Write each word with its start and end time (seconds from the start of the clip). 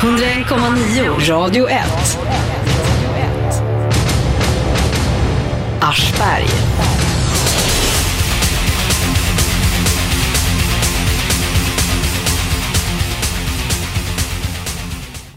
101,9 0.00 1.28
Radio 1.28 1.68
1. 1.68 1.78
Aschberg. 5.80 6.46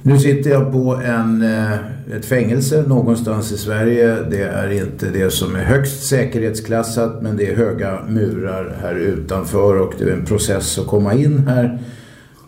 Nu 0.02 0.20
sitter 0.20 0.50
jag 0.50 0.71
på 0.71 0.96
en, 0.96 1.41
eh, 1.41 1.73
ett 2.18 2.26
fängelse 2.26 2.84
någonstans 2.88 3.52
i 3.52 3.57
Sverige. 3.57 4.16
Det 4.32 4.41
är 4.41 4.70
inte 4.71 5.10
det 5.10 5.34
som 5.34 5.55
är 5.55 5.64
högst 5.64 6.07
säkerhetsklassat 6.07 7.21
men 7.21 7.38
det 7.38 7.52
är 7.52 7.55
höga 7.55 8.00
murar 8.07 8.78
här 8.82 8.96
utanför 8.96 9.80
och 9.80 9.94
det 9.98 10.04
är 10.04 10.14
en 10.14 10.26
process 10.26 10.80
att 10.80 10.88
komma 10.88 11.14
in 11.14 11.48
här. 11.48 11.80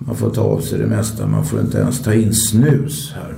Man 0.06 0.16
får 0.16 0.30
ta 0.30 0.42
av 0.42 0.60
sig 0.60 0.80
det 0.80 0.88
mesta, 0.88 1.28
man 1.28 1.46
får 1.46 1.60
inte 1.60 1.78
ens 1.78 2.04
ta 2.04 2.14
in 2.14 2.34
snus 2.34 3.14
här. 3.16 3.34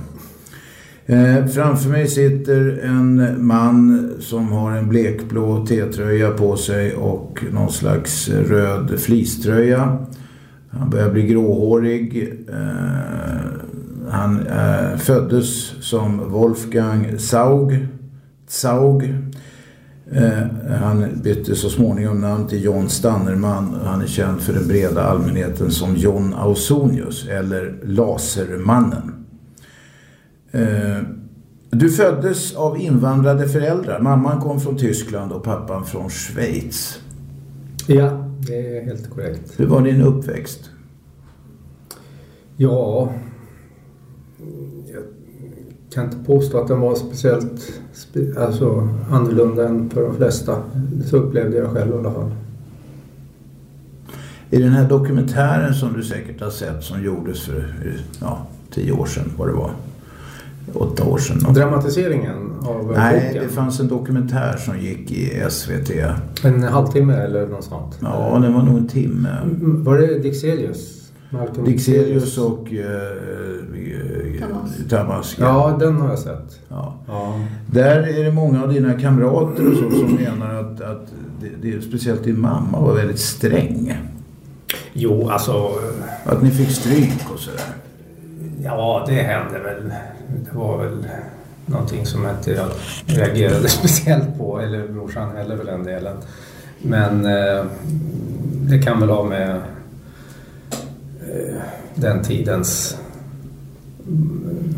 Eh, 1.06 1.46
framför 1.46 1.90
mig 1.90 2.08
sitter 2.08 2.78
en 2.84 3.36
man 3.46 4.10
som 4.20 4.52
har 4.52 4.72
en 4.72 4.88
blekblå 4.88 5.66
T-tröja 5.66 6.30
på 6.30 6.56
sig 6.56 6.94
och 6.94 7.44
någon 7.52 7.72
slags 7.72 8.28
röd 8.28 9.00
fleecetröja. 9.00 9.98
Han 10.68 10.90
börjar 10.90 11.10
bli 11.10 11.22
gråhårig. 11.22 12.34
Eh, 12.48 13.50
han 14.08 14.46
eh, 14.46 14.98
föddes 14.98 15.72
som 15.80 16.30
Wolfgang 16.30 17.18
Zaug. 17.18 17.86
Zaug. 18.48 19.14
Eh, 20.12 20.42
han 20.80 21.20
bytte 21.22 21.56
så 21.56 21.70
småningom 21.70 22.20
namn 22.20 22.46
till 22.46 22.64
John 22.64 22.88
Stannerman. 22.88 23.80
Han 23.84 24.02
är 24.02 24.06
känd 24.06 24.40
för 24.40 24.52
den 24.52 24.68
breda 24.68 25.02
allmänheten 25.02 25.70
som 25.70 25.96
John 25.96 26.34
Ausonius 26.34 27.28
eller 27.28 27.80
Lasermannen. 27.82 29.26
Eh, 30.52 30.98
du 31.70 31.90
föddes 31.90 32.54
av 32.54 32.80
invandrade 32.80 33.48
föräldrar. 33.48 34.00
Mamman 34.00 34.40
kom 34.40 34.60
från 34.60 34.76
Tyskland 34.76 35.32
och 35.32 35.44
pappan 35.44 35.84
från 35.84 36.10
Schweiz. 36.10 37.00
Ja, 37.86 38.28
det 38.46 38.78
är 38.78 38.84
helt 38.84 39.10
korrekt. 39.10 39.52
Hur 39.56 39.66
var 39.66 39.80
din 39.80 40.00
uppväxt? 40.00 40.70
Ja, 42.56 43.12
kan 45.94 46.04
inte 46.04 46.16
påstå 46.26 46.58
att 46.58 46.68
den 46.68 46.80
var 46.80 46.94
speciellt 46.94 47.72
spe, 47.92 48.20
alltså, 48.38 48.88
annorlunda 49.10 49.68
än 49.68 49.90
för 49.90 50.02
de 50.02 50.16
flesta. 50.16 50.56
Så 51.06 51.16
upplevde 51.16 51.56
jag 51.56 51.70
själv 51.70 51.90
i 51.94 51.98
alla 51.98 52.12
fall. 52.12 52.30
I 54.50 54.58
den 54.58 54.72
här 54.72 54.88
dokumentären 54.88 55.74
som 55.74 55.92
du 55.92 56.02
säkert 56.02 56.40
har 56.40 56.50
sett 56.50 56.82
som 56.84 57.02
gjordes 57.04 57.40
för 57.40 57.74
ja, 58.20 58.46
tio 58.70 58.92
år 58.92 59.06
sedan, 59.06 59.32
vad 59.38 59.48
det 59.48 59.52
var. 59.54 59.70
Åtta 60.74 61.04
år 61.04 61.18
sedan. 61.18 61.38
något. 61.42 61.54
Dramatiseringen 61.54 62.52
av 62.62 62.92
Nej, 62.96 63.26
boken. 63.28 63.42
det 63.42 63.48
fanns 63.54 63.80
en 63.80 63.88
dokumentär 63.88 64.56
som 64.56 64.78
gick 64.78 65.10
i 65.12 65.42
SVT. 65.50 65.90
En 66.44 66.62
halvtimme 66.62 67.14
eller 67.14 67.46
något 67.46 67.64
sånt? 67.64 67.98
Ja, 68.02 68.38
det 68.42 68.48
var 68.48 68.62
nog 68.62 68.78
en 68.78 68.88
timme. 68.88 69.28
Mm, 69.42 69.84
Var 69.84 69.98
det 69.98 70.18
Dixelius? 70.18 71.03
Malcolm 71.34 71.64
Dixelius 71.64 72.38
och 72.38 72.72
eh, 72.72 72.84
eh, 73.92 74.88
Tamas. 74.88 75.36
Ja, 75.38 75.76
den 75.80 75.96
har 75.96 76.08
jag 76.08 76.18
sett. 76.18 76.60
Ja. 76.68 76.94
Ja. 77.06 77.40
Där 77.66 78.18
är 78.18 78.24
det 78.24 78.32
många 78.32 78.62
av 78.62 78.72
dina 78.72 79.00
kamrater 79.00 79.70
och 79.70 79.76
så 79.76 79.90
som 79.90 80.14
menar 80.14 80.54
att, 80.54 80.80
att 80.80 81.06
det, 81.40 81.70
det, 81.70 81.82
speciellt 81.82 82.24
din 82.24 82.40
mamma 82.40 82.80
var 82.80 82.94
väldigt 82.94 83.20
sträng. 83.20 83.98
Jo, 84.92 85.28
alltså... 85.28 85.70
Att 86.24 86.42
ni 86.42 86.50
fick 86.50 86.70
stryk 86.70 87.30
och 87.34 87.38
sådär. 87.38 87.60
Ja, 88.62 89.04
det 89.08 89.14
hände 89.14 89.58
väl. 89.58 89.92
Det 90.44 90.58
var 90.58 90.78
väl 90.78 91.06
någonting 91.66 92.06
som 92.06 92.28
inte 92.28 92.50
jag 92.50 92.68
reagerade 93.06 93.68
speciellt 93.78 94.38
på. 94.38 94.60
Eller 94.60 94.88
morsan 94.88 95.36
heller 95.36 95.56
för 95.56 95.64
den 95.64 95.84
delen. 95.84 96.16
Men 96.82 97.24
eh, 97.26 97.64
det 98.68 98.78
kan 98.78 99.00
väl 99.00 99.10
ha 99.10 99.24
med 99.24 99.60
den 101.94 102.22
tidens 102.22 102.98
mm, 104.06 104.74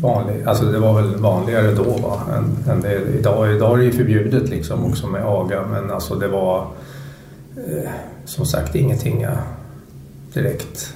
vanlig, 0.00 0.42
alltså 0.44 0.64
det 0.64 0.78
var 0.78 1.02
väl 1.02 1.16
vanligare 1.16 1.74
då 1.74 1.82
va, 1.82 2.20
än, 2.36 2.72
än 2.72 2.82
det 2.82 3.18
idag. 3.18 3.54
Idag 3.56 3.74
är 3.74 3.78
det 3.78 3.84
ju 3.84 3.92
förbjudet 3.92 4.48
liksom 4.48 4.84
också 4.84 5.06
med 5.06 5.24
aga 5.24 5.66
men 5.66 5.90
alltså 5.90 6.14
det 6.14 6.28
var 6.28 6.66
eh, 7.56 7.90
som 8.24 8.46
sagt 8.46 8.74
ingenting 8.74 9.20
jag 9.20 9.38
direkt 10.34 10.94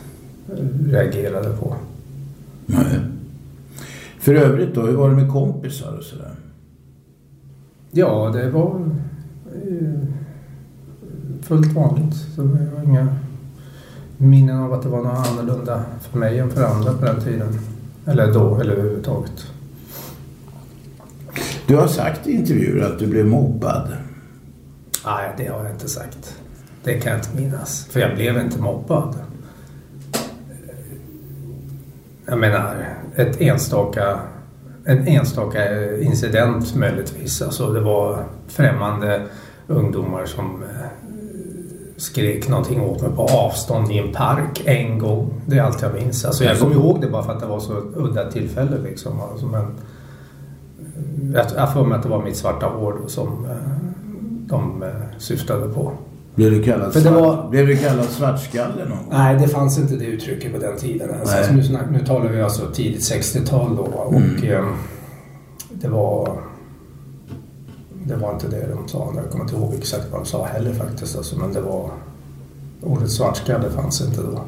eh, 0.48 0.90
reagerade 0.90 1.56
på. 1.56 1.76
Nej. 2.66 3.00
För 4.18 4.34
övrigt 4.34 4.74
då, 4.74 4.80
hur 4.80 4.96
var 4.96 5.10
det 5.10 5.16
med 5.16 5.32
kompisar 5.32 5.96
och 5.98 6.04
sådär? 6.04 6.30
Ja, 7.90 8.30
det 8.34 8.50
var 8.50 8.80
eh, 9.68 10.00
fullt 11.42 11.72
vanligt. 11.72 12.14
Så 12.34 12.42
det 12.42 12.70
var 12.76 12.82
inga 12.84 13.08
minnen 14.16 14.58
av 14.58 14.72
att 14.72 14.82
det 14.82 14.88
var 14.88 15.02
något 15.02 15.28
annorlunda 15.28 15.82
för 16.10 16.18
mig 16.18 16.38
än 16.38 16.50
för 16.50 16.64
andra 16.64 16.92
på 16.92 17.04
den 17.04 17.20
tiden. 17.20 17.58
Eller 18.06 18.32
då, 18.32 18.60
eller 18.60 18.72
överhuvudtaget. 18.72 19.46
Du 21.66 21.76
har 21.76 21.86
sagt 21.86 22.26
i 22.26 22.32
intervjuer 22.32 22.92
att 22.92 22.98
du 22.98 23.06
blev 23.06 23.26
mobbad. 23.26 23.96
Nej, 25.04 25.34
det 25.36 25.46
har 25.46 25.64
jag 25.64 25.72
inte 25.72 25.88
sagt. 25.88 26.36
Det 26.84 27.00
kan 27.00 27.12
jag 27.12 27.20
inte 27.20 27.36
minnas. 27.36 27.86
För 27.90 28.00
jag 28.00 28.14
blev 28.14 28.38
inte 28.38 28.60
mobbad. 28.62 29.16
Jag 32.26 32.38
menar, 32.38 32.88
ett 33.16 33.40
enstaka, 33.40 34.20
en 34.84 35.08
enstaka 35.08 35.92
incident 36.00 36.74
möjligtvis. 36.74 37.42
Alltså 37.42 37.72
det 37.72 37.80
var 37.80 38.24
främmande 38.48 39.26
ungdomar 39.66 40.26
som 40.26 40.62
eh, 40.62 41.05
skrek 41.96 42.48
någonting 42.48 42.80
åt 42.80 43.02
mig 43.02 43.10
på 43.10 43.22
avstånd 43.22 43.90
i 43.92 43.98
en 43.98 44.12
park 44.12 44.62
en 44.64 44.98
gång. 44.98 45.30
Det 45.46 45.58
är 45.58 45.62
allt 45.62 45.82
jag 45.82 45.94
minns. 45.94 46.24
Alltså 46.24 46.44
jag 46.44 46.58
kommer 46.58 46.74
ihåg 46.74 47.00
det 47.00 47.06
bara 47.10 47.22
för 47.22 47.32
att 47.32 47.40
det 47.40 47.46
var 47.46 47.60
så 47.60 47.72
udda 47.96 48.30
tillfälle 48.30 48.78
liksom. 48.84 49.20
Alltså, 49.20 49.46
men, 49.46 49.66
jag 51.56 51.72
för 51.72 51.84
mig 51.84 51.96
att 51.96 52.02
det 52.02 52.08
var 52.08 52.22
mitt 52.24 52.36
svarta 52.36 52.66
hår 52.66 52.98
då 53.02 53.08
som 53.08 53.44
eh, 53.44 53.50
de 54.48 54.82
eh, 54.82 54.88
syftade 55.18 55.68
på. 55.68 55.92
Blev 56.34 56.50
du 56.50 56.62
kallad, 56.62 56.92
svart, 56.92 57.12
var- 57.14 57.48
blev 57.50 57.66
du 57.66 57.76
kallad 57.76 58.04
svartskalle 58.04 58.84
någon 58.88 58.98
gång? 58.98 59.06
Nej, 59.10 59.36
det 59.40 59.48
fanns 59.48 59.78
inte 59.78 59.96
det 59.96 60.04
uttrycket 60.04 60.52
på 60.52 60.58
den 60.58 60.76
tiden. 60.76 61.08
Alltså, 61.20 61.52
nu, 61.52 61.78
nu 61.92 62.04
talar 62.06 62.28
vi 62.28 62.42
alltså 62.42 62.66
tidigt 62.72 63.00
60-tal 63.00 63.76
då. 63.76 63.82
Och 63.82 64.14
Mm. 64.14 64.44
eh, 64.52 64.64
det 65.70 65.88
var... 65.88 66.32
Det 68.08 68.16
var 68.16 68.32
inte 68.32 68.48
det 68.48 68.68
de 68.74 68.88
sa. 68.88 69.12
Jag 69.16 69.30
kommer 69.30 69.44
inte 69.44 69.56
ihåg 69.56 69.74
exakt 69.74 70.06
vad 70.12 70.20
de 70.20 70.26
sa 70.26 70.44
heller 70.44 70.72
faktiskt. 70.72 71.16
Alltså, 71.16 71.38
men 71.38 71.52
det 71.52 71.60
var... 71.60 71.90
Ordet 72.82 73.10
svartskalle 73.10 73.70
fanns 73.70 74.00
inte 74.00 74.22
då. 74.22 74.40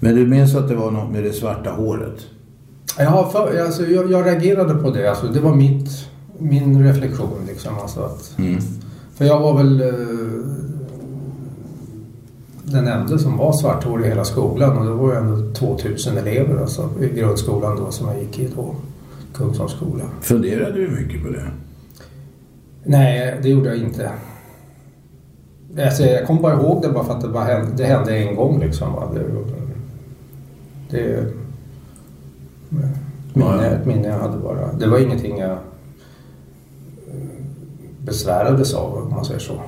Men 0.00 0.14
du 0.14 0.26
minns 0.26 0.54
att 0.54 0.68
det 0.68 0.74
var 0.74 0.90
något 0.90 1.12
med 1.12 1.24
det 1.24 1.32
svarta 1.32 1.70
håret? 1.70 2.20
Ja, 2.98 3.30
för, 3.32 3.60
alltså, 3.64 3.86
jag, 3.86 4.10
jag 4.10 4.26
reagerade 4.26 4.74
på 4.74 4.90
det. 4.90 5.10
Alltså, 5.10 5.26
det 5.26 5.40
var 5.40 5.54
mitt, 5.54 5.88
min 6.38 6.84
reflektion. 6.84 7.38
Liksom, 7.46 7.78
alltså, 7.78 8.00
att, 8.00 8.38
Mm. 8.38 8.60
För 9.14 9.24
jag 9.24 9.40
var 9.40 9.56
väl 9.56 9.80
eh, 9.80 9.86
den 12.64 12.88
enda 12.88 13.18
som 13.18 13.36
var 13.36 13.52
svarthårig 13.52 14.06
i 14.06 14.08
hela 14.08 14.24
skolan 14.24 14.78
och 14.78 14.84
det 14.84 14.90
var 14.90 15.12
ju 15.12 15.18
ändå 15.18 15.54
2000 15.54 16.18
elever 16.18 16.60
alltså, 16.60 16.90
i 17.00 17.08
grundskolan 17.08 17.76
då 17.76 17.90
som 17.90 18.08
jag 18.08 18.18
gick 18.18 18.38
i 18.38 18.48
då, 18.56 18.74
Kungsholmsskolan. 19.34 20.08
Funderade 20.20 20.72
du 20.72 20.88
mycket 20.88 21.22
på 21.22 21.28
det? 21.28 21.50
Nej, 22.84 23.38
det 23.42 23.48
gjorde 23.48 23.68
jag 23.68 23.78
inte. 23.78 24.10
Alltså, 25.78 26.02
jag 26.02 26.26
kommer 26.26 26.40
bara 26.40 26.60
ihåg 26.60 26.82
det 26.82 26.88
bara 26.88 27.04
för 27.04 27.12
att 27.12 27.20
det, 27.20 27.28
bara 27.28 27.44
hände, 27.44 27.72
det 27.76 27.84
hände 27.84 28.16
en 28.16 28.36
gång 28.36 28.60
liksom. 28.60 28.92
Va? 28.92 29.12
Det, 29.14 29.24
det 30.90 31.26
minne, 33.32 33.66
ett 33.66 33.86
minne 33.86 34.08
jag 34.08 34.18
hade 34.18 34.38
bara. 34.38 34.72
Det 34.72 34.86
var 34.86 34.98
ingenting 34.98 35.38
jag 35.38 35.50
eh, 35.50 35.58
besvärades 38.04 38.74
av 38.74 38.94
om 38.94 39.10
man 39.10 39.24
säger 39.24 39.40
så. 39.40 39.60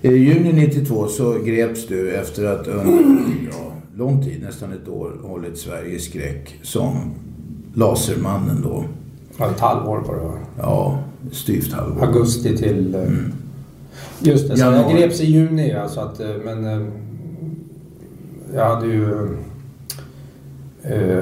I 0.00 0.08
juni 0.08 0.52
92 0.52 1.06
så 1.08 1.38
greps 1.38 1.86
du 1.86 2.14
efter 2.14 2.44
att 2.44 2.66
under 2.66 3.04
ja, 3.52 3.72
lång 3.94 4.24
tid, 4.24 4.42
nästan 4.42 4.72
ett 4.72 4.88
år, 4.88 5.12
hållit 5.22 5.58
Sverige 5.58 5.96
i 5.96 5.98
skräck 5.98 6.58
som 6.62 7.14
Lasermannen 7.74 8.62
då. 8.62 8.84
Ja, 9.38 9.50
Ett 9.50 9.60
halvår 9.60 9.96
var 10.06 10.14
det 10.14 10.20
va? 10.20 10.32
Ja, 10.58 10.98
styvt 11.32 11.72
halvår. 11.72 12.06
Augusti 12.06 12.56
till... 12.56 12.94
eh, 12.94 13.00
Just 14.20 14.48
det, 14.48 14.56
så 14.56 14.60
Januari. 14.64 14.90
jag 14.92 15.00
greps 15.00 15.20
i 15.20 15.24
juni 15.26 15.72
alltså 15.72 16.00
att, 16.00 16.20
eh, 16.20 16.26
men 16.44 16.64
eh, 16.64 16.86
jag 18.54 18.68
hade 18.74 18.86
ju 18.86 19.28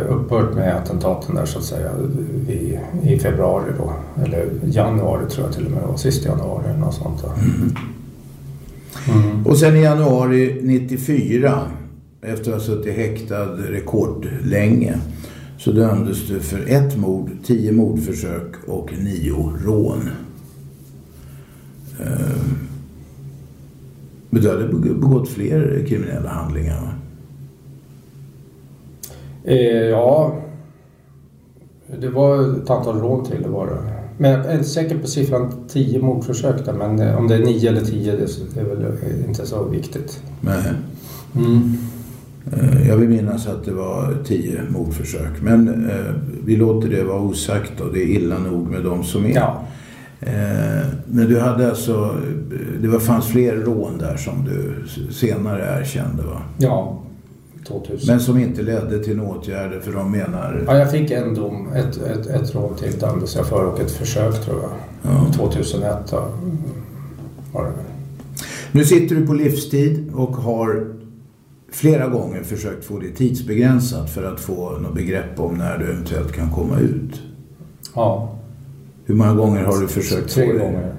upphört 0.09 0.55
med 0.55 0.77
attentaten 0.77 1.35
där 1.35 1.45
så 1.47 1.59
att 1.59 1.65
säga 1.65 1.91
i, 2.49 2.79
i 3.03 3.19
februari 3.19 3.73
då. 3.79 3.93
Eller 4.25 4.49
januari 4.65 5.27
tror 5.31 5.47
jag 5.47 5.55
till 5.55 5.65
och 5.67 5.71
med 5.71 5.83
det 5.83 5.87
var. 5.87 5.97
Sist 5.97 6.25
januari 6.25 6.65
eller 6.69 6.79
något 6.79 6.95
sånt. 6.95 7.23
Då. 7.23 7.29
Mm. 9.13 9.47
Och 9.47 9.59
sen 9.59 9.77
i 9.77 9.83
januari 9.83 10.61
94 10.63 11.61
efter 12.23 12.51
att 12.53 12.59
ha 12.59 12.65
suttit 12.67 12.97
häktad 12.97 13.45
rekordlänge 13.47 14.95
så 15.65 15.73
dömdes 15.73 16.29
du 16.29 16.41
för 16.41 16.69
ett 16.69 16.97
mord, 16.97 17.31
tio 17.45 17.73
mordförsök 17.73 18.55
och 18.67 18.93
nio 18.93 19.53
rån. 19.65 20.11
Eh, 22.01 22.43
men 24.31 24.43
du 24.43 24.51
hade 24.51 24.69
begått 24.69 25.29
fler 25.29 25.87
kriminella 25.89 26.29
handlingar? 26.29 26.99
Eh, 29.45 29.57
ja, 29.67 30.35
det 32.01 32.09
var 32.09 32.57
ett 32.63 32.71
antal 32.71 33.01
rån 33.01 33.25
till 33.25 33.43
det 33.43 33.49
var 33.49 33.67
det. 33.67 33.93
Men 34.19 34.31
jag 34.31 34.47
är 34.47 34.55
inte 34.55 34.69
säker 34.69 34.99
på 34.99 35.07
siffran 35.07 35.53
10 35.69 36.03
mordförsök 36.03 36.65
där, 36.65 36.73
men 36.73 37.01
eh, 37.01 37.19
om 37.19 37.29
det 37.29 37.35
är 37.35 37.45
9 37.45 37.71
eller 37.71 37.85
10 37.85 38.17
det 38.55 38.61
är 38.61 38.65
väl 38.65 38.99
inte 39.29 39.47
så 39.47 39.65
viktigt. 39.65 40.23
Nej. 40.41 40.73
Mm. 41.37 41.77
Eh, 42.51 42.89
jag 42.89 42.97
vill 42.97 43.09
minnas 43.09 43.47
att 43.47 43.65
det 43.65 43.73
var 43.73 44.15
10 44.25 44.61
mordförsök. 44.69 45.43
Men 45.43 45.91
eh, 45.91 46.15
vi 46.45 46.57
låter 46.57 46.89
det 46.89 47.05
vara 47.05 47.21
osagt 47.21 47.81
och 47.81 47.93
det 47.93 48.03
är 48.03 48.07
illa 48.07 48.39
nog 48.39 48.71
med 48.71 48.85
de 48.85 49.05
som 49.05 49.27
är. 49.27 49.35
Ja. 49.35 49.63
Eh, 50.21 50.87
men 51.07 51.29
du 51.29 51.41
hade 51.41 51.69
alltså, 51.69 52.15
det 52.81 52.89
var, 52.89 52.99
fanns 52.99 53.27
fler 53.27 53.57
rån 53.57 53.99
där 53.99 54.17
som 54.17 54.45
du 54.45 54.89
senare 55.13 55.81
erkände 55.81 56.23
va? 56.23 56.43
Ja, 56.59 57.03
2000. 57.69 58.07
Men 58.07 58.21
som 58.21 58.39
inte 58.39 58.63
ledde 58.63 59.05
till 59.05 59.17
några 59.17 59.31
åtgärder 59.31 59.81
för 59.81 59.93
de 59.93 60.11
menar... 60.11 60.65
Ja, 60.67 60.79
jag 60.79 60.91
fick 60.91 61.11
en 61.11 61.35
dom, 61.35 61.69
ett, 61.75 61.97
ett, 61.97 62.27
ett 62.27 62.55
rån 62.55 62.77
till 62.77 62.99
dömdes 62.99 63.37
jag 63.37 63.47
för 63.47 63.65
och 63.65 63.81
ett 63.81 63.91
försök 63.91 64.45
tror 64.45 64.61
jag. 64.63 64.71
Ja. 65.13 65.33
2001 65.33 65.97
då, 66.11 66.29
var 67.53 67.65
det. 67.65 67.73
Nu 68.73 68.85
sitter 68.85 69.17
du 69.17 69.27
på 69.27 69.35
livstid 69.35 70.11
och 70.15 70.37
har 70.37 70.87
flera 71.73 72.09
gånger 72.09 72.43
försökt 72.43 72.85
få 72.85 72.99
det 72.99 73.11
tidsbegränsat 73.11 74.11
för 74.11 74.23
att 74.33 74.41
få 74.41 74.71
något 74.79 74.95
begrepp 74.95 75.41
om 75.41 75.55
när 75.55 75.79
du 75.79 75.93
eventuellt 75.93 76.33
kan 76.33 76.51
komma 76.51 76.79
ut. 76.79 77.21
Ja, 77.95 78.29
Hur 79.05 79.15
många 79.15 79.35
gånger 79.35 79.65
har 79.65 79.81
du 79.81 79.89
försökt 79.89 80.31
tre 80.35 80.47
få 80.47 80.53
det? 80.53 80.59
gånger. 80.59 80.93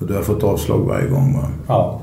Och 0.00 0.06
du 0.06 0.14
har 0.14 0.22
fått 0.22 0.42
avslag 0.42 0.78
varje 0.78 1.08
gång 1.08 1.34
va? 1.34 1.48
Ja. 1.68 2.00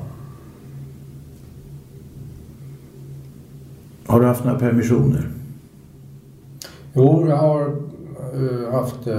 Har 4.05 4.19
du 4.19 4.25
haft 4.25 4.43
några 4.45 4.59
permissioner? 4.59 5.29
Jo, 6.93 7.25
jag 7.29 7.37
har 7.37 7.61
eh, 7.61 8.71
haft... 8.73 9.07
eh, 9.07 9.13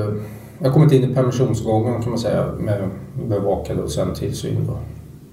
jag 0.59 0.69
har 0.69 0.75
kommit 0.75 0.93
in 0.93 1.11
i 1.11 1.15
permissionsgången 1.15 2.03
kan 2.03 2.11
man 2.11 2.19
säga 2.19 2.53
med 2.61 2.89
bevakad 3.29 3.79
och 3.79 3.91
sen 3.91 4.15
tillsyn 4.15 4.67
då. 4.67 4.79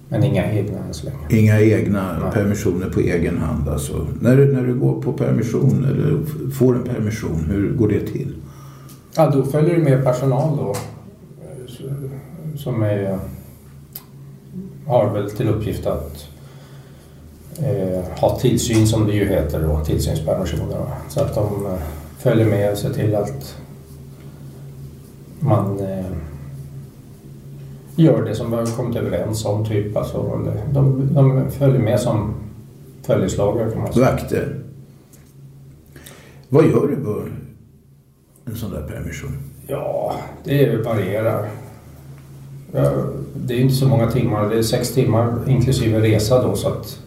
Men 0.10 0.24
inga 0.24 0.52
egna 0.52 0.80
än 0.88 0.94
så 0.94 1.06
länge. 1.06 1.42
Inga 1.42 1.62
egna 1.62 2.20
Nej. 2.20 2.32
permissioner 2.34 2.90
på 2.90 3.00
egen 3.00 3.38
hand 3.38 3.70
alltså. 3.70 4.08
När 4.20 4.38
du, 4.38 4.54
när 4.54 4.64
du 4.64 4.76
går 4.76 5.02
på 5.02 5.14
permission 5.14 5.86
eller 5.86 6.50
får 6.52 6.76
en 6.76 6.84
permission, 6.84 7.46
hur 7.50 7.74
går 7.74 7.88
det 7.88 8.00
till? 8.00 8.36
Ja, 9.16 9.30
då 9.30 9.44
följer 9.44 9.76
det 9.76 9.84
med 9.84 10.04
personal 10.04 10.58
då. 10.58 10.76
Som 12.56 12.84
är, 12.84 13.20
har 14.88 15.14
väl 15.14 15.32
till 15.32 15.50
uppgift 15.50 15.86
att 15.86 16.28
eh, 17.60 18.20
ha 18.20 18.40
tillsyn 18.40 18.88
som 18.88 19.08
det 19.08 19.14
ju 19.14 19.26
heter 19.26 19.64
då, 19.64 19.86
tillsynspermissioner. 19.86 20.78
va. 20.78 20.92
Så 21.10 21.22
att 21.22 21.36
de 21.36 21.66
eh, 21.66 21.80
följer 22.18 22.46
med 22.46 22.72
och 22.72 22.78
ser 22.78 22.94
till 22.94 23.16
att 23.16 23.56
man 25.40 25.80
eh, 25.80 26.06
gör 27.96 28.26
det 28.26 28.36
som 28.36 28.52
vi 28.52 28.58
har 28.58 28.66
kommit 28.66 28.98
överens 28.98 29.46
om. 29.46 29.66
Typ. 29.66 29.98
Alltså, 29.98 30.42
de, 30.74 31.10
de 31.14 31.52
följer 31.52 31.80
med 31.80 32.00
som 32.00 32.34
följeslagare 33.04 33.72
kan 33.72 33.82
man 33.82 33.94
säga. 33.94 34.12
Vakter. 34.12 34.56
Vad 36.50 36.66
gör 36.66 36.88
du 36.88 36.96
på 36.96 37.24
en 38.46 38.56
sån 38.56 38.72
där 38.72 38.88
permission? 38.88 39.38
Ja, 39.68 40.16
det 40.44 40.86
varierar. 40.86 41.50
Det 43.36 43.54
är 43.54 43.60
inte 43.60 43.76
så 43.76 43.88
många 43.88 44.12
timmar. 44.12 44.50
Det 44.50 44.58
är 44.58 44.62
sex 44.64 44.94
timmar 44.94 45.34
inklusive 45.48 46.00
resa 46.00 46.48
då. 46.48 46.56
Så 46.56 46.68
att, 46.68 47.00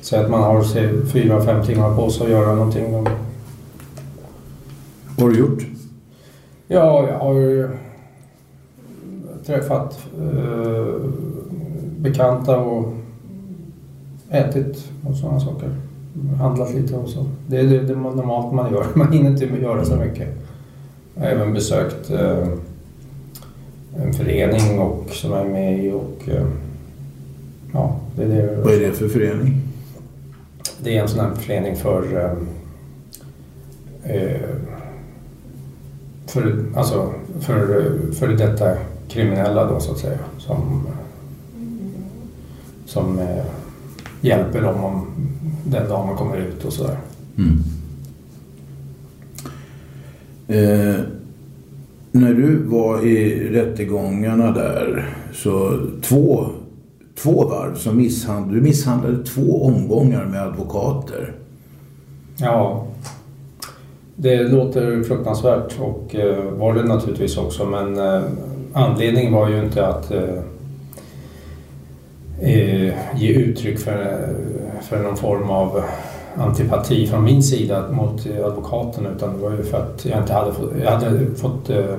säg 0.00 0.18
att 0.18 0.30
man 0.30 0.42
har 0.42 0.62
säg, 0.62 1.06
fyra, 1.06 1.44
fem 1.44 1.66
timmar 1.66 1.96
på 1.96 2.10
sig 2.10 2.24
att 2.26 2.32
göra 2.32 2.54
någonting. 2.54 2.92
Vad 2.92 3.12
har 5.18 5.30
du 5.30 5.38
gjort? 5.38 5.66
Ja, 6.68 7.08
jag 7.08 7.18
har 7.18 7.70
träffat 9.46 9.98
eh, 10.20 10.94
bekanta 11.98 12.58
och 12.58 12.94
ätit 14.30 14.88
och 15.08 15.16
sådana 15.16 15.40
saker. 15.40 15.76
Handlat 16.38 16.74
lite 16.74 16.96
och 16.96 17.08
så. 17.08 17.26
Det 17.46 17.58
är 17.58 17.64
det, 17.64 17.80
det 17.80 17.94
normalt 17.94 18.54
man 18.54 18.72
gör. 18.72 18.86
Man 18.94 19.12
hinner 19.12 19.30
inte 19.30 19.44
göra 19.44 19.84
så 19.84 19.96
mycket. 19.96 20.28
Jag 21.14 21.22
har 21.22 21.28
även 21.28 21.52
besökt 21.52 22.10
eh, 22.10 22.48
en 23.96 24.12
förening 24.12 24.80
och, 24.80 25.10
som 25.10 25.30
jag 25.30 25.40
är 25.40 25.50
med 25.50 25.84
i 25.84 25.92
och 25.92 26.28
eh, 26.28 26.46
ja, 27.72 27.96
det 28.16 28.22
är 28.24 28.28
det. 28.28 28.56
Vad 28.64 28.74
är 28.74 28.80
det 28.80 28.92
för 28.92 29.08
förening? 29.08 29.60
Det 30.82 30.98
är 30.98 31.02
en 31.02 31.08
sån 31.08 31.20
här 31.20 31.34
förening 31.34 31.76
för 31.76 32.16
eh, 32.16 32.32
eh, 34.16 34.40
för, 36.26 36.64
alltså, 36.76 37.12
för, 37.40 37.84
för 38.12 38.28
detta 38.28 38.76
kriminella 39.14 39.64
då 39.64 39.80
så 39.80 39.92
att 39.92 39.98
säga. 39.98 40.18
Som, 40.38 40.86
som 42.86 43.18
eh, 43.18 43.44
hjälper 44.20 44.62
dem 44.62 44.84
om 44.84 45.06
den 45.64 45.88
dagen 45.88 46.06
man 46.06 46.16
kommer 46.16 46.36
ut 46.36 46.64
och 46.64 46.72
sådär. 46.72 46.96
Mm. 47.38 47.58
Eh, 50.48 51.00
när 52.12 52.34
du 52.34 52.56
var 52.56 53.06
i 53.06 53.48
rättegångarna 53.50 54.50
där 54.50 55.14
så 55.32 55.80
två, 56.02 56.46
två 57.14 57.44
varv 57.44 57.74
så 57.74 57.92
misshandlade 57.92 58.58
du 58.58 58.60
misshandlade 58.60 59.24
två 59.24 59.64
omgångar 59.64 60.24
med 60.24 60.42
advokater. 60.42 61.32
Ja, 62.36 62.86
det 64.16 64.42
låter 64.42 65.02
fruktansvärt 65.02 65.80
och 65.80 66.14
eh, 66.14 66.50
var 66.50 66.74
det 66.74 66.82
naturligtvis 66.82 67.36
också 67.36 67.64
men 67.64 67.98
eh, 67.98 68.22
anledningen 68.74 69.32
var 69.32 69.48
ju 69.48 69.64
inte 69.64 69.86
att 69.86 70.10
eh, 70.10 70.38
eh, 72.40 72.94
ge 73.14 73.32
uttryck 73.32 73.78
för, 73.78 74.28
för 74.82 75.02
någon 75.02 75.16
form 75.16 75.50
av 75.50 75.82
antipati 76.36 77.06
från 77.06 77.24
min 77.24 77.42
sida 77.42 77.90
mot 77.90 78.26
advokaten 78.26 79.06
utan 79.16 79.36
det 79.36 79.42
var 79.42 79.50
ju 79.50 79.62
för 79.62 79.78
att 79.78 80.04
jag 80.04 80.18
inte 80.18 80.32
hade 80.32 80.52
fått, 80.52 80.72
jag 80.84 80.90
hade 80.90 81.34
fått 81.36 81.70
eh, 81.70 81.96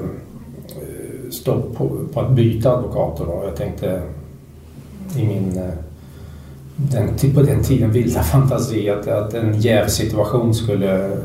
stopp 1.31 1.75
på, 1.77 1.89
på 2.13 2.19
att 2.19 2.31
byta 2.31 2.71
advokat 2.71 3.19
och 3.19 3.45
jag 3.45 3.55
tänkte 3.55 4.01
i 5.17 5.27
min 5.27 5.57
eh, 5.57 5.73
den, 6.75 7.33
på 7.33 7.41
den 7.41 7.63
tiden 7.63 7.91
vilda 7.91 8.23
fantasi 8.23 8.89
att, 8.89 9.07
att 9.07 9.33
en 9.33 9.61
jävsituation 9.61 10.55
skulle 10.55 11.17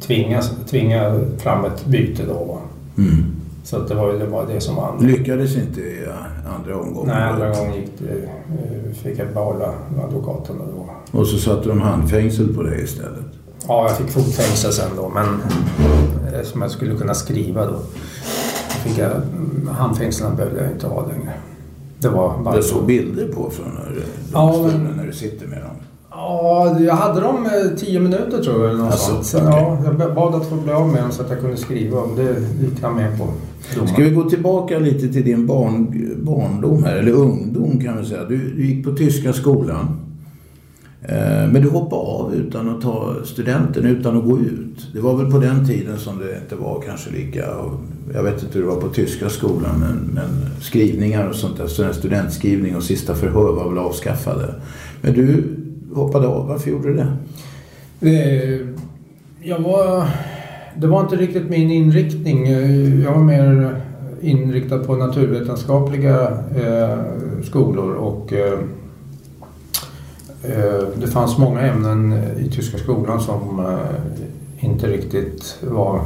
tvinga, 0.00 0.42
tvinga 0.70 1.20
fram 1.38 1.64
ett 1.64 1.86
byte 1.86 2.22
då. 2.28 2.58
Mm. 2.98 3.35
Så 3.66 3.76
att 3.76 3.88
det 3.88 3.94
var 3.94 4.12
ju 4.12 4.18
det, 4.18 4.26
var 4.26 4.46
det 4.46 4.60
som 4.60 4.78
andra. 4.78 5.06
Lyckades 5.06 5.56
inte 5.56 5.80
i 5.80 6.04
ja, 6.06 6.12
andra 6.56 6.80
omgången. 6.80 7.14
Nej, 7.14 7.22
andra 7.30 7.50
gången 7.50 7.74
gick 7.74 7.90
det, 7.98 8.22
eh, 8.22 8.92
fick 8.94 9.18
jag 9.18 9.28
behålla 9.34 9.74
advokaten 10.04 10.56
då. 10.58 11.18
Och 11.18 11.26
så 11.26 11.38
satte 11.38 11.68
de 11.68 11.80
handfängsel 11.80 12.54
på 12.54 12.62
dig 12.62 12.82
istället. 12.84 13.24
Ja, 13.68 13.88
jag 13.88 13.96
fick 13.96 14.08
fotfängsel 14.10 14.72
sen 14.72 14.90
då 14.96 15.08
men 15.08 15.24
eh, 16.34 16.42
som 16.44 16.62
jag 16.62 16.70
skulle 16.70 16.94
kunna 16.96 17.14
skriva 17.14 17.66
då. 17.66 17.78
fick 18.84 18.98
jag, 18.98 19.10
handfängslen 19.70 20.36
behövde 20.36 20.62
jag 20.62 20.72
inte 20.72 20.86
ha 20.86 21.06
längre. 21.06 21.32
Det 21.98 22.08
var 22.08 22.38
bara 22.42 22.54
Jag 22.54 22.64
såg 22.64 22.84
bilder 22.86 23.28
på 23.32 23.50
från 23.50 23.66
när, 23.74 24.02
Ja, 24.32 24.62
men- 24.62 24.96
när 24.96 25.06
du 25.06 25.12
sitter 25.12 25.46
med 25.46 25.58
dem. 25.62 25.76
Ja, 26.18 26.76
jag 26.80 26.94
hade 26.94 27.20
dem 27.20 27.46
eh, 27.46 27.76
tio 27.78 28.00
minuter 28.00 28.42
tror 28.42 28.60
jag. 28.60 28.70
Eller 28.70 28.82
något 28.82 28.92
Alltså, 28.92 29.38
okej. 29.38 29.48
ja, 29.50 29.78
jag 29.84 30.14
bad 30.14 30.34
att 30.34 30.46
få 30.48 30.54
bli 30.56 30.72
av 30.72 30.88
med 30.88 31.02
dem 31.02 31.12
så 31.12 31.22
att 31.22 31.30
jag 31.30 31.40
kunde 31.40 31.56
skriva 31.56 31.98
och 31.98 32.16
det 32.16 32.36
gick 32.62 32.82
han 32.82 32.94
med 32.96 33.18
på. 33.18 33.24
domaren. 33.74 33.88
Ska 33.94 34.02
vi 34.02 34.10
gå 34.10 34.30
tillbaka 34.30 34.78
lite 34.78 35.08
till 35.08 35.24
din 35.24 35.46
barn, 35.46 36.02
barndom 36.22 36.84
här, 36.84 36.96
eller 36.96 37.12
ungdom 37.12 37.80
kan 37.80 37.98
vi 37.98 38.06
säga. 38.06 38.24
Du, 38.24 38.36
du 38.56 38.66
gick 38.66 38.84
på 38.84 38.92
tyska 38.92 39.32
skolan. 39.32 39.86
Eh, 41.02 41.52
men 41.52 41.62
du 41.62 41.68
hoppade 41.68 42.02
av 42.02 42.34
utan 42.34 42.68
att 42.68 42.80
ta 42.82 43.14
studenten, 43.24 43.84
utan 43.84 44.16
att 44.18 44.24
gå 44.24 44.38
ut. 44.38 44.88
Det 44.92 45.00
var 45.00 45.16
väl 45.16 45.30
på 45.30 45.38
den 45.38 45.66
tiden 45.66 45.98
som 45.98 46.18
det 46.18 46.38
inte 46.42 46.56
var 46.56 46.82
kanske 46.86 47.10
lika, 47.10 47.44
jag 48.14 48.22
vet 48.22 48.42
inte 48.42 48.58
hur 48.58 48.64
det 48.66 48.70
var 48.70 48.80
på 48.80 48.88
tyska 48.88 49.28
skolan, 49.28 49.80
men, 49.80 50.10
men 50.14 50.50
skrivningar 50.60 51.28
och 51.28 51.34
sånt 51.34 51.56
där, 51.56 51.92
studentskrivning 51.92 52.76
och 52.76 52.82
sista 52.82 53.14
förhör 53.14 53.52
var 53.52 53.68
väl 53.68 53.78
avskaffade. 53.78 54.54
Men 55.00 55.14
du 55.14 55.44
hoppade 55.96 56.26
av, 56.26 56.48
varför 56.48 56.70
gjorde 56.70 56.88
du 56.88 56.94
det? 56.94 57.16
Eh, 58.00 58.66
jag 59.42 59.58
var... 59.58 60.04
Det 60.78 60.86
var 60.86 61.00
inte 61.00 61.16
riktigt 61.16 61.50
min 61.50 61.70
inriktning. 61.70 62.48
Eh, 62.48 63.04
jag 63.04 63.12
var 63.12 63.22
mer 63.22 63.76
inriktad 64.20 64.78
på 64.78 64.96
naturvetenskapliga 64.96 66.38
eh, 66.56 66.98
skolor 67.44 67.94
och 67.94 68.32
det 71.00 71.06
fanns 71.06 71.38
många 71.38 71.60
ämnen 71.60 72.12
i 72.38 72.50
tyska 72.50 72.78
skolan 72.78 73.20
som 73.20 73.66
inte 74.60 74.86
riktigt 74.86 75.58
var 75.62 76.00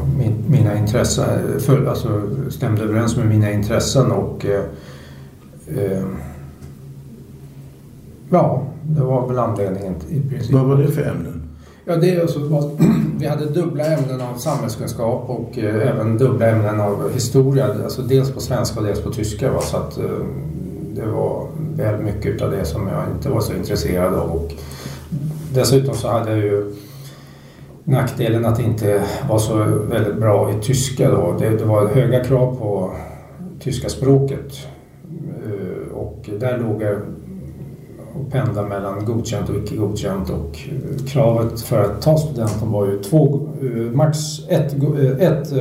mina 0.49 0.78
intressen, 0.78 1.25
för, 1.61 1.87
alltså 1.87 2.23
stämde 2.50 2.82
överens 2.82 3.16
med 3.16 3.26
mina 3.26 3.52
intressen 3.52 4.12
och 4.12 4.47
eh, 4.47 6.04
ja, 8.30 8.62
det 8.97 9.04
var 9.04 9.28
väl 9.28 9.38
anledningen 9.38 9.94
i 10.09 10.20
princip. 10.20 10.52
Vad 10.52 10.64
var 10.64 10.76
det 10.76 10.88
för 10.88 11.02
ämnen? 11.02 11.42
Ja, 11.85 11.97
det 11.97 12.14
är 12.14 12.20
alltså, 12.20 12.40
vi 13.18 13.26
hade 13.26 13.47
dubbla 13.47 13.85
ämnen 13.85 14.20
av 14.20 14.35
samhällskunskap 14.35 15.25
och 15.30 15.59
eh, 15.59 15.88
även 15.88 16.18
dubbla 16.18 16.47
ämnen 16.47 16.80
av 16.80 17.12
historia. 17.14 17.66
Alltså 17.85 18.02
dels 18.02 18.30
på 18.30 18.40
svenska 18.40 18.80
och 18.80 18.87
dels 18.87 19.00
på 19.00 19.11
tyska. 19.11 19.52
Va? 19.52 19.61
Så 19.61 19.76
att, 19.76 19.99
eh, 19.99 20.04
det 20.94 21.06
var 21.06 21.47
väl 21.76 22.02
mycket 22.02 22.42
av 22.42 22.50
det 22.50 22.64
som 22.64 22.88
jag 22.88 23.04
inte 23.16 23.28
var 23.28 23.40
så 23.40 23.52
intresserad 23.52 24.14
av. 24.14 24.30
Och 24.30 24.52
dessutom 25.54 25.94
så 25.94 26.09
hade 26.09 26.30
jag 26.30 26.38
ju 26.38 26.75
nackdelen 27.85 28.44
att 28.44 28.61
inte 28.61 29.02
vara 29.28 29.38
så 29.38 29.64
väldigt 29.90 30.16
bra 30.16 30.50
i 30.50 30.62
tyska 30.62 31.11
då. 31.11 31.37
Det, 31.38 31.50
det 31.50 31.64
var 31.64 31.87
höga 31.87 32.25
krav 32.25 32.56
på 32.56 32.92
tyska 33.61 33.88
språket. 33.88 34.66
Eh, 35.44 35.92
och 35.94 36.30
där 36.40 36.59
låg 36.59 36.82
jag 36.82 36.97
och 38.14 38.33
pendla 38.33 38.62
mellan 38.62 39.05
godkänt 39.05 39.49
och 39.49 39.57
icke 39.57 39.76
godkänt 39.76 40.31
och 40.31 40.59
eh, 40.69 41.07
kravet 41.07 41.61
för 41.61 41.85
att 41.85 42.02
ta 42.02 42.19
studenten 42.19 42.73
var 42.73 42.87
ju 42.87 43.02
två, 43.02 43.49
eh, 43.62 43.93
max 43.93 44.19
ett, 44.49 44.75
ett 45.21 45.52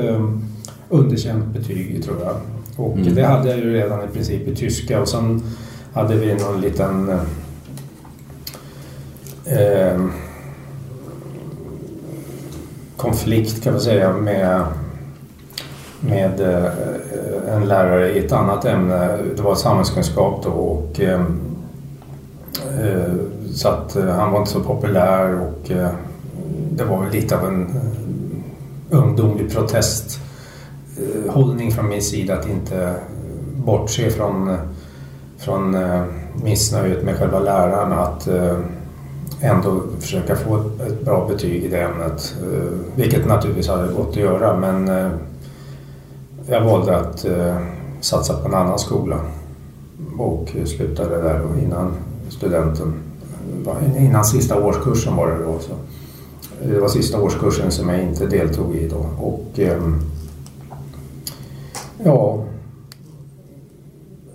underkänt 0.90 1.46
betyg 1.46 2.04
tror 2.04 2.18
jag. 2.24 2.36
Och 2.76 2.98
mm. 2.98 3.16
det 3.16 3.24
hade 3.24 3.50
jag 3.50 3.58
ju 3.58 3.74
redan 3.74 4.04
i 4.04 4.08
princip 4.14 4.48
i 4.48 4.56
tyska 4.56 5.02
och 5.02 5.08
sen 5.08 5.44
hade 5.94 6.16
vi 6.16 6.36
någon 6.36 6.62
liten 6.62 7.10
eh, 9.46 10.02
konflikt 12.98 13.64
kan 13.64 13.74
man 13.74 13.82
säga 13.82 14.14
med, 14.14 14.64
med 16.00 16.42
eh, 16.42 16.66
en 17.56 17.68
lärare 17.68 18.12
i 18.12 18.20
ett 18.20 18.32
annat 18.32 18.66
ämne. 18.66 19.18
Det 19.36 19.42
var 19.42 19.56
samhällskunskap 19.56 20.44
då 20.44 20.50
och 20.50 21.00
eh, 21.00 21.14
eh 21.14 21.26
Eh, 22.58 23.14
så 23.54 23.68
att 23.68 23.96
eh, 23.96 24.06
han 24.06 24.32
var 24.32 24.40
inte 24.40 24.52
så 24.52 24.60
populär 24.60 25.42
och 25.42 25.72
eh, 25.72 25.90
det 26.72 26.84
var 26.84 27.04
väl 27.04 27.12
lite 27.12 27.38
av 27.38 27.46
en 27.46 27.68
ungdomlig 28.90 29.54
protesthållning 29.54 31.72
från 31.72 31.90
min 31.90 32.02
sida 32.02 32.34
att 32.34 32.50
inte 32.50 32.96
bortse 33.56 34.10
från, 34.10 34.58
från 35.38 35.78
missnöjet 36.44 37.04
med 37.04 37.16
själva 37.16 37.40
läraren 37.40 37.94
att 37.94 38.28
ändå 39.42 39.82
försöka 40.00 40.36
få 40.36 40.58
ett 40.88 41.06
bra 41.06 41.28
betyg 41.28 41.64
i 41.64 41.68
det 41.68 41.82
ämnet. 41.82 42.36
Vilket 42.96 43.28
naturligtvis 43.28 43.68
hade 43.68 43.94
gått 43.94 44.10
att 44.10 44.16
göra 44.16 44.58
men 44.58 44.88
jag 46.48 46.66
valde 46.66 46.98
att 46.98 47.26
satsa 48.02 48.34
på 48.34 48.48
en 48.48 48.54
annan 48.54 48.80
skola 48.80 49.20
och 50.18 50.50
slutade 50.66 51.22
där 51.22 51.42
innan 51.64 51.94
studenten, 52.30 52.94
innan 53.98 54.26
sista 54.26 54.64
årskursen 54.64 55.16
var 55.16 55.28
det 55.28 55.44
då. 55.44 55.60
Så 55.60 55.72
det 56.66 56.80
var 56.80 56.88
sista 56.88 57.22
årskursen 57.22 57.72
som 57.72 57.90
jag 57.90 58.02
inte 58.02 58.26
deltog 58.26 58.76
i 58.76 58.88
då 58.88 59.06
och 59.20 59.60
ja, 62.04 62.46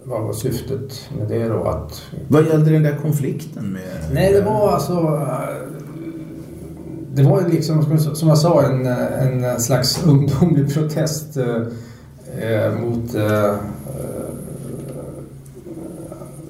vad 0.05 0.23
var 0.23 0.33
syftet 0.33 1.11
med 1.19 1.29
det 1.29 1.49
då? 1.49 1.65
Att... 1.65 2.03
Vad 2.29 2.47
gällde 2.47 2.71
den 2.71 2.83
där 2.83 2.99
konflikten 3.03 3.73
med? 3.73 4.13
Nej, 4.13 4.33
det 4.33 4.41
var 4.41 4.73
alltså... 4.73 5.21
Det 7.15 7.23
var 7.23 7.49
liksom, 7.49 7.99
som 8.15 8.29
jag 8.29 8.39
sa, 8.39 8.63
en, 8.63 8.87
en 8.87 9.61
slags 9.61 10.07
ungdomlig 10.07 10.75
protest 10.75 11.37
eh, 11.37 12.75
mot 12.81 13.15
eh, 13.15 13.55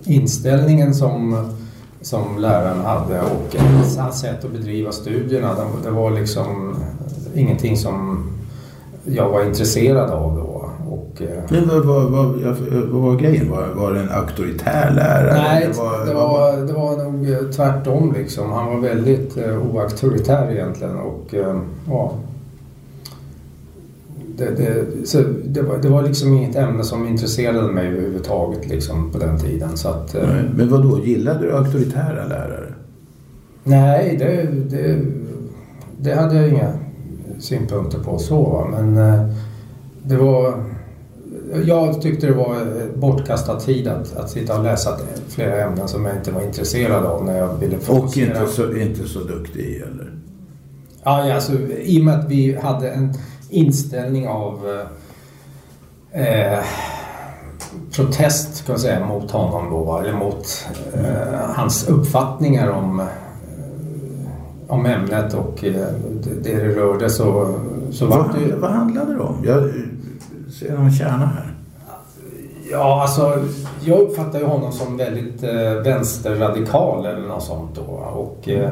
inställningen 0.05 0.95
som, 0.95 1.49
som 2.01 2.39
läraren 2.39 2.81
hade 2.81 3.21
och 3.21 3.57
hans 3.59 4.21
sätt 4.21 4.45
att 4.45 4.53
bedriva 4.53 4.93
studierna. 4.93 5.57
Det, 5.85 5.91
var 5.91 6.11
liksom 6.11 6.77
ingenting 7.35 7.77
som 7.77 8.27
jag 9.05 9.29
var 9.29 9.45
intresserad 9.45 10.11
av 10.11 10.37
då. 10.37 10.71
Och, 10.89 11.23
eh, 11.23 11.43
Men 11.49 11.69
vad, 11.69 11.85
vad, 11.85 12.05
vad, 12.11 12.57
vad 12.91 13.03
var 13.03 13.17
grejen? 13.17 13.51
Var, 13.51 13.67
var 13.75 13.93
det 13.93 14.01
en 14.01 14.11
auktoritär 14.11 14.93
lärare? 14.95 15.35
Nej, 15.35 15.67
det 15.67 15.79
var, 15.79 16.07
det 16.07 16.15
var, 16.15 16.57
det 16.67 16.73
var 16.73 17.05
nog 17.05 17.31
eh, 17.31 17.39
tvärtom. 17.39 18.15
Liksom. 18.17 18.53
Han 18.53 18.67
var 18.67 18.81
väldigt 18.81 19.39
uh, 19.39 19.75
oauktoritär 19.75 20.51
egentligen. 20.53 20.97
Och, 20.97 21.35
uh, 21.35 21.61
ja, 21.89 22.13
det, 24.37 24.51
det, 24.51 25.07
så 25.07 25.23
det, 25.45 25.63
var, 25.63 25.79
det 25.79 25.89
var 25.89 26.03
liksom 26.03 26.35
inget 26.35 26.57
ämne 26.57 26.85
som 26.85 27.09
intresserade 27.09 27.73
mig 27.73 27.87
överhuvudtaget 27.89 28.69
liksom, 28.69 29.13
på 29.13 29.19
den 29.19 29.39
tiden. 29.39 29.77
Så 29.77 29.89
att, 29.89 30.15
uh, 30.15 30.23
Men 30.55 30.69
vad 30.69 30.83
då? 30.83 31.05
Gillade 31.05 31.47
du 31.47 31.57
auktoritära 31.57 32.27
lärare? 32.27 32.75
Nej, 33.65 34.17
det, 34.19 34.49
det, 34.77 35.01
det 35.99 36.15
hade 36.15 36.37
jag 36.37 36.49
inga 36.49 36.73
synpunkter 37.39 37.99
på 37.99 38.19
så. 38.19 38.69
Men 38.71 38.95
det 40.03 40.17
var 40.17 40.55
jag 41.67 42.03
tyckte 42.03 42.27
det 42.27 42.33
var 42.33 42.57
bortkastad 42.97 43.61
tid 43.61 43.89
att, 43.89 44.17
att 44.17 44.31
sitta 44.31 44.59
och 44.59 44.65
läsa 44.65 44.99
flera 45.29 45.65
ämnen 45.65 45.89
som 45.89 46.05
jag 46.05 46.17
inte 46.17 46.31
var 46.31 46.43
intresserad 46.43 47.05
av 47.05 47.25
när 47.25 47.39
jag 47.39 47.59
ville 47.59 47.77
Och 47.89 48.17
inte 48.17 48.47
så, 48.47 48.77
inte 48.77 49.09
så 49.09 49.19
duktig 49.19 49.77
eller? 49.77 50.13
Ja, 51.03 51.35
alltså, 51.35 51.53
i 51.83 52.01
och 52.01 52.05
med 52.05 52.15
att 52.15 52.31
vi 52.31 52.57
hade 52.63 52.91
en 52.91 53.15
inställning 53.55 54.29
av 54.29 54.85
eh, 56.13 56.59
protest 57.97 58.67
kan 58.67 58.73
man 58.73 58.81
säga 58.81 59.07
mot 59.07 59.31
honom 59.31 59.71
då, 59.71 59.99
eller 59.99 60.13
mot 60.13 60.69
eh, 60.95 61.41
hans 61.55 61.89
uppfattningar 61.89 62.71
om, 62.71 63.01
eh, 63.01 63.07
om 64.69 64.87
ämnet 64.87 65.35
och 65.35 65.65
eh, 65.65 65.87
det 66.23 66.55
det 66.55 66.69
rörde 66.69 67.11
så, 67.11 67.55
så 67.91 68.07
vad, 68.07 68.35
det, 68.35 68.57
vad 68.57 68.71
handlade 68.71 69.15
det 69.15 69.21
om? 69.21 69.37
Jag, 69.45 69.71
ser 70.61 70.79
någon 70.79 70.93
kärna 70.93 71.27
här? 71.27 71.55
Ja, 72.71 73.03
alltså 73.03 73.45
jag 73.85 73.99
uppfattar 73.99 74.39
ju 74.39 74.45
honom 74.45 74.73
som 74.73 74.97
väldigt 74.97 75.43
eh, 75.43 75.73
vänsterradikal 75.85 77.07
eller 77.07 77.29
något 77.29 77.43
sånt 77.43 77.75
då. 77.75 77.93
Och 77.93 78.49
eh, 78.49 78.71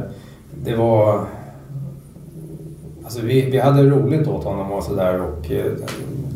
det 0.65 0.77
var... 0.77 1.25
Alltså 3.13 3.27
vi, 3.27 3.51
vi 3.51 3.59
hade 3.59 3.83
roligt 3.83 4.29
åt 4.29 4.45
honom 4.45 4.73
och 4.73 4.85
sådär 4.85 5.21
och 5.21 5.51
eh, 5.51 5.73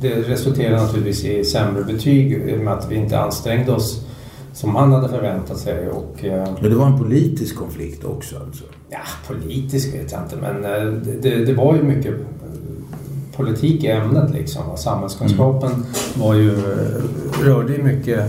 det 0.00 0.09
resulterade 0.09 0.83
naturligtvis 0.83 1.25
i 1.25 1.45
sämre 1.45 1.85
betyg 1.85 2.33
i 2.33 2.56
och 2.56 2.61
med 2.61 2.73
att 2.73 2.90
vi 2.90 2.97
inte 2.97 3.18
ansträngde 3.18 3.73
oss 3.73 4.06
som 4.52 4.76
han 4.76 4.92
hade 4.92 5.09
förväntat 5.09 5.59
sig. 5.59 5.88
Och, 5.88 6.25
eh, 6.25 6.49
men 6.61 6.71
det 6.71 6.76
var 6.76 6.87
en 6.87 6.99
politisk 6.99 7.56
konflikt 7.56 8.04
också 8.04 8.37
alltså? 8.47 8.64
Ja, 8.90 8.99
politisk 9.28 9.95
vet 9.95 10.12
jag 10.12 10.23
inte 10.23 10.37
men 10.37 10.64
eh, 10.64 10.92
det, 11.23 11.45
det 11.45 11.52
var 11.52 11.76
ju 11.76 11.83
mycket 11.83 12.14
politik 13.37 13.85
i 13.85 13.87
ämnet 13.87 14.30
liksom. 14.30 14.71
Och 14.71 14.78
samhällskunskapen 14.78 15.73
mm. 15.73 15.87
var 16.14 16.35
ju, 16.35 16.56
rörde 17.42 17.73
ju 17.73 17.83
mycket 17.83 18.21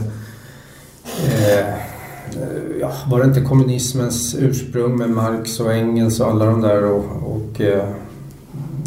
eh, 1.25 1.75
ja, 2.81 2.91
var 3.11 3.19
det 3.19 3.25
inte 3.25 3.41
kommunismens 3.41 4.35
ursprung 4.39 4.97
med 4.97 5.09
Marx 5.09 5.59
och 5.59 5.73
Engels 5.73 6.19
och 6.19 6.27
alla 6.27 6.45
de 6.45 6.61
där 6.61 6.83
och, 6.83 7.05
och 7.23 7.61
eh, 7.61 7.89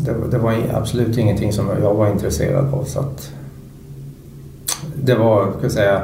det, 0.05 0.15
det, 0.31 0.39
var 0.39 0.55
absolut 0.75 1.19
ingenting 1.19 1.53
som 1.53 1.69
jag 1.83 1.95
var 1.95 2.11
intresserad 2.11 2.75
av 2.75 2.85
så 2.85 3.01
att 3.01 3.31
det 5.03 5.15
var, 5.15 5.53
ska 5.53 5.63
jag 5.63 5.73
säga, 5.73 6.03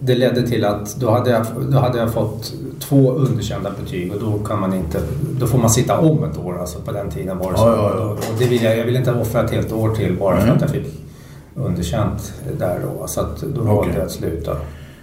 det 0.00 0.14
ledde 0.14 0.46
till 0.46 0.64
att 0.64 0.96
då 0.96 1.10
hade, 1.10 1.30
jag, 1.30 1.46
då 1.70 1.78
hade 1.78 1.98
jag 1.98 2.12
fått 2.12 2.52
två 2.80 3.12
underkända 3.12 3.70
betyg 3.84 4.12
och 4.12 4.20
då 4.20 4.38
kan 4.38 4.60
man 4.60 4.74
inte, 4.74 5.00
då 5.40 5.46
får 5.46 5.58
man 5.58 5.70
sitta 5.70 5.98
om 5.98 6.24
ett 6.24 6.38
år. 6.38 6.60
Alltså 6.60 6.78
på 6.78 6.92
den 6.92 7.10
tiden 7.10 7.38
var 7.38 7.52
det 7.52 7.58
så. 7.58 7.64
Ja, 7.64 7.76
ja, 7.76 7.94
ja. 7.96 8.10
Och 8.10 8.38
det 8.38 8.44
vill 8.44 8.62
jag, 8.62 8.78
jag 8.78 8.84
vill 8.84 8.96
inte 8.96 9.12
offra 9.12 9.44
ett 9.44 9.50
helt 9.50 9.72
år 9.72 9.94
till 9.94 10.16
bara 10.18 10.34
mm. 10.34 10.46
för 10.46 10.54
att 10.54 10.60
jag 10.60 10.70
fick 10.70 11.04
underkänt 11.54 12.32
där 12.58 12.80
då. 12.82 13.06
Så 13.06 13.20
att 13.20 13.40
då 13.40 13.60
okay. 13.60 13.74
valde 13.74 13.92
jag 13.94 14.04
att 14.04 14.12
sluta. 14.12 14.56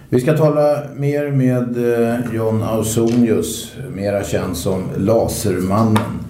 Vi 0.08 0.20
ska 0.20 0.36
tala 0.36 0.78
mer 0.96 1.30
med 1.30 1.94
eh, 1.94 2.34
John 2.34 2.62
Ausonius, 2.62 3.72
mera 3.94 4.24
känd 4.24 4.56
som 4.56 4.82
Lasermannen. 4.96 6.24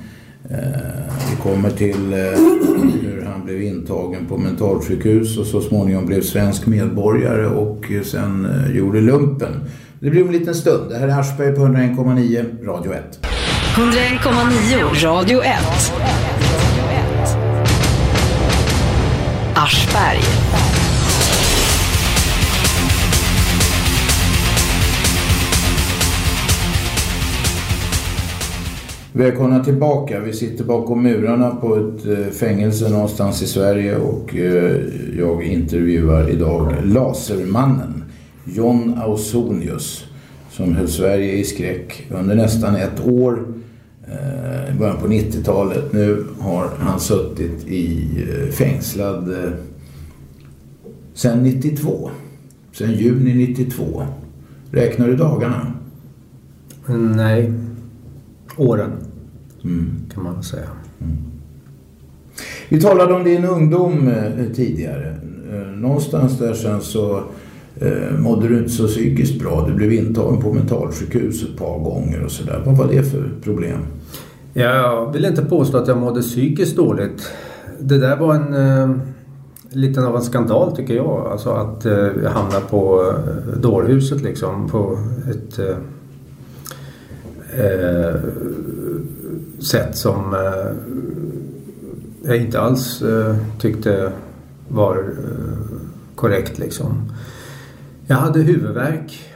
Vi 1.31 1.37
kommer 1.43 1.71
till 1.71 2.12
eh, 2.12 2.19
hur 3.03 3.25
han 3.33 3.45
blev 3.45 3.62
intagen 3.62 4.27
på 4.27 4.37
mentalsjukhus 4.37 5.39
och 5.39 5.47
så 5.47 5.61
småningom 5.61 6.07
blev 6.07 6.23
svensk 6.23 6.67
medborgare 6.67 7.47
och 7.47 7.93
eh, 7.93 8.03
sen 8.03 8.45
eh, 8.45 8.77
gjorde 8.77 9.00
lumpen. 9.00 9.65
Det 10.00 10.11
blir 10.11 10.23
om 10.23 10.29
en 10.29 10.35
liten 10.35 10.55
stund. 10.55 10.91
Det 10.91 10.99
här 10.99 11.09
är 11.09 11.21
Aschberg 11.21 11.55
på 11.55 11.61
101,9 11.61 12.65
Radio 12.65 12.93
1. 12.93 13.27
101,9 13.77 15.05
Radio 15.05 15.43
1. 15.43 15.57
Aschberg. 19.55 20.29
Välkomna 29.12 29.64
tillbaka. 29.64 30.21
Vi 30.21 30.33
sitter 30.33 30.64
bakom 30.64 31.02
murarna 31.02 31.50
på 31.50 31.76
ett 31.76 32.07
eh, 32.07 32.33
fängelse 32.33 32.88
någonstans 32.88 33.43
i 33.43 33.47
Sverige 33.47 33.97
och 33.97 34.37
eh, 34.37 34.81
jag 35.19 35.45
intervjuar 35.45 36.31
idag 36.31 36.75
Lasermannen 36.85 38.05
John 38.45 38.95
Ausonius 38.99 40.05
som 40.50 40.75
höll 40.75 40.88
Sverige 40.88 41.33
i 41.33 41.45
skräck 41.45 42.07
under 42.11 42.35
nästan 42.35 42.76
ett 42.76 43.07
år 43.07 43.45
eh, 44.09 44.75
i 44.75 44.79
början 44.79 44.97
på 44.97 45.07
90-talet. 45.09 45.93
Nu 45.93 46.25
har 46.40 46.71
han 46.79 47.00
suttit 47.00 47.67
i 47.69 48.09
fängslad 48.52 49.35
sedan 51.14 51.43
92. 51.43 52.11
Sedan 52.73 52.93
juni 52.93 53.35
92. 53.35 54.02
Räknar 54.71 55.07
du 55.07 55.17
dagarna? 55.17 55.73
Nej, 57.17 57.52
åren 58.61 58.90
mm. 59.64 59.93
kan 60.14 60.23
man 60.23 60.43
säga. 60.43 60.69
Mm. 61.00 61.17
Vi 62.69 62.81
talade 62.81 63.14
om 63.14 63.25
din 63.25 63.45
ungdom 63.45 64.09
eh, 64.09 64.55
tidigare. 64.55 65.17
Eh, 65.52 65.67
någonstans 65.67 66.38
där 66.38 66.55
sen 66.55 66.81
så 66.81 67.23
eh, 67.81 68.19
mådde 68.19 68.49
du 68.49 68.59
inte 68.59 68.71
så 68.71 68.87
psykiskt 68.87 69.40
bra. 69.40 69.67
Du 69.69 69.75
blev 69.75 69.93
intagen 69.93 70.43
på 70.43 70.52
mentalsjukhus 70.52 71.43
ett 71.43 71.57
par 71.57 71.79
gånger 71.79 72.25
och 72.25 72.31
sådär. 72.31 72.62
Vad 72.67 72.76
var 72.76 72.87
det 72.87 73.02
för 73.02 73.31
problem? 73.43 73.79
Jag 74.52 75.12
vill 75.12 75.25
inte 75.25 75.43
påstå 75.43 75.79
att 75.79 75.88
jag 75.88 75.99
mådde 75.99 76.21
psykiskt 76.21 76.76
dåligt. 76.76 77.31
Det 77.81 77.99
där 77.99 78.17
var 78.17 78.35
en 78.35 78.55
eh, 78.55 78.97
lite 79.73 80.07
av 80.07 80.17
en 80.17 80.23
skandal 80.23 80.76
tycker 80.76 80.95
jag. 80.95 81.29
Alltså 81.33 81.50
att 81.50 81.87
eh, 81.87 81.93
jag 82.23 82.31
hamnade 82.31 82.64
på 82.71 83.12
eh, 83.12 83.59
dårhuset 83.61 84.23
liksom. 84.23 84.69
På 84.69 84.99
ett 85.31 85.59
eh, 85.59 85.76
eh, 87.59 88.21
sätt 89.59 89.97
som 89.97 90.35
eh, 90.35 90.73
jag 92.23 92.37
inte 92.37 92.61
alls 92.61 93.02
eh, 93.02 93.37
tyckte 93.59 94.12
var 94.69 94.97
eh, 94.97 95.80
korrekt 96.14 96.59
liksom. 96.59 97.12
Jag 98.07 98.16
hade 98.16 98.40
huvudvärk 98.40 99.30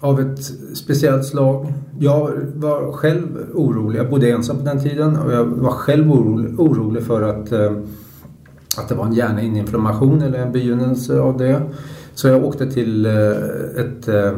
av 0.00 0.20
ett 0.20 0.44
speciellt 0.74 1.24
slag. 1.24 1.72
Jag 1.98 2.30
var 2.54 2.92
själv 2.92 3.46
orolig. 3.54 3.98
Jag 3.98 4.10
bodde 4.10 4.30
ensam 4.30 4.58
på 4.58 4.64
den 4.64 4.82
tiden 4.82 5.16
och 5.16 5.32
jag 5.32 5.44
var 5.44 5.70
själv 5.70 6.12
orolig, 6.12 6.60
orolig 6.60 7.02
för 7.02 7.22
att, 7.22 7.52
eh, 7.52 7.72
att 8.78 8.88
det 8.88 8.94
var 8.94 9.06
en 9.06 9.12
hjärnhinneinflammation 9.12 10.22
eller 10.22 10.38
en 10.38 10.52
begynnelse 10.52 11.20
av 11.20 11.38
det. 11.38 11.62
Så 12.14 12.28
jag 12.28 12.44
åkte 12.44 12.70
till 12.70 13.06
eh, 13.06 13.30
ett 13.76 14.08
eh, 14.08 14.32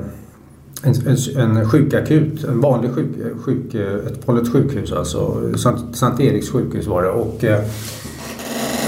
en, 0.83 0.95
en, 1.37 1.57
en 1.57 1.69
sjukakut, 1.69 2.45
en 2.45 2.61
vanlig 2.61 2.91
sjuk, 2.91 3.07
sjuk, 3.45 3.75
ett 3.75 4.29
vanligt 4.29 4.53
sjukhus 4.53 4.93
alltså. 4.93 5.53
Sankt, 5.57 5.97
Sankt 5.97 6.21
Eriks 6.21 6.51
sjukhus 6.51 6.87
var 6.87 7.03
det. 7.03 7.11
Och, 7.11 7.45
eh, 7.45 7.59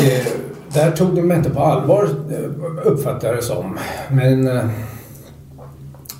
eh 0.00 0.26
där 0.75 0.90
tog 0.90 1.14
de 1.14 1.23
mig 1.23 1.37
inte 1.37 1.50
på 1.50 1.61
allvar 1.61 2.09
eh, 2.30 2.87
uppfattade 2.87 3.26
jag 3.26 3.37
det 3.37 3.42
som. 3.42 3.78
Men 4.11 4.49
eh, 4.49 4.64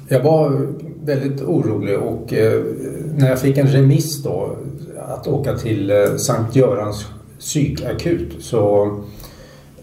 jag 0.09 0.23
var 0.23 0.67
väldigt 1.05 1.43
orolig 1.43 1.99
och 1.99 2.33
eh, 2.33 2.63
när 3.15 3.29
jag 3.29 3.41
fick 3.41 3.59
en 3.59 3.67
remiss 3.67 4.23
då 4.23 4.57
att 4.99 5.27
åka 5.27 5.57
till 5.57 5.91
eh, 5.91 6.17
Sankt 6.17 6.57
Görans 6.57 7.07
psykakut 7.39 8.33
så 8.41 8.85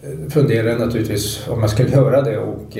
eh, 0.01 0.29
funderade 0.29 0.69
jag 0.69 0.79
naturligtvis 0.79 1.47
om 1.47 1.61
jag 1.61 1.69
skulle 1.69 1.89
göra 1.89 2.21
det 2.21 2.37
och 2.37 2.77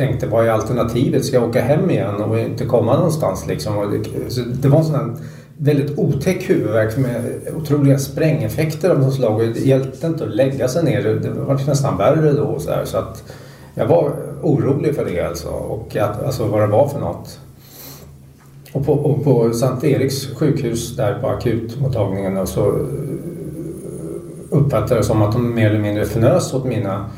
tänkte 0.00 0.26
vad 0.26 0.46
är 0.46 0.50
alternativet? 0.50 1.24
Ska 1.24 1.36
jag 1.36 1.48
åka 1.48 1.60
hem 1.60 1.90
igen 1.90 2.14
och 2.14 2.38
inte 2.38 2.64
komma 2.64 2.96
någonstans 2.96 3.46
liksom? 3.46 4.02
Det, 4.04 4.42
det, 4.62 4.68
var 4.68 4.78
en 4.78 4.84
sån 4.84 4.94
här 4.94 5.16
väldigt 5.56 5.98
otäck 5.98 6.50
huvudvärk 6.50 6.96
med 6.96 7.22
otroliga 7.56 7.98
sprängeffekter 7.98 8.90
av 8.90 9.00
något 9.00 9.14
slag. 9.14 9.34
Och 9.34 9.40
det 9.40 9.60
hjälpte 9.60 10.06
inte 10.06 10.24
att 10.24 10.34
lägga 10.34 10.68
sig 10.68 10.84
ner. 10.84 11.02
Det 11.02 11.30
var 11.30 11.66
nästan 11.66 11.96
värre 11.96 12.32
då. 12.32 12.58
Så, 12.58 12.70
här, 12.70 12.84
så 12.84 12.98
att 12.98 13.24
jag 13.74 13.86
var 13.86 14.12
orolig 14.42 14.94
för 14.94 15.04
det 15.04 15.20
alltså. 15.20 15.48
Och 15.48 15.96
att, 15.96 16.22
alltså 16.22 16.46
vad 16.46 16.60
det 16.60 16.66
var 16.66 16.88
för 16.88 17.00
något. 17.00 17.38
Och 18.72 18.86
på, 18.86 18.92
och 18.92 19.24
på 19.24 19.52
Sankt 19.52 19.84
Eriks 19.84 20.34
sjukhus 20.34 20.96
där 20.96 21.18
på 21.20 21.28
akutmottagningen 21.28 22.46
så 22.46 22.86
uppfattade 24.50 24.94
jag 24.94 24.98
det 24.98 25.06
som 25.06 25.22
att 25.22 25.32
de 25.32 25.54
mer 25.54 25.70
eller 25.70 25.80
mindre 25.80 26.02
fnös 26.02 26.54
åt 26.54 26.64
mina 26.64 27.10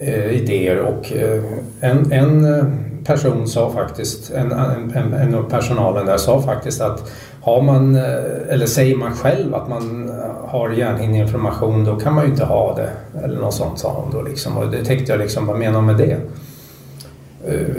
Eh, 0.00 0.30
idéer 0.30 0.78
och 0.78 1.12
eh, 1.12 1.42
en, 1.80 2.12
en 2.12 2.44
eh, 2.44 2.64
person 3.04 3.48
sa 3.48 3.70
faktiskt, 3.70 4.32
en, 4.32 4.52
en, 4.52 5.12
en 5.14 5.34
av 5.34 5.50
personalen 5.50 6.06
där 6.06 6.16
sa 6.16 6.42
faktiskt 6.42 6.80
att 6.80 7.12
har 7.42 7.62
man, 7.62 7.96
eh, 7.96 8.02
eller 8.48 8.66
säger 8.66 8.96
man 8.96 9.12
själv 9.12 9.54
att 9.54 9.68
man 9.68 10.12
har 10.44 10.70
hjärnhinneinflammation 10.70 11.84
då 11.84 11.96
kan 11.96 12.14
man 12.14 12.24
ju 12.24 12.30
inte 12.30 12.44
ha 12.44 12.76
det. 12.76 12.90
Eller 13.24 13.40
något 13.40 13.54
sånt 13.54 13.78
sa 13.78 13.92
hon 13.92 14.12
då 14.12 14.28
liksom. 14.28 14.56
Och 14.56 14.70
det 14.70 14.84
tänkte 14.84 15.12
jag 15.12 15.18
liksom, 15.18 15.46
vad 15.46 15.58
menar 15.58 15.76
hon 15.76 15.86
med 15.86 15.96
det? 15.96 16.16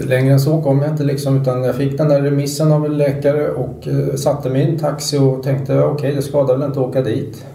Längre 0.08 0.34
än 0.34 0.40
så 0.40 0.62
kom 0.62 0.82
jag 0.82 0.92
inte 0.92 1.04
liksom 1.04 1.42
utan 1.42 1.64
jag 1.64 1.76
fick 1.76 1.98
den 1.98 2.10
där 2.10 2.22
remissen 2.22 2.72
av 2.72 2.86
en 2.86 2.98
läkare 2.98 3.50
och 3.50 3.88
satte 4.16 4.50
mig 4.50 4.62
i 4.62 4.70
en 4.70 4.80
taxi 4.80 5.18
och 5.18 5.44
tänkte 5.44 5.80
okej 5.80 5.94
okay, 5.94 6.16
det 6.16 6.22
skadar 6.22 6.58
väl 6.58 6.68
inte 6.68 6.80
att 6.80 6.88
åka 6.88 7.02
dit 7.02 7.46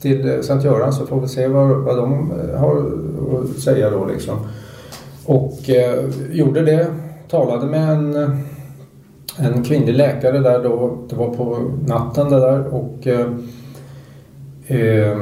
till 0.00 0.42
Sankt 0.42 0.64
Göran 0.64 0.92
så 0.92 1.06
får 1.06 1.20
vi 1.20 1.28
se 1.28 1.48
vad, 1.48 1.68
vad 1.68 1.96
de 1.96 2.32
har 2.56 2.82
att 3.30 3.58
säga 3.58 3.90
då 3.90 4.06
liksom. 4.06 4.38
Och 5.26 5.70
eh, 5.70 6.04
gjorde 6.30 6.62
det. 6.62 6.86
Talade 7.30 7.66
med 7.66 7.90
en, 7.90 8.14
en 9.38 9.64
kvinnlig 9.64 9.94
läkare 9.94 10.38
där 10.38 10.62
då. 10.62 10.98
Det 11.08 11.16
var 11.16 11.34
på 11.34 11.58
natten 11.86 12.30
det 12.30 12.40
där 12.40 12.66
och 12.66 13.06
eh, 13.06 13.26
eh, 14.66 15.18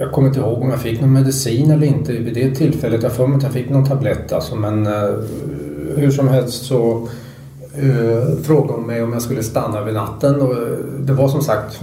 jag 0.00 0.12
kommer 0.12 0.28
inte 0.28 0.40
ihåg 0.40 0.62
om 0.62 0.70
jag 0.70 0.80
fick 0.80 1.00
någon 1.00 1.12
medicin 1.12 1.70
eller 1.70 1.86
inte 1.86 2.12
vid 2.12 2.34
det 2.34 2.54
tillfället. 2.54 3.02
Jag 3.02 3.12
får 3.12 3.26
mig 3.26 3.36
att 3.36 3.42
jag 3.42 3.52
fick 3.52 3.70
någon 3.70 3.86
tablett 3.86 4.32
alltså 4.32 4.56
men 4.56 4.86
eh, 4.86 5.14
hur 5.96 6.10
som 6.10 6.28
helst 6.28 6.64
så 6.64 7.08
eh, 7.74 8.42
frågade 8.42 8.72
hon 8.72 8.86
mig 8.86 9.02
om 9.02 9.12
jag 9.12 9.22
skulle 9.22 9.42
stanna 9.42 9.84
vid 9.84 9.94
natten 9.94 10.40
och 10.40 10.52
eh, 10.52 10.78
det 10.98 11.12
var 11.12 11.28
som 11.28 11.42
sagt 11.42 11.80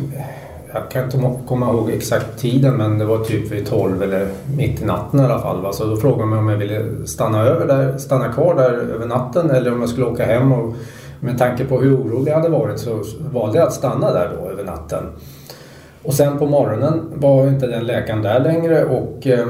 jag 0.73 0.91
kan 0.91 1.03
inte 1.03 1.17
komma 1.47 1.69
ihåg 1.69 1.89
exakt 1.89 2.39
tiden 2.39 2.73
men 2.73 2.97
det 2.97 3.05
var 3.05 3.19
typ 3.19 3.51
vid 3.51 3.67
12 3.67 4.03
eller 4.03 4.27
mitt 4.57 4.81
i 4.81 4.85
natten 4.85 5.19
i 5.19 5.23
alla 5.23 5.39
fall. 5.39 5.61
Va? 5.61 5.73
Så 5.73 5.85
då 5.85 5.97
frågade 5.97 6.21
de 6.21 6.29
mig 6.29 6.39
om 6.39 6.49
jag 6.49 6.57
ville 6.57 7.07
stanna, 7.07 7.41
över 7.41 7.67
där, 7.67 7.97
stanna 7.97 8.33
kvar 8.33 8.55
där 8.55 8.71
över 8.71 9.05
natten 9.05 9.49
eller 9.49 9.73
om 9.73 9.79
jag 9.79 9.89
skulle 9.89 10.05
åka 10.05 10.25
hem. 10.25 10.51
Och 10.51 10.75
med 11.19 11.37
tanke 11.37 11.65
på 11.65 11.81
hur 11.81 11.95
orolig 11.95 12.31
jag 12.31 12.35
hade 12.35 12.49
varit 12.49 12.79
så 12.79 13.03
valde 13.33 13.57
jag 13.57 13.67
att 13.67 13.73
stanna 13.73 14.13
där 14.13 14.29
då 14.37 14.49
över 14.49 14.63
natten. 14.63 15.03
Och 16.03 16.13
sen 16.13 16.37
på 16.37 16.45
morgonen 16.45 17.01
var 17.15 17.47
inte 17.47 17.67
den 17.67 17.85
läkaren 17.85 18.21
där 18.21 18.39
längre 18.39 18.85
och 18.85 19.27
eh, 19.27 19.47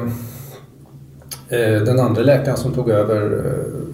eh 1.50 1.82
den 1.82 2.00
andra 2.00 2.22
läkaren 2.22 2.58
som 2.58 2.74
tog 2.74 2.90
över 2.90 3.46
eh, 3.46 3.88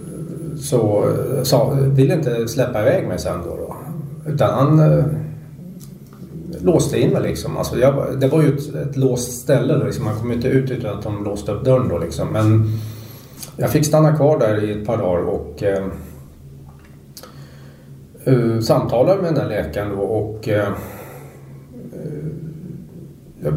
så 0.57 1.05
eh, 1.37 1.43
sa, 1.43 1.69
ville 1.69 2.13
inte 2.13 2.47
släppa 2.47 2.81
iväg 2.81 3.07
mig 3.07 3.19
sen 3.19 3.39
då. 3.45 3.55
då. 3.55 3.75
Utan 4.31 4.49
han 4.53 4.79
eh, 4.79 5.05
låste 6.63 6.99
in 6.99 7.09
mig 7.09 7.21
liksom. 7.21 7.57
Alltså 7.57 7.79
jag, 7.79 8.19
det 8.19 8.27
var 8.27 8.41
ju 8.41 8.47
ett, 8.47 8.75
ett 8.75 8.97
låst 8.97 9.41
ställe 9.41 9.73
då, 9.73 9.85
liksom. 9.85 10.05
Man 10.05 10.15
kom 10.15 10.31
inte 10.31 10.47
ut 10.47 10.71
utan 10.71 10.97
att 10.97 11.03
de 11.03 11.23
låste 11.23 11.51
upp 11.51 11.65
dörren 11.65 11.87
då 11.87 11.97
liksom. 11.97 12.27
Men 12.27 12.67
jag 13.57 13.69
fick 13.69 13.85
stanna 13.85 14.15
kvar 14.15 14.39
där 14.39 14.63
i 14.63 14.71
ett 14.71 14.85
par 14.85 14.97
dagar 14.97 15.23
och 15.23 15.63
eh, 15.63 15.83
eh 18.25 18.33
uh, 18.33 18.59
samtalade 18.59 19.21
med 19.21 19.33
den 19.33 19.43
där 19.43 19.49
läkaren 19.49 19.89
då 19.89 20.01
och 20.01 20.47
uh, 20.47 20.69
jag 23.43 23.53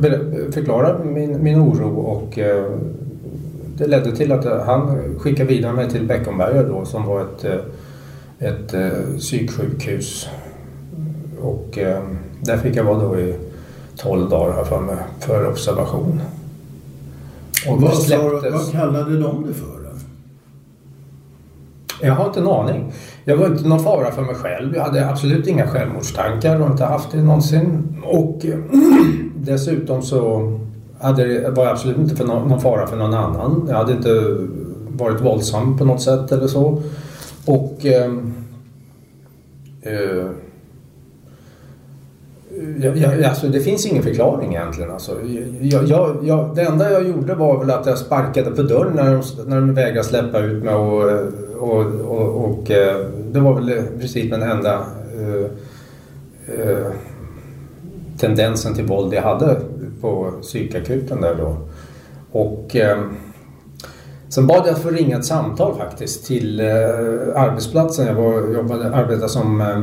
förklarade 0.54 1.04
min, 1.04 1.42
min 1.42 1.60
oro 1.60 2.00
och 2.00 2.38
uh, 2.38 2.78
det 3.76 3.86
ledde 3.86 4.16
till 4.16 4.32
att 4.32 4.66
han 4.66 5.14
skickade 5.18 5.48
vidare 5.48 5.72
mig 5.72 5.90
till 5.90 6.06
Beckomberga 6.06 6.62
då 6.62 6.84
som 6.84 7.06
var 7.06 7.20
ett, 7.20 7.44
ett, 8.38 8.74
ett 8.74 9.18
psyksjukhus. 9.18 10.28
Och 11.40 11.78
där 12.40 12.56
fick 12.56 12.76
jag 12.76 12.84
vara 12.84 12.98
då 12.98 13.18
i 13.18 13.34
12 13.96 14.30
dagar 14.30 14.64
för 14.64 14.80
mig, 14.80 14.96
för 15.20 15.48
observation. 15.48 16.20
Och 17.68 17.82
vad, 17.82 17.94
släpptes... 17.94 18.52
vad 18.52 18.72
kallade 18.72 19.18
de 19.18 19.46
det 19.46 19.54
för? 19.54 19.76
Jag 22.02 22.12
har 22.12 22.26
inte 22.26 22.40
en 22.40 22.48
aning. 22.48 22.92
Jag 23.24 23.36
var 23.36 23.46
inte 23.46 23.68
någon 23.68 23.80
fara 23.80 24.12
för 24.12 24.22
mig 24.22 24.34
själv. 24.34 24.76
Jag 24.76 24.82
hade 24.82 25.08
absolut 25.08 25.46
inga 25.46 25.66
självmordstankar 25.66 26.60
och 26.60 26.70
inte 26.70 26.84
haft 26.84 27.12
det 27.12 27.22
någonsin. 27.22 27.96
Och 28.04 28.46
dessutom 29.36 30.02
så 30.02 30.52
hade, 31.00 31.50
var 31.50 31.64
jag 31.64 31.72
absolut 31.72 31.98
inte 31.98 32.16
för 32.16 32.24
någon, 32.24 32.60
fara 32.60 32.86
för 32.86 32.96
någon 32.96 33.14
annan. 33.14 33.66
Jag 33.68 33.76
hade 33.76 33.92
inte 33.92 34.36
varit 34.88 35.20
våldsam 35.20 35.78
på 35.78 35.84
något 35.84 36.02
sätt 36.02 36.32
eller 36.32 36.46
så. 36.46 36.82
Och 37.46 37.86
eh, 37.86 38.12
eh, 39.82 40.30
jag, 42.80 42.96
jag, 42.96 43.24
alltså 43.24 43.48
det 43.48 43.60
finns 43.60 43.86
ingen 43.86 44.02
förklaring 44.02 44.54
egentligen. 44.54 44.90
Alltså, 44.90 45.16
jag, 45.60 45.88
jag, 46.22 46.52
det 46.54 46.62
enda 46.62 46.90
jag 46.90 47.08
gjorde 47.08 47.34
var 47.34 47.58
väl 47.58 47.70
att 47.70 47.86
jag 47.86 47.98
sparkade 47.98 48.50
på 48.50 48.62
dörren 48.62 48.92
när 48.92 49.12
de, 49.12 49.22
när 49.50 49.56
de 49.56 49.74
vägrade 49.74 50.04
släppa 50.04 50.38
ut 50.38 50.64
mig. 50.64 50.74
Och, 50.74 51.02
och, 51.58 51.86
och, 51.86 52.44
och, 52.44 52.70
eh, 52.70 53.06
det 53.32 53.40
var 53.40 53.54
väl 53.54 53.70
i 53.70 53.82
princip 53.98 54.30
den 54.30 54.42
enda 54.42 54.86
uh, 55.20 55.46
uh, 56.58 56.86
tendensen 58.18 58.74
till 58.74 58.84
våld 58.84 59.14
jag 59.14 59.22
hade 59.22 59.56
på 60.00 60.32
psykakuten 60.42 61.20
där 61.20 61.34
då. 61.34 61.56
Och 62.32 62.76
uh, 62.76 63.12
sen 64.28 64.46
bad 64.46 64.66
jag 64.66 64.78
för 64.78 64.90
ringa 64.90 65.16
ett 65.18 65.24
samtal 65.24 65.76
faktiskt 65.76 66.26
till 66.26 66.60
eh, 66.60 66.66
arbetsplatsen. 67.34 68.06
Jag 68.06 68.14
var, 68.14 68.54
jobbade, 68.54 68.94
arbetade 68.94 69.28
som 69.28 69.60
eh, 69.60 69.82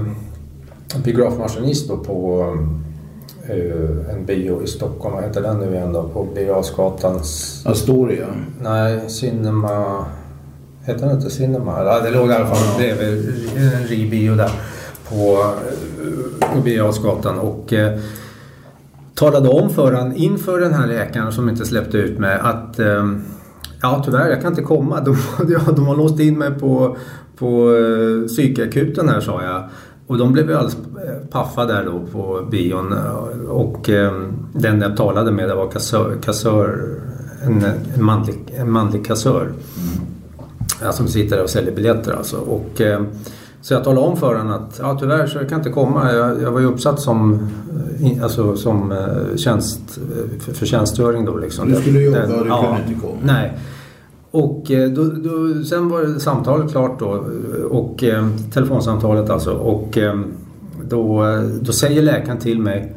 biografmaskinist 1.01 1.87
då 1.87 1.97
på 1.97 2.47
eh, 3.47 4.15
en 4.15 4.25
bio 4.25 4.63
i 4.63 4.67
Stockholm. 4.67 5.15
Vad 5.15 5.23
heter 5.23 5.41
den 5.41 5.57
nu 5.57 5.75
igen 5.75 5.93
då? 5.93 6.03
På 6.03 6.27
Birger 6.35 6.59
Astoria? 7.65 8.27
Nej, 8.61 9.09
Cinema... 9.09 10.05
Heter 10.85 11.07
den 11.07 11.15
inte 11.15 11.29
Cinema? 11.29 11.83
Ja, 11.83 11.99
det 11.99 12.09
låg 12.09 12.29
i 12.29 12.33
alla 12.33 12.45
fall 12.45 12.77
bredvid 12.77 13.49
en 13.57 13.87
rig 13.87 14.37
där 14.37 14.51
på, 15.09 15.53
på 16.53 16.61
Birger 16.61 17.43
och 17.43 17.73
eh, 17.73 17.99
talade 19.15 19.49
om 19.49 19.69
för 19.69 19.93
han 19.93 20.15
inför 20.15 20.59
den 20.59 20.73
här 20.73 20.87
läkaren 20.87 21.31
som 21.31 21.49
inte 21.49 21.65
släppte 21.65 21.97
ut 21.97 22.19
mig 22.19 22.39
att 22.41 22.79
eh, 22.79 23.11
ja 23.81 24.01
tyvärr 24.05 24.29
jag 24.29 24.41
kan 24.41 24.51
inte 24.51 24.61
komma. 24.61 24.99
De, 25.05 25.15
de 25.75 25.87
har 25.87 25.95
låst 25.95 26.19
in 26.19 26.37
mig 26.37 26.51
på, 26.59 26.97
på 27.37 27.75
eh, 27.75 28.27
psykakuten 28.27 29.09
här 29.09 29.19
sa 29.19 29.43
jag. 29.43 29.63
Och 30.07 30.17
de 30.17 30.33
blev 30.33 30.49
ju 30.49 30.55
alldeles 30.55 30.77
paffa 31.31 31.65
där 31.65 31.85
då 31.85 32.01
på 32.11 32.47
bion 32.51 32.93
och 33.47 33.89
eh, 33.89 34.13
den 34.53 34.81
jag 34.81 34.97
talade 34.97 35.31
med 35.31 35.49
det 35.49 35.55
var 35.55 35.71
kassör, 35.71 36.17
kassör 36.23 36.99
en, 37.43 37.63
en, 37.95 38.03
manlig, 38.03 38.53
en 38.57 38.71
manlig 38.71 39.05
kassör. 39.05 39.41
Mm. 39.41 40.93
Som 40.93 41.07
sitter 41.07 41.35
där 41.35 41.43
och 41.43 41.49
säljer 41.49 41.75
biljetter 41.75 42.13
alltså. 42.13 42.37
Och, 42.37 42.81
eh, 42.81 43.01
så 43.61 43.73
jag 43.73 43.83
talade 43.83 44.07
om 44.07 44.17
för 44.17 44.35
honom 44.35 44.53
att 44.53 44.79
ja, 44.81 44.97
tyvärr 44.99 45.27
så 45.27 45.37
jag 45.37 45.49
kan 45.49 45.57
inte 45.57 45.69
komma. 45.69 46.13
Jag, 46.13 46.41
jag 46.41 46.51
var 46.51 46.59
ju 46.59 46.65
uppsatt 46.65 46.99
som, 46.99 47.49
alltså, 48.23 48.55
som 48.55 48.93
tjänst, 49.35 49.99
för, 50.39 50.53
för 50.53 50.65
tjänstgöring 50.65 51.25
då. 51.25 51.37
Liksom. 51.37 51.69
Du 51.69 51.75
skulle 51.75 51.99
jobba 51.99 52.23
och 52.23 52.43
du 52.43 52.49
ja, 52.49 52.61
kunde 52.63 52.91
inte 52.91 53.07
komma? 53.07 53.19
Nej. 53.23 53.57
Och 54.33 54.71
eh, 54.71 54.89
då, 54.89 55.03
då, 55.03 55.63
sen 55.63 55.89
var 55.89 56.19
samtalet 56.19 56.71
klart 56.71 56.99
då 56.99 57.15
eh, 57.15 57.63
och 57.63 58.03
eh, 58.03 58.27
telefonsamtalet 58.53 59.29
alltså 59.29 59.51
och 59.51 59.97
eh, 59.97 60.19
då, 60.89 61.25
då 61.61 61.71
säger 61.71 62.01
läkaren 62.01 62.37
till 62.37 62.59
mig 62.59 62.95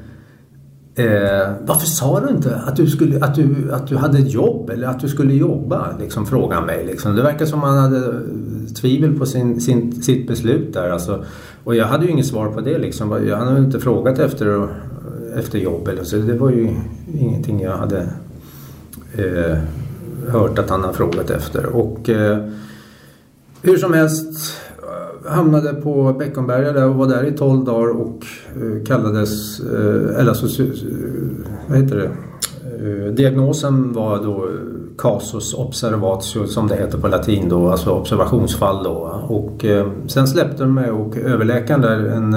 eh, 0.95 1.53
Varför 1.61 1.87
sa 1.87 2.21
du 2.21 2.37
inte 2.37 2.57
att 2.57 2.77
du, 2.77 2.87
skulle, 2.87 3.25
att, 3.25 3.35
du, 3.35 3.73
att 3.73 3.87
du 3.87 3.97
hade 3.97 4.19
ett 4.19 4.33
jobb 4.33 4.71
eller 4.71 4.89
att 4.89 5.01
du 5.01 5.09
skulle 5.09 5.35
jobba? 5.35 5.97
Liksom 6.01 6.27
frågar 6.27 6.67
mig. 6.67 6.87
Liksom. 6.87 7.17
Det 7.17 7.23
verkar 7.23 7.47
som 7.47 7.61
han 7.61 7.79
hade 7.79 8.07
eh, 8.07 8.75
tvivel 8.81 9.19
på 9.19 9.27
sin, 9.27 9.61
sin, 9.61 10.03
sitt 10.03 10.29
beslut 10.29 10.75
där. 10.75 10.91
Alltså. 10.91 11.25
Och 11.65 11.77
jag 11.77 11.87
hade 11.87 12.05
ju 12.05 12.11
inget 12.11 12.27
svar 12.27 12.49
på 12.49 12.61
det. 12.61 12.79
Liksom. 12.79 13.27
Jag 13.27 13.37
hade 13.37 13.59
inte 13.59 13.81
frågat 13.81 14.19
efter, 14.19 14.69
efter 15.37 15.59
jobb. 15.59 15.89
Eller 15.89 16.05
så. 16.05 16.17
Det 16.17 16.35
var 16.35 16.51
ju 16.51 16.75
ingenting 17.21 17.61
jag 17.61 17.77
hade 17.77 18.09
eh, 19.15 19.59
hört 20.29 20.59
att 20.59 20.71
han 20.71 20.85
har 20.85 20.93
frågat 20.93 21.31
efter. 21.31 21.67
Och 21.67 22.09
eh, 22.09 22.39
hur 23.63 23.77
som 23.77 23.93
helst 23.93 24.57
eh, 24.79 25.33
hamnade 25.33 25.75
på 25.75 26.13
Beckomberga 26.19 26.73
där 26.73 26.89
och 26.89 26.95
var 26.95 27.07
där 27.07 27.25
i 27.25 27.33
12 27.33 27.65
dagar 27.65 27.89
och 27.89 28.27
eh, 28.57 28.85
kallades, 28.87 29.61
eh, 29.61 30.21
eller 30.21 30.29
alltså, 30.29 30.63
eh, 30.63 30.69
vad 31.69 31.79
heter 31.79 31.97
det? 31.97 32.11
Eh, 32.67 33.13
diagnosen 33.13 33.93
var 33.93 34.23
då 34.23 34.49
casus 34.99 35.55
observatio 35.55 36.47
som 36.47 36.69
det 36.69 36.77
heter 36.77 36.99
på 36.99 37.09
latin 37.09 37.49
då, 37.49 37.69
alltså 37.69 37.91
observationsfall 37.91 38.85
då. 38.85 39.25
Och 39.29 39.65
sen 40.07 40.29
släppte 40.29 40.63
de 40.63 40.75
mig 40.75 40.91
och 40.91 41.17
överläkaren 41.17 41.81
där, 41.81 41.99
en, 41.99 42.35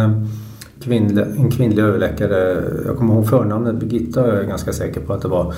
kvinnlig, 0.84 1.24
en 1.38 1.52
kvinnlig 1.52 1.84
överläkare, 1.84 2.64
jag 2.86 2.98
kommer 2.98 3.14
ihåg 3.14 3.30
förnamnet, 3.30 3.76
Birgitta 3.76 4.28
jag 4.28 4.38
är 4.38 4.44
ganska 4.44 4.74
säker 4.74 5.02
på 5.02 5.14
att 5.14 5.22
det 5.22 5.28
var, 5.28 5.54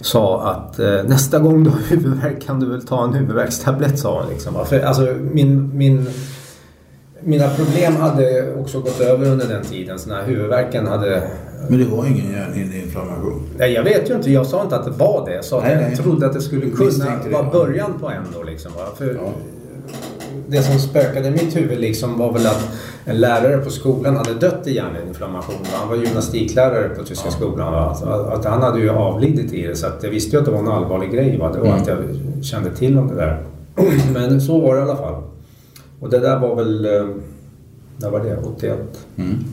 sa 0.00 0.50
att 0.50 0.78
eh, 0.78 1.04
nästa 1.06 1.38
gång 1.38 1.64
du 1.64 1.70
har 1.70 1.78
huvudvärk 1.88 2.42
kan 2.42 2.60
du 2.60 2.66
väl 2.66 2.86
ta 2.86 3.04
en 3.04 3.12
huvudvärkstablett 3.12 3.98
sa 3.98 4.20
hon. 4.20 4.30
Liksom. 4.30 4.54
För, 4.66 4.80
alltså, 4.80 5.14
min, 5.32 5.76
min, 5.76 6.06
mina 7.20 7.48
problem 7.48 7.96
hade 7.96 8.54
också 8.60 8.80
gått 8.80 9.00
över 9.00 9.30
under 9.30 9.48
den 9.48 9.64
tiden. 9.64 9.98
Så 9.98 10.08
när 10.08 10.22
huvudvärken 10.22 10.86
hade... 10.86 11.22
Men 11.68 11.78
det 11.78 11.84
var 11.84 12.06
ingen 12.06 12.32
hjärnhinneinflammation? 12.32 13.42
Nej, 13.58 13.72
jag 13.72 13.82
vet 13.82 14.10
ju 14.10 14.14
inte. 14.14 14.32
Jag 14.32 14.46
sa 14.46 14.62
inte 14.62 14.76
att 14.76 14.84
det 14.84 14.90
var 14.90 15.26
det. 15.26 15.34
Jag 15.34 15.44
sa 15.44 15.60
nej, 15.60 15.72
jag 15.72 15.80
nej. 15.80 15.96
trodde 15.96 16.26
att 16.26 16.32
det 16.32 16.40
skulle 16.40 16.70
kunna 16.70 17.18
vara 17.32 17.50
början 17.50 17.92
på 18.00 18.08
en 18.08 18.22
då. 18.34 18.42
Liksom, 18.42 18.72
För 18.98 19.14
ja. 19.14 19.32
Det 20.48 20.62
som 20.62 20.78
spökade 20.78 21.28
i 21.28 21.30
mitt 21.30 21.56
huvud 21.56 21.80
liksom 21.80 22.18
var 22.18 22.32
väl 22.32 22.46
att 22.46 22.68
en 23.04 23.20
lärare 23.20 23.58
på 23.58 23.70
skolan 23.70 24.16
hade 24.16 24.34
dött 24.34 24.66
i 24.66 24.74
hjärninflammation. 24.74 25.56
Han 25.72 25.88
var 25.88 25.96
gymnastiklärare 25.96 26.88
på 26.88 27.04
Tyska 27.04 27.30
skolan. 27.30 27.72
Va? 27.72 27.96
Att 28.32 28.44
han 28.44 28.62
hade 28.62 28.80
ju 28.80 28.90
avlidit 28.90 29.52
i 29.52 29.66
det 29.66 29.76
så 29.76 29.86
att 29.86 30.02
jag 30.02 30.10
visste 30.10 30.36
ju 30.36 30.40
att 30.40 30.44
det 30.44 30.50
var 30.50 30.58
en 30.58 30.68
allvarlig 30.68 31.12
grej. 31.12 31.38
Va? 31.38 31.52
Det 31.52 31.58
var 31.58 31.66
mm. 31.66 31.82
att 31.82 31.88
jag 31.88 31.98
kände 32.44 32.70
till 32.70 32.98
om 32.98 33.08
det 33.08 33.14
där. 33.14 33.42
Men 34.12 34.40
så 34.40 34.60
var 34.60 34.74
det 34.74 34.80
i 34.80 34.82
alla 34.82 34.96
fall. 34.96 35.22
Och 36.00 36.10
det 36.10 36.18
där 36.18 36.38
var 36.38 36.54
väl... 36.54 36.84
Eh, 36.84 37.06
när 37.96 38.10
var 38.10 38.20
det? 38.20 38.36
81? 38.36 38.78
Mm. 39.16 39.44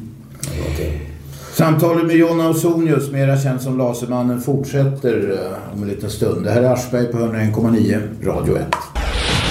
Samtalet 1.53 2.05
med 2.05 2.15
Jonna 2.15 2.43
Ausonius, 2.43 3.11
mera 3.11 3.37
känd 3.37 3.61
som 3.61 3.77
Lasermannen, 3.77 4.41
fortsätter 4.41 5.31
eh, 5.31 5.73
om 5.75 5.83
en 5.83 5.89
liten 5.89 6.09
stund. 6.09 6.45
Det 6.45 6.51
här 6.51 6.61
är 6.61 6.73
Aschberg 6.73 7.11
på 7.11 7.17
101,9 7.17 8.25
Radio 8.25 8.57
1. 8.57 8.65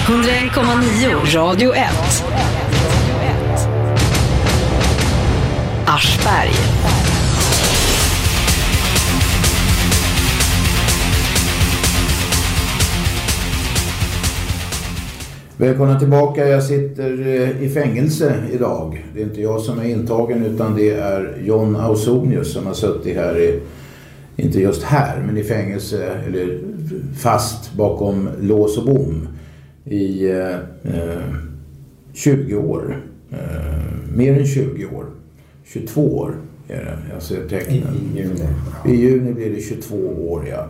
101,9 0.07 1.35
Radio 1.35 1.73
1. 1.75 1.85
Aschberg. 5.85 6.51
Välkomna 15.57 15.99
tillbaka. 15.99 16.47
Jag 16.47 16.63
sitter 16.63 17.27
eh, 17.27 17.63
i 17.63 17.69
fängelse 17.69 18.43
idag. 18.53 19.05
Det 19.13 19.21
är 19.21 19.23
inte 19.23 19.41
jag 19.41 19.61
som 19.61 19.79
är 19.79 19.85
intagen 19.85 20.45
utan 20.45 20.75
det 20.75 20.89
är 20.89 21.37
John 21.43 21.75
Ausonius 21.75 22.53
som 22.53 22.65
har 22.67 22.73
suttit 22.73 23.15
här 23.15 23.39
i, 23.39 23.59
inte 24.35 24.59
just 24.59 24.83
här, 24.83 25.23
men 25.25 25.37
i 25.37 25.43
fängelse 25.43 26.11
eller 26.27 26.59
fast 27.17 27.73
bakom 27.73 28.29
lås 28.41 28.77
och 28.77 28.85
bom 28.85 29.27
i 29.85 30.29
eh, 30.29 31.21
20 32.13 32.53
eh, 32.53 32.65
år. 32.65 33.01
Eh, 33.31 33.37
mer 34.15 34.39
än 34.39 34.45
20 34.45 34.85
år. 34.85 35.05
22 35.65 36.17
år 36.17 36.35
är 36.67 36.75
det. 36.75 36.97
Jag 37.13 37.21
ser 37.21 37.47
tecknen. 37.47 37.77
I, 37.77 38.19
I, 38.19 38.21
juni. 38.21 38.47
I 38.85 38.95
juni 38.95 39.33
blir 39.33 39.49
det 39.49 39.61
22 39.61 39.95
år, 40.29 40.47
ja. 40.49 40.67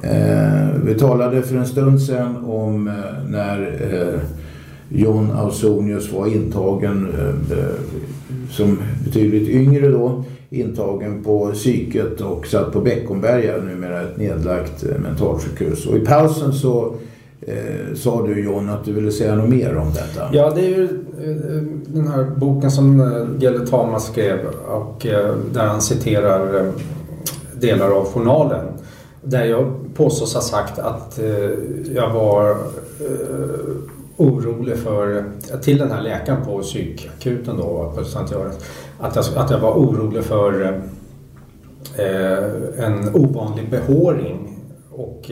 Eh, 0.00 0.68
vi 0.84 0.94
talade 0.94 1.42
för 1.42 1.56
en 1.56 1.66
stund 1.66 2.02
sedan 2.02 2.36
om 2.44 2.88
eh, 2.88 2.94
när 3.30 3.60
eh, 3.92 4.20
John 4.88 5.30
Ausonius 5.30 6.12
var 6.12 6.26
intagen 6.26 7.08
som 8.50 8.78
betydligt 9.04 9.48
yngre 9.48 9.88
då. 9.88 10.24
Intagen 10.50 11.22
på 11.24 11.50
psyket 11.52 12.20
och 12.20 12.46
satt 12.46 12.72
på 12.72 12.80
Beckomberga, 12.80 13.56
numera 13.56 14.02
ett 14.02 14.16
nedlagt 14.16 14.84
mentalsjukhus. 15.02 15.86
Och 15.86 15.96
i 15.96 16.00
pausen 16.00 16.52
så 16.52 16.94
Eh, 17.46 17.94
sa 17.94 18.26
du 18.26 18.44
John 18.44 18.68
att 18.68 18.84
du 18.84 18.92
ville 18.92 19.12
säga 19.12 19.34
något 19.34 19.48
mer 19.48 19.76
om 19.76 19.92
detta? 19.92 20.28
Ja, 20.32 20.50
det 20.50 20.60
är 20.60 20.68
ju 20.68 20.84
eh, 20.84 21.62
den 21.86 22.08
här 22.08 22.24
boken 22.36 22.70
som 22.70 23.00
eh, 23.00 23.42
Gelle 23.42 23.66
Tama 23.66 24.00
skrev 24.00 24.38
och 24.68 25.06
eh, 25.06 25.34
där 25.52 25.66
han 25.66 25.82
citerar 25.82 26.72
delar 27.60 27.90
av 27.90 28.04
journalen. 28.04 28.66
Där 29.22 29.44
jag 29.44 29.74
påstås 29.94 30.34
ha 30.34 30.40
sagt 30.40 30.78
att 30.78 31.20
jag 31.94 32.10
var 32.10 32.56
orolig 34.16 34.76
för, 34.76 35.24
till 35.62 35.78
den 35.78 35.90
här 35.90 36.02
läkaren 36.02 36.44
på 36.44 36.58
psykakuten 36.58 37.56
då 37.56 37.92
på 37.96 38.04
Sankt 38.04 38.32
Göran, 38.32 38.52
att 39.00 39.16
jag, 39.16 39.24
att 39.36 39.50
jag 39.50 39.58
var 39.58 39.72
orolig 39.72 40.24
för 40.24 40.80
en 42.76 43.14
ovanlig 43.14 43.70
behåring 43.70 44.58
och 44.90 45.30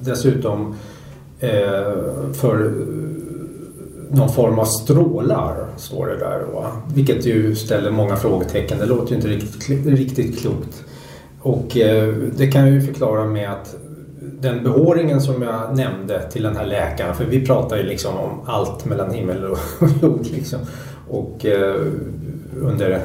dessutom 0.00 0.74
Eh, 0.74 0.99
Eh, 1.40 2.32
för 2.32 2.64
eh, 2.64 2.72
någon 4.10 4.28
form 4.28 4.58
av 4.58 4.64
strålar, 4.64 5.66
står 5.76 6.06
det 6.06 6.16
där. 6.16 6.40
Va? 6.54 6.72
Vilket 6.94 7.26
ju 7.26 7.54
ställer 7.54 7.90
många 7.90 8.16
frågetecken. 8.16 8.78
Det 8.78 8.86
låter 8.86 9.10
ju 9.10 9.16
inte 9.16 9.28
riktigt, 9.28 9.86
riktigt 9.86 10.40
klokt. 10.40 10.84
Och 11.40 11.76
eh, 11.76 12.14
det 12.36 12.46
kan 12.46 12.60
jag 12.60 12.70
ju 12.70 12.80
förklara 12.80 13.24
med 13.24 13.50
att 13.50 13.76
den 14.20 14.64
behåringen 14.64 15.20
som 15.20 15.42
jag 15.42 15.76
nämnde 15.76 16.30
till 16.30 16.42
den 16.42 16.56
här 16.56 16.66
läkaren, 16.66 17.14
för 17.14 17.24
vi 17.24 17.46
pratar 17.46 17.76
ju 17.76 17.82
liksom 17.82 18.16
om 18.16 18.40
allt 18.46 18.84
mellan 18.84 19.10
himmel 19.10 19.44
och 19.44 19.58
jord 20.02 20.26
liksom. 20.32 20.58
Och 21.08 21.46
eh, 21.46 21.74
under 22.60 23.00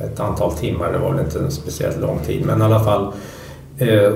ett 0.00 0.20
antal 0.20 0.52
timmar, 0.52 0.92
det 0.92 0.98
var 0.98 1.12
väl 1.12 1.24
inte 1.24 1.38
en 1.38 1.50
speciellt 1.50 2.00
lång 2.00 2.18
tid, 2.18 2.46
men 2.46 2.60
i 2.60 2.64
alla 2.64 2.84
fall 2.84 3.12
Eh, 3.12 3.37
Eh, 3.78 4.12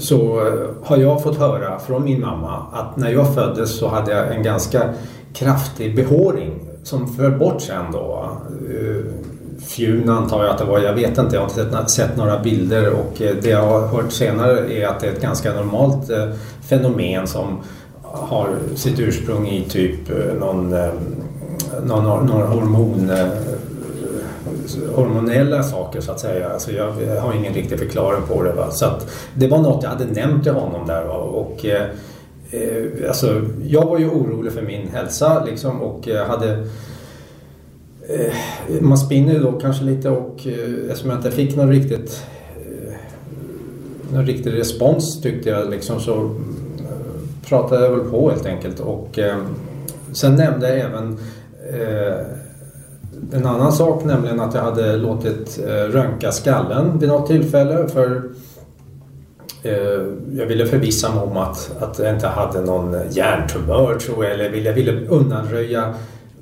så 0.00 0.46
eh, 0.46 0.86
har 0.86 0.96
jag 0.96 1.22
fått 1.22 1.38
höra 1.38 1.78
från 1.78 2.04
min 2.04 2.20
mamma 2.20 2.66
att 2.72 2.96
när 2.96 3.10
jag 3.10 3.34
föddes 3.34 3.78
så 3.78 3.88
hade 3.88 4.12
jag 4.12 4.36
en 4.36 4.42
ganska 4.42 4.82
kraftig 5.32 5.96
behåring 5.96 6.60
som 6.82 7.14
föll 7.14 7.38
bort 7.38 7.62
sen 7.62 7.84
då. 7.92 8.30
Eh, 8.70 9.04
fjun 9.66 10.10
antar 10.10 10.44
jag 10.44 10.50
att 10.50 10.58
det 10.58 10.64
var. 10.64 10.78
Jag 10.78 10.92
vet 10.92 11.18
inte, 11.18 11.36
jag 11.36 11.42
har 11.42 11.78
inte 11.78 11.92
sett 11.92 12.16
några 12.16 12.38
bilder 12.38 12.90
och 12.92 13.12
det 13.18 13.46
jag 13.46 13.62
har 13.62 13.86
hört 13.86 14.12
senare 14.12 14.72
är 14.72 14.86
att 14.86 15.00
det 15.00 15.06
är 15.06 15.12
ett 15.12 15.22
ganska 15.22 15.52
normalt 15.52 16.10
fenomen 16.68 17.26
som 17.26 17.58
har 18.02 18.48
sitt 18.74 18.98
ursprung 18.98 19.48
i 19.48 19.64
typ 19.64 20.08
någon, 20.40 20.70
någon, 21.84 22.04
någon 22.04 22.42
hormon 22.42 23.10
hormonella 24.94 25.62
saker 25.62 26.00
så 26.00 26.12
att 26.12 26.20
säga. 26.20 26.48
Alltså 26.48 26.72
jag, 26.72 26.92
har 27.20 27.34
ingen 27.34 27.54
riktig 27.54 27.78
förklaring 27.78 28.22
på 28.28 28.42
det. 28.42 28.52
Va? 28.52 28.70
Så 28.70 28.86
att 28.86 29.10
det 29.34 29.48
var 29.48 29.58
något 29.58 29.82
jag 29.82 29.90
hade 29.90 30.04
nämnt 30.04 30.42
till 30.42 30.52
honom 30.52 30.86
där. 30.86 31.04
Va? 31.04 31.14
Och, 31.14 31.64
eh, 31.64 31.86
alltså, 33.08 33.42
jag 33.66 33.86
var 33.86 33.98
ju 33.98 34.08
orolig 34.08 34.52
för 34.52 34.62
min 34.62 34.88
hälsa 34.88 35.44
liksom, 35.44 35.82
och 35.82 36.08
eh, 36.08 36.26
hade 36.26 36.66
Eh, 38.08 38.32
man 38.80 38.98
spinner 38.98 39.32
ju 39.32 39.38
då 39.38 39.52
kanske 39.52 39.84
lite 39.84 40.10
och 40.10 40.46
eh, 40.46 40.90
eftersom 40.90 41.10
jag 41.10 41.18
inte 41.18 41.30
fick 41.30 41.56
någon 41.56 41.70
riktigt 41.70 42.26
eh, 42.56 42.94
någon 44.12 44.26
riktig 44.26 44.52
respons 44.52 45.22
tyckte 45.22 45.48
jag 45.48 45.70
liksom 45.70 46.00
så 46.00 46.24
eh, 46.78 47.48
pratade 47.48 47.84
jag 47.84 47.90
väl 47.90 48.10
på 48.10 48.30
helt 48.30 48.46
enkelt 48.46 48.80
och 48.80 49.18
eh, 49.18 49.36
sen 50.12 50.34
nämnde 50.34 50.68
jag 50.68 50.78
även 50.78 51.18
en 53.32 53.46
annan 53.46 53.72
sak 53.72 54.04
nämligen 54.04 54.40
att 54.40 54.54
jag 54.54 54.62
hade 54.62 54.96
låtit 54.96 55.60
eh, 55.66 55.72
röntga 55.72 56.32
skallen 56.32 56.98
vid 56.98 57.08
något 57.08 57.26
tillfälle 57.26 57.88
för 57.88 58.22
eh, 59.62 59.72
jag 60.32 60.46
ville 60.46 60.66
förvissa 60.66 61.14
mig 61.14 61.24
om 61.24 61.36
att, 61.36 61.70
att 61.80 61.98
jag 61.98 62.14
inte 62.14 62.26
hade 62.26 62.60
någon 62.60 62.96
hjärntumör 63.10 63.98
tror 63.98 64.24
jag 64.24 64.34
eller 64.34 64.66
jag 64.66 64.72
ville 64.72 65.06
undanröja 65.06 65.94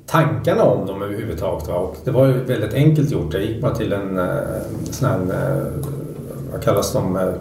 tankarna 0.05 0.63
om 0.63 0.87
dem 0.87 1.01
överhuvudtaget. 1.01 1.67
Va? 1.67 1.75
Och 1.75 1.97
det 2.03 2.11
var 2.11 2.25
ju 2.25 2.33
väldigt 2.33 2.73
enkelt 2.73 3.11
gjort. 3.11 3.33
Jag 3.33 3.43
gick 3.43 3.61
bara 3.61 3.75
till 3.75 3.93
en 3.93 4.17
eh, 4.17 4.25
sån 4.91 5.09
här, 5.09 5.17
vad 6.51 6.63
kallas 6.63 6.93
de, 6.93 7.33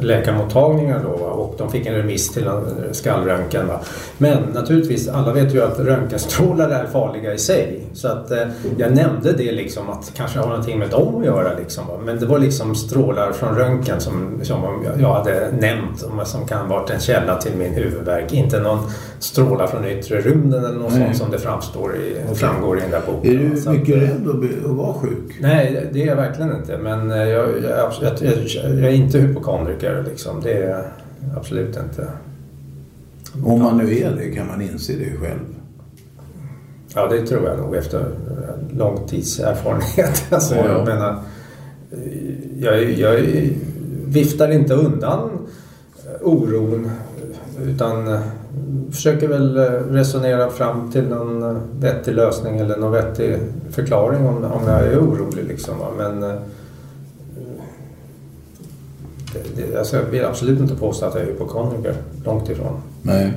läkarmottagningar 0.00 1.00
då 1.04 1.24
och 1.24 1.54
de 1.58 1.70
fick 1.70 1.86
en 1.86 1.94
remiss 1.94 2.32
till 2.32 2.46
en 2.46 2.62
skallröntgen. 2.92 3.66
Va? 3.66 3.80
Men 4.18 4.42
naturligtvis, 4.54 5.08
alla 5.08 5.32
vet 5.32 5.54
ju 5.54 5.62
att 5.62 5.78
röntgenstrålar 5.78 6.70
är 6.70 6.86
farliga 6.86 7.34
i 7.34 7.38
sig. 7.38 7.80
Så 7.92 8.08
att 8.08 8.30
eh, 8.30 8.38
jag 8.76 8.94
nämnde 8.94 9.32
det 9.32 9.52
liksom 9.52 9.90
att 9.90 10.12
kanske 10.16 10.38
har 10.38 10.46
någonting 10.46 10.78
med 10.78 10.90
dem 10.90 11.16
att 11.18 11.24
göra 11.24 11.58
liksom. 11.58 11.86
Va? 11.86 11.94
Men 12.04 12.18
det 12.18 12.26
var 12.26 12.38
liksom 12.38 12.74
strålar 12.74 13.32
från 13.32 13.54
röntgen 13.54 14.00
som, 14.00 14.40
som 14.42 14.84
jag 14.98 15.14
hade 15.14 15.52
nämnt 15.60 16.04
som 16.24 16.46
kan 16.46 16.58
ha 16.58 16.76
varit 16.76 16.90
en 16.90 17.00
källa 17.00 17.36
till 17.36 17.52
min 17.56 17.72
huvudvärk. 17.72 18.32
Inte 18.32 18.60
någon 18.60 18.78
strålar 19.18 19.66
från 19.66 19.84
yttre 19.84 20.20
rymden 20.20 20.64
eller 20.64 20.78
något 20.78 20.92
sånt 20.92 21.16
som 21.16 21.30
det 21.30 21.38
framstår 21.38 21.96
i, 21.96 22.16
okay. 22.24 22.34
framgår 22.34 22.78
i 22.78 22.80
den 22.80 22.90
där 22.90 23.02
boken. 23.06 23.30
Är 23.30 23.38
du 23.38 23.70
mycket 23.70 23.96
att, 23.96 24.02
rädd 24.02 24.28
att, 24.28 24.70
att 24.70 24.76
vara 24.76 24.94
sjuk? 24.94 25.36
Nej, 25.40 25.88
det 25.92 26.02
är 26.02 26.06
jag 26.06 26.16
verkligen 26.16 26.56
inte. 26.56 26.78
Men 26.78 27.10
jag, 27.10 27.28
jag, 27.28 27.92
jag, 28.02 28.12
jag 28.62 28.84
är 28.84 28.90
inte 28.90 29.18
hypokondriker 29.18 29.85
missbrukare 29.86 30.02
liksom. 30.02 30.40
Det 30.40 30.62
är 30.62 30.92
absolut 31.36 31.76
inte. 31.76 32.08
Om 33.44 33.62
man 33.62 33.76
nu 33.76 33.98
är 33.98 34.10
det, 34.10 34.30
kan 34.30 34.46
man 34.46 34.62
inse 34.62 34.92
det 34.92 35.16
själv? 35.20 35.40
Ja, 36.94 37.08
det 37.08 37.26
tror 37.26 37.48
jag 37.48 37.58
nog 37.58 37.74
efter 37.74 38.04
lång 38.70 39.06
tids 39.06 39.40
erfarenhet. 39.40 40.24
Alltså, 40.30 40.54
ja, 40.54 40.64
ja. 40.66 40.72
Jag 40.72 40.86
menar, 40.86 41.22
jag, 42.58 42.90
jag 42.90 43.20
viftar 44.06 44.50
inte 44.50 44.74
undan 44.74 45.30
oron 46.22 46.90
utan 47.64 48.18
försöker 48.90 49.28
väl 49.28 49.56
resonera 49.90 50.50
fram 50.50 50.92
till 50.92 51.08
någon 51.08 51.60
vettig 51.80 52.14
lösning 52.14 52.58
eller 52.58 52.76
någon 52.76 52.92
vettig 52.92 53.38
förklaring 53.70 54.26
om, 54.26 54.44
om 54.44 54.62
jag 54.66 54.86
är 54.86 54.98
orolig. 54.98 55.44
Liksom. 55.48 55.74
Men 55.98 56.38
alltså 59.78 59.96
jag 59.96 60.02
vill 60.02 60.24
absolut 60.24 60.60
inte 60.60 60.74
påstå 60.74 61.06
att 61.06 61.14
jag 61.14 61.22
är 61.22 61.26
hypokondriker. 61.26 61.94
Långt 62.24 62.50
ifrån. 62.50 62.82
Nej. 63.02 63.32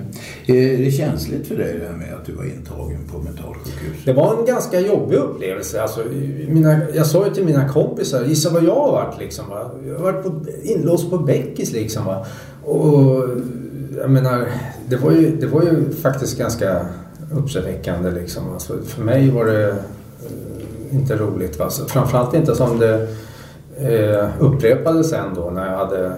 Är 0.46 0.78
det 0.78 0.92
känsligt 0.92 1.48
för 1.48 1.56
dig 1.56 1.78
det 1.80 1.86
här 1.86 1.98
med 1.98 2.14
att 2.14 2.26
du 2.26 2.34
var 2.34 2.44
intagen 2.44 3.00
på 3.12 3.18
mentalsjukhus? 3.18 4.06
Det 4.06 4.14
var 4.14 4.40
en 4.40 4.46
ganska 4.46 4.80
jobbig 4.80 5.18
upplevelse. 5.18 5.82
Alltså, 5.82 6.00
mina, 6.48 6.80
jag 6.94 7.06
sa 7.06 7.26
ju 7.26 7.34
till 7.34 7.46
mina 7.46 7.70
kompisar, 7.70 8.24
gissa 8.24 8.50
vad 8.50 8.64
jag 8.64 8.76
har 8.76 8.92
varit 8.92 9.20
liksom. 9.20 9.50
Va? 9.50 9.72
Jag 9.88 9.96
har 9.96 10.04
varit 10.04 10.24
på, 10.24 10.32
inlåst 10.64 11.10
på 11.10 11.18
Bäckis 11.18 11.72
liksom. 11.72 12.06
Va? 12.06 12.26
Och 12.64 13.30
jag 13.98 14.10
menar, 14.10 14.48
det 14.88 14.96
var 14.96 15.12
ju, 15.12 15.36
det 15.36 15.48
var 15.48 15.62
ju 15.62 15.92
faktiskt 15.92 16.38
ganska 16.38 16.86
uppseendeväckande 17.34 18.12
liksom. 18.12 18.44
Alltså, 18.54 18.74
för 18.86 19.04
mig 19.04 19.30
var 19.30 19.46
det 19.46 19.68
uh, 19.68 19.76
inte 20.92 21.16
roligt. 21.16 21.60
Va? 21.60 21.70
Så, 21.70 21.86
framförallt 21.86 22.34
inte 22.34 22.56
som 22.56 22.80
det 22.80 23.08
eh, 23.82 24.30
upprepade 24.40 25.04
sen 25.04 25.34
då 25.36 25.50
när 25.50 25.72
jag 25.72 25.78
hade 25.78 26.14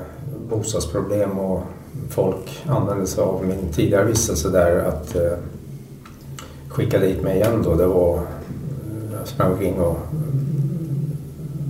bostadsproblem 0.50 1.39
och 1.39 1.62
folk 2.10 2.63
använde 2.67 3.08
sig 3.08 3.24
av 3.24 3.45
min 3.45 3.74
tidigare 3.74 4.06
vistelse 4.06 4.50
där 4.50 4.80
att 4.86 5.15
eh, 5.15 5.38
skicka 6.67 7.00
dit 7.00 7.24
mig 7.24 7.36
igen 7.36 7.62
då. 7.63 7.76
Det 7.76 7.88
var, 7.88 8.15
eh, 8.15 8.21
jag 9.19 9.28
sprang 9.28 9.52
omkring 9.52 9.80
och 9.80 9.97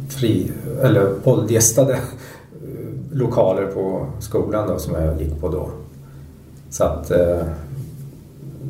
fri, 0.09 0.51
eller 0.81 1.13
poddgästade 1.23 1.93
eh, 1.93 1.99
lokaler 3.11 3.65
på 3.65 4.05
skolan 4.19 4.67
då, 4.67 4.79
som 4.79 4.95
jag 4.95 5.21
gick 5.21 5.41
på 5.41 5.49
då. 5.49 5.69
Så 6.69 6.83
att 6.83 7.11
eh, 7.11 7.41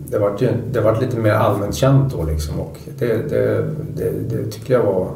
det 0.09 0.19
var, 0.19 0.37
det 0.71 0.81
var 0.81 1.01
lite 1.01 1.17
mer 1.17 1.33
allmänt 1.33 1.75
känt 1.75 2.13
då 2.13 2.23
liksom 2.23 2.59
och 2.59 2.77
det, 2.99 3.29
det, 3.29 3.65
det, 3.95 4.11
det 4.29 4.51
tycker 4.51 4.73
jag 4.73 4.83
var 4.83 5.07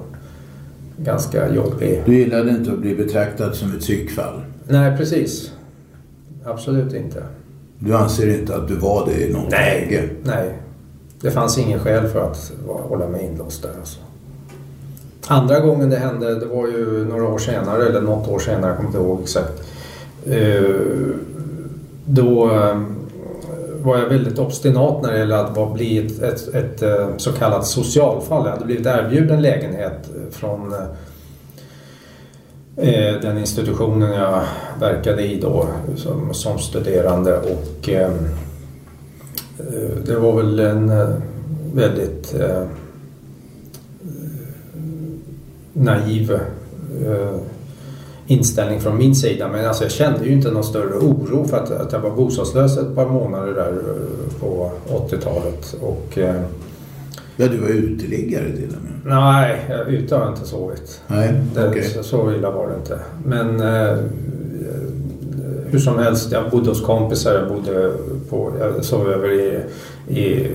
ganska 0.98 1.54
jobbig. 1.54 2.02
Du 2.06 2.16
gillade 2.16 2.50
inte 2.50 2.72
att 2.72 2.80
bli 2.80 2.96
betraktad 2.96 3.56
som 3.56 3.72
ett 3.72 3.80
psykfall? 3.80 4.42
Nej, 4.68 4.98
precis. 4.98 5.52
Absolut 6.46 6.94
inte. 6.94 7.24
Du 7.80 7.96
anser 7.96 8.40
inte 8.40 8.56
att 8.56 8.68
du 8.68 8.76
var 8.76 9.06
det 9.06 9.28
i 9.28 9.34
någon 9.34 9.50
nej, 9.50 9.82
läge? 9.82 10.10
Nej. 10.24 10.54
Det 11.22 11.32
fanns 11.32 11.58
ingen 11.58 11.80
skäl 11.80 12.08
för 12.08 12.32
att 12.32 12.52
hålla 12.68 13.08
mig 13.08 13.26
inlåst 13.26 13.62
där. 13.62 13.72
Alltså. 13.80 14.00
Andra 15.28 15.60
gången 15.60 15.90
det 15.90 15.98
hände, 15.98 16.40
det 16.40 16.46
var 16.46 16.68
ju 16.68 17.06
några 17.10 17.24
år 17.24 17.38
senare, 17.38 17.86
eller 17.86 18.02
något 18.02 18.28
år 18.28 18.40
senare, 18.40 18.68
jag 18.68 18.76
kommer 18.76 18.90
inte 18.90 19.00
ihåg 19.00 19.20
exakt. 19.22 19.64
Eh, 20.26 20.64
då 22.06 22.52
eh, 22.52 22.82
var 23.86 23.98
jag 23.98 24.10
väldigt 24.10 24.40
obstinat 24.40 25.02
när 25.02 25.12
det 25.12 25.18
gällde 25.18 25.40
att 25.40 25.74
bli 25.74 25.98
ett, 25.98 26.22
ett, 26.22 26.56
ett, 26.56 26.82
eh, 26.82 27.08
så 27.18 27.32
kallat 27.32 27.68
socialfall. 27.68 28.46
Jag 28.46 28.52
hade 28.52 28.66
blivit 28.66 28.86
erbjuden 28.86 29.42
lägenhet 29.42 30.10
från 30.32 30.74
eh, 30.74 30.80
eh, 32.90 33.22
den 33.22 33.38
institutionen 33.38 34.12
jag 34.12 34.42
verkade 34.80 35.24
i 35.24 35.40
då 35.40 35.68
som, 35.96 36.34
som 36.34 36.60
studerande 36.60 37.38
och 37.38 37.90
eh, 37.90 38.12
eh 39.60 39.98
det 40.06 40.16
var 40.16 40.36
väl 40.36 40.60
en 40.60 40.92
väldigt 41.74 42.36
naiv 45.74 46.40
inställning 48.28 48.80
från 48.80 48.98
min 48.98 49.16
sida. 49.16 49.48
Men 49.48 49.66
alltså 49.66 49.84
jag 49.84 49.92
kände 49.92 50.26
ju 50.26 50.32
inte 50.32 50.52
någon 50.52 50.64
större 50.64 50.94
oro 50.94 51.48
för 51.48 51.58
att, 51.58 51.72
att 51.72 51.92
jag 51.92 52.00
var 52.00 52.12
bostadslös 52.12 52.78
ett 52.78 52.96
par 52.96 53.06
månader 53.06 53.54
där 53.54 53.72
eh, 53.72 54.40
på 54.40 54.72
80-talet. 54.88 55.76
Och, 55.82 56.18
eh, 56.18 56.42
ja, 57.36 57.48
du 57.48 57.58
var 57.58 57.70
uteliggare 57.70 58.52
till 58.52 58.76
och 58.76 58.84
med? 58.84 59.16
Nej, 59.16 59.66
ute 59.88 60.16
har 60.16 60.22
jag 60.22 60.34
inte 60.34 60.48
sovit. 60.48 61.02
Nej, 61.08 61.34
det, 61.56 61.70
okay. 61.70 61.84
så, 61.84 62.04
så 62.04 62.34
illa 62.34 62.52
var 62.52 62.68
det 62.68 62.76
inte. 62.76 63.00
Men 63.26 63.62
eh, 63.62 63.98
hur 65.76 65.80
som 65.80 65.98
helst, 66.00 66.32
jag 66.32 66.52
bodde 66.52 66.70
hos 66.70 66.82
kompisar. 66.82 67.34
Jag, 67.34 67.48
bodde 67.48 67.92
på, 68.30 68.52
jag 68.60 68.86
sov 68.86 69.10
över 69.10 69.32
i, 69.32 69.64
i 70.08 70.46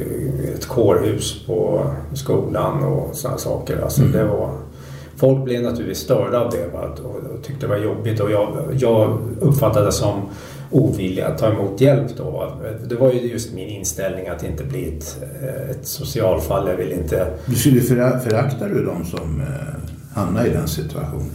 ett 0.54 0.66
kårhus 0.66 1.46
på 1.46 1.86
skolan 2.14 2.84
och 2.84 3.16
sådana 3.16 3.38
saker. 3.38 3.80
Alltså, 3.82 4.00
mm. 4.00 4.12
det 4.12 4.24
var 4.24 4.50
folk 5.20 5.44
blev 5.44 5.62
naturligtvis 5.62 5.98
störda 5.98 6.40
av 6.40 6.50
det 6.50 6.66
va? 6.72 6.80
och, 6.80 7.42
tyckte 7.42 7.66
det 7.66 7.70
var 7.70 7.76
jobbigt 7.76 8.20
och 8.20 8.30
jag, 8.30 8.56
jag 8.78 9.18
uppfattade 9.40 9.86
det 9.86 9.92
som 9.92 10.22
ovilja 10.70 11.28
att 11.28 11.38
ta 11.38 11.52
emot 11.52 11.80
hjälp 11.80 12.16
då. 12.16 12.30
Va? 12.30 12.52
Det 12.88 12.94
var 12.94 13.12
ju 13.12 13.20
just 13.20 13.52
min 13.52 13.68
inställning 13.68 14.28
att 14.28 14.44
inte 14.44 14.64
bli 14.64 14.88
ett, 14.88 15.22
ett 15.70 15.86
socialfall. 15.86 16.68
Jag 16.68 16.76
vill 16.76 16.92
inte... 16.92 17.26
Du 17.46 17.54
skulle 17.54 17.80
föraktar 18.20 18.68
du 18.68 18.84
de 18.84 19.04
som 19.04 19.40
eh, 19.40 20.16
hamnar 20.20 20.46
i 20.46 20.50
den 20.50 20.68
situationen? 20.68 21.30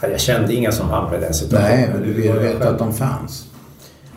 Jag 0.00 0.20
kände 0.20 0.54
inga 0.54 0.72
som 0.72 0.88
hamnade 0.88 1.16
i 1.16 1.20
den 1.20 1.34
situationen. 1.34 1.76
Nej, 1.76 1.90
men 1.92 2.02
du 2.02 2.12
vill 2.12 2.32
veta 2.32 2.68
att 2.68 2.78
de 2.78 2.94
fanns. 2.94 3.46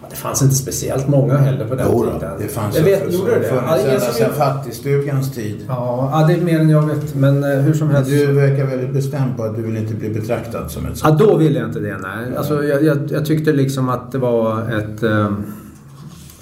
Det 0.10 0.16
fanns 0.16 0.42
inte 0.42 0.56
speciellt 0.56 1.08
många 1.08 1.38
heller 1.38 1.68
på 1.68 1.76
den 1.76 1.88
jo, 1.92 2.04
tiden. 2.04 2.32
det 2.40 2.48
fanns 2.48 2.78
jag 2.78 2.84
vet, 2.84 3.14
gjorde 3.14 3.40
det? 3.40 3.50
Funnits 3.50 3.86
ända 3.86 4.00
sedan 4.00 4.34
fattigstugans 4.34 5.32
tid. 5.32 5.66
Ja, 5.68 6.10
ja, 6.12 6.28
det 6.28 6.34
är 6.34 6.42
mer 6.42 6.60
än 6.60 6.70
jag 6.70 6.86
vet. 6.86 7.16
Men 7.16 7.44
eh, 7.44 7.50
hur 7.50 7.74
som 7.74 7.90
helst. 7.90 8.10
Du 8.10 8.34
verkar 8.34 8.66
väldigt 8.66 8.94
bestämd 8.94 9.38
på 9.38 9.44
att 9.44 9.56
du 9.56 9.62
vill 9.62 9.78
inte 9.78 9.94
bli 9.94 10.10
betraktad 10.10 10.72
som 10.72 10.86
ett 10.86 10.98
sånt. 10.98 11.20
Ja, 11.20 11.26
då 11.26 11.38
ville 11.38 11.60
jag 11.60 11.68
inte 11.68 11.80
det. 11.80 11.98
Nej. 11.98 12.38
Alltså, 12.38 12.64
jag, 12.64 12.84
jag, 12.84 12.98
jag 13.12 13.26
tyckte 13.26 13.54
liksom 13.54 13.90
att 13.90 14.12
det 14.12 14.18
var 14.18 14.62
ett... 14.62 15.04
Um, 15.04 15.46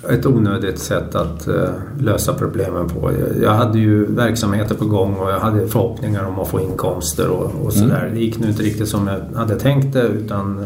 ett 0.09 0.25
onödigt 0.25 0.79
sätt 0.79 1.15
att 1.15 1.47
uh, 1.47 1.69
lösa 1.99 2.33
problemen 2.33 2.89
på. 2.89 3.11
Jag, 3.41 3.51
hade 3.51 3.79
ju 3.79 4.05
verksamheter 4.05 4.75
på 4.75 4.85
gång 4.85 5.13
och 5.15 5.31
jag 5.31 5.39
hade 5.39 5.67
förhoppningar 5.67 6.25
om 6.25 6.39
att 6.39 6.47
få 6.47 6.61
inkomster 6.61 7.29
och, 7.29 7.65
och 7.65 7.73
sådär. 7.73 8.01
Mm. 8.01 8.13
Det 8.13 8.19
gick 8.19 8.39
nu 8.39 8.47
inte 8.47 8.63
riktigt 8.63 8.87
som 8.87 9.07
jag 9.07 9.37
hade 9.37 9.55
tänkt 9.55 9.93
det 9.93 10.01
utan 10.01 10.65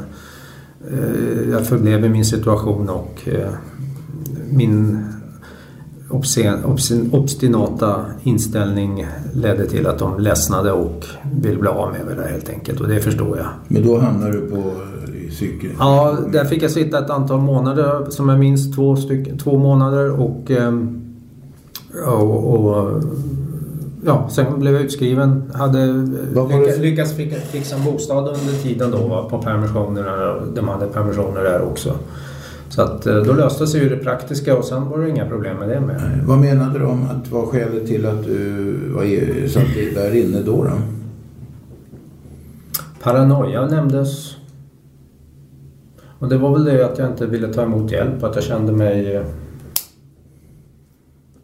jag 1.52 1.68
förblev 1.68 2.06
i 2.06 2.10
min 2.10 2.26
situation 2.26 2.90
och 2.90 3.28
uh, 3.28 3.50
min 4.52 5.06
obstinata 7.12 8.06
inställning 8.24 9.06
ledde 9.34 9.66
till 9.66 9.88
att 9.88 10.00
de 10.00 10.20
ledsnade 10.20 10.72
och 10.72 11.06
ville 11.42 11.60
bli 11.60 11.70
av 11.70 11.92
med 11.92 12.06
mig 12.06 12.16
där 12.16 12.28
helt 12.28 12.50
enkelt 12.50 12.82
och 12.82 12.88
det 12.88 13.00
förstår 13.00 13.38
jag. 13.38 13.48
Men 13.68 13.84
då 13.84 14.00
hamnade 14.00 14.32
du 14.32 14.50
på 14.50 14.64
psykisk? 15.30 15.76
Ja, 15.80 16.18
där 16.32 16.46
fick 16.46 16.64
jag 16.64 16.72
sitta 16.72 17.00
ett 17.06 17.10
antal 17.10 17.42
månader 17.42 18.10
som 18.10 18.30
jag 18.30 18.40
minns, 18.40 18.76
två, 18.76 18.96
stycken, 18.96 19.38
två 19.38 19.58
månader 19.58 20.12
och, 20.20 20.52
ehm, 20.52 21.02
och, 22.06 22.54
och 22.54 23.04
ja, 24.06 24.30
sen 24.32 24.60
blev 24.60 24.74
jag 24.74 24.84
utskriven. 24.84 25.52
Hade 25.54 25.86
lyckats, 26.82 27.18
lyckats 27.18 27.52
fixa 27.52 27.76
en 27.76 27.84
bostad 27.84 28.28
under 28.28 28.64
tiden 28.64 28.92
då 28.92 29.28
på 29.30 29.42
permissionerna. 29.42 30.36
De 30.56 30.68
hade 30.68 30.88
permissioner 30.88 31.44
där 31.44 31.62
också. 31.62 31.96
Så 32.70 32.82
att 32.82 33.06
eh, 33.06 33.16
då 33.16 33.34
löste 33.34 33.68
sig 33.68 33.84
ju 33.84 33.90
det 33.90 33.98
praktiska 33.98 34.58
och 34.58 34.66
sen 34.66 34.90
var 34.90 34.98
det 34.98 35.10
inga 35.10 35.26
problem 35.26 35.58
med 35.58 35.70
det 35.70 35.80
med. 35.80 36.02
Nej. 36.10 36.20
Vad 36.26 36.40
menade 36.40 36.80
du 36.80 36.86
om 36.86 37.04
att 37.04 37.32
var 37.32 37.46
skälet 37.46 37.88
till 37.88 38.06
att 38.06 38.24
du 38.26 38.74
var, 38.94 39.48
satt 39.48 39.96
där 39.96 40.16
inne 40.16 40.42
då? 40.42 40.64
då? 40.64 40.72
Paranoia 43.04 43.68
nämndes. 43.68 44.36
Och 46.20 46.30
det 46.30 46.38
var 46.38 46.52
väl 46.54 46.66
det 46.66 46.86
att 46.86 46.98
jag 46.98 47.08
inte 47.08 47.26
ville 47.26 47.54
ta 47.54 47.64
emot 47.64 47.92
hjälp, 47.92 48.24
att 48.24 48.36
jag 48.36 48.44
kände 48.44 48.72
mig... 48.72 49.24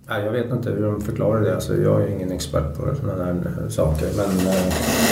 Eh, 0.08 0.14
nej, 0.14 0.26
jag 0.26 0.32
vet 0.32 0.52
inte 0.52 0.70
hur 0.70 0.84
de 0.84 1.02
förklarar 1.02 1.42
det. 1.42 1.56
Alltså, 1.56 1.78
jag 1.78 2.02
är 2.02 2.08
ingen 2.08 2.32
expert 2.32 2.78
på 2.78 2.96
sådana 3.02 3.24
här 3.24 3.32
eh, 3.32 3.70
saker. 3.70 4.08
Men 4.18 4.46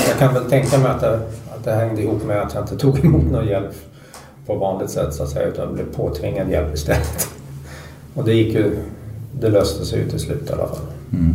jag 0.08 0.18
kan 0.20 0.34
väl 0.34 0.44
tänka 0.44 0.78
mig 0.78 0.92
att 0.92 1.02
det, 1.02 1.20
att 1.56 1.64
det 1.64 1.72
hängde 1.72 2.02
ihop 2.02 2.26
med 2.26 2.42
att 2.42 2.54
jag 2.54 2.64
inte 2.64 2.78
tog 2.78 3.00
emot 3.06 3.32
någon 3.32 3.48
hjälp 3.48 3.74
på 4.46 4.56
vanligt 4.56 4.90
sätt 4.90 5.14
så 5.14 5.24
att 5.24 5.30
säga 5.30 5.48
utan 5.48 5.74
blev 5.74 5.96
påtvingad 5.96 6.50
hjälp 6.50 6.74
istället. 6.74 7.28
Och 8.14 8.24
det 8.24 8.34
gick 8.34 8.56
ju, 8.56 8.76
det 9.40 9.50
löste 9.50 9.86
sig 9.86 10.00
ju 10.00 10.10
till 10.10 10.20
slut 10.20 10.50
i 10.50 10.54
alla 10.54 10.68
fall. 10.68 10.86
Mm. 11.12 11.34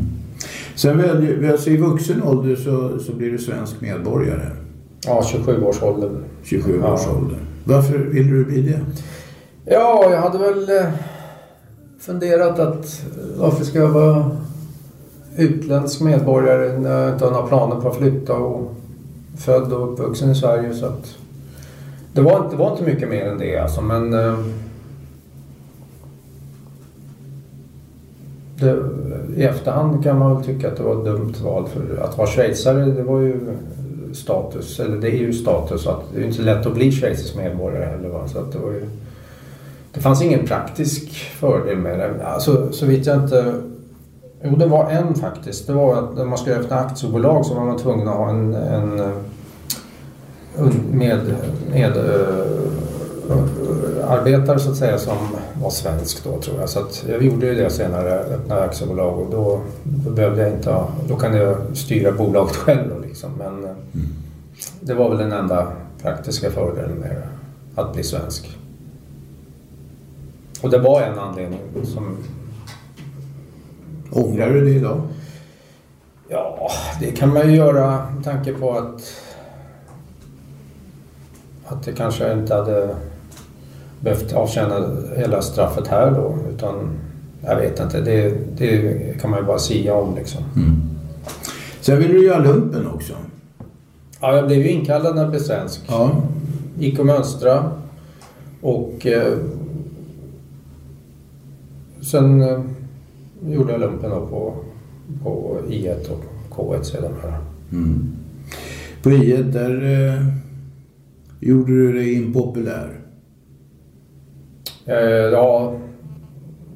Sen 0.75 0.99
väljer, 0.99 1.53
alltså 1.53 1.71
i 1.71 1.77
vuxen 1.77 2.23
ålder 2.23 2.57
så, 2.57 2.99
så 2.99 3.13
blir 3.13 3.31
du 3.31 3.39
svensk 3.39 3.81
medborgare? 3.81 4.51
Ja, 5.07 5.23
27 5.25 5.65
års 5.65 5.83
ålder. 5.83 6.11
27 6.43 6.83
års 6.83 7.01
ja. 7.07 7.17
ålder. 7.17 7.39
Varför 7.65 7.99
ville 7.99 8.31
du 8.31 8.45
bli 8.45 8.63
det? 8.63 8.81
Ja, 9.65 10.11
jag 10.11 10.21
hade 10.21 10.39
väl 10.39 10.77
eh, 10.77 10.93
funderat 11.99 12.59
att 12.59 13.03
eh, 13.17 13.41
varför 13.41 13.65
ska 13.65 13.79
jag 13.79 13.89
vara 13.89 14.31
utländsk 15.37 16.01
medborgare 16.01 16.79
när 16.79 16.91
jag 16.91 17.13
inte 17.13 17.25
har 17.25 17.33
några 17.33 17.47
planer 17.47 17.81
på 17.81 17.89
att 17.89 17.97
flytta 17.97 18.35
och 18.35 18.75
född 19.37 19.73
och 19.73 19.93
uppvuxen 19.93 20.31
i 20.31 20.35
Sverige. 20.35 20.75
Så 20.75 20.87
att 20.87 21.17
det 22.13 22.21
var, 22.21 22.37
inte, 22.37 22.51
det 22.51 22.63
var 22.63 22.71
inte 22.71 22.85
mycket 22.85 23.09
mer 23.09 23.27
än 23.27 23.39
det 23.39 23.59
alltså, 23.59 23.83
men... 23.83 24.15
Eh, 24.15 24.39
det, 28.61 28.83
I 29.37 29.43
efterhand 29.43 30.05
kan 30.05 30.19
man 30.19 30.35
väl 30.37 30.45
tycka 30.45 30.69
att 30.69 30.77
det 30.77 30.83
var 30.83 30.99
ett 30.99 31.05
dumt 31.05 31.35
val 31.45 31.69
för 31.69 32.03
att 32.03 32.19
vara 32.19 32.29
schweizare 32.29 32.85
det 32.85 33.03
var 33.03 33.21
ju 33.21 33.41
status, 34.13 34.81
eller 34.81 34.97
det 34.97 35.09
är 35.09 35.19
ju 35.19 35.33
status 35.33 35.87
att 35.87 36.01
det 36.15 36.21
är 36.21 36.27
inte 36.27 36.43
lätt 36.43 36.67
att 36.67 36.75
bli 36.75 36.93
schweizisk 36.93 37.37
medborgare 37.37 37.85
heller. 37.85 38.09
Va? 38.09 38.29
Så 38.29 38.39
att 38.39 38.53
det, 38.53 38.59
var 38.59 38.71
ju, 38.71 38.87
det 39.99 40.03
fanns 40.03 40.23
ingen 40.23 40.47
praktisk 40.47 41.11
fördel 41.15 41.77
med 41.77 41.99
det. 41.99 42.27
Alltså, 42.27 42.73
så 42.73 42.87
vitt 42.87 43.07
jag 43.07 43.17
inte... 43.17 43.55
Jo, 44.43 44.57
det 44.57 44.67
var 44.67 44.91
en 44.91 45.15
faktiskt. 45.15 45.67
Det 45.67 45.73
var 45.73 45.99
att 45.99 46.17
när 46.17 46.25
man 46.25 46.39
skulle 46.39 46.57
öppna 46.57 46.77
aktiebolag 46.77 47.47
så 47.47 47.55
var 47.55 47.65
man 47.65 47.79
tvungen 47.79 48.09
att 48.09 48.15
ha 48.15 48.31
en, 48.31 48.55
en 48.55 49.13
med, 50.93 51.21
med 51.71 51.97
uh, 51.97 53.33
arbetare 54.09 54.59
så 54.59 54.71
att 54.71 54.77
säga 54.77 54.99
som 54.99 55.17
var 55.63 55.71
svensk 55.71 56.25
då 56.25 56.41
tror 56.41 56.61
jag. 56.61 56.69
Så 56.69 56.81
att 56.81 57.05
jag 57.09 57.23
gjorde 57.23 57.47
ju 57.47 57.55
det 57.55 57.71
senare, 57.71 58.19
öppnade 58.19 58.63
aktiebolag 58.63 59.19
och 59.19 59.31
då, 59.31 59.61
då 59.83 60.11
behövde 60.11 60.43
jag 60.43 60.53
inte 60.53 60.71
ha, 60.71 60.89
då 61.09 61.17
kan 61.17 61.35
jag 61.35 61.57
styra 61.75 62.13
bolaget 62.13 62.57
själv 62.57 62.89
då 62.89 62.99
liksom. 63.07 63.31
Men 63.39 63.59
mm. 63.59 63.77
det 64.81 64.95
var 64.95 65.09
väl 65.09 65.19
den 65.19 65.33
enda 65.33 65.73
praktiska 66.03 66.51
fördelen 66.51 66.97
med 66.97 67.23
att 67.75 67.93
bli 67.93 68.03
svensk. 68.03 68.58
Och 70.63 70.71
det 70.71 70.79
var 70.79 71.03
en 71.03 71.19
anledning 71.19 71.61
som... 71.85 72.17
Ångrar 74.11 74.51
du 74.51 74.65
det 74.65 74.71
idag? 74.71 75.01
Ja, 76.29 76.71
det 77.01 77.11
kan 77.11 77.33
man 77.33 77.51
ju 77.51 77.57
göra 77.57 78.11
med 78.15 78.25
tanke 78.25 78.53
på 78.53 78.73
att 78.73 79.03
att 81.69 81.83
det 81.83 81.93
kanske 81.93 82.33
inte 82.33 82.55
hade 82.55 82.95
behövt 84.01 84.33
avtjäna 84.33 84.87
hela 85.17 85.43
straffet 85.43 85.87
här 85.87 86.11
då. 86.11 86.39
Utan 86.55 86.99
jag 87.45 87.57
vet 87.57 87.81
inte, 87.81 88.01
det, 88.01 88.35
det 88.57 89.21
kan 89.21 89.31
man 89.31 89.41
ju 89.41 89.47
bara 89.47 89.59
säga 89.59 89.95
om 89.95 90.15
liksom. 90.15 90.45
Mm. 90.57 90.83
Sen 91.81 91.99
ville 91.99 92.13
du 92.13 92.27
göra 92.27 92.39
lumpen 92.39 92.87
också. 92.87 93.13
Ja, 94.21 94.37
jag 94.37 94.47
blev 94.47 94.59
ju 94.59 94.71
inkallad 94.71 95.15
när 95.15 95.23
jag 95.23 95.31
blev 95.31 95.41
svensk. 95.41 95.81
Ja. 95.89 96.11
Gick 96.79 96.99
och 96.99 97.07
mönstra 97.07 97.71
och 98.61 99.07
eh, 99.07 99.39
sen 102.11 102.43
eh, 102.43 102.61
gjorde 103.47 103.73
jag 103.73 103.81
lumpen 103.81 104.11
då 104.11 104.27
på, 104.27 104.55
på 105.23 105.59
I1 105.69 106.11
och 106.11 106.25
K1 106.51 106.83
sedan. 106.83 107.13
Mm. 107.73 108.13
På 109.03 109.11
I1 109.11 109.43
där 109.43 110.05
eh 110.15 110.39
Gjorde 111.41 111.73
du 111.73 111.93
dig 111.93 112.15
impopulär? 112.15 113.01
Eh, 114.87 114.97
ja, 115.33 115.75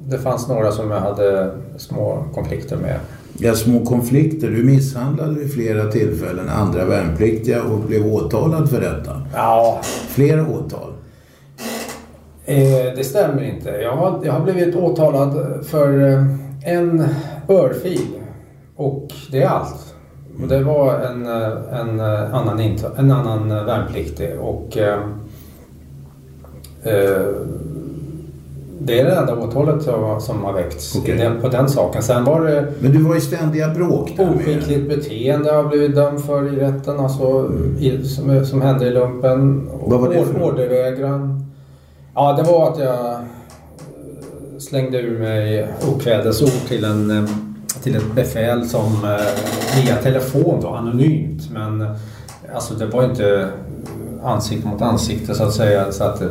det 0.07 0.17
fanns 0.17 0.47
några 0.47 0.71
som 0.71 0.91
jag 0.91 0.99
hade 0.99 1.51
små 1.77 2.25
konflikter 2.33 2.77
med. 2.77 2.99
Ja, 3.37 3.55
små 3.55 3.85
konflikter. 3.85 4.49
Du 4.49 4.63
misshandlade 4.63 5.39
vid 5.39 5.53
flera 5.53 5.91
tillfällen 5.91 6.49
andra 6.49 6.85
värnpliktiga 6.85 7.63
och 7.63 7.79
blev 7.79 8.05
åtalad 8.05 8.69
för 8.69 8.81
detta. 8.81 9.21
Ja. 9.33 9.81
Flera 10.07 10.47
åtal. 10.47 10.93
Eh, 12.45 12.95
det 12.95 13.03
stämmer 13.03 13.43
inte. 13.43 13.69
Jag 13.69 13.95
har, 13.95 14.19
jag 14.23 14.33
har 14.33 14.39
blivit 14.39 14.75
åtalad 14.75 15.65
för 15.65 16.11
eh, 16.11 16.25
en 16.65 17.05
örfil 17.49 18.07
och 18.75 19.07
det 19.31 19.41
är 19.41 19.47
allt. 19.47 19.95
Och 20.41 20.47
det 20.47 20.63
var 20.63 20.99
en, 20.99 21.25
eh, 21.25 21.79
en, 21.79 21.99
eh, 21.99 22.35
annan, 22.35 22.59
en 22.97 23.11
annan 23.11 23.49
värnpliktig 23.49 24.29
och 24.39 24.77
eh, 24.77 24.99
det 28.79 28.99
är 28.99 29.05
det 29.05 29.15
enda 29.15 29.35
åtalet 29.35 29.83
som 30.19 30.43
har 30.43 30.53
väckts 30.53 30.95
okay. 30.95 31.29
på 31.41 31.47
den 31.47 31.69
saken. 31.69 32.03
Sen 32.03 32.23
var 32.23 32.41
det... 32.41 32.67
Men 32.79 32.91
du 32.91 33.03
var 33.03 33.15
i 33.15 33.21
ständiga 33.21 33.69
bråk 33.69 34.13
där 34.17 34.35
Oskickligt 34.35 34.89
beteende 34.89 35.49
har 35.49 35.57
jag 35.57 35.69
blivit 35.69 35.95
dömd 35.95 36.25
för 36.25 36.53
i 36.53 36.59
rätten. 36.59 36.99
Alltså, 36.99 37.23
mm. 37.23 37.77
i, 37.79 38.03
som, 38.03 38.45
som 38.45 38.61
hände 38.61 38.87
i 38.87 38.91
lumpen. 38.91 39.69
Vad 39.85 39.99
var 39.99 40.09
det 40.09 40.25
för 40.25 40.43
Ordervägran. 40.43 41.52
Ja, 42.15 42.33
det 42.33 42.43
var 42.43 42.71
att 42.71 42.79
jag 42.79 43.11
eh, 43.11 43.19
slängde 44.59 44.97
ur 44.97 45.19
mig 45.19 45.67
okvädesord 45.87 46.67
till 46.67 46.83
en 46.83 47.11
eh, 47.11 47.29
till 47.83 47.95
ett 47.95 48.15
befäl 48.15 48.69
som 48.69 49.03
eh, 49.03 49.81
via 49.81 49.95
telefon 49.95 50.61
då, 50.61 50.69
anonymt. 50.69 51.51
Men 51.51 51.95
alltså 52.55 52.73
det 52.73 52.85
var 52.85 53.03
inte 53.03 53.49
ansikte 54.23 54.67
mot 54.67 54.81
ansikte 54.81 55.35
så 55.35 55.43
att 55.43 55.53
säga. 55.53 55.91
Så 55.91 56.03
att, 56.03 56.21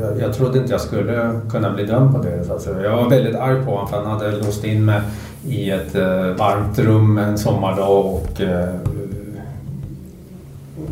jag, 0.00 0.20
jag 0.20 0.34
trodde 0.34 0.58
inte 0.58 0.72
jag 0.72 0.80
skulle 0.80 1.40
kunna 1.50 1.70
bli 1.70 1.86
dömd 1.86 2.14
på 2.14 2.22
det. 2.22 2.44
Så 2.44 2.52
att 2.52 2.62
säga. 2.62 2.82
Jag 2.82 2.96
var 2.96 3.10
väldigt 3.10 3.36
arg 3.36 3.64
på 3.64 3.70
honom 3.70 3.88
för 3.88 3.96
han 3.96 4.06
hade 4.06 4.30
låst 4.30 4.64
in 4.64 4.84
mig 4.84 5.00
i 5.46 5.70
ett 5.70 5.94
varmt 6.38 6.78
rum 6.78 7.18
en 7.18 7.38
sommardag 7.38 8.06
och 8.06 8.40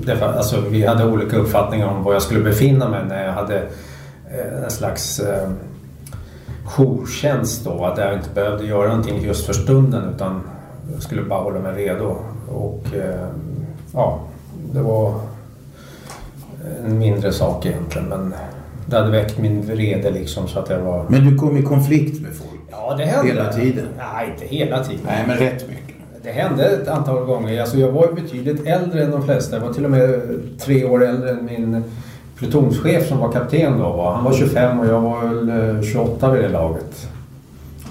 eh, 0.09 0.19
det, 0.19 0.27
alltså, 0.27 0.61
vi 0.61 0.87
hade 0.87 1.05
olika 1.05 1.37
uppfattningar 1.37 1.87
om 1.87 2.03
var 2.03 2.13
jag 2.13 2.23
skulle 2.23 2.41
befinna 2.41 2.89
mig 2.89 3.05
när 3.09 3.27
jag 3.27 3.33
hade 3.33 3.57
eh, 4.31 4.65
en 4.65 4.71
slags 4.71 5.21
jourtjänst 6.65 7.65
då. 7.65 7.85
Att 7.85 7.99
jag 7.99 8.15
inte 8.15 8.31
behövde 8.35 8.67
göra 8.67 8.89
någonting 8.89 9.23
just 9.23 9.47
för 9.47 9.53
stunden 9.53 10.15
utan 10.15 10.41
jag 10.93 11.03
skulle 11.03 11.23
bara 11.23 11.41
hålla 11.43 11.61
mig 11.61 11.87
redo. 11.87 12.17
Och 12.49 12.85
eh, 12.95 13.29
ja, 13.93 14.21
det 14.73 14.83
var 14.83 15.15
en 16.85 16.99
mindre 16.99 17.33
sak 17.33 17.67
egentligen 17.67 18.09
men 18.09 18.35
det 18.87 18.97
hade 18.97 19.11
väckt 19.11 19.39
min 19.39 19.67
vrede 19.67 20.11
liksom 20.11 20.49
så 20.49 20.59
att 20.59 20.71
jag 20.71 20.79
var... 20.79 21.05
Men 21.09 21.25
du 21.25 21.37
kom 21.37 21.57
i 21.57 21.63
konflikt 21.63 22.23
med 22.23 22.33
folk? 22.35 22.61
Ja, 22.71 22.95
det 22.99 23.05
hände. 23.05 23.33
Hela 23.33 23.53
tiden? 23.53 23.87
Nej, 23.99 24.31
inte 24.31 24.57
hela 24.57 24.85
tiden. 24.85 25.01
Nej, 25.07 25.25
men 25.27 25.37
rätt 25.37 25.69
mycket. 25.69 25.96
Det 26.27 26.33
hände 26.33 26.65
ett 26.65 26.89
antal 26.89 27.25
gånger. 27.25 27.61
Alltså 27.61 27.77
jag 27.77 27.93
var 27.93 28.13
betydligt 28.13 28.67
äldre 28.67 29.05
än 29.05 29.11
de 29.11 29.25
flesta. 29.25 29.57
Jag 29.57 29.63
var 29.67 29.73
till 29.73 29.85
och 29.85 29.91
med 29.91 30.21
tre 30.61 30.85
år 30.85 31.05
äldre 31.05 31.31
än 31.31 31.45
min 31.45 31.85
plutonschef 32.37 33.09
som 33.09 33.19
var 33.19 33.33
kapten 33.33 33.79
då. 33.79 33.93
Va? 33.93 34.15
Han 34.15 34.25
var 34.25 34.33
25 34.33 34.81
och 34.81 34.87
jag 34.87 35.01
var 35.01 35.29
väl 35.29 35.77
eh, 35.77 35.83
28 35.83 36.31
vid 36.31 36.43
det 36.43 36.49
laget. 36.49 37.09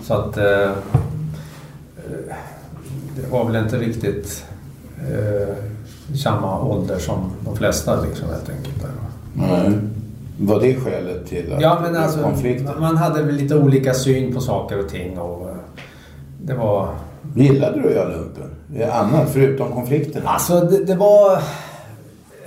Så 0.03 0.13
att 0.13 0.37
eh, 0.37 0.45
eh, 0.45 0.71
det 3.15 3.27
var 3.31 3.45
väl 3.45 3.55
inte 3.55 3.77
riktigt 3.77 4.45
eh, 4.97 5.55
samma 6.23 6.61
ålder 6.61 6.99
som 6.99 7.31
de 7.45 7.57
flesta 7.57 8.01
liksom 8.01 8.29
helt 8.29 8.49
enkelt. 8.49 8.85
Nej. 9.33 9.71
Var 10.39 10.59
det 10.61 10.75
skälet 10.75 11.27
till 11.27 11.53
att 11.53 11.61
Ja 11.61 11.79
men 11.81 11.95
alltså 11.95 12.21
konflikten? 12.21 12.79
man 12.79 12.97
hade 12.97 13.23
väl 13.23 13.35
lite 13.35 13.55
olika 13.55 13.93
syn 13.93 14.33
på 14.33 14.41
saker 14.41 14.79
och 14.79 14.89
ting 14.89 15.19
och 15.19 15.49
eh, 15.49 15.55
det 16.41 16.53
var... 16.53 16.89
Gillade 17.35 17.81
du 17.81 17.87
att 17.89 17.95
göra 17.95 18.09
lumpen? 18.09 18.43
Det 18.67 18.83
är 18.83 18.91
Annat 18.91 19.29
förutom 19.33 19.71
konflikterna? 19.71 20.29
Alltså 20.29 20.59
det, 20.59 20.83
det 20.85 20.95
var 20.95 21.39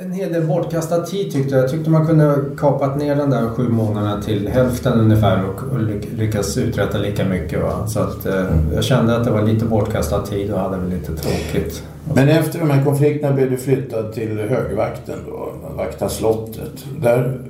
en 0.01 0.13
hel 0.13 0.33
del 0.33 0.47
bortkastad 0.47 1.01
tid 1.03 1.33
tyckte 1.33 1.55
jag. 1.55 1.63
Jag 1.65 1.71
tyckte 1.71 1.91
man 1.91 2.07
kunde 2.07 2.35
kapat 2.59 2.99
ner 2.99 3.17
den 3.17 3.31
där 3.31 3.49
sju 3.49 3.69
månaderna 3.69 4.23
till 4.23 4.49
hälften 4.49 5.01
ungefär 5.01 5.45
och, 5.45 5.73
och 5.73 5.79
lyck- 5.81 6.17
lyckas 6.17 6.57
uträtta 6.57 6.99
lika 6.99 7.25
mycket. 7.25 7.63
Va? 7.63 7.87
Så 7.87 8.01
att 8.01 8.27
eh, 8.27 8.45
jag 8.75 8.85
kände 8.85 9.17
att 9.17 9.25
det 9.25 9.31
var 9.31 9.43
lite 9.43 9.65
bortkastad 9.65 10.23
tid 10.27 10.53
och 10.53 10.61
hade 10.61 10.77
väl 10.77 10.89
lite 10.91 11.13
tråkigt. 11.17 11.83
Men 12.15 12.29
efter 12.29 12.59
de 12.59 12.71
här 12.71 12.85
konflikterna 12.85 13.35
blev 13.35 13.51
du 13.51 13.57
flyttad 13.57 14.13
till 14.13 14.39
högvakten 14.49 15.19
då, 15.27 15.49
vakta 15.77 16.09
slottet. 16.09 16.85
Där, 17.03 17.41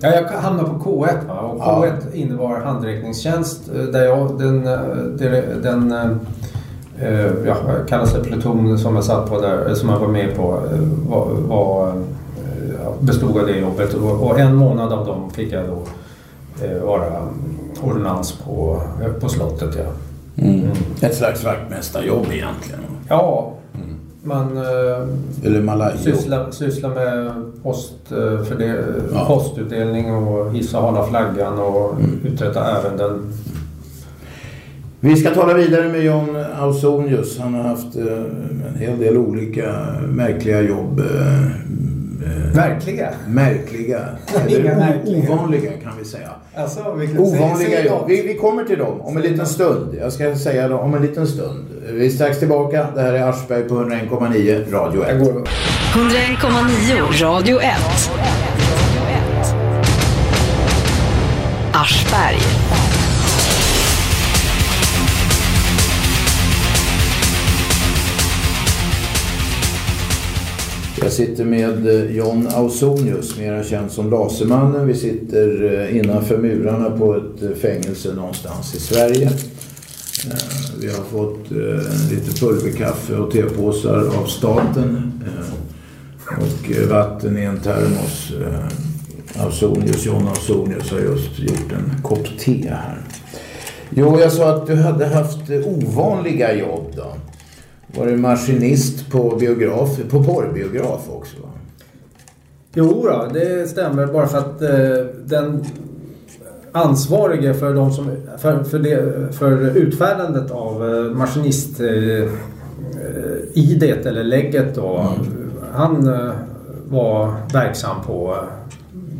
Ja, 0.00 0.10
jag 0.14 0.24
hamnade 0.28 0.68
på 0.68 0.74
K1 0.74 1.26
va? 1.28 1.34
och 1.40 1.58
Ja. 1.60 1.84
K1 1.86 2.14
innebar 2.14 2.60
handräckningstjänst 2.60 3.60
eh, 3.76 3.82
där 3.82 4.04
jag, 4.04 4.38
den, 4.38 4.66
eh, 4.66 4.78
det- 5.18 5.62
den 5.62 5.92
eh, 7.00 7.30
ja, 7.46 7.56
kallas 7.88 8.12
det, 8.12 8.20
pluton 8.20 8.78
som 8.78 8.94
jag 8.94 9.04
satt 9.04 9.30
på 9.30 9.40
där, 9.40 9.68
eh, 9.68 9.74
som 9.74 9.88
jag 9.88 9.98
var 9.98 10.08
med 10.08 10.36
på 10.36 10.42
eh, 10.72 10.78
var, 11.10 11.26
var, 11.34 11.88
eh, 11.88 12.92
bestod 13.00 13.38
av 13.38 13.46
det 13.46 13.58
jobbet 13.58 13.94
och, 13.94 14.22
och 14.22 14.38
en 14.40 14.54
månad 14.54 14.92
av 14.92 15.06
dem 15.06 15.30
fick 15.30 15.52
jag 15.52 15.64
då 15.66 15.82
eh, 16.66 16.82
vara 16.82 17.28
ordonnans 17.82 18.32
på, 18.32 18.82
på 19.20 19.28
slottet. 19.28 19.78
Ja, 19.78 20.44
mm. 20.44 20.70
Ett 21.00 21.14
slags 21.14 21.44
vaktmästarjobb 21.44 22.26
egentligen. 22.32 22.80
ja 23.08 23.50
man 24.26 24.56
eh, 24.56 25.96
sysslar, 25.96 26.50
sysslar 26.50 26.90
med 26.94 27.32
post, 27.62 27.92
för 28.48 28.58
det, 28.58 28.84
Ja. 29.12 29.24
postutdelning 29.26 30.14
och 30.14 30.52
hissa 30.52 30.78
och 30.78 30.84
hålla 30.84 31.06
flaggan 31.06 31.58
och 31.58 31.94
uträtta 32.24 32.64
ärenden. 32.64 33.32
Vi 35.04 35.16
ska 35.16 35.30
tala 35.30 35.54
vidare 35.54 35.88
med 35.88 36.04
John 36.04 36.36
Ausonius. 36.60 37.38
Han 37.38 37.54
har 37.54 37.62
haft 37.62 37.96
eh, 37.96 38.02
en 38.68 38.76
hel 38.78 38.98
del 38.98 39.16
olika 39.16 39.74
märkliga 40.08 40.60
jobb. 40.60 41.00
eh, 41.00 41.44
eh, 41.44 42.54
Verkliga? 42.54 43.10
Märkliga. 43.28 44.00
Eller 44.48 44.76
märkliga. 44.76 45.32
ovanliga 45.32 45.70
kan 45.82 45.92
vi 45.98 46.04
säga. 46.04 46.28
Alltså, 46.54 46.94
vilket, 46.94 47.18
Ovanliga 47.18 47.84
jobb. 47.84 48.04
Vi, 48.08 48.22
vi 48.22 48.34
kommer 48.34 48.64
till 48.64 48.78
dem 48.78 49.00
om 49.00 49.16
en 49.16 49.22
liten 49.22 49.46
stund. 49.46 49.94
Jag 50.00 50.12
ska 50.12 50.36
säga 50.36 50.68
dem 50.68 50.80
om 50.80 50.94
en 50.94 51.02
liten 51.02 51.26
stund. 51.26 51.64
Vi 51.92 52.06
är 52.06 52.10
strax 52.10 52.38
tillbaka. 52.38 52.86
Det 52.94 53.00
här 53.00 53.12
är 53.12 53.28
Aschberg 53.28 53.62
på 53.62 53.74
101,9 53.74 54.70
Radio 54.72 55.02
1. 55.02 55.08
Jag 55.08 55.18
går. 55.20 55.32
101,9 55.94 57.22
Radio 57.22 57.60
1. 57.60 57.66
Aschberg. 61.72 62.63
Sitter 71.14 71.44
med 71.44 71.86
eh, 71.86 72.16
John 72.16 72.48
Ausonius, 72.54 73.38
mer 73.38 73.62
känd 73.62 73.90
som 73.90 74.10
Lasermannen. 74.10 74.86
Vi 74.86 74.94
sitter 74.94 75.74
eh, 75.74 75.96
innanför 75.96 76.38
murarna 76.38 76.90
på 76.90 77.14
ett 77.14 77.42
eh, 77.42 77.50
fängelse 77.50 78.14
någonstans 78.14 78.74
i 78.74 78.80
Sverige. 78.80 79.30
Vi 80.80 80.88
har 80.88 81.04
fått 81.04 81.50
lite 82.10 82.40
pulverkaffe 82.40 83.16
och 83.16 83.32
tepåsar 83.32 84.10
av 84.22 84.26
staten. 84.26 85.12
Och 86.26 86.88
vatten 86.90 87.38
i 87.38 87.42
en 87.42 87.60
termos. 87.60 88.32
Ausonius, 89.36 90.06
John 90.06 90.28
Ausonius 90.28 90.90
har 90.90 90.98
just 90.98 91.38
gjort 91.38 91.72
en 91.72 92.02
kopp 92.02 92.38
te 92.38 92.68
här. 92.70 92.98
Jo, 93.90 94.20
jag 94.20 94.32
sa 94.32 94.54
att 94.54 94.66
du 94.66 94.74
hade 94.74 95.06
haft 95.06 95.50
ovanliga 95.66 96.54
jobb 96.54 96.92
då. 96.96 97.14
Var 97.96 98.06
du 98.06 98.16
maskinist 98.16 99.10
på 99.10 99.36
biograf, 99.36 100.00
på 100.10 100.24
porrbiograf 100.24 101.08
också? 101.08 101.36
va? 101.42 101.48
Jo 102.74 103.06
då, 103.06 103.28
det 103.32 103.68
stämmer. 103.68 104.06
Bara 104.06 104.26
för 104.26 104.38
att 104.38 104.62
eh, 104.62 105.06
den 105.24 105.64
ansvarige 106.72 107.54
för, 107.54 107.74
de 107.74 107.92
som, 107.92 108.10
för, 108.38 108.64
för, 108.64 108.78
det, 108.78 109.28
för 109.32 109.76
utfärdandet 109.76 110.50
av 110.50 110.94
eh, 110.94 111.16
maskinist 111.16 111.80
eh, 111.80 111.88
eh, 111.88 112.28
eller 114.06 114.24
lägget 114.24 114.74
då. 114.74 115.08
Han 115.72 116.08
eh, 116.08 116.32
var 116.88 117.34
verksam 117.52 117.96
på 118.06 118.36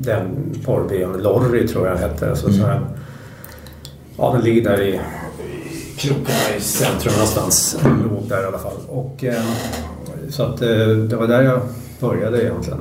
den 0.01 0.55
porrbion, 0.65 1.23
Lorry 1.23 1.69
tror 1.69 1.87
jag 1.87 1.97
hette. 1.97 2.31
Alltså, 2.31 2.53
så 2.53 2.67
här, 2.67 2.81
ja, 4.19 4.33
den 4.33 4.45
ligger 4.45 4.71
där 4.71 4.83
i 4.83 5.01
krokarna 6.05 6.57
i 6.57 6.61
centrum 6.61 7.13
någonstans. 7.13 7.77
Låg 7.85 8.29
där 8.29 8.43
i 8.43 8.47
alla 8.47 8.59
fall. 8.59 8.77
Och, 8.89 9.25
eh, 9.25 9.45
så 10.29 10.43
att 10.43 10.63
eh, 10.63 10.69
det 10.89 11.17
var 11.17 11.27
där 11.27 11.43
jag 11.43 11.61
började 12.01 12.43
egentligen. 12.43 12.81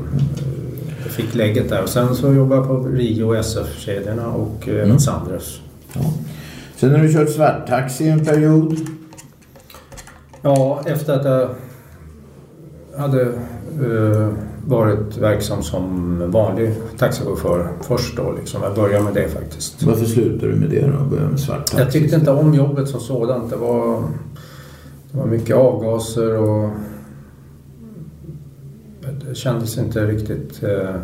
Jag 1.04 1.12
fick 1.12 1.36
lägget 1.36 1.70
där 1.70 1.84
och 1.84 1.90
sen 1.90 2.16
så 2.16 2.34
jobbade 2.34 2.62
jag 2.62 2.68
på 2.68 2.88
Rio 2.88 3.34
SF-kedjorna 3.34 4.28
och 4.28 4.70
eh, 4.70 4.84
även 4.84 5.00
Sandres. 5.00 5.60
Ja. 5.94 6.02
Sen 6.76 6.92
har 6.92 7.00
du 7.00 7.14
kört 7.14 7.30
svarttaxi 7.30 8.10
en 8.10 8.26
period. 8.26 8.78
Ja, 10.42 10.82
efter 10.86 11.14
att 11.14 11.26
jag 11.26 11.50
hade 12.98 13.22
eh, 13.22 14.30
varit 14.66 15.18
verksam 15.18 15.64
som 15.64 16.18
vanlig 16.32 16.74
taxichaufför 16.98 17.72
först 17.82 18.18
då. 18.18 18.32
Liksom. 18.32 18.64
Jag 18.64 18.76
började 18.76 19.04
med 19.04 19.14
det 19.14 19.30
faktiskt. 19.30 19.84
Varför 19.84 20.06
slutade 20.06 20.52
du 20.52 20.60
med 20.60 20.70
det 20.70 20.88
då? 20.88 20.98
och 20.98 21.06
Började 21.06 21.30
med 21.30 21.40
svarttaxi? 21.40 21.78
Jag 21.78 21.92
tyckte 21.92 22.16
inte 22.16 22.32
om 22.32 22.54
jobbet 22.54 22.90
som 22.90 23.00
sådant. 23.00 23.50
Det 23.50 23.56
var, 23.56 24.04
det 25.12 25.18
var 25.18 25.26
mycket 25.26 25.56
avgaser 25.56 26.38
och 26.38 26.70
det 29.28 29.36
kändes 29.36 29.78
inte 29.78 30.06
riktigt 30.06 30.64
eh, 30.64 30.96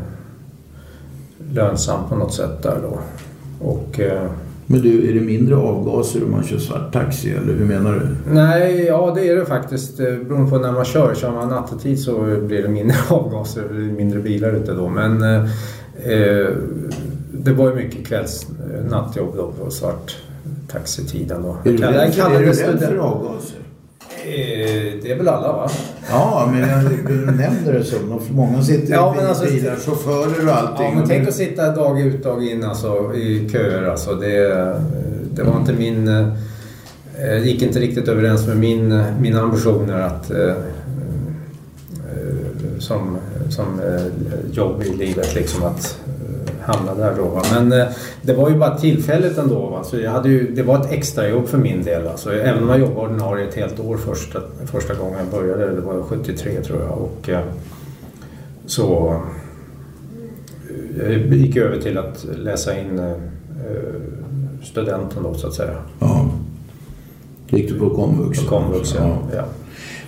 lönsamt 1.54 2.10
på 2.10 2.16
något 2.16 2.34
sätt 2.34 2.64
där 2.64 2.80
då. 2.82 3.00
Och, 3.68 4.00
eh, 4.00 4.30
Men 4.72 4.82
du, 4.82 5.10
är 5.10 5.14
det 5.14 5.22
mindre 5.22 5.56
avgaser 5.56 6.24
om 6.24 6.32
man 6.32 6.44
kör 6.44 6.58
svarttaxi 6.58 7.30
eller 7.30 7.54
hur 7.54 7.66
menar 7.66 7.94
du? 7.94 8.34
nej, 8.34 8.86
ja 8.86 9.12
det 9.16 9.30
är 9.30 9.36
det 9.36 9.46
faktiskt. 9.46 10.00
Eh, 10.00 10.06
Beroende 10.06 10.50
på 10.50 10.58
när 10.58 10.72
man 10.72 10.86
kör. 10.86 11.16
Kör 11.16 11.32
man 11.32 11.50
nattetid 11.50 12.00
så 12.00 12.38
blir 12.42 12.62
det 12.64 12.70
mindre 12.70 12.98
avgaser 13.10 13.64
och 13.70 13.76
mindre 13.76 14.20
bilar 14.20 14.52
ute 14.52 14.74
då. 14.74 14.90
Men 14.90 15.24
eh, 15.24 16.48
det 17.32 17.54
var 17.54 17.70
ju 17.70 17.76
mycket 17.76 18.08
kvälls 18.08 18.48
eh, 18.50 18.92
nattjobb 18.92 19.34
då 19.36 19.52
på 19.52 19.72
svart 19.72 20.18
taxitiden 20.68 21.42
då. 21.44 21.58
Är 21.64 21.72
du 21.72 21.78
rädd 21.78 22.80
det 22.80 22.88
för 22.88 22.98
avgaser? 22.98 23.59
Eh, 24.30 24.94
Det 25.04 25.12
är 25.12 25.18
väl 25.18 25.28
alla 25.28 25.52
va? 25.52 25.70
Ja, 26.10 26.50
men 26.52 26.86
du 27.08 27.26
nämner 27.26 27.74
det 27.74 27.84
som. 27.84 28.20
Många 28.32 28.62
sitter 28.62 28.94
Ja, 28.94 29.16
i 29.22 29.26
alltså- 29.26 29.46
bilar, 29.46 29.76
chaufförer 29.76 30.48
och 30.48 30.56
allting. 30.56 30.86
Ja, 30.86 30.92
men 30.96 31.08
tänk 31.08 31.28
att 31.28 31.34
sitta 31.34 31.76
dag 31.76 32.02
ut 32.02 32.24
dag 32.24 32.46
in 32.48 32.64
alltså, 32.64 33.14
i 33.16 33.50
köer. 33.52 33.84
Alltså, 33.84 34.16
det, 34.16 34.76
det 35.34 35.44
var 35.44 35.58
inte 35.60 35.74
min... 35.74 36.08
eh, 36.08 36.28
Det 37.18 37.40
gick 37.46 37.62
inte 37.62 37.80
riktigt 37.80 38.08
överens 38.08 38.48
med 38.48 38.58
min, 38.58 39.04
mina 39.22 39.42
ambitioner 39.42 40.00
att, 40.02 40.32
eh, 40.32 40.50
eh, 40.50 40.56
som, 42.80 43.18
som 43.50 43.80
eh, 43.80 44.52
jobb 44.52 44.84
i 44.84 44.98
livet. 44.98 45.36
Liksom, 45.36 45.64
att 45.64 45.98
eh, 46.08 46.09
hamna 46.62 46.96
där 46.96 47.16
då. 47.18 47.26
Va? 47.26 47.42
Men 47.54 47.72
eh, 47.72 47.88
det 48.22 48.34
var 48.34 48.50
ju 48.50 48.58
bara 48.58 48.78
tillfälligt 48.78 49.38
ändå. 49.38 49.70
Va? 49.70 49.84
Så 49.84 49.98
jag 50.00 50.12
hade 50.12 50.30
ju, 50.30 50.52
det 50.56 50.64
var 50.64 50.80
ett 50.80 50.92
extrajobb 50.92 51.48
för 51.48 51.58
min 51.58 51.84
del. 51.84 52.08
Alltså, 52.08 52.34
även 52.34 52.64
om 52.64 52.70
jag 52.70 52.80
jobbade 52.80 53.08
ordinarie 53.08 53.48
ett 53.48 53.56
helt 53.56 53.80
år 53.80 53.98
första, 53.98 54.40
första 54.66 54.94
gången 54.94 55.18
jag 55.20 55.42
började. 55.42 55.76
Det 55.76 55.82
var 55.82 56.04
73 56.04 56.62
tror 56.62 56.82
jag. 56.82 56.98
Och, 56.98 57.30
eh, 57.30 57.44
så 58.66 59.20
jag 60.98 61.34
gick 61.34 61.56
över 61.56 61.82
till 61.82 61.98
att 61.98 62.26
läsa 62.38 62.80
in 62.80 63.00
eh, 63.00 63.16
studenten 64.64 65.24
då 65.24 65.34
så 65.34 65.48
att 65.48 65.54
säga. 65.54 65.76
Ja. 66.00 66.30
Gick 67.48 67.70
du 67.70 67.80
på 67.80 67.90
komvux? 67.90 68.40
På 68.40 68.50
komvux 68.50 68.96
ja. 68.96 69.18
ja. 69.36 69.46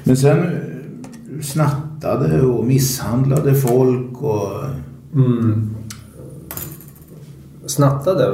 Men 0.03 0.17
sen 0.17 0.39
eh, 0.39 1.41
snattade 1.41 2.41
och 2.41 2.65
misshandlade 2.65 3.55
folk 3.55 4.21
och... 4.21 4.49
Mm. 5.13 5.75
Snattade? 7.75 8.31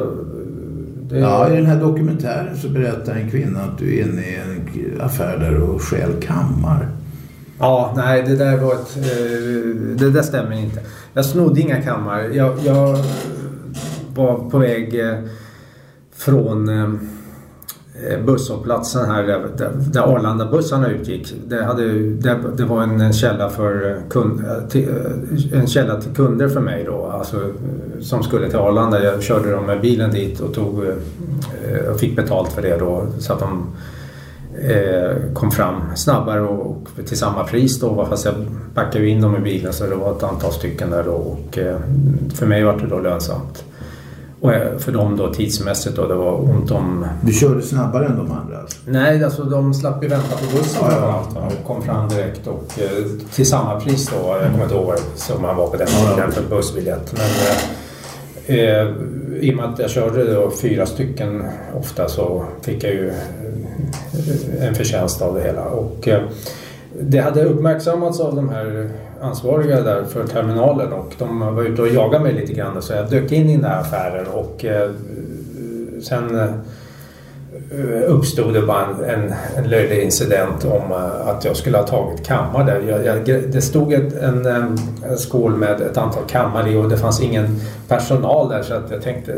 Det, 1.10 1.20
Ja, 1.20 1.50
i 1.50 1.56
den 1.56 1.66
här 1.66 1.80
dokumentären 1.80 2.58
så 2.58 2.70
berättar 2.70 3.14
en 3.16 3.32
kvinna 3.32 3.64
att 3.64 3.78
du 3.78 3.98
är 4.00 4.04
inne 4.04 4.22
i 4.22 4.36
en 4.36 5.02
affär 5.02 5.38
där 5.38 5.56
och 5.62 5.82
stjäl 5.82 6.12
kammar. 6.22 6.90
Ja, 7.60 7.94
nej 7.98 8.24
det 8.28 8.36
där 8.36 8.58
var 8.58 8.74
ett... 8.74 8.98
eh, 8.98 9.98
Det 10.00 10.10
där 10.12 10.22
stämmer 10.22 10.56
inte. 10.60 10.80
Jag 11.14 11.26
snodde 11.26 11.62
inga 11.62 11.82
kammar. 11.82 12.20
Jag, 12.22 12.54
jag 12.66 12.98
var 14.16 14.50
på 14.50 14.58
väg 14.58 15.00
eh, 15.00 15.16
från 16.16 16.70
eh, 16.70 16.90
Eh, 18.04 18.20
busshållplatsen 18.26 19.06
här 19.06 19.24
där, 19.24 19.72
där, 19.92 20.02
Arlanda-bussarna 20.02 20.88
utgick. 20.88 21.34
Det, 21.48 21.64
hade, 21.64 21.84
det, 22.00 22.38
det 22.58 22.66
var 22.66 22.84
en 22.84 23.14
källa, 23.14 23.50
för 23.50 23.90
eh, 23.90 24.10
kund, 24.10 24.40
eh, 24.40 24.68
till, 24.68 24.90
en 25.54 25.68
källa 25.68 26.02
till 26.02 26.12
kunder 26.16 26.48
för 26.50 26.62
mig 26.62 26.84
då, 26.84 27.06
alltså, 27.06 27.38
som 28.00 28.24
skulle 28.24 28.50
till 28.50 28.60
Arlanda. 28.60 29.04
Jag 29.04 29.24
körde 29.24 29.52
dem 29.52 29.66
med 29.66 29.82
bilen 29.82 30.12
dit 30.12 30.40
och 30.40 30.54
tog, 30.54 30.84
eh, 30.84 31.92
och 31.92 32.00
fick 32.00 32.16
betalt 32.16 32.52
för 32.52 32.62
det 32.62 32.78
då 32.78 33.08
så 33.20 33.34
att 33.34 33.40
de 33.40 33.68
eh, 34.62 35.34
kom 35.34 35.52
fram 35.52 35.82
snabbare 35.96 36.42
och, 36.42 36.68
och 36.68 37.06
till 37.06 37.18
samma 37.18 37.44
pris 37.44 37.80
då 37.80 38.06
fast 38.10 38.26
jag 38.26 38.36
backade 38.74 39.06
ju 39.06 39.10
in 39.10 39.22
dem 39.22 39.36
i 39.36 39.40
bilen 39.40 39.74
så 39.74 39.88
det 39.88 39.96
var 39.96 40.12
ett 40.12 40.24
antal 40.24 40.52
stycken 40.52 40.90
där 40.90 41.04
då 41.04 41.12
och 41.12 41.58
eh, 41.58 41.78
för 42.34 42.46
mig 42.46 42.64
var 42.64 42.78
det 42.78 42.88
då 42.88 43.00
lönsamt. 43.00 43.64
Och 44.42 44.54
eh, 44.54 44.78
för 44.78 44.92
dem 44.92 45.18
då 45.18 45.34
tidsmässigt 45.34 45.96
då 45.96 46.08
det 46.08 46.16
var 46.16 46.50
ont 46.50 46.72
om... 46.72 47.06
Du 47.22 47.34
körde 47.34 47.62
snabbare 47.62 48.06
än 48.06 48.18
de 48.18 48.32
andra 48.32 48.58
alltså? 48.58 48.78
Nej, 48.86 49.24
alltså 49.24 49.44
de 49.44 49.74
slapp 49.74 50.04
ju 50.04 50.08
vänta 50.08 50.38
på 50.38 50.58
bussen 50.58 50.82
Ja, 50.92 51.24
ja. 51.36 51.42
och 51.46 51.68
kom 51.68 51.82
fram 51.82 52.10
direkt 52.10 52.48
och 52.48 52.80
eh, 52.80 53.06
till 53.34 53.48
samma 53.50 53.80
pris 53.80 54.10
då. 54.10 54.38
Jag 54.42 54.52
kommer 54.52 54.64
inte 54.64 54.76
ihåg 54.76 54.94
som 55.16 55.42
man 55.42 55.56
var 55.56 55.68
på 55.68 55.78
den 55.78 55.88
tiden 55.88 56.32
för 56.32 56.56
bussbiljett. 56.56 57.14
Men 57.14 57.30
eh, 58.58 58.60
eh, 58.60 58.88
i 59.40 59.52
och 59.52 59.56
med 59.56 59.66
att 59.66 59.80
jag 59.80 59.90
körde 59.90 60.34
då 60.34 60.52
fyra 60.62 60.86
stycken 60.86 61.44
ofta 61.76 62.08
så 62.08 62.46
fick 62.62 62.84
jag 62.84 62.94
ju 62.94 63.14
en 64.60 64.76
förtjänst 64.76 65.22
av 65.22 65.36
det 65.36 65.42
hela. 65.42 65.64
Och, 65.66 66.08
eh, 66.08 66.22
det 67.02 67.20
hade 67.20 67.44
uppmärksammats 67.44 68.20
av 68.20 68.36
de 68.36 68.50
här 68.50 68.90
ansvariga 69.22 69.82
där 69.82 70.04
för 70.04 70.28
terminalen 70.28 70.94
och 70.94 71.14
de 71.18 71.56
var 71.56 71.64
ute 71.64 71.82
och 71.82 71.88
jagade 71.88 72.24
mig 72.24 72.34
lite 72.34 72.54
grann. 72.54 72.82
Så 72.82 72.94
jag 72.94 73.10
dök 73.10 73.32
in 73.32 73.50
i 73.50 73.56
den 73.56 73.66
här 73.66 73.82
affären 73.82 74.28
och 74.28 74.66
eh, 74.66 74.92
sen 76.02 76.40
eh, 76.40 76.50
Eh, 77.72 78.14
uppstod 78.14 78.54
det 78.54 78.62
bara 78.62 78.86
en, 78.86 79.04
en, 79.04 79.34
en 79.58 79.70
löjlig 79.70 80.04
incident 80.04 80.66
om 80.66 80.92
eh, 80.92 81.28
att 81.28 81.46
jag 81.46 81.56
skulle 81.56 81.78
ha 81.78 81.88
tagit 81.88 82.26
kammar 82.26 82.66
där. 82.66 82.82
Jag, 82.82 83.28
jag, 83.28 83.52
det 83.52 83.62
stod 83.62 83.94
ett, 83.94 84.14
en, 84.14 84.46
en 84.46 84.78
skål 85.18 85.56
med 85.56 85.82
ett 85.82 85.98
antal 85.98 86.24
kammar 86.28 86.68
i 86.68 86.76
och 86.76 86.90
det 86.90 86.98
fanns 86.98 87.22
ingen 87.22 87.60
personal 87.88 88.50
där 88.50 88.64
så 88.64 88.74
att 88.74 88.92
jag 88.92 89.02
tänkte, 89.02 89.36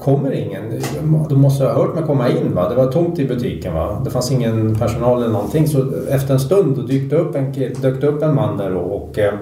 kommer 0.00 0.32
ingen? 0.32 0.82
De 1.28 1.40
måste 1.40 1.64
ha 1.64 1.72
hört 1.72 1.94
mig 1.94 2.04
komma 2.04 2.28
in 2.28 2.54
va? 2.54 2.68
Det 2.68 2.74
var 2.74 2.92
tomt 2.92 3.18
i 3.18 3.24
butiken 3.24 3.74
va? 3.74 4.02
Det 4.04 4.10
fanns 4.10 4.32
ingen 4.32 4.78
personal 4.78 5.22
eller 5.22 5.32
någonting 5.32 5.68
så 5.68 5.86
efter 6.10 6.34
en 6.34 6.40
stund 6.40 6.76
då 6.76 6.82
dök 6.82 7.10
det 7.10 7.16
upp 7.16 7.34
en, 7.34 7.52
dök 7.80 8.02
upp 8.02 8.22
en 8.22 8.34
man 8.34 8.56
där 8.56 8.74
och, 8.74 9.02
och 9.02 9.18
eh, 9.18 9.34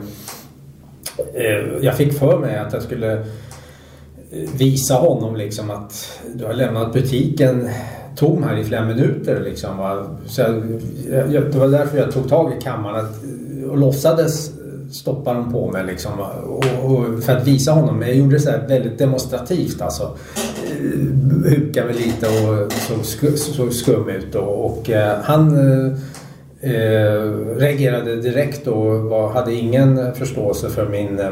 eh, 1.35 1.67
jag 1.81 1.97
fick 1.97 2.19
för 2.19 2.39
mig 2.39 2.57
att 2.57 2.73
jag 2.73 2.83
skulle 2.83 3.25
visa 4.59 4.95
honom 4.95 5.37
liksom 5.37 5.71
att 5.71 6.21
du 6.35 6.45
har 6.45 6.53
lämnat 6.53 6.93
butiken 6.93 7.69
tom 8.17 8.43
här 8.43 8.57
i 8.57 8.65
flera 8.65 8.85
minuter. 8.85 9.41
Liksom, 9.45 9.79
va? 9.79 10.07
Så 10.27 10.41
jag, 10.41 10.63
jag, 11.33 11.53
det 11.53 11.59
var 11.59 11.69
därför 11.69 11.99
jag 11.99 12.13
tog 12.13 12.29
tag 12.29 12.53
i 12.59 12.63
kammaren 12.63 13.07
att, 13.07 13.17
och 13.71 13.79
låtsades 13.79 14.51
stoppa 14.91 15.35
dem 15.35 15.53
på 15.53 15.71
mig 15.71 15.87
liksom, 15.87 16.19
va? 16.19 16.31
och, 16.47 16.65
och 16.85 17.23
för 17.23 17.37
att 17.37 17.47
visa 17.47 17.73
honom. 17.73 17.99
Men 17.99 18.09
jag 18.09 18.17
gjorde 18.17 18.37
det 18.37 18.41
så 18.41 18.51
här 18.51 18.69
väldigt 18.69 18.99
demonstrativt. 18.99 19.81
Alltså. 19.81 20.17
Eh, 20.65 21.51
hukade 21.51 21.87
mig 21.87 21.97
lite 21.97 22.27
och 22.27 22.73
såg 22.73 23.05
sku, 23.05 23.37
såg 23.37 23.73
skum 23.73 24.09
ut. 24.09 24.35
Och, 24.35 24.65
och 24.65 24.91
eh, 24.91 25.19
han 25.23 25.57
eh, 25.57 25.93
eh, 26.61 27.23
reagerade 27.57 28.17
direkt 28.17 28.67
och 28.67 29.03
var, 29.03 29.33
hade 29.33 29.55
ingen 29.55 30.15
förståelse 30.15 30.69
för 30.69 30.89
min 30.89 31.19
eh, 31.19 31.31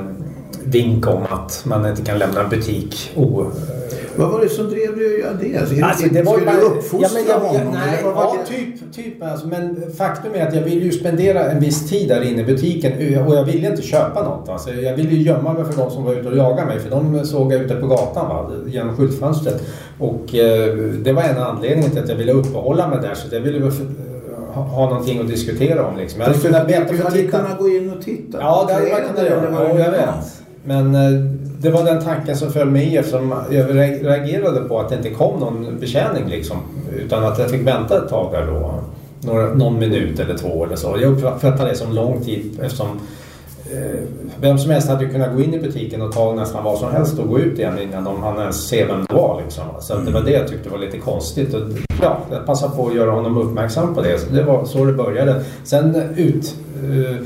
vink 0.64 1.07
om 1.07 1.22
att 1.30 1.62
man 1.66 1.87
inte 1.87 2.03
kan 2.03 2.18
lämna 2.18 2.41
en 2.41 2.51
butik 2.51 3.12
o, 3.16 3.43
eh, 3.43 3.84
vad 4.16 4.30
var 4.30 4.40
det 4.40 4.48
som 4.48 4.64
drev 4.70 4.96
dig 4.98 5.06
att 5.14 5.18
göra 5.20 5.32
det? 5.40 5.58
Alltså, 5.58 5.84
Alltså, 5.84 6.06
det 6.08 6.22
var 6.22 6.32
ju 6.32 6.38
skulle 6.40 6.46
bara- 6.60 6.68
du 6.70 6.76
uppfostra 6.78 7.20
ja, 7.20 7.26
jag, 7.28 7.38
honom? 7.40 7.62
jag, 7.64 7.72
nej, 7.72 8.00
ja, 8.02 8.36
det? 8.48 8.54
typ. 8.56 8.92
typ 8.94 9.22
alltså, 9.22 9.46
men 9.46 9.76
faktum 9.98 10.32
är 10.34 10.46
att 10.48 10.54
jag 10.54 10.62
vill 10.62 10.82
ju 10.82 10.92
spendera 10.92 11.50
en 11.50 11.60
viss 11.60 11.88
tid 11.88 12.08
där 12.08 12.22
inne 12.22 12.40
i 12.42 12.44
butiken 12.44 12.92
och 13.26 13.34
jag 13.34 13.44
ville 13.44 13.70
inte 13.70 13.82
köpa 13.82 14.22
något. 14.22 14.48
Alltså, 14.48 14.70
jag 14.70 14.96
ville 14.96 15.10
ju 15.10 15.22
gömma 15.22 15.52
mig 15.52 15.64
för 15.64 15.82
de 15.82 15.90
som 15.90 16.04
var 16.04 16.12
ute 16.12 16.28
och 16.28 16.36
jagade 16.36 16.66
mig 16.66 16.78
för 16.80 16.90
de 16.90 17.24
såg 17.24 17.52
jag 17.52 17.60
ute 17.62 17.74
på 17.74 17.86
gatan 17.86 18.28
va, 18.28 18.50
genom 18.66 18.96
skyltfönstret. 18.96 19.62
Och 19.98 20.34
eh, 20.34 20.74
det 20.76 21.12
var 21.12 21.22
en 21.22 21.38
anledning 21.38 21.90
till 21.90 22.02
att 22.02 22.08
jag 22.08 22.16
ville 22.16 22.32
uppehålla 22.32 22.88
mig 22.88 22.98
där 23.02 23.14
så 23.14 23.34
jag 23.34 23.40
ville 23.40 23.70
ha, 24.54 24.90
någonting 24.90 25.20
att 25.20 25.28
diskutera 25.28 25.86
om. 25.86 25.96
Liksom. 25.96 26.20
Jag 26.20 26.26
hade 26.26 26.38
kunnat 26.40 26.66
bett 26.68 26.88
du 26.88 26.96
hade 27.02 27.16
titta. 27.16 27.38
kunnat 27.38 27.58
gå 27.58 27.68
in 27.68 27.92
och 27.92 28.02
titta. 28.04 28.38
Ja, 28.40 28.64
det 28.68 28.74
hade 28.74 28.90
man 28.90 29.00
kunnat 29.14 29.30
göra. 29.30 29.50
Ja, 29.52 29.78
jag 29.78 29.90
vet. 29.90 30.43
Men 30.64 30.94
eh, 30.94 31.10
det 31.58 31.70
var 31.70 31.84
den 31.84 32.02
tanken 32.04 32.36
som 32.36 32.52
föll 32.52 32.70
mig 32.70 32.96
eftersom 32.96 33.34
jag 33.50 33.66
re- 33.70 34.02
reagerade 34.04 34.60
på 34.60 34.80
att 34.80 34.88
det 34.88 34.96
inte 34.96 35.10
kom 35.10 35.40
någon 35.40 35.78
betjäning 35.80 36.24
liksom. 36.28 36.56
Utan 36.98 37.24
att 37.24 37.38
jag 37.38 37.50
fick 37.50 37.66
vänta 37.66 37.98
ett 38.04 38.08
tag 38.08 38.32
där 38.32 38.46
då. 38.46 38.74
Några, 39.20 39.54
någon 39.54 39.78
minut 39.78 40.20
eller 40.20 40.38
två 40.38 40.64
eller 40.64 40.76
så. 40.76 40.96
Jag 41.00 41.12
uppfattade 41.12 41.70
det 41.70 41.74
som 41.76 41.92
lång 41.92 42.20
tid 42.20 42.60
eftersom 42.62 42.88
eh, 43.72 44.00
vem 44.40 44.58
som 44.58 44.70
helst 44.70 44.88
hade 44.88 45.04
ju 45.04 45.10
kunnat 45.10 45.34
gå 45.36 45.42
in 45.42 45.54
i 45.54 45.58
butiken 45.58 46.02
och 46.02 46.12
ta 46.12 46.34
nästan 46.34 46.64
vad 46.64 46.78
som 46.78 46.92
helst 46.92 47.18
och 47.18 47.28
gå 47.28 47.38
ut 47.38 47.58
igen 47.58 47.78
innan 47.82 48.04
de 48.04 48.22
hann 48.22 48.38
ens 48.40 48.68
se 48.68 48.84
vem 48.84 49.04
det 49.08 49.14
var. 49.14 49.40
Liksom. 49.42 49.64
Så 49.80 49.96
det 49.96 50.10
var 50.10 50.20
det 50.20 50.30
jag 50.30 50.48
tyckte 50.48 50.68
var 50.68 50.78
lite 50.78 50.98
konstigt. 50.98 51.54
Och, 51.54 51.60
ja, 52.02 52.18
jag 52.30 52.46
passade 52.46 52.76
på 52.76 52.86
att 52.88 52.94
göra 52.94 53.10
honom 53.10 53.36
uppmärksam 53.38 53.94
på 53.94 54.02
det. 54.02 54.18
Så 54.18 54.26
det 54.34 54.42
var 54.42 54.64
så 54.64 54.84
det 54.84 54.92
började. 54.92 55.44
Sen 55.64 55.96
ut 56.16 56.54
eh, 56.82 57.16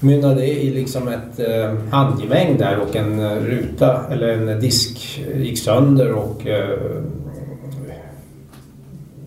mynnade 0.00 0.46
i 0.46 0.70
liksom 0.70 1.08
ett 1.08 1.38
eh, 1.38 1.74
handgemäng 1.90 2.56
där 2.58 2.78
och 2.78 2.96
en 2.96 3.20
eh, 3.20 3.36
ruta 3.36 4.06
eller 4.10 4.28
en 4.28 4.60
disk 4.60 5.20
gick 5.34 5.58
sönder 5.58 6.12
och 6.12 6.46
eh, 6.46 7.02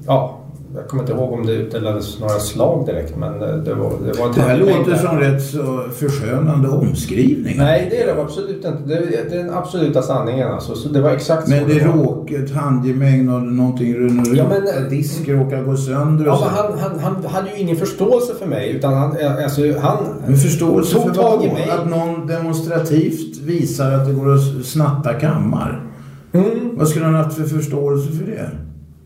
ja, 0.06 0.40
jag 0.76 0.88
kommer 0.88 1.04
inte 1.04 1.14
ihåg 1.14 1.34
om 1.34 1.46
det 1.46 1.54
utdelades 1.54 2.20
några 2.20 2.40
slag 2.40 2.86
direkt 2.86 3.18
men 3.18 3.34
eh, 3.42 3.56
det 3.56 3.74
var, 3.74 3.92
det 4.06 4.20
var 4.20 4.34
Det 4.36 4.42
här 4.42 4.58
låter 4.58 4.92
där. 4.92 4.98
som 4.98 5.18
rätt 5.18 5.44
så 5.44 5.84
förskönande 5.96 6.68
omskrivning. 6.70 7.58
Nej, 7.58 7.88
det 7.92 8.02
är 8.02 8.16
det 8.16 8.22
absolut 8.22 8.56
inte. 8.56 8.78
Det 8.86 8.94
är, 8.94 9.02
det 9.30 9.36
är 9.36 9.44
den 9.44 9.54
absoluta 9.54 10.02
sanningen 10.02 10.48
alltså. 10.52 10.76
Så 10.76 10.90
det 10.90 11.02
var 11.02 11.10
exakt 11.10 11.48
Men 11.48 11.60
så 11.60 11.66
det 11.68 11.88
var. 11.88 11.94
råkade, 12.04 12.44
ett 12.44 12.52
handgemäng, 12.52 13.26
nå- 13.26 13.40
någonting, 13.40 13.94
en 13.96 14.36
Ja, 14.36 14.46
men- 14.50 14.90
disk 14.90 15.30
råkar 15.30 15.64
gå 15.64 15.78
sönder 15.78 16.28
och 16.28 16.34
Ja, 16.34 16.38
så. 16.38 16.44
han, 16.46 16.80
han, 16.80 17.00
han 17.00 17.26
hade 17.26 17.50
ju 17.50 17.58
ingen 17.62 17.76
förståelse 17.76 18.34
för 18.40 18.46
mig 18.46 18.70
utan 18.72 18.94
han, 18.94 19.16
alltså, 19.44 19.62
han 19.80 19.98
Men 20.28 20.38
förståelse 20.38 20.94
tog 20.96 21.04
för 21.04 21.14
tag 21.24 21.44
i 21.44 21.48
mig. 21.54 21.70
Att 21.70 21.90
någon 21.90 22.28
demonstrativt 22.28 23.38
visar 23.42 23.92
att 23.92 24.08
det 24.08 24.14
går 24.14 24.34
att 24.34 24.66
snatta 24.66 25.14
kammar. 25.14 25.90
Mm. 26.34 26.48
Vad 26.74 26.88
skulle 26.88 27.06
han 27.06 27.16
haft 27.16 27.38
för 27.38 27.44
förståelse 27.44 28.12
för 28.12 28.26
det? 28.26 28.50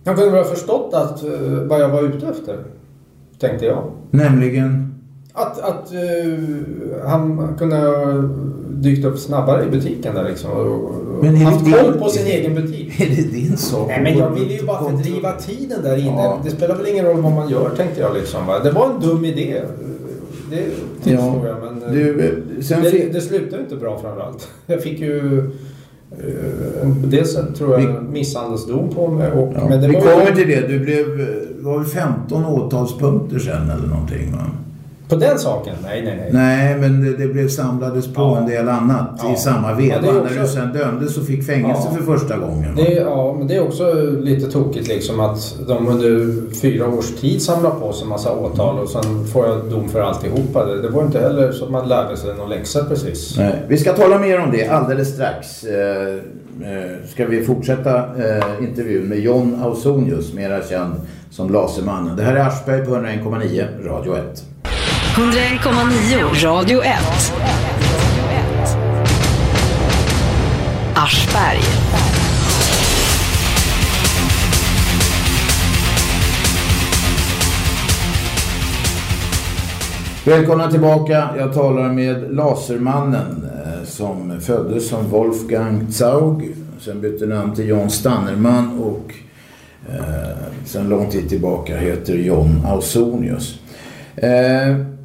Han 0.07 0.15
kunde 0.15 0.31
väl 0.31 0.43
ha 0.43 0.49
förstått 0.51 0.93
att, 0.93 1.23
eh, 1.23 1.31
vad 1.65 1.81
jag 1.81 1.89
var 1.89 2.03
ute 2.03 2.27
efter. 2.27 2.57
Tänkte 3.39 3.65
jag. 3.65 3.83
Nämligen? 4.11 4.95
Att, 5.33 5.59
att 5.59 5.93
eh, 5.93 7.09
han 7.09 7.55
kunde 7.57 7.75
ha 7.75 8.05
dykt 8.69 9.05
upp 9.05 9.19
snabbare 9.19 9.65
i 9.65 9.69
butiken 9.69 10.15
där 10.15 10.29
liksom. 10.29 10.51
Och, 10.51 10.65
och 10.67 11.23
Men 11.23 11.33
det 11.33 11.39
haft 11.39 11.65
din- 11.65 11.73
koll 11.73 11.93
på 11.93 12.09
sin 12.09 12.27
egen 12.27 12.55
butik. 12.55 13.01
Är 13.01 13.05
det 13.15 13.31
din 13.31 13.57
sak? 13.57 13.87
Nej 13.87 14.01
men 14.03 14.17
jag 14.17 14.29
ville 14.29 14.53
ju 14.53 14.65
bara 14.65 14.89
fördriva 14.89 15.31
tiden 15.31 15.81
där 15.83 15.97
inne. 15.97 16.21
Ja. 16.23 16.39
Det 16.43 16.49
spelar 16.51 16.75
väl 16.75 16.87
ingen 16.87 17.05
roll 17.05 17.21
vad 17.21 17.33
man 17.33 17.49
gör 17.49 17.69
tänkte 17.77 18.01
jag 18.01 18.13
liksom. 18.13 18.47
va. 18.47 18.59
Det 18.59 18.71
var 18.71 18.89
en 18.89 18.99
dum 18.99 19.25
idé. 19.25 19.61
Det 20.51 20.63
tillstår 21.03 21.47
jag. 21.47 21.57
Men 21.63 21.83
eh, 21.83 21.91
Du, 21.91 22.13
det, 22.69 23.13
det 23.13 23.21
slutade 23.21 23.61
inte 23.63 23.75
bra 23.75 23.99
framförallt. 24.01 24.47
Jag 24.65 24.81
fick 24.83 24.99
ju 24.99 25.49
dels 27.03 27.37
tror 27.57 27.79
jag 27.81 28.03
misshandelsdom 28.03 28.89
på 28.89 29.07
mig. 29.07 29.31
Och, 29.31 29.53
Ja, 29.55 29.69
men 29.69 29.81
det 29.81 29.87
vi 29.87 29.93
kommer 29.93 30.29
ju, 30.29 30.35
till 30.35 30.47
det. 30.47 30.67
Du 30.67 30.79
blev, 30.79 31.19
eh, 31.21 31.25
var 31.59 31.77
väl 31.77 31.87
15 31.87 32.45
åtalspunkter 32.45 33.39
sen 33.39 33.69
eller 33.69 33.87
någonting 33.87 34.31
va? 34.31 34.43
På 35.09 35.15
den 35.15 35.39
saken? 35.39 35.75
Nej, 35.83 36.01
nej, 36.05 36.15
nej. 36.17 36.29
Nej, 36.33 36.77
men 36.79 37.01
det, 37.05 37.17
det 37.17 37.27
blev 37.33 37.47
samlades 37.47 38.07
på 38.13 38.21
Ja. 38.21 38.37
en 38.37 38.47
del 38.49 38.69
annat 38.69 39.19
Ja. 39.23 39.33
i 39.33 39.35
samma 39.37 39.69
Ja, 39.69 39.75
veva. 39.75 39.95
är 39.95 40.01
När 40.35 40.41
du 40.41 40.47
sen 40.47 40.73
dömdes 40.73 41.17
och 41.17 41.23
fick 41.25 41.45
fängelse 41.45 41.81
Ja. 41.91 41.97
för 41.97 42.03
första 42.17 42.37
gången. 42.37 42.75
Det, 42.75 42.91
ja, 42.93 43.35
men 43.37 43.47
det 43.47 43.55
är 43.55 43.63
också 43.63 43.93
lite 44.21 44.51
tokigt 44.51 44.87
liksom 44.87 45.19
att 45.19 45.55
de 45.67 45.87
under 45.87 46.33
fyra 46.61 46.87
års 46.87 47.11
tid 47.21 47.41
samlar 47.41 47.69
på 47.71 47.93
sig 47.93 48.03
en 48.03 48.09
massa 48.09 48.31
åtal 48.31 48.79
och 48.79 48.89
sen 48.89 49.27
får 49.27 49.47
jag 49.47 49.65
dom 49.65 49.89
för 49.89 50.01
alltihopa. 50.01 50.65
Det, 50.65 50.81
det 50.81 50.89
var 50.89 51.03
inte 51.03 51.19
heller 51.19 51.51
så 51.51 51.65
att 51.65 51.71
man 51.71 51.87
lärde 51.89 52.17
sig 52.17 52.35
någon 52.35 52.49
läxa 52.49 52.85
precis. 52.85 53.37
Nej, 53.37 53.53
vi 53.67 53.77
ska 53.77 53.93
tala 53.93 54.19
mer 54.19 54.39
om 54.41 54.51
det 54.51 54.67
alldeles 54.67 55.13
strax. 55.13 55.63
Eh, 55.63 56.13
eh, 56.13 56.91
ska 57.13 57.25
vi 57.25 57.45
fortsätta 57.45 57.95
eh, 57.97 58.43
intervjun 58.63 59.07
med 59.07 59.19
John 59.19 59.59
Ausonius, 59.63 60.33
mera 60.33 60.61
känd 60.63 60.93
som 61.31 61.53
Lasermannen. 61.53 62.15
Det 62.17 62.23
här 62.23 62.35
är 62.35 62.39
Aschberg 62.39 62.85
på 62.85 62.91
101,9 62.95 63.63
Radio 63.87 64.15
1. 64.15 64.43
101,9 65.17 66.43
Radio 66.43 66.83
1. 66.83 66.93
Aschberg. 70.95 71.59
Välkomna 80.25 80.71
tillbaka. 80.71 81.29
Jag 81.37 81.53
talar 81.53 81.89
med 81.89 82.35
Lasermannen 82.35 83.49
eh, 83.65 83.85
som 83.85 84.41
föddes 84.41 84.89
som 84.89 85.09
Wolfgang 85.09 85.91
Zaug. 85.91 86.55
Sen 86.79 87.01
bytte 87.01 87.25
namn 87.25 87.55
till 87.55 87.67
John 87.67 87.89
Stannerman 87.89 88.79
och 88.79 89.13
eh, 89.89 90.37
sen 90.65 90.89
lång 90.89 91.09
tid 91.09 91.29
tillbaka 91.29 91.77
heter 91.77 92.13
John 92.13 92.65
Ausonius. 92.65 93.59
Eh, 94.15 94.96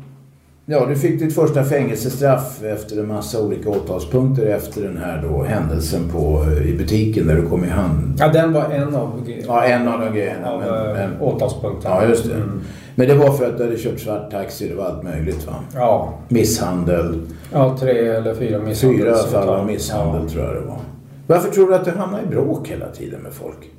ja, 0.67 0.87
du 0.87 0.97
fick 0.97 1.21
ditt 1.21 1.35
första 1.35 1.65
fängelsestraff 1.65 2.63
efter 2.63 3.01
en 3.01 3.09
massa 3.09 3.43
olika 3.43 3.71
åtalspunkter 3.71 4.47
efter 4.47 4.83
den 4.83 4.97
här 4.97 5.23
då 5.29 5.43
händelsen 5.43 6.09
på, 6.13 6.45
eh, 6.47 6.69
i 6.71 6.75
butiken 6.79 7.27
där 7.27 7.37
du 7.37 7.49
kom 7.49 7.65
i 7.65 7.69
hand. 7.69 8.15
Ja, 8.19 8.29
den 8.29 8.53
var 8.53 8.65
en 8.65 8.95
av, 8.97 9.31
Ja, 9.47 9.65
en 9.65 9.89
av 9.89 10.01
de 10.01 10.13
grejerna. 10.15 10.51
av 10.51 10.61
Men, 10.61 10.69
eh, 10.87 10.93
men, 10.93 11.21
åtalspunkterna. 11.21 11.95
ja, 11.95 12.09
just 12.09 12.25
det. 12.29 12.35
Mm. 12.35 12.61
Men 12.95 13.09
det 13.09 13.15
var 13.15 13.33
för 13.33 13.47
att 13.49 13.57
du 13.59 13.65
hade 13.65 13.77
kört 13.77 14.01
svart 14.01 14.31
taxi, 14.31 14.69
det 14.69 14.75
var 14.75 14.85
allt 14.85 15.03
möjligt 15.03 15.47
va? 15.47 15.55
Ja, 15.75 16.15
Misshandel. 16.29 17.21
ja, 17.53 17.77
tre 17.81 18.09
eller 18.09 18.35
fyra 18.35 18.59
misshandels- 18.59 18.97
Fyra 18.99 19.15
fall 19.15 19.49
av 19.49 19.67
misshandel 19.67 20.31
tror 20.31 20.45
jag 20.45 20.55
det 20.55 20.61
var. 20.61 20.79
Varför 21.27 21.51
tror 21.51 21.69
du 21.69 21.75
att 21.75 21.85
du 21.85 21.91
hamnade 21.91 22.23
i 22.23 22.27
bråk 22.27 22.69
hela 22.69 22.87
tiden 22.87 23.21
med 23.21 23.33
folk? 23.33 23.71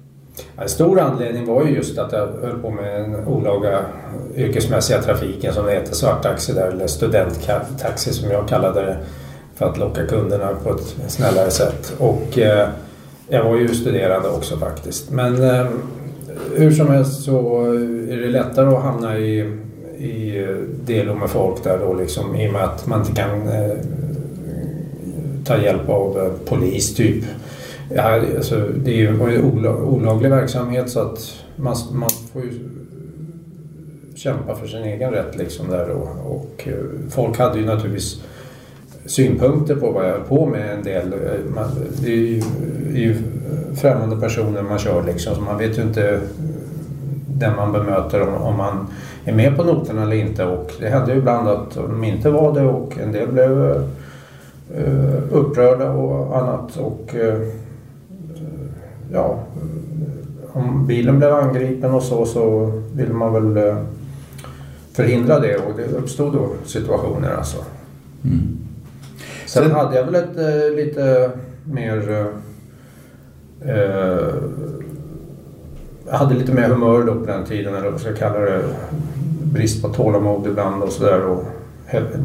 En 0.57 0.69
stor 0.69 0.99
anledning 0.99 1.45
var 1.45 1.65
ju 1.65 1.75
just 1.75 1.97
att 1.97 2.11
jag 2.11 2.27
höll 2.41 2.59
på 2.61 2.69
med 2.69 3.01
den 3.01 3.27
olaga 3.27 3.79
yrkesmässiga 4.35 5.01
trafiken 5.01 5.53
som 5.53 5.65
det 5.65 5.71
heter, 5.71 5.93
svarttaxi 5.93 6.53
där, 6.53 6.67
eller 6.67 6.87
studenttaxi 6.87 8.13
som 8.13 8.31
jag 8.31 8.47
kallade 8.47 8.81
det 8.81 8.97
för 9.55 9.65
att 9.65 9.77
locka 9.77 10.05
kunderna 10.05 10.49
på 10.63 10.69
ett 10.69 10.95
snällare 11.07 11.51
sätt. 11.51 11.93
Och 11.97 12.37
eh, 12.39 12.67
jag 13.27 13.43
var 13.43 13.57
ju 13.57 13.67
studerande 13.67 14.29
också 14.29 14.57
faktiskt. 14.57 15.11
Men 15.11 15.43
eh, 15.43 15.65
hur 16.55 16.71
som 16.71 16.87
helst 16.87 17.23
så 17.23 17.65
eh, 17.65 18.13
är 18.13 18.21
det 18.21 18.29
lättare 18.29 18.75
att 18.75 18.83
hamna 18.83 19.17
i, 19.17 19.39
i 19.97 20.47
delo 20.85 21.15
med 21.15 21.29
folk 21.29 21.63
där 21.63 21.79
då 21.79 21.93
liksom 21.93 22.35
i 22.35 22.47
och 22.47 22.53
med 22.53 22.63
att 22.63 22.87
man 22.87 22.99
inte 22.99 23.21
kan 23.21 23.47
eh, 23.47 23.77
ta 25.45 25.57
hjälp 25.57 25.89
av 25.89 26.17
eh, 26.17 26.31
polis 26.45 26.95
typ. 26.95 27.23
Ja, 27.95 28.21
alltså, 28.35 28.67
det 28.75 28.91
är 28.91 28.97
ju 28.97 29.41
olaglig 29.83 30.29
verksamhet 30.29 30.89
så 30.89 30.99
att 30.99 31.43
man, 31.55 31.75
man 31.91 32.09
får 32.33 32.41
ju 32.41 32.51
kämpa 34.15 34.55
för 34.55 34.67
sin 34.67 34.83
egen 34.83 35.11
rätt 35.11 35.37
liksom 35.37 35.69
där 35.69 35.87
då. 35.87 36.09
Och 36.29 36.67
eh, 36.67 37.09
folk 37.09 37.37
hade 37.37 37.59
ju 37.59 37.65
naturligtvis 37.65 38.23
synpunkter 39.05 39.75
på 39.75 39.91
vad 39.91 40.05
jag 40.05 40.11
höll 40.11 40.21
på 40.21 40.45
med 40.45 40.73
en 40.73 40.83
del. 40.83 41.13
Man, 41.55 41.69
det 42.01 42.11
är 42.11 42.17
ju, 42.17 42.41
är 42.93 42.99
ju 42.99 43.15
främmande 43.75 44.17
personer 44.17 44.61
man 44.61 44.79
kör 44.79 45.03
liksom 45.03 45.35
så 45.35 45.41
man 45.41 45.57
vet 45.57 45.77
ju 45.77 45.81
inte 45.81 46.21
den 47.27 47.55
man 47.55 47.71
bemöter 47.71 48.21
om, 48.21 48.33
om 48.33 48.57
man 48.57 48.87
är 49.25 49.33
med 49.33 49.57
på 49.57 49.63
noterna 49.63 50.03
eller 50.03 50.15
inte 50.15 50.45
och 50.45 50.71
det 50.79 50.89
hände 50.89 51.11
ju 51.11 51.17
ibland 51.17 51.47
att 51.49 51.75
de 51.75 52.03
inte 52.03 52.29
var 52.29 52.53
det 52.53 52.61
och 52.61 52.97
en 52.97 53.11
del 53.11 53.27
blev 53.27 53.61
eh, 54.75 55.23
upprörda 55.31 55.91
och 55.91 56.37
annat 56.37 56.77
och 56.77 57.15
eh, 57.15 57.39
ja, 59.13 59.39
om 60.53 60.87
bilen 60.87 61.17
blev 61.17 61.33
angripen 61.33 61.91
och 61.91 62.03
så 62.03 62.25
så 62.25 62.71
ville 62.95 63.13
man 63.13 63.33
väl 63.33 63.67
eh, 63.67 63.77
förhindra 64.93 65.39
det 65.39 65.57
och 65.57 65.71
det 65.77 65.97
uppstod 65.97 66.33
då 66.33 66.49
situationer 66.65 67.31
alltså. 67.37 67.57
Sen 69.45 69.63
Sen- 69.63 69.71
hade 69.71 69.95
jag 69.95 70.05
väl 70.05 70.15
ett 70.15 70.37
eh, 70.37 70.75
lite 70.75 71.31
mer... 71.63 72.11
Eh, 73.61 73.69
eh, 73.75 74.33
jag 76.07 76.17
hade 76.17 76.35
lite 76.35 76.53
mer 76.53 76.69
humör 76.69 77.03
då 77.03 77.15
på 77.15 77.25
den 77.25 77.45
tiden, 77.45 77.75
eller 77.75 77.89
vad 77.91 77.99
ska 77.99 78.09
jag 78.09 78.19
kalla 78.19 78.39
det. 78.39 78.63
Brist 79.43 79.81
på 79.81 79.89
tålamod 79.89 80.47
ibland 80.47 80.83
och 80.83 80.91
sådär. 80.91 81.37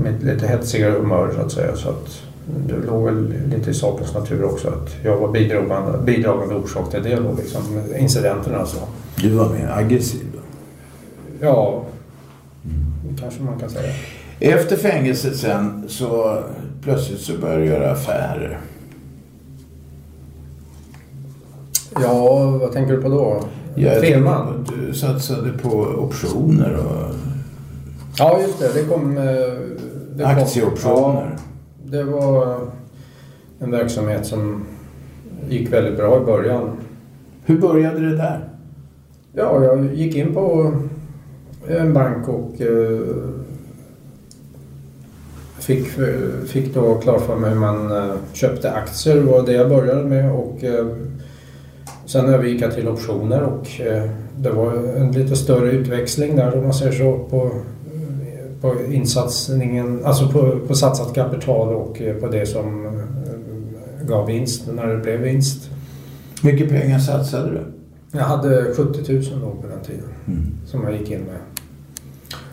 Med 0.03 0.23
lite 0.23 0.47
hetsigare 0.47 0.91
humör 0.93 1.33
så 1.35 1.41
att 1.41 1.53
säga. 1.53 1.77
Så 1.77 1.89
att 1.89 2.23
det 2.67 2.77
låg 2.87 3.05
väl 3.05 3.35
lite 3.57 3.71
i 3.71 3.75
sakens 3.75 4.15
natur 4.15 4.45
också 4.45 4.69
att 4.69 4.97
jag 5.05 5.17
var 5.17 5.29
bidragande, 5.33 5.99
bidragande 5.99 6.55
orsak 6.55 6.91
till 6.91 7.03
det 7.03 7.17
då, 7.17 7.33
liksom, 7.39 7.63
incidenterna. 7.99 8.67
Så. 8.67 8.79
Du 9.17 9.31
var 9.31 9.49
mer 9.49 9.71
aggressiv 9.77 10.27
då? 10.33 10.39
Ja, 11.47 11.83
kanske 13.21 13.43
man 13.43 13.59
kan 13.59 13.71
säga. 13.71 13.93
Efter 14.41 14.77
fängelset 14.77 15.37
sen 15.37 15.85
så 15.89 16.39
plötsligt 16.83 17.21
så 17.21 17.33
började 17.39 17.61
du 17.61 17.67
göra 17.67 17.91
affärer. 17.91 18.59
Ja, 22.03 22.51
vad 22.61 22.73
tänker 22.73 22.93
du 22.97 23.03
på 23.03 23.09
då? 23.09 23.43
Jag 23.75 24.01
Firman? 24.01 24.67
Du 24.87 24.95
satsade 24.95 25.51
på 25.53 25.69
optioner 25.79 26.77
och 26.77 27.15
Ja, 28.19 28.41
just 28.41 28.59
det. 28.59 28.73
Det 28.75 28.85
kom... 28.85 29.19
eh, 29.19 29.25
Det 29.25 30.23
kom- 30.25 30.27
aktieoptioner. 30.27 31.37
Ja, 31.37 31.43
det 31.91 32.05
var 32.05 32.57
en 33.59 33.71
verksamhet 33.71 34.27
som 34.27 34.65
gick 35.49 35.73
väldigt 35.73 35.97
bra 35.97 36.23
i 36.23 36.25
början. 36.25 36.71
Hur 37.45 37.59
började 37.59 38.01
det 38.01 38.17
där? 38.17 38.49
Ja, 39.33 39.65
jag 39.65 39.95
gick 39.95 40.17
in 40.17 40.35
på 40.35 40.75
en 41.69 41.93
bank 41.93 42.29
och 42.29 42.61
eh, 42.61 43.01
fick, 45.59 45.87
fick 46.47 46.75
då 46.75 46.95
klart 46.95 47.21
för 47.23 47.37
mig 47.37 47.51
hur 47.51 47.59
man 47.61 47.93
eh, 47.93 48.15
köpte 48.33 48.73
aktier. 48.73 49.23
Var 49.23 49.47
det 49.47 49.53
jag 49.53 49.69
började 49.69 50.05
med. 50.05 50.33
Och, 50.33 50.65
eh, 50.65 50.87
sen 52.07 52.27
övergick 52.27 52.63
jag 52.63 52.75
till 52.75 52.89
optioner 52.89 53.43
och 53.43 53.67
det 54.37 54.51
var 54.51 54.73
en 54.73 55.13
lite 55.13 55.37
större 55.37 55.71
utväxling 55.71 56.37
där 56.37 56.57
om 56.57 56.63
man 56.63 56.75
säger 56.75 56.93
så 56.93 57.19
på, 57.19 57.51
på 58.61 58.75
insatsningen, 58.91 60.05
alltså 60.05 60.29
på, 60.29 60.59
på 60.69 60.75
satsat 60.75 61.15
kapital 61.15 61.75
och 61.75 62.03
eh, 62.03 62.17
på 62.17 62.27
det 62.29 62.47
som 62.47 62.87
eh, 62.87 64.07
gav 64.09 64.27
vinst 64.27 64.63
när 64.73 64.87
det 64.87 64.97
blev 64.97 65.21
vinst. 65.21 65.71
mycket 66.43 66.69
pengar 66.69 66.99
satsade 66.99 67.51
du? 67.51 67.61
Jag 68.19 68.25
hade 68.25 68.75
70 68.75 69.13
000 69.13 69.23
då 69.41 69.51
på 69.51 69.67
den 69.69 69.81
tiden 69.87 70.09
Mm. 70.27 70.41
som 70.67 70.83
jag 70.85 70.93
gick 70.93 71.11
in 71.11 71.21
med. 71.21 71.37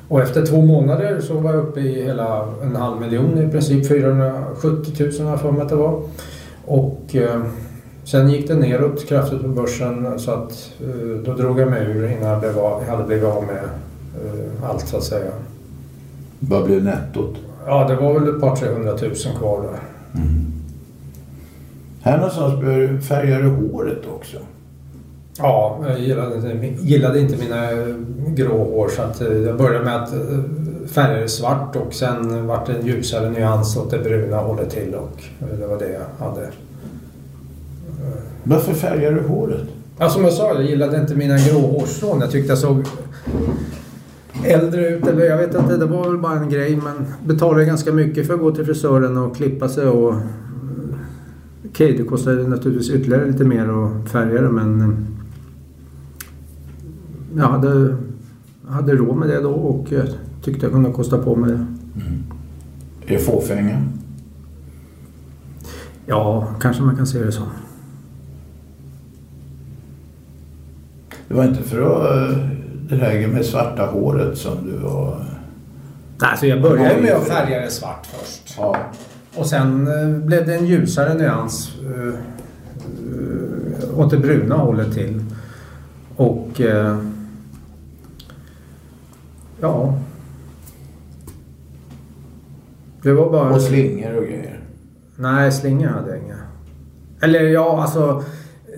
Och 0.08 0.22
efter 0.22 0.46
två 0.46 0.62
månader 0.62 1.22
så 1.22 1.34
var 1.40 1.54
jag 1.54 1.64
uppe 1.64 1.80
i 1.80 2.04
hela 2.04 2.48
en 2.64 2.76
halv 2.76 3.02
miljon 3.02 3.38
i 3.38 3.52
princip. 3.52 3.88
470 3.88 5.06
000 5.20 5.28
har 5.28 5.38
för 5.38 5.52
mig 5.52 5.62
att 5.62 5.70
det 5.70 5.76
var. 5.76 6.02
Och 6.66 7.16
eh, 7.16 7.42
sen 8.04 8.30
gick 8.30 8.48
det 8.48 8.56
neråt 8.56 9.08
kraftigt 9.08 9.42
på 9.42 9.48
börsen 9.48 10.20
så 10.20 10.32
att 10.32 10.72
eh, 10.82 11.10
då 11.26 11.34
drog 11.34 11.60
jag 11.60 11.70
mig 11.70 11.86
ur 11.86 12.12
innan 12.12 12.30
jag, 12.30 12.40
blev 12.40 12.56
jag 12.56 12.82
hade 12.82 13.04
blivit 13.04 13.26
av 13.26 13.44
med 13.44 13.64
eh, 14.26 14.70
allt 14.70 14.88
så 14.88 14.98
att 14.98 15.04
säga. 15.04 15.32
Vad 16.50 16.66
blev 16.66 16.84
nettot? 16.84 17.36
Ja, 17.66 17.88
det 17.88 17.96
var 17.96 18.20
väl 18.20 18.36
ett 18.36 18.42
par 18.42 18.56
300 18.56 18.92
000 19.02 19.12
kvar 19.40 19.62
där. 19.62 19.80
Här 22.02 22.18
någonstans 22.18 22.62
började- 22.62 23.02
färgade 23.02 23.44
du 23.44 23.50
håret 23.50 24.02
också. 24.16 24.38
Ja, 25.38 25.80
jag 25.88 26.00
gillade 26.00 26.36
inte, 26.36 26.84
gillade 26.86 27.20
inte 27.20 27.38
mina 27.38 27.72
eh, 27.72 27.78
grå 28.28 28.58
hår 28.58 28.90
så 28.90 29.02
att 29.02 29.22
eh, 29.22 29.28
jag 29.38 29.58
började 29.58 29.86
med 29.86 29.96
att 30.04 30.14
eh, 30.14 30.20
färga 30.88 31.22
det 31.22 31.30
svart 31.30 31.76
och 31.76 31.94
sen 31.94 32.48
vart 32.48 32.66
det 32.66 32.74
en 32.74 32.86
ljusare 32.86 33.30
nyans 33.30 33.78
åt 33.78 33.92
det 33.92 33.98
bruna 34.00 34.38
hållet 34.38 34.70
till 34.70 34.94
och 34.96 35.24
eh, 35.52 35.58
det 35.60 35.68
var 35.68 35.78
det 35.80 35.90
jag 35.92 36.26
hade. 36.26 36.50
Varför 38.44 38.74
färgade 38.74 39.16
du 39.16 39.28
håret? 39.28 39.62
Ja, 40.00 40.10
som 40.10 40.24
jag 40.24 40.34
sa, 40.34 40.54
jag 40.54 40.64
gillade 40.64 40.98
inte 40.98 41.16
mina 41.16 41.38
grå 41.38 41.60
hårstrån. 41.60 42.22
Jag 42.22 42.32
tyckte 42.32 42.52
jag 42.52 42.58
såg 42.58 42.84
äldre 44.44 44.90
ut 44.90 45.08
eller 45.08 45.26
jag 45.26 45.38
vet 45.38 45.56
inte, 45.56 45.78
det 45.78 45.86
var 45.86 46.10
väl 46.10 46.18
bara 46.18 46.40
en 46.40 46.50
grej 46.50 46.76
men 46.84 47.06
betalade 47.28 47.66
ganska 47.66 47.92
mycket 47.92 48.28
för 48.28 48.34
att 48.34 48.40
gå 48.40 48.52
till 48.52 48.66
frisören 48.66 49.18
och 49.18 49.36
klippa 49.36 49.70
sig 49.70 49.88
och 49.88 50.16
Okej, 51.70 51.98
det 51.98 52.04
kostade 52.04 52.48
naturligtvis 52.48 52.90
ytterligare 52.90 53.26
lite 53.26 53.44
mer 53.44 53.68
att 53.68 54.10
färga 54.10 54.42
det 54.42 54.50
men 54.50 54.82
eh, 54.82 54.90
jag 57.38 57.48
hade, 57.48 57.98
hade 58.68 58.96
råd 58.96 59.18
med 59.18 59.30
det 59.30 59.42
då 59.42 59.52
och 59.52 59.92
jag 59.92 60.08
tyckte 60.42 60.66
jag 60.66 60.74
kunde 60.74 60.92
kosta 60.92 61.18
på 61.18 61.36
mig 61.36 61.52
det. 61.52 61.66
Är 63.06 63.18
det 63.18 63.24
fåfänga? 63.24 63.82
Ja, 66.06 66.48
kanske 66.60 66.84
man 66.84 66.96
kan 66.96 67.08
se 67.08 67.24
det 67.24 67.32
så. 67.32 67.44
Det 71.28 71.34
var 71.34 71.44
inte 71.44 71.64
för 71.64 71.82
att 71.82 72.32
eh, 72.32 72.55
det 72.90 72.96
här 72.96 73.28
med 73.28 73.46
svarta 73.46 73.86
håret 73.86 74.38
som 74.38 74.66
du 74.66 74.78
var... 74.78 75.26
Alltså 76.20 76.46
jag 76.46 76.62
började 76.62 77.02
med 77.02 77.14
att 77.14 77.28
färga 77.28 77.62
det 77.62 77.72
svart 77.72 78.06
först. 78.06 78.56
Ja. 78.58 78.78
Och 79.36 79.46
sen 79.46 79.88
eh, 79.88 80.20
blev 80.26 80.46
det 80.46 80.56
en 80.56 80.66
ljusare 80.66 81.14
nyans 81.14 81.72
eh, 81.84 82.14
åt 84.00 84.12
det 84.12 84.18
bruna 84.18 84.56
hållet 84.56 84.94
till. 84.94 85.24
Och 86.16 86.62
eh, 86.62 86.98
ja. 89.60 89.94
Det 93.02 93.14
var 93.14 93.32
bara... 93.32 93.50
Och 93.50 93.62
slingor 93.62 94.18
och 94.18 94.24
grejer. 94.24 94.60
Nej, 95.16 95.52
slingor 95.52 95.88
hade 95.88 96.10
jag 96.10 96.24
inga. 96.24 96.38
Eller 97.22 97.40
ja, 97.40 97.82
alltså 97.82 98.24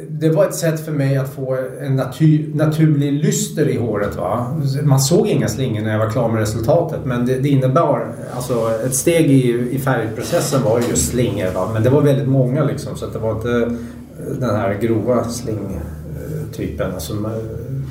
det 0.10 0.30
var 0.30 0.46
ett 0.46 0.56
sätt 0.56 0.86
för 0.86 0.92
mig 0.92 1.18
att 1.18 1.34
få 1.34 1.58
en 1.82 1.96
natur, 1.96 2.52
naturlig 2.54 3.14
lyster 3.14 3.70
i 3.70 3.78
håret. 3.78 4.16
Va? 4.16 4.62
Man 4.84 5.00
såg 5.00 5.28
inga 5.28 5.48
slingor 5.48 5.82
när 5.82 5.92
jag 5.92 6.00
var 6.00 6.10
klar 6.10 6.30
med 6.30 6.40
resultatet 6.40 7.00
men 7.06 7.26
det, 7.26 7.40
det 7.40 7.50
innebar, 7.50 8.12
alltså 8.36 8.72
ett 8.86 8.96
steg 8.96 9.32
i, 9.32 9.70
i 9.72 9.80
färgprocessen 9.80 10.64
var 10.64 10.80
just 10.80 11.12
slingor. 11.12 11.52
Va? 11.54 11.70
Men 11.74 11.84
det 11.84 11.90
var 11.90 12.02
väldigt 12.02 12.28
många 12.28 12.64
liksom 12.64 12.96
så 12.96 13.06
att 13.06 13.14
det 13.14 13.20
var 13.20 13.32
inte 13.32 13.52
eh, 13.52 14.34
den 14.40 14.56
här 14.56 14.78
grova 14.82 15.24
slingtypen. 15.24 16.88
Eh, 16.88 16.94
alltså, 16.94 17.14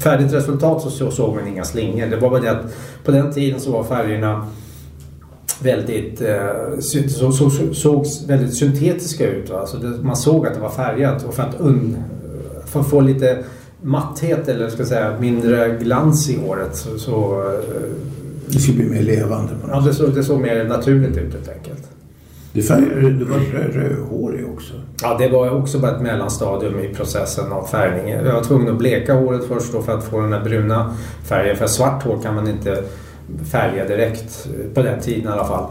färdigt 0.02 0.32
resultat 0.32 0.92
så 0.92 1.10
såg 1.10 1.34
man 1.34 1.48
inga 1.48 1.64
slingor. 1.64 2.06
Det 2.06 2.16
var 2.16 2.30
bara 2.30 2.40
det 2.40 2.50
att 2.50 2.76
på 3.04 3.10
den 3.10 3.32
tiden 3.32 3.60
så 3.60 3.72
var 3.72 3.84
färgerna 3.84 4.46
väldigt, 5.62 6.20
eh, 6.20 6.78
så, 7.09 7.32
så, 7.32 7.50
såg 7.74 8.07
väldigt 8.26 8.57
syntetiska 8.57 9.30
ut. 9.30 9.50
Va? 9.50 9.66
Så 9.66 9.76
det, 9.76 9.88
man 10.02 10.16
såg 10.16 10.46
att 10.46 10.54
det 10.54 10.61
var 10.61 10.70
färgat 10.70 11.24
och 11.24 11.34
för 11.34 11.42
att, 11.42 11.61
un, 11.61 11.96
för 12.66 12.80
att 12.80 12.90
få 12.90 13.00
lite 13.00 13.44
matthet 13.82 14.48
eller 14.48 14.68
ska 14.68 14.84
säga 14.84 15.16
mindre 15.20 15.78
glans 15.80 16.30
i 16.30 16.36
håret 16.36 16.76
så... 16.76 16.98
så 16.98 17.40
eh, 17.40 17.90
det 18.48 18.59
skulle 18.59 18.76
bli 18.76 18.86
mer 18.86 19.02
levande. 19.02 19.52
Ja, 19.68 19.80
det 19.80 19.94
såg, 19.94 20.14
det 20.14 20.24
såg 20.24 20.40
mer 20.40 20.64
naturligt 20.64 21.16
ut 21.16 21.32
helt 21.34 21.48
enkelt. 21.48 21.88
Du, 22.52 22.62
färgade, 22.62 23.11
du 23.11 23.24
var 23.24 23.38
rödhårig 23.72 24.46
också. 24.54 24.72
Ja, 25.02 25.16
det 25.18 25.28
var 25.28 25.50
också 25.50 25.78
bara 25.78 25.96
ett 25.96 26.02
mellanstadium 26.02 26.80
i 26.80 26.94
processen 26.94 27.52
av 27.52 27.66
färgning. 27.66 28.09
Jag 28.12 28.32
var 28.32 28.44
tvungen 28.44 28.68
att 28.68 28.78
bleka 28.78 29.14
håret 29.14 29.44
först 29.48 29.72
då 29.72 29.82
för 29.82 29.98
att 29.98 30.04
få 30.04 30.20
den 30.20 30.30
där 30.30 30.44
bruna 30.44 30.94
färgen. 31.24 31.57
För 31.57 31.66
svart 31.66 32.02
hår 32.02 32.18
kan 32.22 32.34
man 32.34 32.48
inte 32.48 32.82
färga 33.50 33.88
direkt, 33.88 34.48
på 34.74 34.82
den 34.82 35.00
tiden 35.00 35.24
i 35.24 35.32
alla 35.32 35.44
fall. 35.44 35.66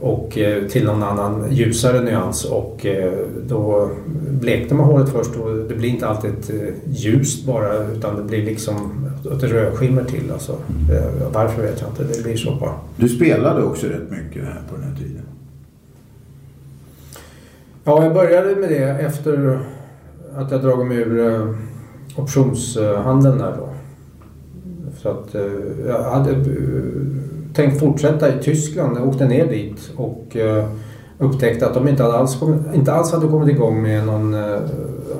Och 0.00 0.38
eh, 0.38 0.64
till 0.64 0.84
någon 0.84 1.02
annan 1.02 1.46
ljusare 1.50 2.00
nyans 2.00 2.44
och 2.44 2.86
eh, 2.86 3.12
då 3.48 3.90
blekte 4.30 4.74
man 4.74 4.86
håret 4.86 5.08
först 5.08 5.36
och 5.36 5.56
det 5.56 5.74
blir 5.74 5.88
inte 5.88 6.06
alltid 6.06 6.30
eh, 6.30 6.74
ljust 6.86 7.46
bara 7.46 7.86
utan 7.86 8.16
det 8.16 8.22
blir 8.22 8.44
liksom 8.44 9.06
ett 9.32 9.42
rödskimmer 9.42 10.04
till. 10.04 10.32
Alltså. 10.32 10.56
Varför 11.32 11.62
vet 11.62 11.80
jag 11.80 11.90
inte, 11.90 12.16
det 12.16 12.22
blir 12.22 12.36
så 12.36 12.54
bara. 12.54 12.74
Du 12.96 13.08
spelade 13.08 13.62
också 13.62 13.86
rätt 13.86 14.10
mycket 14.10 14.44
här 14.44 14.60
på 14.70 14.76
den 14.76 14.84
här 14.84 14.96
tiden. 14.98 15.22
Ja, 17.84 18.04
jag 18.04 18.14
började 18.14 18.56
med 18.56 18.68
det 18.68 18.84
efter 18.84 19.60
att 20.36 20.50
jag 20.50 20.62
dragit 20.62 20.86
mig 20.86 20.96
ur 20.96 21.54
optionshandeln 22.16 23.38
där 23.38 23.54
då. 23.58 23.67
Så 25.02 25.08
att 25.08 25.34
eh, 25.34 25.42
jag 25.86 26.02
hade 26.02 26.30
eh, 26.30 26.36
tänkt 27.54 27.80
fortsätta 27.80 28.28
i 28.28 28.42
Tyskland. 28.42 28.96
Jag 28.96 29.08
åkte 29.08 29.24
ner 29.24 29.46
dit 29.46 29.90
och 29.96 30.36
eh, 30.36 30.64
upptäckte 31.18 31.66
att 31.66 31.74
de 31.74 31.88
inte 31.88 32.04
alls, 32.04 32.38
inte 32.74 32.92
alls 32.92 33.12
hade 33.12 33.28
kommit 33.28 33.48
igång 33.48 33.82
med 33.82 34.06
någon 34.06 34.34
eh, 34.34 34.60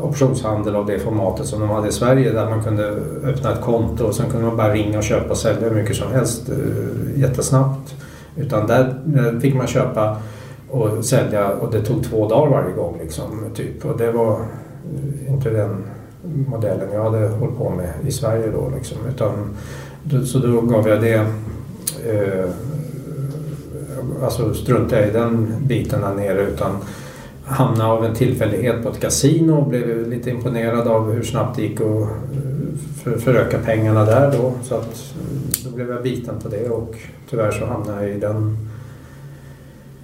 optionshandel 0.03 0.77
av 0.77 0.87
det 0.87 0.99
formatet 0.99 1.47
som 1.47 1.61
de 1.61 1.71
hade 1.71 1.89
i 1.89 1.93
Sverige 1.93 2.33
där 2.33 2.51
man 2.51 2.63
kunde 2.63 2.85
öppna 3.25 3.53
ett 3.53 3.61
konto 3.61 4.05
och 4.05 4.15
sen 4.15 4.31
kunde 4.31 4.47
man 4.47 4.57
bara 4.57 4.73
ringa 4.75 4.99
och 4.99 5.05
köpa 5.05 5.31
och 5.31 5.37
sälja 5.37 5.69
hur 5.69 5.77
mycket 5.77 5.97
som 5.97 6.13
helst 6.13 6.49
eh, 6.49 7.21
jättesnabbt. 7.21 7.95
Utan 8.37 8.67
där 8.67 9.41
fick 9.41 9.55
man 9.55 9.67
köpa 9.67 10.17
och 10.71 11.05
sälja 11.05 11.49
och 11.49 11.73
det 11.73 11.83
tog 11.83 12.05
två 12.05 12.29
dagar 12.29 12.51
varje 12.51 12.75
gång. 12.75 12.99
Liksom, 13.03 13.45
typ. 13.55 13.85
Och 13.85 13.99
det 13.99 14.13
var 14.13 14.39
inte 15.29 15.51
den 15.51 15.85
modellen 16.35 16.89
jag 16.93 17.05
hade 17.05 17.29
hållit 17.29 17.59
på 17.59 17.71
med 17.71 17.93
i 18.07 18.13
Sverige 18.13 18.51
då. 18.51 18.73
Liksom. 18.77 18.99
Utan, 19.09 19.57
så 20.27 20.39
då 20.39 20.61
gav 20.61 20.89
jag 20.89 21.01
det 21.01 21.27
eh, 22.07 22.51
alltså 24.23 24.55
struntade 24.55 25.01
jag 25.01 25.11
i 25.11 25.13
den 25.13 25.55
biten 25.61 26.01
där 26.01 26.15
nere 26.15 26.43
utan 26.43 26.77
hamnade 27.45 27.91
av 27.91 28.05
en 28.05 28.15
tillfällighet 28.15 28.83
på 28.83 28.89
ett 28.89 29.01
kasino 29.01 29.53
och 29.53 29.69
blev 29.69 30.09
lite 30.09 30.31
imponerad 30.31 30.89
av 30.89 31.13
hur 31.13 31.23
snabbt 31.23 31.57
det 31.57 31.63
gick 31.63 31.81
att 31.81 31.87
eh, 31.87 32.09
för, 33.03 33.19
föröka 33.19 33.59
pengarna 33.59 34.05
där 34.05 34.33
då. 34.33 34.53
Så 34.63 34.75
att 34.75 35.15
då 35.65 35.71
blev 35.71 35.91
jag 35.91 36.03
biten 36.03 36.35
på 36.43 36.49
det 36.49 36.69
och 36.69 36.95
tyvärr 37.31 37.51
så 37.51 37.67
hamnade 37.67 38.03
jag 38.03 38.17
i 38.17 38.21
den 38.21 38.57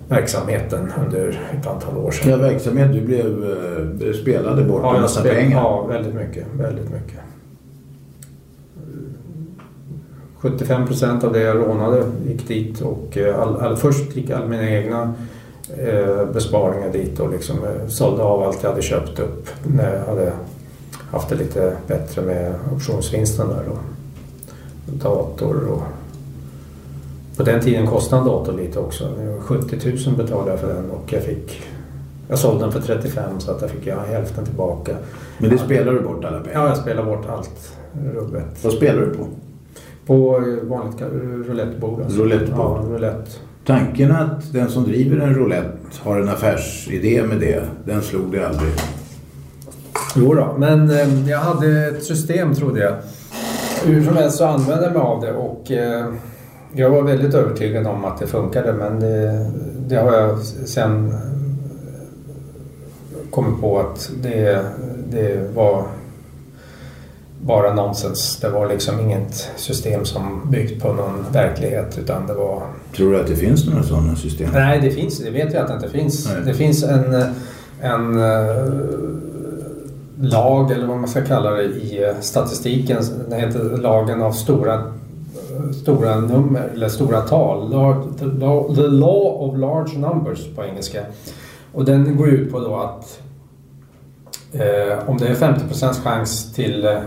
verksamheten 0.08 0.92
under 1.04 1.40
ett 1.60 1.66
antal 1.66 1.96
år 1.96 2.10
sedan. 2.10 2.30
Ja, 2.30 2.36
verksamhet. 2.36 2.92
Du 2.92 3.00
blev, 3.00 3.26
eh, 4.08 4.12
spelade 4.12 4.64
bort 4.64 4.80
ja, 4.82 4.94
en 4.94 5.02
massa 5.02 5.20
spel, 5.20 5.34
pengar. 5.34 5.62
Ja, 5.62 5.86
väldigt 5.86 6.14
mycket. 6.14 6.46
Väldigt 6.58 6.90
mycket. 6.90 7.20
75 10.44 10.86
procent 10.86 11.24
av 11.24 11.32
det 11.32 11.40
jag 11.40 11.56
rånade 11.56 12.04
gick 12.26 12.48
dit 12.48 12.80
och 12.80 13.16
eh, 13.16 13.40
all, 13.40 13.60
all, 13.60 13.76
först 13.76 14.16
gick 14.16 14.30
all 14.30 14.48
mina 14.48 14.70
egna 14.70 15.14
eh, 15.78 16.24
besparingar 16.32 16.92
dit 16.92 17.20
och 17.20 17.30
liksom 17.30 17.56
eh, 17.64 17.88
sålde 17.88 18.22
av 18.22 18.42
allt 18.42 18.62
jag 18.62 18.70
hade 18.70 18.82
köpt 18.82 19.18
upp 19.18 19.48
när 19.62 19.94
jag 19.94 20.06
hade 20.06 20.32
haft 21.10 21.28
det 21.28 21.34
lite 21.34 21.76
bättre 21.86 22.22
med 22.22 22.54
optionsvinsten 22.76 23.48
där 23.48 23.62
då. 23.66 23.78
Dator 24.86 25.68
och 25.68 25.82
på 27.36 27.42
den 27.42 27.60
tiden 27.60 27.86
kostade 27.86 28.22
en 28.22 28.28
dator 28.28 28.52
lite 28.52 28.78
också. 28.78 29.08
70 29.40 29.76
000 30.06 30.16
betalade 30.16 30.50
jag 30.50 30.60
för 30.60 30.74
den 30.74 30.90
och 30.90 31.12
jag 31.12 31.22
fick 31.22 31.62
jag 32.28 32.38
sålde 32.38 32.64
den 32.64 32.72
för 32.72 32.80
35 32.80 33.40
så 33.40 33.50
att 33.50 33.60
jag 33.60 33.70
fick 33.70 33.86
hälften 33.86 34.44
tillbaka. 34.44 34.92
Men 35.38 35.50
det 35.50 35.58
spelar 35.58 35.92
du 35.92 36.00
bort 36.00 36.24
alla 36.24 36.40
pengar? 36.40 36.60
Ja, 36.60 36.68
jag 36.68 36.76
spelar 36.76 37.04
bort 37.04 37.26
allt 37.28 37.72
rubbet. 38.14 38.64
Vad 38.64 38.72
spelar 38.72 39.00
du 39.00 39.14
på? 39.14 39.26
På 40.06 40.42
vanligt 40.62 41.02
roulettebord. 41.48 42.00
Alltså. 42.00 42.18
Roulettebord? 42.18 42.56
Ja, 42.58 42.84
roulette. 42.88 43.30
Tanken 43.66 44.12
att 44.12 44.52
den 44.52 44.68
som 44.68 44.84
driver 44.84 45.18
en 45.18 45.34
roulette 45.34 45.78
har 46.02 46.20
en 46.20 46.28
affärsidé 46.28 47.22
med 47.22 47.40
det, 47.40 47.62
den 47.84 48.02
slog 48.02 48.32
det 48.32 48.48
aldrig? 48.48 48.72
Jo 50.16 50.34
då, 50.34 50.54
men 50.58 50.90
eh, 50.90 51.30
jag 51.30 51.38
hade 51.38 51.86
ett 51.86 52.04
system 52.04 52.54
trodde 52.54 52.80
jag. 52.80 52.94
Hur 53.84 54.04
som 54.04 54.16
helst 54.16 54.36
så 54.36 54.44
använde 54.44 54.84
jag 54.84 54.92
mig 54.92 55.02
av 55.02 55.20
det 55.20 55.32
och 55.32 55.70
eh, 55.70 56.12
jag 56.76 56.90
var 56.90 57.02
väldigt 57.02 57.34
övertygad 57.34 57.86
om 57.86 58.04
att 58.04 58.18
det 58.18 58.26
funkade 58.26 58.72
men 58.72 59.00
det, 59.00 59.50
det 59.88 59.96
har 59.96 60.12
jag 60.12 60.38
sen 60.42 61.14
kommit 63.30 63.60
på 63.60 63.78
att 63.78 64.10
det, 64.22 64.64
det 65.10 65.54
var 65.54 65.86
bara 67.40 67.74
nonsens. 67.74 68.38
Det 68.40 68.48
var 68.48 68.68
liksom 68.68 69.00
inget 69.00 69.50
system 69.56 70.04
som 70.04 70.50
byggt 70.50 70.82
på 70.82 70.92
någon 70.92 71.24
verklighet 71.32 71.98
utan 71.98 72.26
det 72.26 72.34
var... 72.34 72.62
Tror 72.96 73.12
du 73.12 73.20
att 73.20 73.26
det 73.26 73.36
finns 73.36 73.66
några 73.66 73.82
sådana 73.82 74.16
system? 74.16 74.50
Nej, 74.52 74.80
det 74.80 74.90
finns 74.90 75.18
det 75.18 75.30
vet 75.30 75.54
jag 75.54 75.62
att 75.62 75.68
det 75.68 75.74
inte 75.74 75.88
finns. 75.88 76.28
Nej. 76.28 76.42
Det 76.44 76.54
finns 76.54 76.82
en, 76.82 77.14
en 77.80 78.18
uh, 78.18 78.72
lag 80.20 80.70
eller 80.70 80.86
vad 80.86 80.96
man 80.96 81.08
ska 81.08 81.24
kalla 81.24 81.50
det 81.50 81.64
i 81.64 82.14
statistiken. 82.20 83.02
Den 83.28 83.40
heter 83.40 83.78
lagen 83.78 84.22
av 84.22 84.32
stora 84.32 84.92
stora 85.82 86.20
nummer 86.20 86.70
eller 86.74 86.88
stora 86.88 87.20
tal. 87.20 87.70
The 88.74 88.88
law, 88.88 89.42
of 89.42 89.58
large 89.58 89.98
numbers 89.98 90.54
på 90.56 90.64
engelska. 90.64 91.00
Och 91.72 91.84
den 91.84 92.16
går 92.16 92.28
ut 92.28 92.52
på 92.52 92.60
då 92.60 92.76
att 92.76 93.20
eh, 94.52 95.08
om 95.08 95.18
det 95.18 95.26
är 95.26 95.34
50 95.34 95.64
chans 96.04 96.54
till 96.54 96.84
eh, 96.84 96.98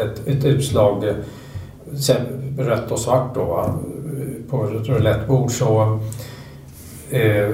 ett, 0.00 0.28
ett 0.28 0.44
utslag 0.44 1.08
eh, 1.08 1.14
rött 2.58 2.90
och 2.90 2.98
svart 2.98 3.34
då 3.34 3.64
eh, 3.64 4.50
på 4.50 4.64
ett 4.64 4.88
roulettebord 4.88 5.50
så 5.50 6.00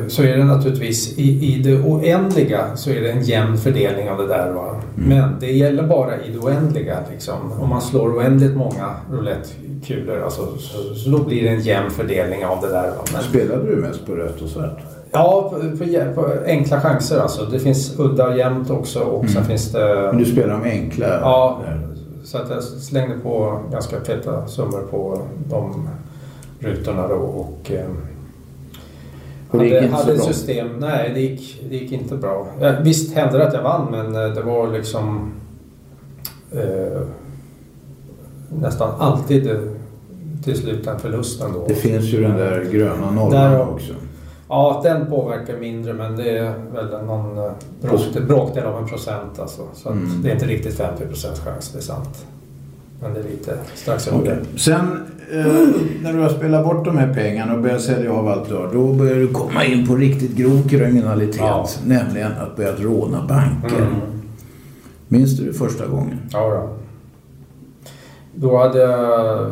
så 0.09 0.23
är 0.23 0.37
det 0.37 0.45
naturligtvis 0.45 1.19
i, 1.19 1.55
i 1.55 1.63
det 1.63 1.79
oändliga 1.79 2.77
så 2.77 2.91
är 2.91 3.01
det 3.01 3.11
en 3.11 3.23
jämn 3.23 3.59
fördelning 3.59 4.11
av 4.11 4.19
det 4.19 4.27
där. 4.27 4.53
Va? 4.53 4.81
Mm. 4.97 5.09
Men 5.09 5.37
det 5.41 5.53
gäller 5.53 5.83
bara 5.83 6.17
i 6.17 6.33
det 6.33 6.39
oändliga. 6.39 6.99
Liksom. 7.13 7.53
Om 7.61 7.69
man 7.69 7.83
slår 7.83 8.19
oändligt 8.19 8.57
många 8.57 8.95
roulettekulor 9.13 10.23
alltså, 10.23 10.57
så, 10.59 10.95
så 10.95 11.11
då 11.11 11.25
blir 11.25 11.43
det 11.43 11.49
en 11.49 11.61
jämn 11.61 11.91
fördelning 11.91 12.47
av 12.47 12.61
det 12.61 12.69
där. 12.69 12.91
Va? 12.91 13.05
Men, 13.13 13.23
Spelade 13.23 13.71
du 13.71 13.77
mest 13.77 14.07
på 14.07 14.13
rött 14.13 14.43
och 14.43 14.49
svart? 14.49 14.79
Ja, 15.11 15.53
på, 15.53 15.77
på, 15.79 16.13
på, 16.15 16.33
enkla 16.47 16.81
chanser 16.81 17.19
alltså. 17.19 17.45
Det 17.45 17.59
finns 17.59 17.99
udda 17.99 18.29
och 18.29 18.39
jämnt 18.39 18.71
också 18.71 19.01
och 19.01 19.21
mm. 19.21 19.33
sen 19.33 19.45
finns 19.45 19.73
det... 19.73 20.09
Men 20.13 20.19
du 20.19 20.25
spelar 20.25 20.59
med 20.59 20.71
enkla? 20.73 21.07
Ja, 21.07 21.61
så 22.25 22.39
att 22.39 22.51
jag 22.51 22.63
slängde 22.63 23.19
på 23.19 23.61
ganska 23.73 24.01
feta 24.01 24.47
summor 24.47 24.83
på 24.91 25.23
de 25.51 25.89
rutorna 26.61 27.09
då 27.09 27.15
och 27.15 27.71
eh, 27.71 27.87
och 29.57 29.63
det 29.63 29.69
gick 29.69 29.75
hade, 29.75 29.87
inte 29.87 29.97
hade 29.97 30.19
så 30.19 30.33
system. 30.33 30.81
Bra. 30.81 30.89
Nej, 30.89 31.11
det 31.15 31.21
gick, 31.21 31.65
det 31.69 31.77
gick 31.77 31.93
inte 31.93 32.17
bra. 32.17 32.47
Visst 32.83 33.15
hände 33.15 33.39
det 33.39 33.47
att 33.47 33.55
jag 33.55 33.63
vann 33.63 33.91
men 33.91 34.15
eh, 34.15 34.35
det 34.35 34.43
var 34.43 34.73
liksom 34.73 35.33
eh, 36.53 37.01
nästan 38.49 38.91
alltid 38.99 39.51
eh, 39.51 39.57
till 40.45 40.57
slut 40.57 40.87
en 40.87 40.99
förlust 40.99 41.43
ändå. 41.43 41.65
Det 41.69 41.75
finns 41.75 42.05
ju 42.05 42.23
den 42.23 42.37
där 42.37 42.65
gröna 42.73 43.11
nollan 43.11 43.61
också. 43.61 43.93
Ja, 44.49 44.81
den 44.85 45.07
påverkar 45.07 45.57
mindre 45.57 45.93
men 45.93 46.17
det 46.17 46.39
är 46.39 46.55
väl 46.75 47.05
någon 47.07 47.39
eh, 47.39 47.53
bråkdel, 47.83 48.23
bråkdel 48.23 48.65
av 48.65 48.83
en 48.83 48.89
procent 48.89 49.39
alltså. 49.39 49.63
Så 49.75 49.89
mm. 49.89 50.23
det 50.23 50.31
är 50.31 50.35
inte 50.35 50.47
riktigt 50.47 50.77
50 50.77 51.07
procents 51.07 51.41
chans, 51.41 51.71
det 51.73 51.79
är 51.79 51.83
sant. 51.83 52.27
Men 53.03 53.15
det 53.15 53.21
är 53.21 53.25
lite 53.25 53.59
strax 53.75 54.09
under. 54.09 54.33
Okay. 54.33 54.59
Sen 54.59 55.01
eh, 55.33 55.47
när 56.03 56.13
du 56.13 56.19
har 56.19 56.29
spelat 56.29 56.65
bort 56.65 56.85
de 56.85 56.99
här 56.99 57.15
pengarna 57.15 57.55
och 57.55 57.61
börjat 57.61 57.81
sälja 57.81 58.13
av 58.13 58.29
allt 58.29 58.49
du 58.49 58.55
har, 58.55 58.71
då 58.73 58.93
börjar 58.93 59.17
du 59.17 59.29
komma 59.29 59.65
in 59.65 59.87
på 59.87 59.95
riktigt 59.95 60.37
grov 60.37 60.69
kriminalitet. 60.69 61.41
Ja. 61.41 61.67
Nämligen 61.87 62.33
att 62.33 62.57
börja 62.57 62.73
råna 62.73 63.27
banker. 63.29 63.77
Mm. 63.77 63.95
Minns 65.09 65.39
du 65.39 65.47
det 65.47 65.53
första 65.53 65.87
gången? 65.87 66.19
Ja, 66.33 66.69
då. 68.35 68.49
då 68.49 68.59
hade 68.59 68.79
jag 68.79 69.51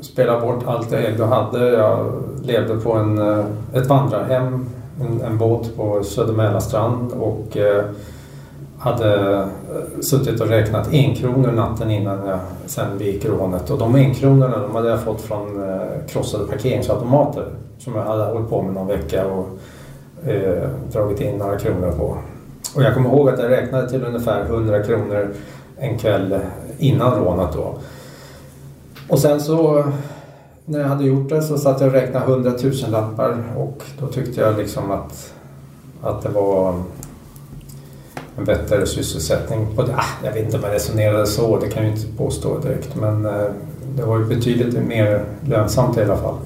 spelat 0.00 0.42
bort 0.42 0.64
allt 0.66 0.92
jag 0.92 1.04
ägde 1.04 1.22
och 1.22 1.28
hade. 1.28 1.68
Jag 1.68 2.22
levde 2.42 2.76
på 2.76 2.92
en, 2.92 3.18
eh, 3.18 3.44
ett 3.74 3.86
vandrarhem, 3.86 4.66
en, 5.00 5.20
en 5.20 5.38
båt 5.38 5.76
på 5.76 6.02
Södermälarstrand 6.04 7.12
och 7.12 7.56
eh, 7.56 7.84
hade 8.82 9.36
eh, 9.36 9.46
suttit 10.00 10.40
och 10.40 10.48
räknat 10.48 10.88
enkronor 10.92 11.52
natten 11.52 11.90
innan 11.90 12.26
jag 12.26 12.38
sen 12.66 12.98
begick 12.98 13.24
rånet. 13.24 13.70
Och 13.70 13.78
de 13.78 13.94
enkronorna 13.94 14.58
de 14.58 14.74
hade 14.74 14.88
jag 14.88 15.00
fått 15.00 15.20
från 15.20 15.70
eh, 15.70 16.06
krossade 16.08 16.46
parkeringsautomater 16.46 17.44
som 17.78 17.94
jag 17.94 18.02
hade 18.02 18.24
hållit 18.24 18.50
på 18.50 18.62
med 18.62 18.74
någon 18.74 18.86
vecka 18.86 19.26
och 19.26 19.48
eh, 20.28 20.68
dragit 20.92 21.20
in 21.20 21.38
några 21.38 21.58
kronor 21.58 21.92
på. 21.92 22.16
Och 22.76 22.82
jag 22.82 22.94
kommer 22.94 23.10
ihåg 23.10 23.28
att 23.28 23.38
jag 23.38 23.50
räknade 23.50 23.88
till 23.88 24.04
ungefär 24.04 24.44
100 24.44 24.82
kronor 24.82 25.34
en 25.78 25.98
kväll 25.98 26.38
innan 26.78 27.24
rånet 27.24 27.52
då. 27.52 27.74
Och 29.08 29.18
sen 29.18 29.40
så 29.40 29.84
när 30.64 30.80
jag 30.80 30.88
hade 30.88 31.04
gjort 31.04 31.28
det 31.28 31.42
så 31.42 31.58
satt 31.58 31.80
jag 31.80 31.88
och 31.88 31.94
räknade 31.94 32.32
100 32.32 32.52
000 32.62 32.72
lappar 32.90 33.44
och 33.56 33.82
då 34.00 34.06
tyckte 34.06 34.40
jag 34.40 34.58
liksom 34.58 34.90
att, 34.90 35.32
att 36.02 36.22
det 36.22 36.28
var 36.28 36.74
en 38.38 38.44
bättre 38.44 38.86
sysselsättning. 38.86 39.66
På 39.76 39.82
det. 39.82 39.94
Ah, 39.96 40.24
jag 40.24 40.32
vet 40.32 40.44
inte 40.44 40.56
om 40.56 40.62
jag 40.64 40.74
resonerade 40.74 41.26
så, 41.26 41.58
det 41.58 41.68
kan 41.68 41.84
jag 41.84 41.92
inte 41.92 42.06
påstå 42.16 42.58
direkt. 42.58 42.96
Men 42.96 43.26
eh, 43.26 43.44
det 43.96 44.02
var 44.02 44.18
ju 44.18 44.24
betydligt 44.24 44.86
mer 44.86 45.24
lönsamt 45.46 45.96
i 45.96 46.02
alla 46.02 46.16
fall. 46.16 46.36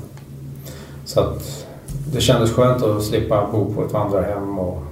Så 1.05 1.21
att 1.21 1.67
det 2.13 2.21
kändes 2.21 2.53
skönt 2.53 2.83
att 2.83 3.03
slippa 3.03 3.49
bo 3.53 3.75
på 3.75 3.85
ett 3.85 3.93
vandrarhem 3.93 4.59
och 4.59 4.83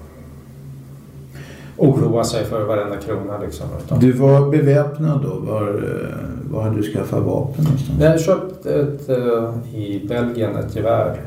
oroa 1.76 2.24
sig 2.24 2.44
för 2.44 2.64
varenda 2.64 2.96
krona. 2.96 3.38
Liksom, 3.38 3.66
Du 4.00 4.12
var 4.12 4.50
beväpnad 4.50 5.22
då. 5.22 5.52
Var, 5.52 5.68
eh, 5.68 6.52
var 6.52 6.62
hade 6.62 6.76
du 6.76 6.92
skaffat 6.92 7.22
vapen 7.22 7.64
någonstans? 7.64 8.00
Jag 8.00 8.20
köpte 8.20 8.74
ett, 8.74 9.08
eh, 9.08 9.74
i 9.74 10.06
Belgien 10.08 10.56
ett 10.56 10.76
gevär. 10.76 11.20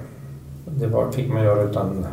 Det 0.66 0.88
var, 0.88 1.12
fick 1.12 1.30
man 1.34 1.44
göra 1.44 1.64
utan 1.64 2.06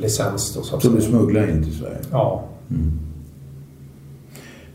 licens. 0.00 0.54
Då, 0.54 0.62
så 0.62 0.76
att 0.76 0.82
Som 0.82 0.94
du 0.94 1.00
smugglade 1.00 1.50
in 1.50 1.64
till 1.64 1.78
Sverige? 1.78 1.98
Ja. 2.10 2.44
Mm. 2.70 2.92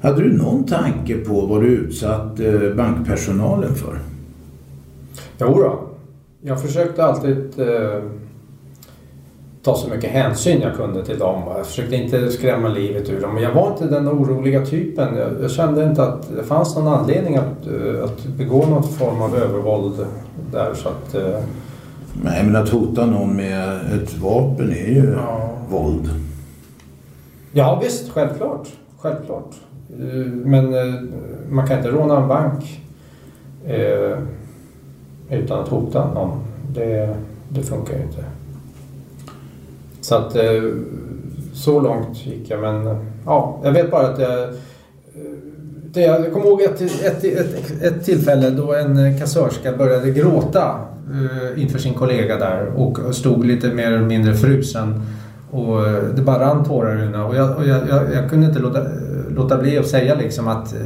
Hade 0.01 0.21
du 0.21 0.37
någon 0.37 0.63
tanke 0.63 1.17
på 1.17 1.41
vad 1.41 1.61
du 1.61 1.67
utsatt 1.67 2.39
eh, 2.39 2.73
bankpersonalen 2.75 3.75
för? 3.75 3.99
Jo 5.39 5.47
då. 5.47 5.79
Jag 6.41 6.61
försökte 6.61 7.05
alltid 7.05 7.59
eh, 7.59 8.03
ta 9.63 9.75
så 9.75 9.89
mycket 9.89 10.09
hänsyn 10.09 10.61
jag 10.61 10.75
kunde 10.75 11.05
till 11.05 11.19
dem. 11.19 11.43
Jag 11.57 11.65
försökte 11.65 11.95
inte 11.95 12.31
skrämma 12.31 12.67
livet 12.67 13.09
ur 13.09 13.21
dem. 13.21 13.33
Men 13.33 13.43
jag 13.43 13.53
var 13.53 13.71
inte 13.71 13.85
den 13.85 14.09
oroliga 14.09 14.65
typen. 14.65 15.17
Jag, 15.17 15.31
jag 15.41 15.51
kände 15.51 15.83
inte 15.83 16.03
att 16.03 16.35
det 16.35 16.43
fanns 16.43 16.75
någon 16.75 16.87
anledning 16.87 17.35
att, 17.35 17.67
eh, 17.67 18.03
att 18.03 18.25
begå 18.25 18.65
någon 18.65 18.83
form 18.83 19.21
av 19.21 19.35
övervåld 19.35 20.05
där. 20.51 20.73
Så 20.73 20.89
att, 20.89 21.15
eh, 21.15 21.39
Nej, 22.23 22.43
men 22.43 22.55
att 22.55 22.69
hota 22.69 23.05
någon 23.05 23.35
med 23.35 23.79
ett 23.93 24.17
vapen 24.17 24.71
är 24.71 24.87
ju 24.91 25.13
Ja. 25.17 25.49
våld. 25.69 26.09
Ja 27.51 27.79
visst, 27.83 28.09
självklart. 28.09 28.67
Självklart. 28.99 29.55
Eh, 29.99 30.25
Men 30.25 30.73
eh, 30.73 31.01
man 31.49 31.67
kan 31.67 31.77
inte 31.77 31.89
råna 31.89 32.21
en 32.21 32.27
bank 32.27 32.81
eh, 33.65 34.17
utan 35.29 35.59
att 35.59 35.67
hota 35.67 36.13
någon. 36.13 36.39
Det, 36.73 37.15
det 37.49 37.61
funkar 37.61 37.93
ju 37.93 38.01
inte. 38.03 38.23
Så 40.01 40.15
att 40.15 40.35
så 41.53 41.79
långt 41.79 42.25
gick 42.25 42.49
jag 42.49 42.59
men 42.61 42.95
ja, 43.25 43.59
jag 43.63 43.71
vet 43.71 43.91
bara 43.91 44.07
att 44.07 44.19
jag 44.19 44.49
det, 45.93 46.01
jag 46.01 46.33
kommer 46.33 46.45
ihåg 46.45 46.61
ett, 46.61 46.81
ett, 46.81 47.23
ett, 47.23 47.81
ett 47.81 48.05
tillfälle 48.05 48.49
då 48.49 48.73
en 48.73 49.19
kassörska 49.19 49.77
började 49.77 50.11
gråta 50.11 50.75
eh, 51.11 51.61
inför 51.61 51.79
sin 51.79 51.93
kollega 51.93 52.37
där 52.37 52.65
och 52.75 53.15
stod 53.15 53.45
lite 53.45 53.67
mer 53.67 53.91
eller 53.91 54.05
mindre 54.05 54.33
frusen. 54.33 55.01
Och 55.51 55.87
eh, 55.87 56.03
det 56.15 56.21
bara 56.21 56.39
rann 56.39 56.65
tårar 56.65 56.95
ur 56.95 56.99
henne 56.99 57.23
och, 57.23 57.35
jag, 57.35 57.57
och 57.57 57.67
jag, 57.67 57.89
jag, 57.89 58.13
jag 58.13 58.29
kunde 58.29 58.47
inte 58.47 58.59
låta, 58.59 58.79
eh, 58.79 58.85
låta 59.35 59.57
bli 59.57 59.77
att 59.77 59.87
säga 59.87 60.15
liksom 60.15 60.47
att 60.47 60.73
eh, 60.73 60.79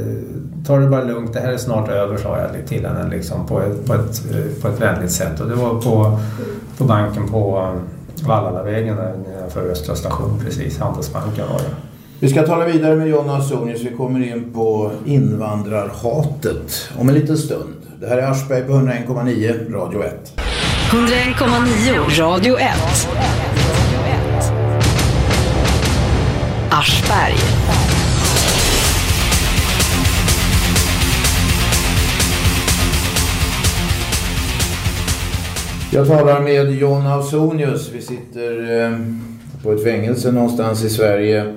ta 0.68 0.78
det 0.78 0.88
bara 0.88 1.04
lugnt, 1.04 1.34
det 1.34 1.40
här 1.40 1.54
är 1.54 1.58
snart 1.58 1.90
över 1.90 2.18
sa 2.18 2.38
jag 2.38 2.68
till 2.68 2.86
henne 2.86 3.10
liksom 3.10 3.48
på 3.48 3.62
ett, 3.62 3.86
på 3.86 3.94
ett, 3.94 4.24
på 4.62 4.68
ett 4.68 4.82
vänligt 4.82 5.12
sätt. 5.12 5.42
Och 5.42 5.50
det 5.50 5.56
var 5.56 5.82
på, 5.82 6.20
på 6.78 6.84
banken 6.84 7.28
på 7.28 7.58
eh, 7.58 8.28
Vallalavägen 8.28 8.96
där 8.96 9.14
nedanför 9.28 9.72
Östra 9.72 9.96
station 9.96 10.42
precis, 10.46 10.80
Handelsbanken 10.80 11.48
var 11.50 11.60
det. 11.60 11.76
Vi 12.20 12.30
ska 12.30 12.44
tala 12.44 12.66
vidare 12.66 12.96
med 12.96 13.08
John 13.08 13.30
Ausonius. 13.30 13.82
Vi 13.82 13.96
kommer 13.96 14.34
in 14.34 14.54
på 14.54 14.92
invandrarhatet 15.06 16.90
om 17.00 17.10
en 17.10 17.16
liten 17.16 17.38
stund. 17.38 17.75
Det 18.00 18.08
här 18.08 18.18
är 18.18 18.32
Aschberg 18.32 18.62
på 18.64 18.74
101,9 18.74 19.74
Radio 19.74 20.04
1. 20.04 20.34
101,9 20.92 22.20
Radio 22.20 22.58
1. 22.58 22.70
Aschberg. 26.70 27.36
Jag 35.92 36.08
talar 36.08 36.42
med 36.42 36.72
John 36.72 37.08
Ausonius. 37.08 37.92
Vi 37.94 38.02
sitter 38.02 38.82
eh, 38.82 38.98
på 39.64 39.72
ett 39.72 39.84
fängelse 39.84 40.32
någonstans 40.32 40.84
i 40.84 40.90
Sverige. 40.90 41.56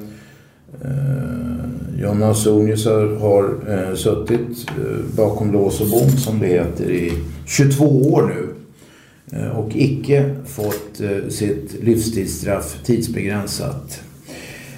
John 2.00 2.22
Ausonius 2.22 2.86
har, 2.86 3.16
har 3.20 3.44
eh, 3.68 3.94
suttit 3.94 4.66
eh, 4.68 5.16
bakom 5.16 5.52
lås 5.52 5.80
och 5.80 5.86
bom 5.86 6.10
som 6.10 6.40
det 6.40 6.46
heter 6.46 6.90
i 6.90 7.12
22 7.46 7.84
år 8.12 8.34
nu. 8.34 8.48
Eh, 9.38 9.58
och 9.58 9.70
icke 9.74 10.34
fått 10.46 11.00
eh, 11.00 11.28
sitt 11.28 11.76
livstidsstraff 11.82 12.76
tidsbegränsat. 12.84 14.02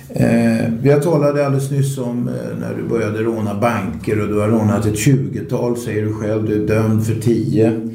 Eh, 0.08 1.00
talade 1.02 1.46
alldeles 1.46 1.70
nyss 1.70 1.98
om 1.98 2.28
eh, 2.28 2.58
när 2.60 2.74
du 2.74 2.88
började 2.88 3.18
råna 3.18 3.54
banker 3.54 4.20
och 4.20 4.28
du 4.28 4.40
har 4.40 4.48
rånat 4.48 4.86
ett 4.86 4.94
20-tal 4.94 5.76
säger 5.76 6.02
du 6.02 6.14
själv. 6.14 6.48
Du 6.48 6.62
är 6.62 6.66
dömd 6.66 7.06
för 7.06 7.14
10. 7.14 7.90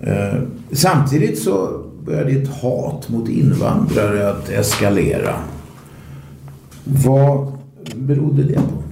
Eh, 0.00 0.40
samtidigt 0.72 1.38
så 1.38 1.84
börjar 2.04 2.24
ditt 2.24 2.48
hat 2.48 3.08
mot 3.08 3.28
invandrare 3.28 4.30
att 4.30 4.50
eskalera. 4.50 5.34
Vad 6.84 7.57
berodde 7.94 8.42
det 8.42 8.54
på? 8.54 8.82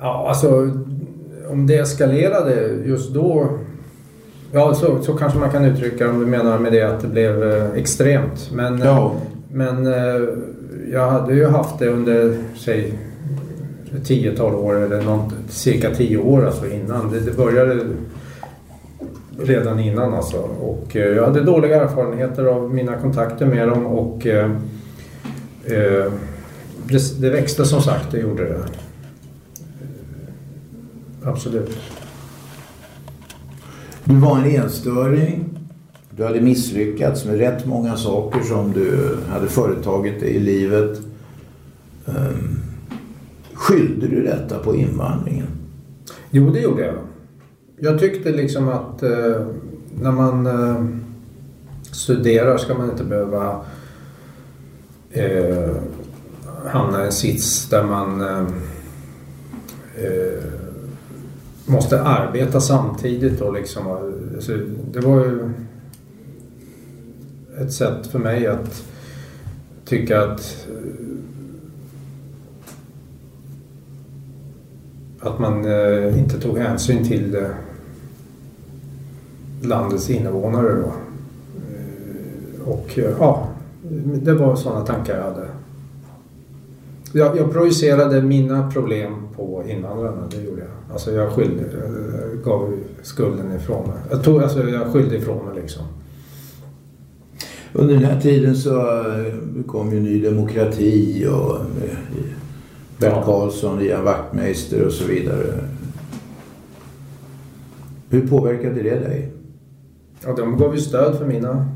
Ja, 0.00 0.26
alltså 0.28 0.70
om 1.50 1.66
det 1.66 1.76
eskalerade 1.78 2.70
just 2.84 3.14
då 3.14 3.48
Ja, 4.52 4.74
så, 4.74 5.02
så 5.02 5.12
kanske 5.12 5.38
man 5.38 5.50
kan 5.50 5.64
uttrycka 5.64 6.10
om 6.10 6.20
du 6.20 6.26
menar 6.26 6.58
med 6.58 6.72
det 6.72 6.82
att 6.82 7.00
det 7.00 7.08
blev 7.08 7.52
eh, 7.52 7.70
extremt. 7.74 8.50
Men, 8.52 8.78
Ja. 8.78 9.12
men 9.52 9.86
eh, 9.86 10.28
jag 10.92 11.10
hade 11.10 11.34
ju 11.34 11.46
haft 11.46 11.78
det 11.78 11.88
under, 11.88 12.36
säg, 12.56 12.92
ett 13.96 14.04
tiotal 14.06 14.54
år 14.54 14.76
eller 14.84 15.02
något, 15.02 15.32
cirka 15.48 15.90
tio 15.94 16.18
år 16.18 16.46
alltså 16.46 16.66
innan. 16.66 17.10
Det, 17.12 17.20
det 17.20 17.36
började 17.36 17.80
redan 19.38 19.80
innan 19.80 20.14
alltså. 20.14 20.36
Och 20.60 20.96
eh, 20.96 21.16
jag 21.16 21.24
hade 21.26 21.40
dåliga 21.40 21.82
erfarenheter 21.82 22.44
av 22.44 22.74
mina 22.74 22.96
kontakter 22.96 23.46
med 23.46 23.68
dem 23.68 23.86
och 23.86 24.26
eh, 24.26 24.50
eh, 25.64 26.12
det, 26.90 27.20
det 27.20 27.30
växte 27.30 27.64
som 27.64 27.82
sagt, 27.82 28.10
det 28.10 28.20
gjorde 28.20 28.44
det. 28.44 28.64
Absolut. 31.22 31.78
Du 34.04 34.16
var 34.16 34.38
en 34.38 34.44
enstöring. 34.44 35.44
Du 36.10 36.24
hade 36.24 36.40
misslyckats 36.40 37.24
med 37.24 37.38
rätt 37.38 37.66
många 37.66 37.96
saker 37.96 38.40
som 38.40 38.72
du 38.72 39.16
hade 39.28 39.48
företagit 39.48 40.20
dig 40.20 40.28
i 40.28 40.38
livet. 40.38 41.00
Um, 42.04 42.60
skyllde 43.54 44.08
du 44.08 44.22
detta 44.22 44.58
på 44.58 44.76
invandringen? 44.76 45.46
Jo, 46.30 46.50
det 46.50 46.60
gjorde 46.60 46.84
jag. 46.84 46.94
Jag 47.78 47.98
tyckte 47.98 48.30
liksom 48.32 48.68
att 48.68 49.02
eh, 49.02 49.46
när 50.00 50.12
man 50.12 50.46
eh, 50.46 50.84
studerar 51.92 52.58
ska 52.58 52.74
man 52.74 52.90
inte 52.90 53.04
behöva 53.04 53.60
eh, 55.10 55.70
hamna 56.66 57.02
i 57.02 57.06
en 57.06 57.12
sits 57.12 57.68
där 57.68 57.84
man 57.84 58.20
eh, 58.20 58.46
eh, 60.04 60.44
måste 61.66 62.02
arbeta 62.02 62.60
samtidigt. 62.60 63.40
Och 63.40 63.52
liksom, 63.52 63.86
alltså, 64.34 64.52
det 64.92 65.00
var 65.00 65.16
ju 65.16 65.50
ett 67.60 67.72
sätt 67.72 68.06
för 68.06 68.18
mig 68.18 68.46
att 68.46 68.84
tycka 69.84 70.22
att 70.22 70.66
att 75.20 75.38
man 75.38 75.64
eh, 75.64 76.18
inte 76.18 76.40
tog 76.40 76.58
hänsyn 76.58 77.04
till 77.04 77.34
eh, 77.34 77.48
landets 79.62 80.10
invånare 80.10 80.74
då. 80.74 80.92
Eh, 81.56 82.68
och 82.68 82.98
eh, 82.98 83.14
ja, 83.18 83.48
det 84.22 84.34
var 84.34 84.56
sådana 84.56 84.86
tankar 84.86 85.16
jag 85.16 85.24
hade. 85.24 85.48
Jag, 87.12 87.36
jag 87.36 87.52
projicerade 87.52 88.22
mina 88.22 88.70
problem 88.70 89.28
på 89.36 89.64
invandrarna, 89.68 90.28
det 90.30 90.42
gjorde 90.42 90.60
jag. 90.60 90.92
Alltså 90.92 91.12
jag 91.12 91.32
skyllde, 91.32 91.62
jag 91.62 92.44
gav 92.44 92.72
skulden 93.02 93.52
ifrån 93.56 93.88
mig. 93.88 93.98
Jag, 94.10 94.24
tog, 94.24 94.42
alltså 94.42 94.68
jag 94.68 94.92
skyllde 94.92 95.16
ifrån 95.16 95.46
mig 95.46 95.62
liksom. 95.62 95.82
Under 97.72 97.94
den 97.94 98.04
här 98.04 98.20
tiden 98.20 98.56
så 98.56 99.00
eh, 99.00 99.34
kom 99.66 99.92
ju 99.92 100.00
Ny 100.00 100.22
Demokrati 100.22 101.26
och 101.26 101.56
eh, 101.56 101.98
Bert 102.98 103.12
Ja. 103.16 103.22
Karlsson, 103.22 103.82
Ian 103.82 104.04
Wachtmeister 104.04 104.86
och 104.86 104.92
så 104.92 105.04
vidare. 105.04 105.64
Hur 108.08 108.28
påverkade 108.28 108.82
det 108.82 108.98
dig? 108.98 109.32
Ja, 110.24 110.34
de 110.36 110.56
gav 110.56 110.74
ju 110.74 110.80
stöd 110.80 111.18
för 111.18 111.26
mina, 111.26 111.66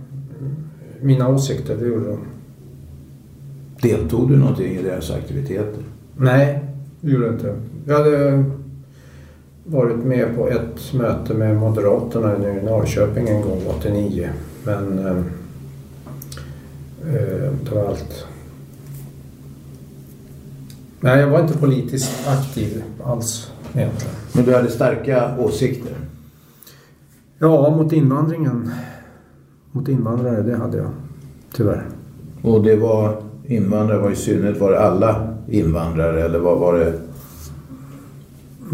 mina 1.01 1.29
åsikter, 1.29 1.77
det 1.77 1.87
gjorde 1.87 2.09
de. 2.09 2.19
Deltog 3.85 4.29
du 4.29 4.37
någonting 4.37 4.73
i 4.73 4.83
deras 4.83 5.11
aktiviteter? 5.11 5.83
Nej, 6.17 6.65
det 7.01 7.11
gjorde 7.11 7.27
jag 7.27 7.35
inte. 7.35 7.55
Jag 7.87 7.99
hade 7.99 8.45
varit 9.65 9.97
med 9.97 10.37
på 10.37 10.49
ett 10.49 10.93
möte 10.93 11.35
med 11.35 11.57
Moderaterna 11.57 12.39
nu 12.39 12.59
i 12.59 12.63
Norrköping 12.63 13.29
en 13.29 13.43
gång 13.43 13.61
89. 13.79 14.31
Men 14.65 14.99
eh, 14.99 15.17
eh, 17.15 17.53
det 17.65 17.75
var 17.75 17.85
allt. 17.85 18.27
Nej, 21.01 21.21
jag 21.21 21.31
var 21.31 21.41
inte 21.41 21.59
politiskt 21.59 22.29
aktiv 22.29 22.83
alls 23.05 23.53
egentligen. 23.75 24.15
Men 24.33 24.45
du 24.45 24.55
hade 24.55 24.71
starka 24.71 25.39
åsikter? 25.39 25.93
Ja, 27.39 27.77
mot 27.77 27.93
invandringen. 27.93 28.71
Mot 29.73 29.89
invandrare, 29.89 30.43
det 30.43 30.57
hade 30.57 30.77
jag. 30.77 30.91
Tyvärr. 31.53 31.87
Och 32.43 32.63
det 32.63 32.77
var 32.77 33.24
invandrare, 33.47 33.99
var 33.99 34.11
i 34.11 34.17
synnerhet, 34.17 34.61
var 34.61 34.71
det 34.71 34.81
alla 34.81 35.29
invandrare 35.49 36.23
eller 36.25 36.39
vad 36.39 36.59
var 36.59 36.75
det? 36.79 36.93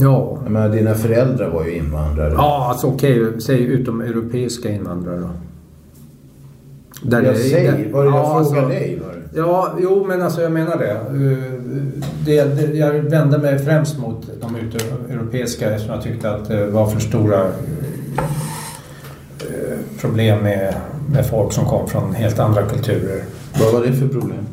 Ja, 0.01 0.39
Jag 0.43 0.53
menar, 0.53 0.69
dina 0.69 0.95
föräldrar 0.95 1.51
var 1.51 1.65
ju 1.65 1.75
invandrare. 1.77 2.33
ja 2.33 2.67
alltså 2.71 2.87
okej, 2.87 3.41
säg 3.41 3.61
utom 3.63 4.01
europeiska 4.01 4.71
invandrare 4.71 5.19
då. 5.21 5.29
Där 7.03 7.23
jag 7.23 7.37
säger, 7.37 7.73
är 7.73 7.77
det 7.77 7.89
jag 7.91 8.07
ja, 8.07 8.11
frågar 8.13 8.39
alltså- 8.39 8.55
dig? 8.69 9.03
Var 9.07 9.15
det? 9.15 9.39
Ja, 9.41 9.73
jo 9.83 10.05
men 10.09 10.23
alltså 10.23 10.43
jag 10.43 10.53
menar 10.53 10.77
det. 10.79 10.91
Eh, 10.91 11.39
det, 12.25 12.45
det 12.45 12.77
jag 12.79 12.93
vände 12.93 13.39
mig 13.39 13.59
främst 13.59 13.99
mot 13.99 14.31
de 14.41 14.57
utomeuropeiska 14.57 15.71
eftersom 15.71 15.95
jag 15.95 16.05
tyckte 16.05 16.31
att 16.31 16.49
det 16.49 16.67
var 16.67 16.87
för 16.87 17.01
stora 17.01 17.41
eh, 19.41 19.79
problem 20.01 20.43
med, 20.43 20.75
med 21.13 21.27
folk 21.27 21.53
som 21.53 21.65
kom 21.65 21.89
från 21.89 22.15
helt 22.15 22.39
andra 22.39 22.63
kulturer. 22.63 23.23
Vad 23.61 23.73
var 23.73 23.87
det 23.87 23.93
för 23.93 24.09
problem? 24.09 24.47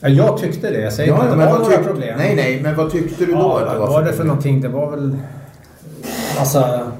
Ja, 0.00 0.08
Jag 0.08 0.38
tyckte 0.38 0.70
det. 0.70 0.80
Jag 0.80 0.92
säger 0.92 1.12
inte 1.12 1.24
att 1.24 1.30
det 1.30 1.36
var 1.36 1.52
vad 1.52 1.60
några 1.60 1.78
problem. 1.78 2.18
Nej, 2.18 2.36
nej, 2.36 2.60
men 2.62 2.76
vad 2.76 2.90
tyckte 2.90 3.24
du 3.24 3.32
då 3.32 3.38
Ja, 3.38 3.72
det 3.72 3.78
vad 3.78 3.88
var 3.88 4.02
det 4.02 4.12
för 4.12 4.24
någonting? 4.24 4.60
Det 4.60 4.68
var 4.68 4.90
väl 4.90 5.16
massa 6.38 6.92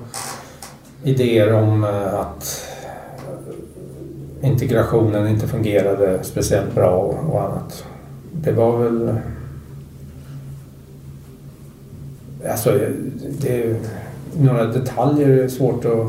idéer 1.03 1.53
om 1.53 1.85
eh, 1.85 2.15
att 2.15 2.65
integrationen 4.41 5.29
inte 5.29 5.47
fungerade 5.47 6.19
speciellt 6.23 6.75
bra 6.75 6.91
och, 6.91 7.35
och 7.35 7.43
annat. 7.43 7.85
Det 8.33 8.53
var 8.53 8.79
väl... 8.79 9.15
Alltså, 12.51 12.79
det 13.41 13.63
är 13.63 13.77
några 14.39 14.65
detaljer 14.65 15.29
är 15.29 15.49
svårt 15.49 15.85
att 15.85 16.07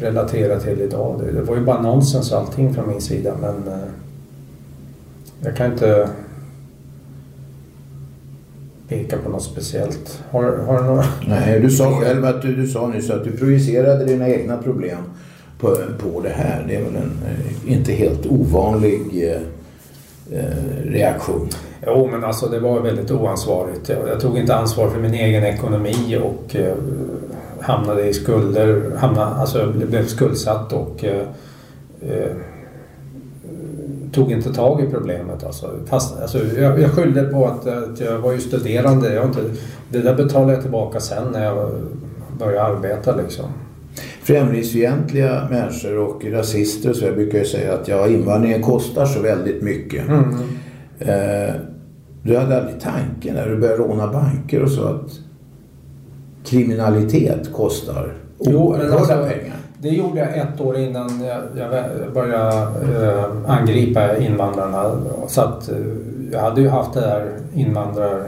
relatera 0.00 0.60
till 0.60 0.80
idag. 0.80 1.20
Det, 1.20 1.32
det 1.32 1.42
var 1.42 1.56
ju 1.56 1.62
bara 1.62 1.82
nonsens 1.82 2.32
allting 2.32 2.74
från 2.74 2.88
min 2.88 3.00
sida 3.00 3.34
men 3.40 3.72
eh, 3.72 3.88
jag 5.40 5.56
kan 5.56 5.72
inte 5.72 6.08
peka 8.90 9.16
på 9.18 9.30
något 9.30 9.42
speciellt. 9.42 10.22
Har, 10.30 10.42
har 10.42 10.78
du 10.78 10.84
några? 10.84 11.04
Nej, 11.28 11.60
du 11.60 11.70
sa 11.70 12.00
själv 12.00 12.24
att 12.24 12.42
du, 12.42 12.56
du 12.56 12.66
sa 12.66 12.86
nyss 12.86 13.10
att 13.10 13.24
du 13.24 13.32
projicerade 13.32 14.04
dina 14.04 14.28
egna 14.28 14.56
problem 14.56 14.98
på, 15.58 15.76
på 15.98 16.20
det 16.20 16.28
här. 16.28 16.64
Det 16.68 16.76
är 16.76 16.82
väl 16.82 16.96
en 16.96 17.18
eh, 17.26 17.72
inte 17.72 17.92
helt 17.92 18.26
ovanlig 18.26 19.00
eh, 19.28 19.42
eh, 20.38 20.84
reaktion. 20.84 21.48
Jo, 21.86 22.08
men 22.12 22.24
alltså 22.24 22.46
det 22.46 22.60
var 22.60 22.80
väldigt 22.80 23.10
oansvarigt. 23.10 23.88
Jag, 23.88 24.08
jag 24.08 24.20
tog 24.20 24.38
inte 24.38 24.54
ansvar 24.54 24.88
för 24.88 25.00
min 25.00 25.14
egen 25.14 25.44
ekonomi 25.44 26.18
och 26.22 26.56
eh, 26.56 26.74
hamnade 27.60 28.08
i 28.08 28.14
skulder. 28.14 28.96
Hamnade, 28.96 29.26
alltså 29.26 29.58
jag 29.58 29.88
blev 29.88 30.06
skuldsatt 30.06 30.72
och 30.72 31.04
eh, 31.04 31.22
eh, 32.00 32.30
tog 34.12 34.32
inte 34.32 34.54
tag 34.54 34.80
i 34.80 34.86
problemet. 34.86 35.44
Alltså, 35.44 35.70
fast, 35.86 36.20
alltså, 36.20 36.38
jag, 36.58 36.80
jag 36.80 36.90
skyllde 36.90 37.22
på 37.22 37.46
att, 37.46 37.66
att 37.66 38.00
jag 38.00 38.18
var 38.18 38.32
ju 38.32 38.40
studerande. 38.40 39.14
Jag 39.14 39.24
inte, 39.24 39.40
det 39.90 39.98
där 39.98 40.14
betalade 40.14 40.52
jag 40.52 40.62
tillbaka 40.62 41.00
sen 41.00 41.32
när 41.32 41.44
jag 41.44 41.70
började 42.38 42.62
arbeta 42.62 43.16
liksom. 43.16 43.44
Främlingsfientliga 44.22 45.48
människor 45.50 45.98
och 45.98 46.24
rasister 46.24 46.92
så 46.92 47.04
jag 47.04 47.14
brukar 47.14 47.38
ju 47.38 47.44
säga 47.44 47.74
att 47.74 47.88
ja, 47.88 48.08
invandringen 48.08 48.62
kostar 48.62 49.06
så 49.06 49.20
väldigt 49.20 49.62
mycket. 49.62 50.08
Mm. 50.08 50.34
Eh, 50.98 51.54
du 52.22 52.36
hade 52.36 52.60
aldrig 52.60 52.80
tanken 52.80 53.34
när 53.34 53.48
du 53.48 53.56
började 53.56 53.82
råna 53.82 54.12
banker 54.12 54.62
och 54.62 54.70
så 54.70 54.84
att 54.84 55.20
kriminalitet 56.44 57.52
kostar 57.52 58.14
oerhörda 58.38 58.94
alltså- 58.94 59.14
pengar. 59.14 59.59
Det 59.82 59.88
gjorde 59.88 60.20
jag 60.20 60.36
ett 60.36 60.60
år 60.60 60.78
innan 60.78 61.24
jag, 61.56 62.12
började 62.14 62.56
eh, 63.06 63.24
angripa 63.46 64.16
invandrarna. 64.16 64.92
Så 65.28 65.40
att 65.40 65.68
eh, 65.68 65.76
jag 66.32 66.40
hade 66.40 66.60
ju 66.60 66.68
haft 66.68 66.94
det 66.94 67.00
här 67.00 67.30
invandrar... 67.54 68.20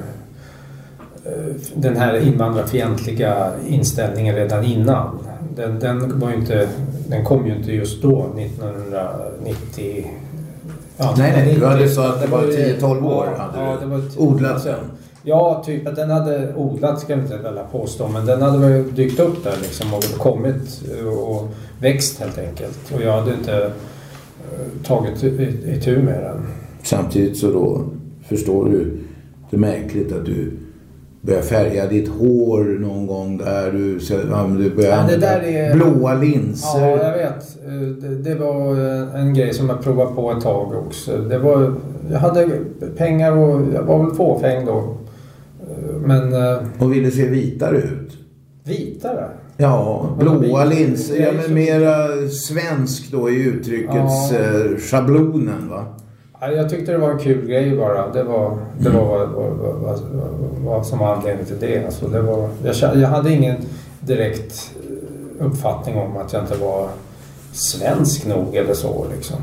Eh, 1.25 1.55
den 1.75 1.97
här 1.97 2.17
invandrarfientliga 2.17 3.51
inställningen 3.69 4.35
redan 4.35 4.65
innan. 4.65 5.19
Den, 5.57 5.79
den, 5.79 6.21
var 6.21 6.31
ju 6.31 6.37
inte, 6.37 6.69
den 7.09 7.25
kom 7.25 7.47
ju 7.47 7.57
inte 7.57 7.73
just 7.73 8.03
då, 8.03 8.27
1990. 8.37 10.07
Ja, 10.97 11.15
Nej, 11.19 11.33
nej, 11.37 11.57
du 11.61 11.67
hade 11.67 11.81
90, 11.81 11.95
så 11.95 12.01
att 12.03 12.21
det 12.21 12.27
var 12.27 12.43
ju- 12.43 12.77
10-12 12.79 13.07
år 13.07 13.29
ja, 13.37 13.43
hade 13.43 13.71
ja, 13.71 13.77
det 13.81 13.87
var 13.87 14.03
odlat 14.17 14.65
den. 14.65 14.79
Ja, 15.25 15.63
typ 15.67 15.87
att 15.87 15.97
den 15.97 16.11
hade 16.11 16.55
odlat 16.57 17.01
ska 17.01 17.13
jag 17.13 17.23
inte 17.23 17.37
väl 17.37 17.59
påstå. 17.73 18.09
Men 18.09 18.27
den 18.27 18.43
hade 18.43 18.59
väl 18.69 18.95
dykt 18.95 19.21
upp 19.21 19.45
där 19.45 19.55
liksom 19.63 19.95
och 19.95 20.03
kommit 20.19 20.83
och 21.31 21.49
växt 21.81 22.21
helt 22.21 22.39
enkelt. 22.39 22.79
Och 22.95 23.03
jag 23.03 23.13
hade 23.21 23.35
inte 23.35 23.63
eh, 23.65 24.83
tagit 24.85 25.23
itu 25.67 26.03
med 26.03 26.23
den. 26.23 26.47
Samtidigt 26.83 27.37
så 27.39 27.53
då 27.53 27.81
förstår 28.29 28.65
du 28.65 28.99
det 29.51 29.57
är 29.57 29.61
märkligt 29.61 30.13
att 30.13 30.27
du 30.27 30.53
börjar 31.21 31.43
färga 31.43 31.87
ditt 31.87 32.09
hår 32.09 32.79
någon 32.81 33.07
gång 33.07 33.37
där 33.39 33.73
du, 33.73 33.99
du 34.59 34.71
börjar 34.77 34.97
använda 34.97 35.43
är- 35.43 35.75
blåa 35.75 36.15
linser. 36.15 36.81
Ja, 36.81 37.03
jag 37.03 37.13
vet. 37.13 37.57
Eh, 37.67 37.73
Det, 37.81 38.15
det 38.31 38.35
var 38.35 38.71
eh, 38.73 39.21
en 39.21 39.35
grej 39.35 39.55
som 39.55 39.69
jag 39.69 39.83
provade 39.83 40.15
på 40.15 40.33
ett 40.33 40.41
tag 40.41 40.73
också. 40.87 41.17
Det 41.19 41.39
var, 41.39 41.75
jag 42.13 42.19
hade 42.19 42.49
pengar 42.97 43.33
och 43.33 43.61
jag 43.75 43.83
var 43.83 44.05
väl 44.05 44.15
fåfäng 44.15 44.67
då. 44.67 44.95
Eh, 45.71 45.93
Men 46.01 46.33
eh, 46.33 46.59
Och 46.79 46.93
ville 46.93 47.11
se 47.11 47.27
vitare 47.29 47.77
ut. 47.79 48.13
vitare? 48.65 49.29
Ja, 49.57 50.07
blåa 50.19 50.65
linser. 50.65 51.21
Ja, 51.21 51.29
är 51.29 51.33
men 51.33 51.55
mera 51.55 52.29
svensk 52.29 53.13
då 53.13 53.31
i 53.31 53.45
uttryckets 53.45 54.33
Ja. 54.33 54.39
eh, 54.39 54.79
schablonen 54.79 55.69
va. 55.71 55.85
Ja, 56.41 56.51
Jag 56.53 56.71
tyckte 56.71 56.93
det 56.93 56.99
var 56.99 57.11
en 57.11 57.19
kul 57.19 57.47
grej 57.47 57.77
bara. 57.77 58.13
Det 58.13 58.23
var, 58.23 58.59
det 58.79 58.91
var 58.91 59.27
vad, 59.27 59.99
vad, 60.65 60.87
som 60.87 60.99
var 60.99 61.15
anledningen 61.15 61.47
till 61.47 61.61
det. 61.61 61.85
Alltså 61.85 62.09
det 62.09 62.21
var, 62.23 62.49
jag, 62.65 62.75
jag 62.97 63.09
hade 63.09 63.33
ingen 63.33 63.57
direkt 64.01 64.71
uppfattning 65.39 65.97
om 65.97 66.17
att 66.17 66.33
jag 66.33 66.43
inte 66.43 66.57
var 66.57 66.89
svensk 67.53 68.27
nog 68.27 68.57
eller 68.57 68.75
så. 68.75 69.07
Liksom. 69.17 69.37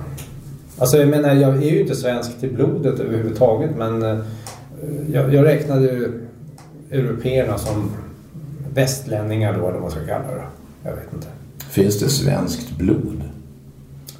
Alltså 0.77 0.97
jag 0.97 1.07
menar, 1.09 1.33
jag 1.35 1.55
är 1.55 1.69
ju 1.71 1.81
inte 1.81 1.95
svensk 1.95 2.39
till 2.39 2.53
blodet 2.53 2.99
överhuvudtaget 2.99 3.71
men 3.77 4.23
jag, 5.13 5.33
jag 5.33 5.45
räknade 5.45 6.11
européerna 6.91 7.57
som 7.57 7.91
västlänningar 8.73 9.53
då, 9.53 9.59
eller 9.59 9.71
vad 9.71 9.81
man 9.81 9.91
ska 9.91 9.99
kalla 9.99 10.27
det. 10.27 10.43
Jag 10.83 10.91
vet 10.91 11.13
inte. 11.13 11.27
Finns 11.69 11.99
det 11.99 12.09
svenskt 12.09 12.77
blod? 12.77 13.23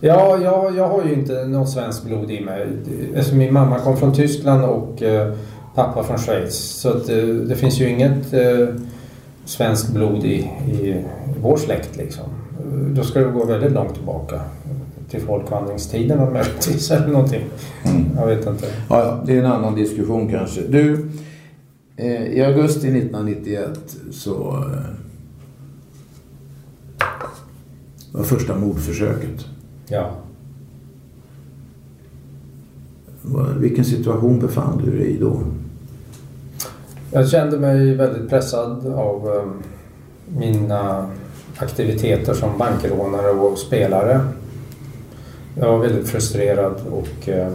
Ja, 0.02 0.38
jag, 0.44 0.78
jag 0.78 0.88
har 0.88 1.04
ju 1.04 1.14
inte 1.14 1.46
något 1.46 1.70
svenskt 1.70 2.06
blod 2.06 2.32
i 2.32 2.42
mig. 2.42 2.68
Eftersom 3.16 3.38
min 3.38 3.54
mamma 3.54 3.80
kom 3.80 3.98
från 3.98 4.14
Tyskland 4.14 4.64
och 4.64 5.04
eh, 5.04 5.34
pappa 5.76 6.04
från 6.04 6.18
Schweiz. 6.18 6.56
Så 6.56 6.90
att, 6.90 7.10
eh, 7.10 7.18
det 7.26 7.56
finns 7.56 7.80
ju 7.80 7.90
inget 7.90 8.34
eh, 8.34 8.68
svenskt 9.46 9.90
blod 9.90 10.26
i, 10.26 10.36
i, 10.72 11.04
vår 11.42 11.58
släkt 11.58 11.98
liksom. 11.98 12.26
Då 12.96 13.04
ska 13.04 13.20
det 13.20 13.32
gå 13.32 13.46
väldigt 13.46 13.72
långt 13.72 13.94
tillbaka. 13.94 14.42
Till 15.10 15.22
folkvandringstiden 15.22 16.34
möjligtvis 16.34 16.92
eller 16.92 17.08
någonting. 17.08 17.46
Mm. 17.86 18.06
Jag 18.16 18.28
vet 18.28 18.48
inte. 18.48 18.66
Ja, 18.90 19.04
ja, 19.04 19.24
det 19.26 19.34
är 19.34 19.40
en 19.40 19.52
annan 19.52 19.76
diskussion 19.76 20.32
kanske. 20.32 20.62
Du, 20.62 21.10
eh, 21.96 22.24
i 22.24 22.44
augusti 22.44 22.88
1991 22.88 23.98
så 24.12 24.34
eh, 24.52 25.00
var 28.12 28.24
första 28.24 28.56
mordförsöket. 28.56 29.46
Ja. 29.88 30.12
Vilken 33.58 33.86
situation 33.86 34.40
befann 34.40 34.82
du 34.86 34.98
dig 34.98 35.08
i 35.08 35.18
då? 35.18 35.42
Jag 37.12 37.30
kände 37.30 37.58
mig 37.58 37.96
väldigt 37.96 38.30
pressad 38.30 38.88
av 38.88 39.28
eh, 39.28 39.44
mina 40.38 41.10
aktiviteter 41.58 42.34
som 42.34 42.58
bankrånare 42.58 43.32
och 43.32 43.58
spelare. 43.58 44.22
Jag 45.60 45.68
var 45.72 45.78
väldigt 45.78 46.08
frustrerad 46.10 46.76
och 46.92 47.30
eh, 47.30 47.52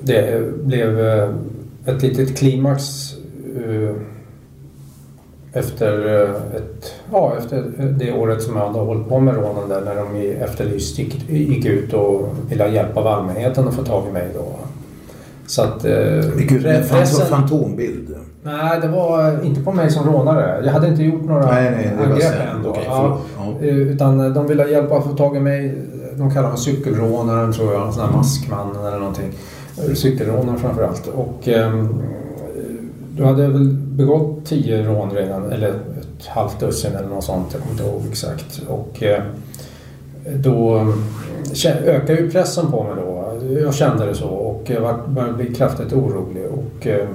det 0.00 0.52
blev 0.64 1.00
eh, 1.06 1.28
ett 1.86 2.02
litet 2.02 2.36
klimax 2.38 2.82
eh, 3.66 3.94
efter, 5.52 6.24
ett, 6.56 6.94
ja, 7.12 7.36
efter 7.38 7.62
det 7.98 8.12
året 8.12 8.42
som 8.42 8.56
jag 8.56 8.66
hade 8.66 8.78
hållit 8.78 9.08
på 9.08 9.20
med 9.20 9.34
rånen 9.34 9.68
där 9.68 9.80
när 9.80 9.96
de 9.96 10.16
i 10.16 10.26
Efterlyst 10.32 10.98
gick, 10.98 11.30
gick 11.30 11.64
ut 11.66 11.92
och 11.92 12.28
ville 12.50 12.68
hjälpa 12.68 13.00
allmänheten 13.00 13.68
att 13.68 13.74
få 13.74 13.84
tag 13.84 14.08
i 14.08 14.12
mig 14.12 14.28
då. 14.34 14.46
Så 15.46 15.62
att... 15.62 15.84
Eh, 15.84 16.38
Gick 16.38 16.52
ut 16.52 16.62
med 16.62 16.76
en 16.76 16.82
pressen- 16.82 17.26
fantombild? 17.26 18.14
Nej, 18.42 18.80
det 18.80 18.88
var 18.88 19.44
inte 19.44 19.60
på 19.60 19.72
mig 19.72 19.90
som 19.90 20.06
rånare. 20.12 20.62
Jag 20.64 20.72
hade 20.72 20.88
inte 20.88 21.02
gjort 21.02 21.24
några 21.24 21.46
Nej, 21.50 21.70
nej, 21.70 21.90
det 21.92 21.96
var 21.96 22.04
angrepp 22.04 22.22
sen. 22.22 22.48
än 22.56 22.62
då. 22.62 22.70
Okej, 22.70 22.84
ja. 22.88 23.18
Eh, 23.60 23.76
Utan 23.76 24.34
de 24.34 24.46
ville 24.46 24.68
hjälpa 24.70 24.96
att 24.96 25.04
få 25.04 25.10
tag 25.16 25.36
i 25.36 25.40
mig. 25.40 25.74
De 26.16 26.30
kallar 26.34 26.48
mig 26.48 26.58
cykelrånaren 26.58 27.52
tror 27.52 27.72
jag. 27.72 27.86
En 27.86 27.92
sån 27.92 28.04
här 28.08 28.16
maskmannen 28.16 28.86
eller 28.86 28.98
någonting. 28.98 29.32
Eh, 29.88 29.94
Cykelrånare 29.94 30.58
framförallt. 30.58 31.06
Och 31.06 31.48
eh, 31.48 31.84
du 33.16 33.24
hade 33.24 33.46
väl 33.48 33.68
begått 33.74 34.44
tio 34.46 34.82
rån 34.86 35.10
redan. 35.10 35.52
Eller 35.52 35.68
ett 35.68 36.26
halvt 36.26 36.60
dussin 36.60 36.94
eller 36.96 37.08
något 37.08 37.24
sånt. 37.24 37.46
Jag 37.52 37.60
kommer 37.62 37.72
inte 37.72 37.84
ihåg 37.84 38.02
exakt. 38.10 38.62
Och 38.68 39.02
eh, 39.02 39.22
då 40.36 40.76
eh, 41.64 41.86
ökade 41.86 42.20
ju 42.20 42.30
pressen 42.30 42.70
på 42.70 42.82
mig 42.84 42.92
då. 42.96 43.18
Jag 43.62 43.74
kände 43.74 44.06
det 44.06 44.14
så 44.14 44.28
och 44.28 44.62
jag 44.66 44.80
var- 44.80 45.00
började 45.08 45.32
bli 45.34 45.54
kraftigt 45.54 45.92
orolig. 45.92 46.44
Och, 46.46 46.86
eh, 46.86 47.06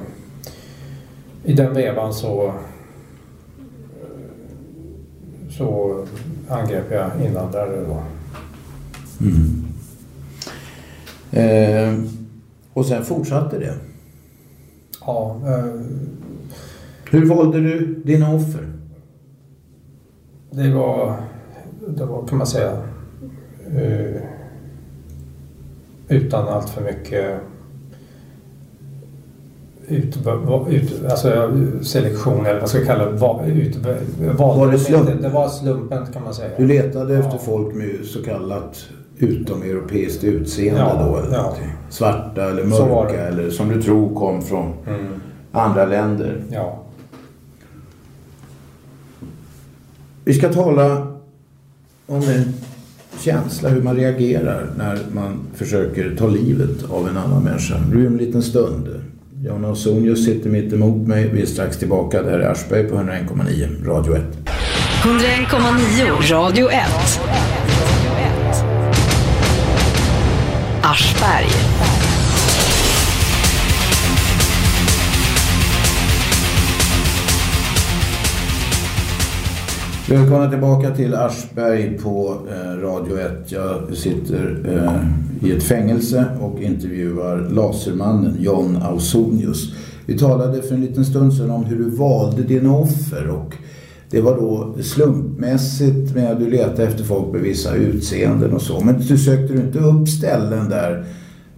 i 1.48 1.54
den 1.54 1.74
vevan 1.74 2.14
så, 2.14 2.54
så 5.50 5.96
angrep 6.48 6.92
jag 6.92 7.12
invandrare 7.26 7.86
då. 7.86 8.04
Mm. 9.22 9.64
Eh, 11.32 12.00
och 12.74 12.86
sen 12.86 13.06
fortsatte 13.06 13.60
det. 13.60 13.74
Ja, 15.06 15.42
eh, 15.46 15.82
Hur 17.12 17.26
valde 17.26 17.62
du 17.62 18.02
dina 18.06 18.34
offer? 18.34 18.68
det 20.52 20.74
var, 20.74 21.16
det 21.88 22.06
var 22.06 22.28
kan 22.28 22.38
man 22.38 22.48
säga, 22.48 22.78
eh, 23.76 24.22
utan 26.08 26.48
allt 26.48 26.70
för 26.70 26.82
mycket 26.84 27.40
ut, 29.88 30.18
ut, 30.70 31.06
alltså 31.10 31.52
selektion 31.82 32.46
eller 32.46 32.60
vad 32.60 32.70
ska 32.70 32.78
jag 32.78 32.88
kalla 32.88 33.06
det, 33.06 33.12
va- 33.18 33.46
ut, 33.46 33.76
Var 34.38 34.66
det 34.66 34.72
de 34.72 34.78
slump? 34.78 35.22
Det 35.22 35.30
var 35.30 35.50
slumpen 35.50 36.06
kan 36.14 36.24
man 36.24 36.34
säga. 36.34 36.50
Du 36.58 36.68
letade 36.68 37.14
Ja. 37.14 37.20
efter 37.20 37.38
folk 37.38 37.76
med 37.76 38.06
så 38.06 38.24
kallat 38.24 38.86
utomeuropeiskt 39.18 40.24
utseende 40.24 40.80
Ja, 40.82 41.06
då? 41.08 41.18
Eller 41.18 41.36
ja. 41.38 41.54
Svarta 41.90 42.44
eller 42.50 42.64
mörka 42.64 43.12
det. 43.14 43.20
eller 43.20 43.50
som 43.50 43.70
du 43.70 43.82
tror 43.82 44.16
kom 44.16 44.42
från 44.42 44.74
Mm, 44.88 45.06
andra 45.52 45.86
länder. 45.86 46.44
ja. 46.52 46.84
Vi 50.26 50.34
ska 50.34 50.54
tala 50.54 51.08
om 52.08 52.22
en 52.22 52.54
känsla, 53.20 53.70
hur 53.70 53.82
man 53.82 53.96
reagerar 53.96 54.70
när 54.78 55.00
man 55.14 55.40
försöker 55.54 56.16
ta 56.16 56.28
livet 56.28 56.84
av 56.92 57.08
en 57.08 57.18
annan 57.18 57.44
människa. 57.44 57.76
Nu 57.94 58.08
en 58.08 58.18
liten 58.18 58.42
stund. 58.44 58.88
Jan 59.44 59.66
Ausonius 59.66 60.26
sitter 60.26 60.50
mitt 60.50 60.74
emot 60.74 61.08
mig. 61.08 61.30
Vi 61.34 61.42
är 61.42 61.46
strax 61.46 61.78
tillbaka. 61.78 62.22
Det 62.22 62.32
här 62.32 62.40
är 62.40 62.52
Aschberg 62.52 62.84
på 62.84 62.96
101,9 62.96 63.86
Radio 63.86 64.16
1. 64.16 64.24
101,9 65.04 66.32
Radio 66.32 66.70
1. 66.70 66.82
Aschberg. 70.82 71.97
Välkomna 80.10 80.50
tillbaka 80.50 80.96
till 80.96 81.16
Aschberg 81.16 81.98
på 81.98 82.38
eh, 82.50 82.82
Radio 82.82 83.20
1. 83.20 83.52
Jag 83.52 83.98
sitter 83.98 84.60
eh, 84.66 85.48
i 85.50 85.52
ett 85.52 85.64
fängelse 85.64 86.26
och 86.42 86.62
intervjuar 86.62 87.50
lasermannen 87.50 88.36
John 88.40 88.78
Ausonius. 88.82 89.74
Vi 90.06 90.18
talade 90.18 90.62
för 90.62 90.76
en 90.76 90.82
liten 90.82 91.06
stund 91.06 91.34
sedan 91.34 91.52
om 91.52 91.66
hur 91.66 91.78
du 91.78 91.90
valde 91.90 92.44
dina 92.44 92.76
offer 92.76 93.30
och 93.30 93.56
det 94.10 94.22
var 94.22 94.36
då 94.36 94.76
slumpmässigt 94.82 96.16
med 96.16 96.32
att 96.32 96.40
du 96.40 96.50
letade 96.50 96.84
efter 96.84 97.04
folk 97.04 97.34
med 97.34 97.42
vissa 97.42 97.76
utseenden 97.76 98.54
och 98.54 98.62
så. 98.62 98.80
Men 98.80 99.00
du 99.00 99.18
sökte 99.18 99.54
du 99.54 99.62
inte 99.62 99.80
upp 99.80 100.08
ställen 100.08 100.70
där, 100.70 101.06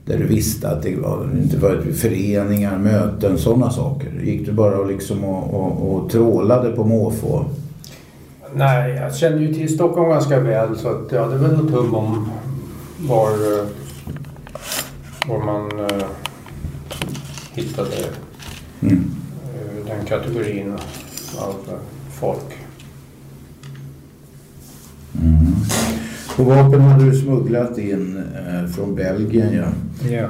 där 0.05 0.17
du 0.17 0.27
visste 0.27 0.69
att 0.69 0.83
det 0.83 0.95
var, 0.95 1.29
inte 1.41 1.57
var 1.57 1.81
föreningar, 1.93 2.77
möten, 2.77 3.37
sådana 3.37 3.69
saker? 3.69 4.09
Gick 4.23 4.45
du 4.45 4.51
bara 4.51 4.83
liksom 4.83 5.23
och, 5.23 5.53
och, 5.53 5.95
och 5.95 6.11
trålade 6.11 6.71
på 6.71 6.83
måfå? 6.83 7.45
Nej, 8.53 8.91
jag 8.95 9.15
känner 9.15 9.37
ju 9.37 9.53
till 9.53 9.73
Stockholm 9.73 10.09
ganska 10.09 10.39
väl 10.39 10.77
så 10.77 10.89
att 10.89 11.11
jag 11.11 11.23
hade 11.23 11.37
väl 11.37 11.57
något 11.57 11.71
hum 11.71 11.95
om 11.95 12.29
var, 12.99 13.29
eh, 13.31 13.65
var 15.27 15.45
man 15.45 15.79
eh, 15.79 16.05
hittade 17.53 17.95
Mm. 18.81 19.11
eh, 19.55 19.85
den 19.87 20.05
kategorin 20.05 20.73
av 21.39 21.55
folk. 22.19 22.57
Mm. 25.21 25.45
Och 26.37 26.45
vapen 26.45 26.81
hade 26.81 27.05
du 27.05 27.17
smugglat 27.21 27.77
in 27.77 28.23
eh, 28.47 28.69
från 28.71 28.95
Belgien 28.95 29.53
ja. 29.53 29.67
Ja. 30.09 30.27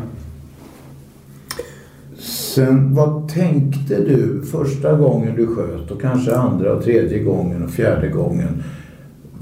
Sen 2.56 2.94
vad 2.96 3.28
tänkte 3.30 3.96
du 3.96 4.42
första 4.52 4.94
gången 4.98 5.36
du 5.36 5.48
sköt 5.48 5.92
och 5.92 6.02
kanske 6.02 6.36
andra 6.36 6.74
och 6.74 6.84
tredje 6.84 7.24
gången 7.24 7.64
och 7.64 7.70
fjärde 7.70 8.08
gången? 8.08 8.64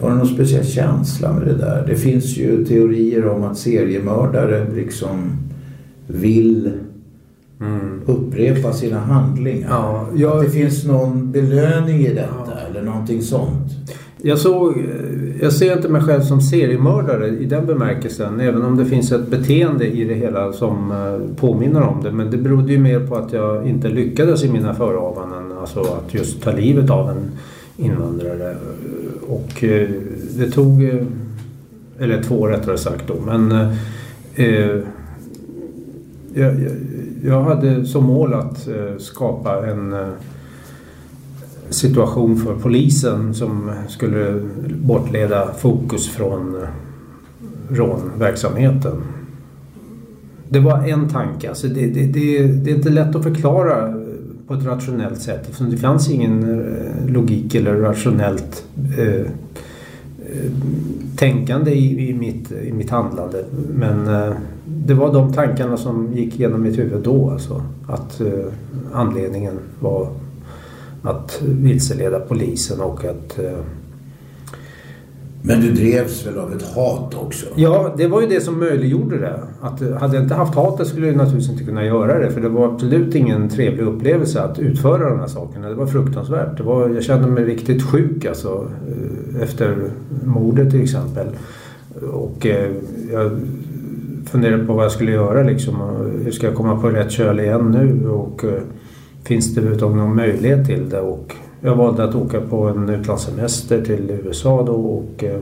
Var 0.01 0.09
det 0.09 0.15
någon 0.15 0.27
speciell 0.27 0.65
känsla 0.65 1.33
med 1.33 1.47
det 1.47 1.53
där? 1.57 1.83
Det 1.87 1.95
finns 1.95 2.37
ju 2.37 2.65
teorier 2.65 3.27
om 3.27 3.43
att 3.43 3.57
seriemördare 3.57 4.67
liksom 4.75 5.31
vill 6.07 6.71
Mm. 7.61 8.01
upprepa 8.05 8.73
sina 8.73 8.99
handlingar. 8.99 9.67
Ja, 9.69 10.07
jag- 10.15 10.37
Att 10.37 10.43
det 10.45 10.49
finns 10.51 10.85
någon 10.85 11.31
belöning 11.31 11.99
i 12.01 12.13
detta 12.13 12.27
Ja. 12.45 12.51
eller 12.69 12.81
någonting 12.81 13.21
sånt. 13.21 13.71
Jag, 14.27 14.39
såg, 14.39 14.85
jag 15.41 15.53
ser 15.53 15.73
inte 15.73 15.89
mig 15.89 16.01
själv 16.01 16.21
som 16.21 16.41
seriemördare 16.41 17.27
i 17.27 17.45
den 17.45 17.65
bemärkelsen. 17.65 18.39
Även 18.39 18.63
om 18.63 18.77
det 18.77 18.85
finns 18.85 19.11
ett 19.11 19.27
beteende 19.27 19.87
i 19.87 20.03
det 20.03 20.13
hela 20.13 20.53
som 20.53 20.91
eh, 20.91 21.35
påminner 21.35 21.81
om 21.81 22.03
det. 22.03 22.11
Men 22.11 22.31
det 22.31 22.37
berodde 22.37 22.71
ju 22.71 22.79
mer 22.79 23.07
på 23.07 23.15
att 23.15 23.33
jag 23.33 23.67
inte 23.67 23.89
lyckades 23.89 24.43
i 24.43 24.51
mina 24.51 24.73
förehavanden. 24.73 25.57
Alltså 25.57 25.79
att 25.79 26.13
just 26.13 26.41
ta 26.41 26.51
livet 26.51 26.89
av 26.89 27.09
en 27.09 27.31
invandrare. 27.77 28.55
Och 29.27 29.63
eh, 29.63 29.89
det 30.37 30.51
tog... 30.51 30.83
Eh, 30.83 31.03
eller 31.99 32.23
två 32.23 32.47
rättare 32.47 32.77
sagt 32.77 33.07
då. 33.07 33.15
Men 33.25 33.51
eh, 34.35 34.79
jag, 36.33 36.53
jag, 37.23 37.41
hade 37.41 37.85
som 37.85 38.03
mål 38.03 38.33
att 38.33 38.67
skapa 38.97 39.67
en 39.67 39.93
eh, 39.93 40.07
situation 41.69 42.37
för 42.37 42.55
polisen 42.55 43.33
som 43.33 43.71
skulle 43.87 44.41
bortleda 44.81 45.53
fokus 45.57 46.09
från 46.09 46.55
eh, 46.55 46.69
rånverksamheten. 47.69 49.03
Det 50.49 50.59
var 50.59 50.87
en 50.87 51.09
tanke. 51.09 51.49
Alltså 51.49 51.67
det, 51.67 51.85
det, 51.87 52.05
det, 52.05 52.47
det 52.47 52.71
är 52.71 52.75
inte 52.75 52.89
lätt 52.89 53.15
att 53.15 53.23
förklara 53.23 53.87
eh, 53.87 53.95
på 54.47 54.53
ett 54.53 54.65
rationellt 54.65 55.21
sätt. 55.21 55.41
eftersom 55.41 55.71
Det 55.71 55.77
fanns 55.77 56.09
ingen 56.09 56.43
eh, 56.43 57.13
logik 57.13 57.55
eller 57.55 57.75
rationellt 57.75 58.65
eh, 58.97 59.31
tänkande 61.15 61.71
i, 61.71 62.09
i, 62.09 62.13
mitt, 62.13 62.51
i 62.51 62.73
mitt 62.73 62.89
handlande. 62.89 63.45
Men 63.73 64.07
eh, 64.07 64.33
det 64.65 64.93
var 64.93 65.13
de 65.13 65.33
tankarna 65.33 65.77
som 65.77 66.13
gick 66.13 66.39
genom 66.39 66.61
mitt 66.61 66.79
huvud 66.79 67.03
då. 67.03 67.29
Alltså, 67.29 67.63
att 67.87 68.21
eh, 68.21 68.45
anledningen 68.93 69.53
var 69.79 70.07
att 71.07 71.41
vilseleda 71.41 72.19
polisen 72.19 72.81
och 72.81 73.05
att... 73.05 73.39
eh, 73.39 73.51
Men 75.41 75.61
du 75.61 75.71
drevs 75.71 76.27
väl 76.27 76.37
av 76.37 76.53
ett 76.53 76.61
hat 76.75 77.15
också? 77.15 77.45
Ja, 77.55 77.93
det 77.97 78.07
var 78.07 78.21
ju 78.21 78.27
det 78.27 78.41
som 78.41 78.59
möjliggjorde 78.59 79.17
det. 79.17 79.39
Att, 79.61 79.81
eh, 79.81 79.91
hade 79.91 80.15
jag 80.15 80.23
inte 80.23 80.35
haft 80.35 80.55
hatet 80.55 80.87
skulle 80.87 81.07
jag 81.07 81.15
naturligtvis 81.15 81.51
inte 81.51 81.63
kunna 81.63 81.85
göra 81.85 82.19
det. 82.19 82.31
För 82.31 82.41
det 82.41 82.49
var 82.49 82.65
absolut 82.73 83.15
ingen 83.15 83.49
trevlig 83.49 83.83
upplevelse 83.83 84.41
att 84.41 84.59
utföra 84.59 85.09
de 85.09 85.19
här 85.19 85.27
sakerna. 85.27 85.69
Det 85.69 85.75
var 85.75 85.87
fruktansvärt. 85.87 86.57
Det 86.57 86.63
var, 86.63 86.89
jag 86.89 87.03
kände 87.03 87.27
mig 87.27 87.43
riktigt 87.45 87.83
sjuk 87.83 88.25
alltså. 88.25 88.67
eh, 88.87 89.41
Efter 89.43 89.75
mordet 90.25 90.71
till 90.71 90.83
exempel. 90.83 91.27
Och 92.13 92.45
eh, 92.45 92.71
jag 93.13 93.31
funderade 94.25 94.63
på 94.65 94.73
vad 94.73 94.85
jag 94.85 94.91
skulle 94.91 95.11
göra 95.11 95.43
liksom. 95.43 95.75
Hur 96.23 96.31
ska 96.31 96.47
jag 96.47 96.55
komma 96.55 96.81
på 96.81 96.89
rätt 96.89 97.11
köl 97.11 97.39
igen 97.39 97.71
nu? 97.71 98.09
Och 98.09 98.43
eh, 98.43 98.61
finns 99.27 99.53
det 99.53 99.59
överhuvudtaget 99.59 99.97
någon 99.97 100.15
möjlighet 100.15 100.65
till 100.65 100.89
det? 100.89 100.99
Och 100.99 101.35
jag 101.61 101.75
valde 101.75 102.03
att 102.03 102.15
åka 102.15 102.41
på 102.41 102.67
en 102.67 102.89
utlandssemester 102.89 103.85
till 103.85 104.11
USA 104.11 104.63
då 104.63 104.73
och 104.73 105.23
eh, 105.23 105.35
eh 105.35 105.41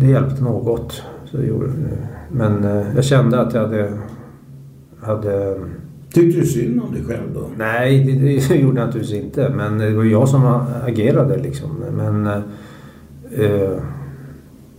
det 0.00 0.06
hjälpte 0.06 0.42
något. 0.42 1.02
Så 1.24 1.36
det 1.36 1.46
gjorde, 1.46 1.72
men 2.32 2.64
eh, 2.64 2.86
jag 2.94 3.04
kände 3.04 3.40
att 3.40 3.54
jag 3.54 3.60
hade, 3.60 3.92
hade 5.00 5.56
Tyckte 6.12 6.40
du 6.40 6.46
synd 6.46 6.80
om 6.80 6.94
dig 6.94 7.04
själv 7.04 7.34
då? 7.34 7.50
Nej, 7.58 8.04
det, 8.04 8.12
det 8.12 8.54
gjorde 8.60 8.80
jag 8.80 8.86
naturligtvis 8.86 9.24
inte. 9.24 9.48
Men 9.56 9.78
det 9.78 9.90
var 9.90 10.04
jag 10.04 10.28
som 10.28 10.60
agerade 10.86 11.36
liksom. 11.36 11.70
Men, 11.96 12.26
eh, 12.26 13.78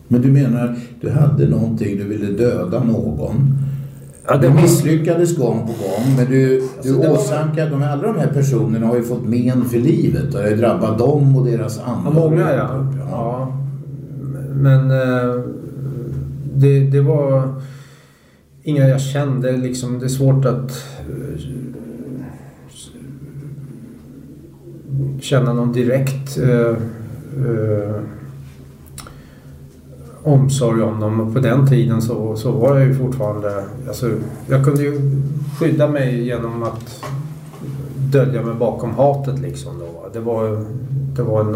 men 0.07 0.21
du 0.21 0.31
menar 0.31 0.75
du 1.01 1.09
hade 1.09 1.47
någonting, 1.49 1.97
du 1.97 2.03
ville 2.03 2.31
döda 2.31 2.83
någon. 2.83 3.66
Ja, 4.27 4.37
det 4.37 4.53
misslyckades 4.53 5.37
gång 5.37 5.59
på 5.59 5.65
gång 5.83 6.15
men 6.17 6.25
du, 6.25 6.59
du 6.83 6.95
alltså, 6.95 7.11
åsamkade, 7.11 7.71
var... 7.71 7.79
de, 7.79 7.85
alla 7.85 8.07
de 8.07 8.19
här 8.19 8.27
personerna 8.27 8.87
har 8.87 8.95
ju 8.95 9.03
fått 9.03 9.25
men 9.25 9.65
för 9.65 9.77
livet. 9.77 10.31
Det 10.31 10.41
har 10.41 10.49
drabbat 10.55 10.97
dem 10.97 11.35
och 11.35 11.45
deras 11.45 11.79
anhöriga. 11.79 12.19
Ja, 12.19 12.29
många 12.29 12.53
ja. 12.53 12.85
ja. 13.11 13.53
Men 14.53 14.91
eh, 14.91 15.41
det, 16.53 16.79
det 16.79 17.01
var 17.01 17.53
inga 18.63 18.87
jag 18.87 19.01
kände 19.01 19.51
liksom. 19.51 19.99
Det 19.99 20.05
är 20.05 20.09
svårt 20.09 20.45
att 20.45 20.83
eh, 20.99 21.41
känna 25.19 25.53
någon 25.53 25.73
direkt 25.73 26.37
uh, 26.37 26.75
uh, 27.45 28.01
omsorg 30.27 30.81
om 30.81 30.99
dem. 30.99 31.19
Och 31.19 31.33
på 31.33 31.39
den 31.39 31.67
tiden 31.67 32.01
så, 32.01 32.35
så 32.35 32.51
var 32.51 32.77
jag 32.77 32.87
ju 32.87 32.95
fortfarande... 32.95 33.63
Alltså, 33.87 34.11
jag 34.49 34.63
kunde 34.65 34.83
ju 34.83 35.01
skydda 35.59 35.87
mig 35.87 36.23
genom 36.23 36.63
att 36.63 37.03
dölja 38.11 38.41
mig 38.41 38.55
bakom 38.55 38.93
hatet 38.93 39.39
liksom. 39.39 39.79
Då. 39.79 40.09
Det 40.13 40.19
var, 40.19 40.65
det 41.15 41.23
var 41.23 41.41
en, 41.41 41.55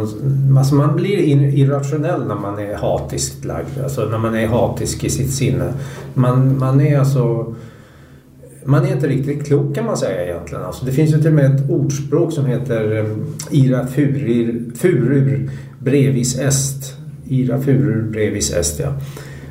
alltså 0.57 0.75
man 0.75 0.95
blir 0.95 1.19
irrationell 1.57 2.27
när 2.27 2.35
man 2.35 2.59
är 2.59 2.75
hatiskt 2.75 3.45
lagd. 3.45 3.79
Alltså 3.83 4.05
när 4.05 4.17
man 4.17 4.35
är 4.35 4.47
hatisk 4.47 5.03
i 5.03 5.09
sitt 5.09 5.33
sinne. 5.33 5.73
Man, 6.13 6.59
man 6.59 6.81
är 6.81 6.99
alltså... 6.99 7.55
Man 8.65 8.85
är 8.85 8.93
inte 8.93 9.07
riktigt 9.07 9.47
klok 9.47 9.75
kan 9.75 9.85
man 9.85 9.97
säga 9.97 10.25
egentligen. 10.25 10.63
Alltså, 10.63 10.85
det 10.85 10.91
finns 10.91 11.13
ju 11.13 11.17
till 11.17 11.27
och 11.27 11.33
med 11.33 11.55
ett 11.55 11.69
ordspråk 11.69 12.33
som 12.33 12.45
heter 12.45 12.97
eh, 12.97 13.05
ira 13.51 13.87
furir, 13.87 14.71
furur 14.75 15.49
brevis 15.79 16.39
est. 16.39 17.00
Ira 17.31 17.61
furur 17.61 18.01
brevis 18.11 18.53
est 18.53 18.79
ja. 18.79 18.93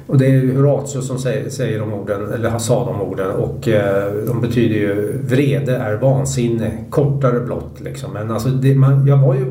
Och 0.07 0.19
det 0.19 0.27
är 0.27 0.55
Horatio 0.55 1.03
som 1.03 1.19
säger, 1.19 1.51
säger 1.51 1.79
de 1.79 1.93
orden, 1.93 2.33
eller 2.33 2.59
sa 2.59 2.85
de 2.85 3.01
orden 3.01 3.31
och 3.31 3.69
eh, 3.69 4.13
de 4.27 4.41
betyder 4.41 4.75
ju 4.75 5.19
vrede 5.29 5.77
är 5.77 5.97
vansinne, 5.97 6.71
kortare 6.91 7.41
blott 7.41 7.81
liksom. 7.81 8.13
Men 8.13 8.31
alltså 8.31 8.49
det, 8.49 8.75
man, 8.75 9.07
jag 9.07 9.19
var 9.19 9.35
ju, 9.35 9.45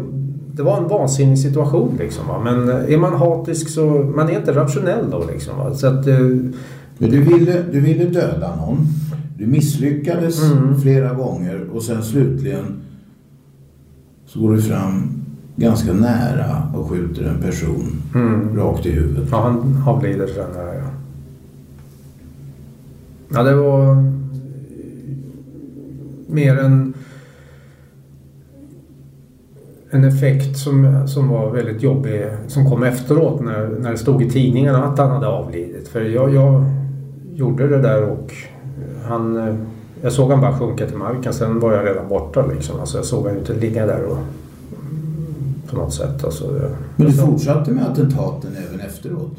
det 0.53 0.63
var 0.63 0.77
en 0.77 0.87
vansinnig 0.87 1.39
situation 1.39 1.95
liksom. 1.99 2.27
Va? 2.27 2.41
Men 2.43 2.69
är 2.69 2.97
man 2.97 3.13
hatisk 3.13 3.69
så, 3.69 3.85
man 4.15 4.29
är 4.29 4.35
inte 4.35 4.55
rationell 4.55 5.09
då 5.11 5.25
liksom. 5.31 5.57
Va? 5.57 5.73
Så 5.73 5.87
att, 5.87 6.07
eh, 6.07 6.19
Men 6.97 7.11
du 7.11 7.21
ville, 7.21 7.63
du 7.71 7.79
ville 7.79 8.05
döda 8.05 8.55
någon. 8.55 8.87
Du 9.37 9.47
misslyckades 9.47 10.43
mm. 10.43 10.81
flera 10.81 11.13
gånger 11.13 11.67
och 11.73 11.83
sen 11.83 12.03
slutligen 12.03 12.81
så 14.25 14.39
går 14.39 14.53
du 14.53 14.61
fram 14.61 15.18
ganska 15.59 15.93
nära 15.93 16.63
och 16.73 16.89
skjuter 16.89 17.23
en 17.23 17.41
person 17.41 18.01
mm. 18.15 18.57
rakt 18.57 18.85
i 18.85 18.91
huvudet. 18.91 19.27
Ja, 19.31 19.41
han 19.41 19.83
avlider 19.87 20.27
sen 20.27 20.53
där, 20.53 20.73
ja. 20.73 20.89
Ja, 23.33 23.43
det 23.43 23.55
var 23.55 24.03
mer 26.27 26.57
en, 26.57 26.93
en 29.89 30.03
effekt 30.03 30.57
som, 30.57 31.07
som 31.07 31.29
var 31.29 31.51
väldigt 31.51 31.83
jobbig 31.83 32.27
som 32.47 32.69
kom 32.69 32.83
efteråt 32.83 33.41
när, 33.41 33.67
när 33.67 33.91
det 33.91 33.97
stod 33.97 34.21
i 34.21 34.29
tidningarna 34.29 34.83
att 34.83 34.97
han 34.97 35.11
hade 35.11 35.27
avlidit. 35.27 35.87
För 35.87 36.01
jag, 36.01 36.33
jag 36.33 36.63
gjorde 37.33 37.67
det 37.67 37.81
där 37.81 38.03
och 38.03 38.33
han, 39.05 39.57
jag 40.01 40.11
såg 40.11 40.31
han 40.31 40.41
bara 40.41 40.59
sjunka 40.59 40.87
till 40.87 40.97
marken. 40.97 41.33
Sen 41.33 41.59
var 41.59 41.73
jag 41.73 41.85
redan 41.85 42.07
borta 42.07 42.45
liksom. 42.45 42.79
Alltså 42.79 42.97
jag 42.97 43.05
såg 43.05 43.27
han 43.27 43.37
inte 43.37 43.53
ligga 43.53 43.85
där 43.85 44.03
och 44.03 44.17
på 45.69 45.75
något 45.75 45.93
sätt. 45.93 46.23
Alltså, 46.23 46.71
Men 46.95 47.07
du 47.07 47.13
fortsatte 47.13 47.71
med 47.71 47.85
attentaten 47.85 48.51
även 48.67 48.79
efteråt? 48.79 49.37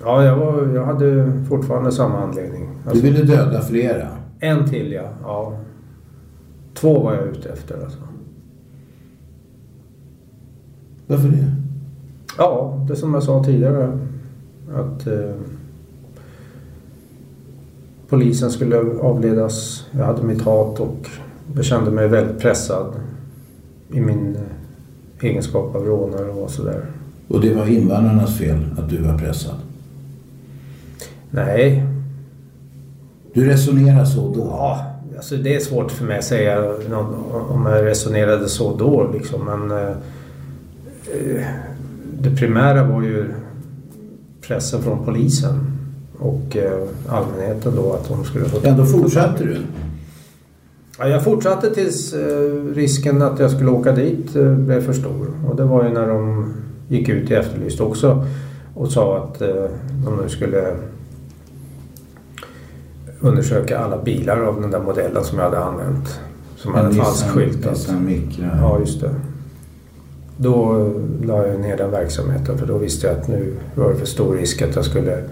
Ja, 0.00 0.24
jag, 0.24 0.36
var, 0.36 0.66
jag 0.74 0.84
hade 0.84 1.32
fortfarande 1.48 1.92
samma 1.92 2.18
anledning. 2.18 2.68
Alltså, 2.86 3.02
du 3.02 3.10
ville 3.10 3.24
döda 3.24 3.62
flera? 3.62 4.08
En 4.40 4.68
till 4.68 4.92
ja. 4.92 5.08
ja. 5.22 5.52
Två 6.74 7.02
var 7.02 7.14
jag 7.14 7.26
ute 7.26 7.48
efter 7.48 7.82
alltså. 7.82 7.98
Varför 11.06 11.28
det? 11.28 11.52
Ja, 12.38 12.84
det 12.88 12.96
som 12.96 13.14
jag 13.14 13.22
sa 13.22 13.44
tidigare. 13.44 13.98
Att 14.74 15.06
eh, 15.06 15.34
polisen 18.08 18.50
skulle 18.50 18.78
avledas. 19.00 19.86
Jag 19.90 20.04
hade 20.04 20.22
mitt 20.22 20.42
hat 20.42 20.80
och 20.80 21.08
jag 21.54 21.64
kände 21.64 21.90
mig 21.90 22.08
väldigt 22.08 22.38
pressad 22.38 22.94
i 23.92 24.00
min 24.00 24.36
eh, 24.36 24.42
egenskap 25.22 25.74
av 25.74 25.84
rånare 25.84 26.30
och 26.30 26.50
sådär. 26.50 26.84
Och 27.28 27.40
det 27.40 27.54
var 27.54 27.66
invandrarnas 27.66 28.38
fel 28.38 28.64
att 28.78 28.90
du 28.90 28.96
var 28.96 29.18
pressad? 29.18 29.54
Nej. 31.30 31.84
Du 33.32 33.44
resonerar 33.44 34.04
så 34.04 34.34
då? 34.34 34.46
Ja, 34.50 34.94
alltså 35.16 35.36
det 35.36 35.54
är 35.54 35.60
svårt 35.60 35.90
för 35.90 36.04
mig 36.04 36.18
att 36.18 36.24
säga 36.24 36.72
om 37.50 37.66
jag 37.66 37.84
resonerade 37.84 38.48
så 38.48 38.76
då 38.76 39.10
liksom. 39.12 39.44
Men 39.44 39.70
eh, 39.70 39.96
det 42.20 42.36
primära 42.36 42.84
var 42.84 43.02
ju 43.02 43.34
pressen 44.40 44.82
från 44.82 45.04
polisen 45.04 45.78
och 46.18 46.56
eh, 46.56 46.88
allmänheten 47.08 47.76
då 47.76 47.92
att 47.92 48.08
de 48.08 48.24
skulle 48.24 48.44
få... 48.44 48.66
Ändå 48.68 48.86
fortsatte 48.86 49.44
du? 49.44 49.56
Ja, 50.98 51.08
jag 51.08 51.24
fortsatte 51.24 51.74
tills 51.74 52.14
eh, 52.14 52.74
risken 52.74 53.22
att 53.22 53.38
jag 53.38 53.50
skulle 53.50 53.70
åka 53.70 53.92
dit 53.92 54.36
eh, 54.36 54.52
blev 54.52 54.80
för 54.80 54.92
stor. 54.92 55.26
Och 55.48 55.56
det 55.56 55.64
var 55.64 55.84
ju 55.84 55.90
när 55.90 56.08
de 56.08 56.54
gick 56.88 57.08
ut 57.08 57.30
i 57.30 57.34
Efterlyst 57.34 57.80
också 57.80 58.26
och 58.74 58.88
sa 58.88 59.18
att 59.18 59.42
eh, 59.42 59.64
de 60.04 60.16
nu 60.22 60.28
skulle 60.28 60.76
undersöka 63.20 63.78
alla 63.78 64.02
bilar 64.02 64.40
av 64.40 64.60
den 64.60 64.70
där 64.70 64.80
modellen 64.80 65.24
som 65.24 65.38
jag 65.38 65.44
hade 65.44 65.58
använt. 65.58 66.20
Som 66.56 66.74
hade 66.74 66.94
falskskyltat. 66.94 67.88
Ja, 68.60 68.78
just 68.80 69.00
det. 69.00 69.14
Då 70.36 70.90
la 71.22 71.46
jag 71.46 71.60
ner 71.60 71.76
den 71.76 71.90
verksamheten 71.90 72.58
för 72.58 72.66
då 72.66 72.78
visste 72.78 73.06
jag 73.06 73.16
att 73.16 73.28
nu 73.28 73.54
var 73.74 73.90
det 73.90 73.96
för 73.96 74.06
stor 74.06 74.36
risk 74.36 74.62
att 74.62 74.76
jag 74.76 74.84
skulle 74.84 75.22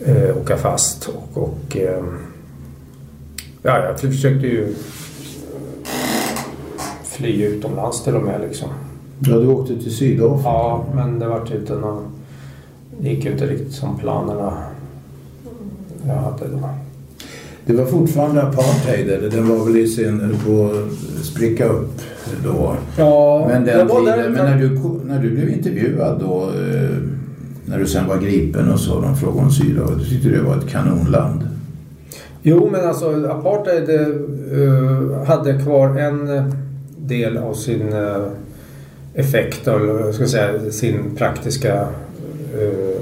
eh, 0.00 0.36
åka 0.36 0.56
fast. 0.56 1.08
Och, 1.08 1.42
och 1.42 1.76
eh, 1.76 2.04
Ja, 3.62 3.84
jag 3.84 4.00
försökte 4.00 4.46
ju 4.46 4.74
fly 7.04 7.44
utomlands 7.44 8.04
till 8.04 8.14
och 8.14 8.22
med 8.22 8.40
liksom. 8.40 8.68
Ja, 9.18 9.36
du 9.36 9.46
åkte 9.46 9.82
till 9.82 9.96
Sydafrika? 9.96 10.42
Ja, 10.44 10.84
men 10.94 11.18
det 11.18 11.26
var 11.26 11.56
inte 11.56 11.74
någon... 11.74 12.04
Det 13.00 13.08
gick 13.08 13.24
ju 13.24 13.32
inte 13.32 13.46
riktigt 13.46 13.72
som 13.72 13.98
planerna 13.98 14.52
jag 16.06 16.14
hade 16.14 16.48
då. 16.48 16.68
Det 17.66 17.72
var 17.72 17.86
fortfarande 17.86 18.42
apartheid, 18.42 19.10
eller 19.10 19.30
den 19.30 19.48
var 19.48 19.64
väl 19.64 19.76
i 19.76 19.88
sin, 19.88 20.36
på 20.44 20.70
spricka 21.22 21.66
upp 21.66 22.00
då? 22.44 22.76
Ja, 22.96 23.46
men 23.48 23.64
den 23.64 23.88
tiden, 23.88 24.04
där, 24.04 24.28
men 24.28 24.44
när 24.44 24.58
du, 24.58 24.80
när 25.04 25.22
du 25.22 25.30
blev 25.30 25.48
intervjuad 25.48 26.20
då, 26.20 26.42
eh, 26.42 26.96
när 27.64 27.78
du 27.78 27.86
sen 27.86 28.08
var 28.08 28.18
gripen 28.18 28.72
och 28.72 28.80
så, 28.80 29.00
de 29.00 29.16
frågade 29.16 29.46
om 29.46 29.50
Sydafrika, 29.50 29.98
du 29.98 30.04
tyckte 30.04 30.28
det 30.28 30.42
var 30.42 30.56
ett 30.56 30.68
kanonland? 30.68 31.51
Jo, 32.44 32.68
men 32.72 32.88
alltså 32.88 33.26
apartheid 33.30 33.90
uh, 33.90 35.22
hade 35.24 35.62
kvar 35.62 35.98
en 35.98 36.36
eh, 36.36 36.44
del 36.96 37.38
av 37.38 37.54
sin 37.54 37.92
uh, 37.92 38.26
effekt, 39.14 39.68
eller 39.68 40.12
ska 40.12 40.26
säga 40.26 40.70
sin 40.70 41.16
praktiska 41.16 41.88
uh, 42.58 43.00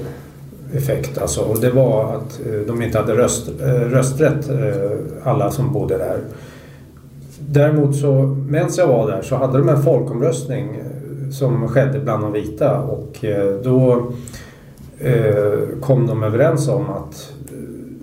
effekt. 0.73 1.17
Alltså, 1.17 1.41
och 1.41 1.59
det 1.59 1.69
var 1.69 2.15
att 2.15 2.39
de 2.67 2.81
inte 2.81 2.97
hade 2.97 3.17
röst, 3.17 3.49
rösträtt, 3.91 4.49
alla 5.23 5.51
som 5.51 5.73
bodde 5.73 5.97
där. 5.97 6.19
Däremot 7.39 7.95
så, 7.95 8.13
medan 8.49 8.69
jag 8.77 8.87
var 8.87 9.11
där 9.11 9.21
så 9.21 9.35
hade 9.35 9.57
de 9.57 9.69
en 9.69 9.83
folkomröstning 9.83 10.83
som 11.31 11.67
skedde 11.67 11.99
bland 11.99 12.23
de 12.23 12.31
vita 12.31 12.79
och 12.79 13.25
då 13.63 14.11
kom 15.81 16.07
de 16.07 16.23
överens 16.23 16.67
om 16.67 16.89
att 16.89 17.33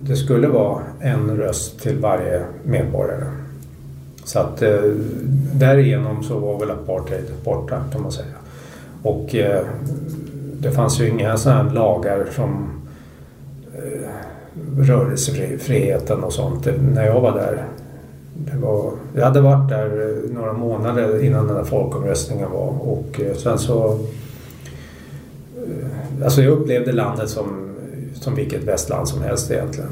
det 0.09 0.15
skulle 0.15 0.47
vara 0.47 0.81
en 0.99 1.37
röst 1.37 1.79
till 1.81 1.97
varje 1.97 2.45
medborgare. 2.63 3.25
Så 4.23 4.39
att 4.39 4.61
eh, 4.61 4.81
därigenom 5.53 6.23
så 6.23 6.39
var 6.39 6.59
väl 6.59 6.71
apartheid 6.71 7.25
borta 7.43 7.83
kan 7.91 8.01
man 8.01 8.11
säga. 8.11 8.35
Och 9.03 9.35
eh, 9.35 9.65
det 10.59 10.71
fanns 10.71 10.99
ju 10.99 11.09
inga 11.09 11.37
sådana 11.37 11.73
lagar 11.73 12.25
som 12.35 12.69
eh, 13.75 14.09
rörelsefriheten 14.77 16.23
och 16.23 16.33
sånt 16.33 16.67
när 16.93 17.05
jag 17.05 17.21
var 17.21 17.35
där. 17.35 17.65
Det 18.33 18.57
var, 18.57 18.91
jag 19.15 19.25
hade 19.25 19.41
varit 19.41 19.69
där 19.69 19.85
eh, 19.85 20.33
några 20.35 20.53
månader 20.53 21.23
innan 21.23 21.47
den 21.47 21.55
där 21.55 21.63
folkomröstningen 21.63 22.51
var 22.51 22.73
och 22.81 23.21
eh, 23.21 23.35
sen 23.35 23.59
så... 23.59 23.99
Eh, 25.57 26.23
alltså 26.23 26.41
jag 26.41 26.51
upplevde 26.51 26.91
landet 26.91 27.29
som, 27.29 27.68
som 28.13 28.35
vilket 28.35 28.63
västland 28.63 29.07
som 29.07 29.21
helst 29.21 29.51
egentligen. 29.51 29.89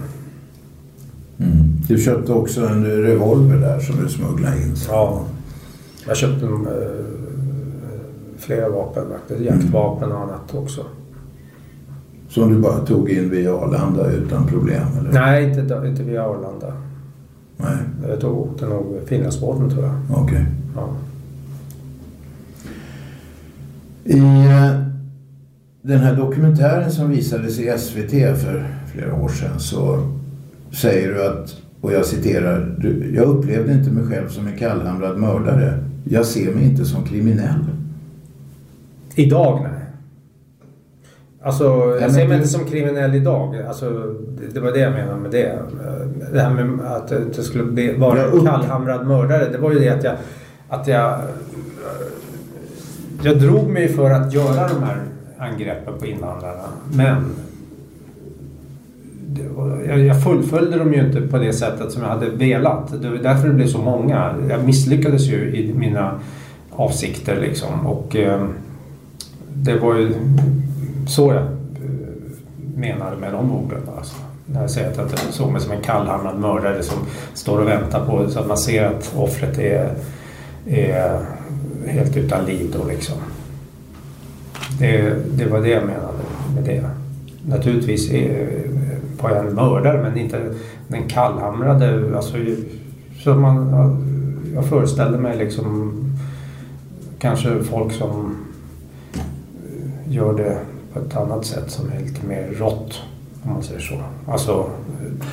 Mm. 1.37 1.67
Du 1.87 1.97
köpte 1.97 2.33
också 2.33 2.67
en 2.67 2.85
revolver 2.85 3.57
där 3.57 3.79
som 3.79 4.03
du 4.03 4.09
smugglade 4.09 4.57
in. 4.57 4.75
Ja. 4.89 5.21
Jag 6.07 6.17
köpte 6.17 6.45
äh, 6.45 6.51
flera 8.37 8.69
vapen 8.69 9.03
faktiskt. 9.09 9.41
Jaktvapen 9.41 10.11
och 10.11 10.19
annat 10.21 10.55
också. 10.55 10.85
Som 12.29 12.53
du 12.53 12.59
bara 12.59 12.85
tog 12.85 13.09
in 13.09 13.29
via 13.29 13.53
Arlanda 13.53 14.11
utan 14.11 14.47
problem? 14.47 14.87
Eller? 14.99 15.11
Nej, 15.11 15.43
inte, 15.43 15.83
inte 15.85 16.03
via 16.03 16.23
Arlanda. 16.23 16.73
Nej. 17.57 17.77
Jag 18.09 18.19
tog 18.19 18.49
den 18.59 18.69
nog 18.69 18.99
Finlandsbåten 19.05 19.69
tror 19.69 19.83
jag. 19.83 19.93
Okej. 20.11 20.23
Okay. 20.23 20.45
Ja. 20.75 20.89
I 24.03 24.19
eh, 24.19 24.86
den 25.87 25.99
här 25.99 26.15
dokumentären 26.15 26.91
som 26.91 27.09
visades 27.09 27.59
i 27.59 27.77
SVT 27.77 28.11
för 28.11 28.67
flera 28.93 29.15
år 29.15 29.29
sedan 29.29 29.59
så 29.59 29.99
säger 30.71 31.13
du 31.13 31.27
att, 31.27 31.55
och 31.81 31.93
jag 31.93 32.05
citerar, 32.05 32.75
jag 33.13 33.25
upplevde 33.25 33.73
inte 33.73 33.91
mig 33.91 34.05
själv 34.05 34.27
som 34.29 34.47
en 34.47 34.57
kallhamrad 34.57 35.17
mördare. 35.17 35.79
Jag 36.03 36.25
ser 36.25 36.53
mig 36.53 36.63
inte 36.63 36.85
som 36.85 37.05
kriminell. 37.05 37.65
Idag 39.15 39.59
nej. 39.63 39.81
Alltså, 41.41 41.97
jag 42.01 42.11
ser 42.11 42.27
mig 42.27 42.37
inte 42.37 42.49
som 42.49 42.65
kriminell 42.65 43.15
idag. 43.15 43.55
Alltså, 43.67 44.15
det 44.53 44.59
var 44.59 44.71
det 44.71 44.79
jag 44.79 44.91
menade 44.93 45.19
med 45.19 45.31
det. 45.31 45.59
Det 46.33 46.39
här 46.39 46.53
med 46.53 46.85
att 46.85 47.07
det 47.35 47.43
skulle 47.43 47.63
bli, 47.63 47.97
vara 47.97 48.23
en 48.23 48.45
kallhamrad 48.45 49.07
mördare. 49.07 49.49
Det 49.51 49.57
var 49.57 49.71
ju 49.71 49.79
det 49.79 49.89
att 49.89 50.03
jag, 50.03 50.15
att 50.69 50.87
jag... 50.87 51.19
Jag 53.23 53.39
drog 53.39 53.69
mig 53.69 53.87
för 53.87 54.11
att 54.11 54.33
göra 54.33 54.67
de 54.67 54.83
här 54.83 54.97
angreppen 55.39 55.93
på 55.99 56.05
invandrarna. 56.05 56.63
Men 56.93 57.35
jag 60.07 60.23
fullföljde 60.23 60.77
dem 60.77 60.93
ju 60.93 61.05
inte 61.05 61.21
på 61.21 61.37
det 61.37 61.53
sättet 61.53 61.91
som 61.91 62.01
jag 62.01 62.09
hade 62.09 62.29
velat. 62.29 63.01
Det 63.01 63.09
var 63.09 63.17
därför 63.17 63.47
det 63.47 63.53
blev 63.53 63.67
så 63.67 63.77
många. 63.77 64.35
Jag 64.49 64.65
misslyckades 64.65 65.21
ju 65.21 65.55
i 65.55 65.73
mina 65.73 66.19
avsikter 66.71 67.41
liksom. 67.41 67.87
Och 67.87 68.15
eh, 68.15 68.47
det 69.53 69.75
var 69.79 69.95
ju 69.95 70.13
så 71.07 71.33
jag 71.33 71.43
eh, 71.43 71.47
menade 72.75 73.17
med 73.17 73.33
de 73.33 73.51
orden. 73.51 73.81
Alltså. 73.97 74.15
När 74.45 74.61
jag 74.61 74.71
säger 74.71 74.89
att 74.89 74.97
jag 74.97 75.19
såg 75.19 75.51
mig 75.51 75.61
som 75.61 75.71
en 75.71 75.81
kallhamrad 75.81 76.39
mördare 76.39 76.83
som 76.83 76.97
står 77.33 77.61
och 77.61 77.67
väntar 77.67 78.05
på 78.05 78.29
så 78.29 78.39
att 78.39 78.47
man 78.47 78.57
ser 78.57 78.85
att 78.85 79.13
offret 79.17 79.59
är, 79.59 79.93
är 80.67 81.19
helt 81.87 82.17
utan 82.17 82.45
liv 82.45 82.75
då 82.77 82.89
liksom. 82.89 83.17
Det, 84.79 85.15
det 85.37 85.45
var 85.45 85.61
det 85.61 85.69
jag 85.69 85.85
menade 85.85 86.23
med 86.55 86.63
det. 86.63 86.89
Naturligtvis 87.49 88.11
eh, 88.11 88.47
var 89.21 89.29
jag 89.29 89.47
en 89.47 89.53
mördare 89.53 90.03
men 90.03 90.17
inte 90.17 90.53
den 90.87 91.07
kallhamrade. 91.07 92.17
Alltså, 92.17 92.37
så 93.23 93.33
man, 93.33 93.71
jag 94.53 94.65
föreställde 94.65 95.17
mig 95.17 95.37
liksom 95.37 95.93
kanske 97.19 97.63
folk 97.63 97.93
som 97.93 98.35
gör 100.09 100.33
det 100.33 100.57
på 100.93 100.99
ett 100.99 101.17
annat 101.17 101.45
sätt 101.45 101.71
som 101.71 101.91
är 101.91 101.99
lite 101.99 102.25
mer 102.25 102.47
rått. 102.59 103.01
Om 103.47 103.53
man 103.53 103.63
säger 103.63 103.79
så. 103.79 103.95
Alltså, 104.27 104.69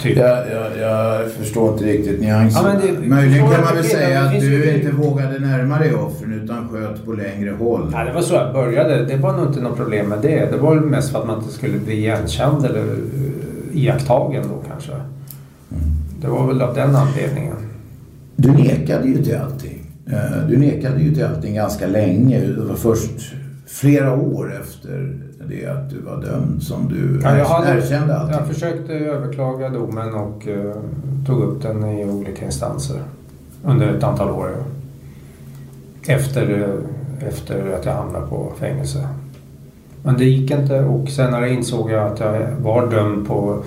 typ. 0.03 0.17
Jag, 0.17 0.39
jag, 0.51 0.79
jag 0.81 1.31
förstår 1.31 1.73
inte 1.73 1.85
riktigt 1.85 2.21
nyansen. 2.21 2.65
Ja, 2.65 3.09
Möjligen 3.09 3.51
kan 3.51 3.61
man 3.65 3.75
väl 3.75 3.85
säga 3.85 4.23
att 4.23 4.41
du 4.41 4.75
inte 4.75 4.91
vågade 4.91 5.39
närma 5.39 5.79
dig 5.79 5.95
offren 5.95 6.43
utan 6.45 6.69
sköt 6.69 7.05
på 7.05 7.13
längre 7.13 7.51
håll. 7.51 7.91
Ja, 7.93 8.05
det 8.05 8.13
var 8.13 8.23
så 8.23 8.35
jag 8.35 8.53
började. 8.53 9.05
Det 9.05 9.17
var 9.17 9.33
nog 9.33 9.47
inte 9.47 9.61
något 9.61 9.77
problem 9.77 10.07
med 10.07 10.19
det. 10.23 10.51
Det 10.51 10.57
var 10.57 10.75
mest 10.75 11.13
för 11.13 11.19
att 11.19 11.27
man 11.27 11.39
inte 11.39 11.55
skulle 11.55 11.79
bli 11.79 11.95
igenkänd 11.95 12.65
eller 12.65 12.81
eh, 12.83 13.79
iakttagen 13.79 14.45
då 14.49 14.71
kanske. 14.71 14.93
Mm. 14.93 15.05
Det 16.21 16.29
var 16.29 16.47
väl 16.47 16.63
av 16.63 16.75
den 16.75 16.97
anledningen. 16.97 17.57
Du 18.37 18.51
nekade 18.53 19.09
ju 19.09 19.25
till 19.25 19.37
allting. 19.37 19.87
Eh, 20.07 20.49
du 20.49 20.57
nekade 20.57 21.01
ju 21.01 21.15
till 21.15 21.25
allting 21.25 21.55
ganska 21.55 21.87
länge. 21.87 22.41
Det 22.41 22.65
var 22.65 22.75
först 22.75 23.35
flera 23.67 24.15
år 24.15 24.61
efter 24.61 25.24
det 25.49 25.67
att 25.67 25.91
du 25.91 26.01
var 26.01 26.23
dömd 26.23 26.63
som 26.63 26.89
du 26.89 27.21
ja, 27.23 27.39
jag 27.39 27.45
hade, 27.45 27.71
erkände 27.71 28.17
allting? 28.17 28.37
Jag 28.39 28.47
försökte 28.47 28.93
överklaga 28.93 29.69
domen 29.69 30.15
och 30.15 30.47
uh, 30.49 30.73
tog 31.27 31.43
upp 31.43 31.63
den 31.63 31.85
i 31.85 32.05
olika 32.05 32.45
instanser 32.45 33.03
under 33.65 33.89
ett 33.89 34.03
antal 34.03 34.31
år. 34.31 34.51
Efter, 36.07 36.51
uh, 36.51 37.29
efter 37.29 37.75
att 37.79 37.85
jag 37.85 37.95
hamnade 37.95 38.27
på 38.27 38.53
fängelse. 38.59 39.09
Men 40.03 40.17
det 40.17 40.25
gick 40.25 40.51
inte 40.51 40.81
och 40.81 41.09
senare 41.09 41.51
insåg 41.51 41.91
jag 41.91 42.13
att 42.13 42.21
jag 42.21 42.51
var 42.63 42.91
dömd 42.91 43.27
på 43.27 43.65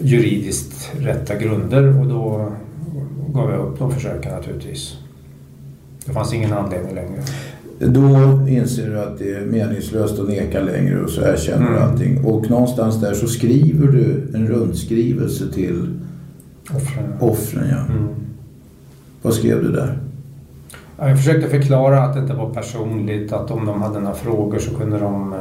juridiskt 0.00 0.92
rätta 0.98 1.34
grunder 1.34 2.00
och 2.00 2.06
då 2.06 2.52
gav 3.34 3.50
jag 3.50 3.60
upp 3.60 3.78
de 3.78 3.90
försöken 3.90 4.32
naturligtvis. 4.32 4.96
Det 6.04 6.12
fanns 6.12 6.34
ingen 6.34 6.52
anledning 6.52 6.94
längre. 6.94 7.22
Då 7.78 8.08
inser 8.48 8.90
du 8.90 9.00
att 9.00 9.18
det 9.18 9.34
är 9.34 9.40
meningslöst 9.40 10.18
att 10.18 10.28
neka 10.28 10.60
längre 10.60 11.00
och 11.00 11.10
så 11.10 11.22
erkänner 11.22 11.70
du 11.70 11.76
mm. 11.76 11.82
allting. 11.82 12.24
Och 12.24 12.50
någonstans 12.50 13.00
där 13.00 13.14
så 13.14 13.26
skriver 13.26 13.86
du 13.86 14.30
en 14.34 14.48
rundskrivelse 14.48 15.52
till 15.52 15.88
offren. 16.76 17.12
offren 17.20 17.64
ja. 17.70 17.94
Mm. 17.94 18.08
Vad 19.22 19.34
skrev 19.34 19.62
du 19.62 19.72
där? 19.72 19.98
Jag 20.98 21.16
försökte 21.16 21.48
förklara 21.48 22.02
att 22.02 22.14
det 22.14 22.20
inte 22.20 22.34
var 22.34 22.50
personligt, 22.50 23.32
att 23.32 23.50
om 23.50 23.66
de 23.66 23.82
hade 23.82 24.00
några 24.00 24.14
frågor 24.14 24.58
så 24.58 24.74
kunde 24.74 24.98
de 24.98 25.32
eh, 25.32 25.38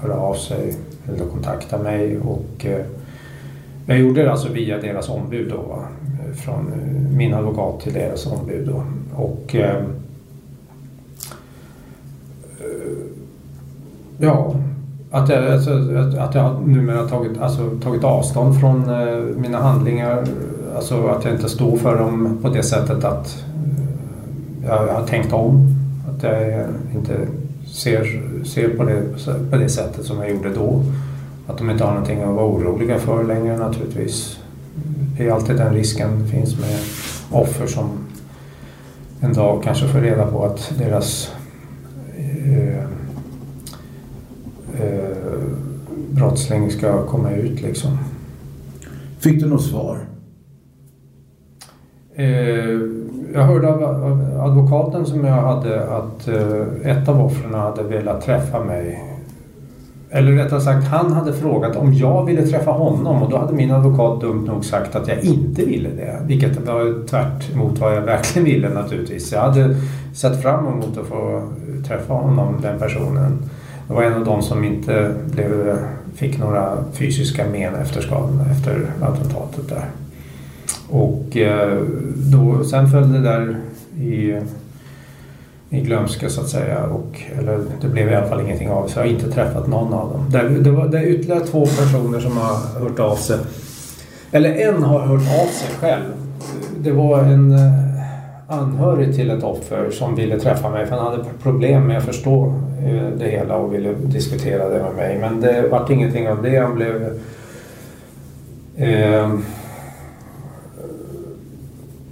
höra 0.00 0.14
av 0.14 0.34
sig 0.34 0.74
eller 1.08 1.24
kontakta 1.26 1.78
mig. 1.78 2.18
Och, 2.18 2.66
eh, 2.66 2.84
jag 3.86 3.98
gjorde 3.98 4.22
det 4.22 4.30
alltså 4.30 4.52
via 4.52 4.78
deras 4.78 5.08
ombud 5.08 5.48
då, 5.50 5.78
från 6.44 6.72
eh, 6.72 7.16
min 7.16 7.34
advokat 7.34 7.80
till 7.80 7.92
deras 7.92 8.26
ombud. 8.26 8.68
Då. 8.68 8.82
Och, 9.22 9.56
Ja, 14.18 14.54
att 15.10 15.28
jag, 15.28 15.52
alltså, 15.52 15.70
att 16.18 16.34
jag 16.34 16.68
numera 16.68 17.08
tagit, 17.08 17.40
alltså, 17.40 17.70
tagit 17.82 18.04
avstånd 18.04 18.60
från 18.60 18.90
eh, 18.90 19.22
mina 19.36 19.58
handlingar. 19.58 20.24
Alltså 20.76 21.06
att 21.06 21.24
jag 21.24 21.34
inte 21.34 21.48
står 21.48 21.76
för 21.76 21.98
dem 21.98 22.38
på 22.42 22.48
det 22.48 22.62
sättet 22.62 23.04
att 23.04 23.44
eh, 24.64 24.68
jag, 24.68 24.94
har 24.94 25.06
tänkt 25.06 25.32
om. 25.32 25.74
Att 26.08 26.22
jag 26.22 26.64
inte 26.94 27.18
ser, 27.66 28.22
ser 28.44 28.68
på, 28.68 28.84
det, 28.84 29.02
på 29.50 29.56
det 29.56 29.68
sättet 29.68 30.04
som 30.04 30.18
jag 30.18 30.30
gjorde 30.30 30.54
då. 30.54 30.82
Att 31.46 31.58
de 31.58 31.70
inte 31.70 31.84
har 31.84 31.90
någonting 31.90 32.22
att 32.22 32.34
vara 32.34 32.46
oroliga 32.46 32.98
för 32.98 33.24
längre 33.24 33.56
naturligtvis. 33.56 34.38
Det 35.16 35.26
är 35.26 35.32
alltid 35.32 35.56
den 35.56 35.74
risken 35.74 36.26
finns 36.26 36.60
med 36.60 36.78
offer 37.30 37.66
som 37.66 37.90
en 39.20 39.32
dag 39.32 39.62
kanske 39.64 39.88
får 39.88 39.98
reda 39.98 40.26
på 40.26 40.44
att 40.44 40.72
deras 40.78 41.32
eh, 42.16 42.75
brottsling 46.16 46.70
ska 46.70 47.06
komma 47.06 47.30
ut 47.30 47.62
liksom. 47.62 47.98
Fick 49.18 49.42
du 49.42 49.48
något 49.48 49.64
svar? 49.64 49.98
Eh, 52.14 52.80
jag 53.34 53.42
hörde 53.42 53.68
av, 53.68 53.82
advokaten 54.40 55.06
som 55.06 55.24
jag 55.24 55.34
hade 55.34 55.90
att 55.90 56.28
eh, 56.28 56.90
ett 56.90 57.08
av 57.08 57.20
offren 57.20 57.54
hade 57.54 57.82
velat 57.82 58.22
träffa 58.22 58.64
mig. 58.64 59.02
Eller 60.10 60.32
rättare 60.32 60.60
sagt, 60.60 60.86
han 60.86 61.12
hade 61.12 61.32
frågat 61.32 61.76
om 61.76 61.94
jag 61.94 62.24
ville 62.24 62.46
träffa 62.46 62.70
honom 62.70 63.22
och 63.22 63.30
då 63.30 63.38
hade 63.38 63.52
min 63.52 63.70
advokat 63.70 64.20
dumt 64.20 64.46
nog 64.46 64.64
sagt 64.64 64.96
att 64.96 65.08
jag 65.08 65.18
inte 65.18 65.64
ville 65.64 65.88
det. 65.88 66.18
Vilket 66.26 66.66
var 66.66 67.06
tvärt 67.06 67.52
emot 67.52 67.78
vad 67.78 67.96
jag 67.96 68.02
verkligen 68.02 68.44
ville 68.44 68.68
naturligtvis. 68.68 69.32
Jag 69.32 69.40
hade 69.40 69.76
sett 70.14 70.42
fram 70.42 70.66
emot 70.66 70.98
att 70.98 71.06
få 71.06 71.42
träffa 71.86 72.14
honom, 72.14 72.54
den 72.62 72.78
personen. 72.78 73.38
Det 73.88 73.94
var 73.94 74.02
en 74.02 74.14
av 74.14 74.24
de 74.24 74.42
som 74.42 74.64
inte 74.64 75.14
blev, 75.26 75.78
fick 76.16 76.38
några 76.38 76.84
fysiska 76.92 77.44
men 77.52 77.74
efter 77.74 78.00
skadorna 78.00 78.44
efter 78.52 78.90
attentatet 79.00 79.68
där. 79.68 79.84
Och 80.88 81.36
eh, 81.36 81.82
då, 82.16 82.64
sen 82.64 82.90
föll 82.90 83.12
det 83.12 83.20
där 83.20 83.56
i, 84.00 84.40
i 85.70 85.80
glömska 85.80 86.28
så 86.28 86.40
att 86.40 86.48
säga. 86.48 86.84
Och, 86.84 87.22
eller 87.38 87.60
det 87.80 87.88
blev 87.88 88.10
i 88.10 88.14
alla 88.14 88.26
fall 88.26 88.40
ingenting 88.40 88.70
av 88.70 88.88
så 88.88 88.98
jag 88.98 89.04
har 89.04 89.10
inte 89.10 89.32
träffat 89.32 89.66
någon 89.66 89.92
av 89.92 90.12
dem. 90.12 90.30
Det, 90.30 90.62
det, 90.62 90.70
var, 90.70 90.88
det 90.88 90.98
är 90.98 91.06
ytterligare 91.06 91.46
två 91.46 91.66
personer 91.66 92.20
som 92.20 92.36
har 92.36 92.80
hört 92.80 92.98
av 92.98 93.16
sig. 93.16 93.38
Eller 94.32 94.54
en 94.54 94.82
har 94.82 95.00
hört 95.00 95.44
av 95.44 95.46
sig 95.46 95.68
själv. 95.80 96.12
Det 96.80 96.92
var 96.92 97.18
en 97.18 97.52
eh, 97.52 97.86
anhörig 98.48 99.14
till 99.14 99.30
ett 99.30 99.42
offer 99.42 99.90
som 99.90 100.14
ville 100.14 100.40
träffa 100.40 100.70
mig 100.70 100.86
för 100.86 100.96
han 100.96 101.06
hade 101.06 101.24
problem 101.42 101.86
med 101.86 101.98
att 101.98 102.04
förstå 102.04 102.54
det 102.92 103.28
hela 103.28 103.56
och 103.56 103.74
ville 103.74 103.92
diskutera 103.92 104.68
det 104.68 104.82
med 104.82 104.94
mig. 104.94 105.18
Men 105.18 105.40
det 105.40 105.68
vart 105.70 105.90
ingenting 105.90 106.28
av 106.28 106.42
det. 106.42 106.58
Han 106.58 106.74
blev 106.74 107.18
eh, 108.76 109.30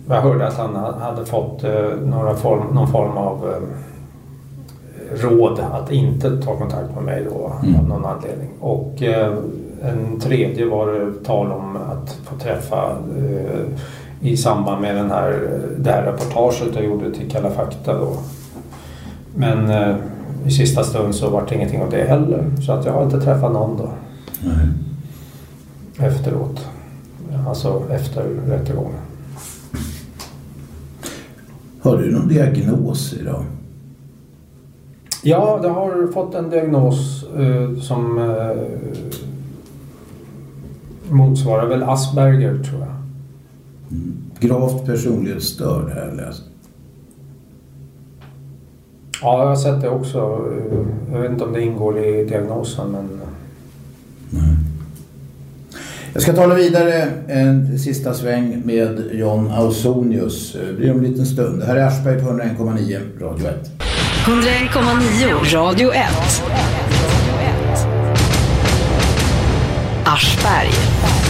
jag 0.08 0.20
hörde 0.20 0.46
att 0.46 0.56
han 0.56 0.74
hade 1.00 1.26
fått 1.26 1.64
eh, 1.64 1.90
några 2.04 2.34
form, 2.34 2.74
någon 2.74 2.88
form 2.88 3.16
av 3.16 3.48
eh, 3.48 3.62
råd 5.22 5.60
att 5.72 5.92
inte 5.92 6.42
ta 6.42 6.56
kontakt 6.56 6.94
med 6.94 7.04
mig 7.04 7.26
då 7.30 7.52
mm. 7.62 7.80
av 7.80 7.88
någon 7.88 8.04
anledning. 8.04 8.48
Och 8.60 9.02
eh, 9.02 9.34
en 9.82 10.20
tredje 10.20 10.66
var 10.66 10.92
det 10.92 11.24
tal 11.24 11.52
om 11.52 11.76
att 11.76 12.10
få 12.10 12.36
träffa 12.36 12.96
eh, 13.18 13.60
i 14.20 14.36
samband 14.36 14.82
med 14.82 14.96
den 14.96 15.10
här, 15.10 15.48
det 15.78 15.90
här 15.90 16.02
reportaget 16.02 16.74
jag 16.74 16.84
gjorde 16.84 17.14
till 17.14 17.30
Kalla 17.30 17.50
fakta 17.50 17.98
då. 17.98 18.16
Men 19.34 19.70
eh, 19.70 19.96
i 20.46 20.50
sista 20.50 20.84
stund 20.84 21.14
så 21.14 21.30
var 21.30 21.46
det 21.48 21.54
ingenting 21.54 21.82
av 21.82 21.90
det 21.90 22.04
heller. 22.04 22.44
Så 22.66 22.72
att 22.72 22.84
jag 22.84 22.92
har 22.92 23.04
inte 23.04 23.20
träffat 23.20 23.52
någon 23.52 23.76
då. 23.76 23.88
Nej. 24.44 24.68
Efteråt. 26.08 26.68
Alltså 27.48 27.82
efter 27.90 28.22
rättegången. 28.46 29.00
Har 31.80 31.96
du 31.96 32.12
någon 32.12 32.28
diagnos 32.28 33.14
idag? 33.20 33.44
Ja, 35.22 35.60
jag 35.62 35.70
har 35.70 36.12
fått 36.12 36.34
en 36.34 36.50
diagnos 36.50 37.24
eh, 37.36 37.80
som 37.80 38.18
eh, 38.18 38.56
motsvarar 41.10 41.66
väl 41.66 41.82
Asperger 41.82 42.62
tror 42.62 42.80
jag. 42.80 42.94
Mm. 43.90 44.16
Gravt 44.40 44.86
personlighetsstörd 44.86 45.92
har 45.92 46.00
jag 46.00 46.16
läst. 46.16 46.42
Ja, 49.24 49.40
jag 49.40 49.46
har 49.46 49.56
sett 49.56 49.80
det 49.80 49.88
också. 49.88 50.40
Jag 51.12 51.20
vet 51.20 51.30
inte 51.30 51.44
om 51.44 51.52
det 51.52 51.62
ingår 51.62 51.98
i 51.98 52.24
diagnosen 52.24 52.90
men... 52.90 53.20
Nej. 54.30 54.56
Jag 56.12 56.22
ska 56.22 56.32
tala 56.32 56.54
vidare 56.54 57.08
en 57.28 57.78
sista 57.78 58.14
sväng 58.14 58.62
med 58.64 59.10
John 59.12 59.50
Ausonius. 59.50 60.52
Det 60.52 60.72
blir 60.72 60.90
om 60.90 60.98
en 60.98 61.04
liten 61.04 61.26
stund. 61.26 61.60
Det 61.60 61.66
här 61.66 61.76
är 61.76 61.86
Aschberg 61.86 62.20
på 62.20 62.26
101,9 62.26 63.20
Radio 63.20 63.46
1. 63.48 63.70
101,9 64.26 65.54
Radio 65.54 65.92
1. 65.92 66.04
Aschberg. 70.04 71.23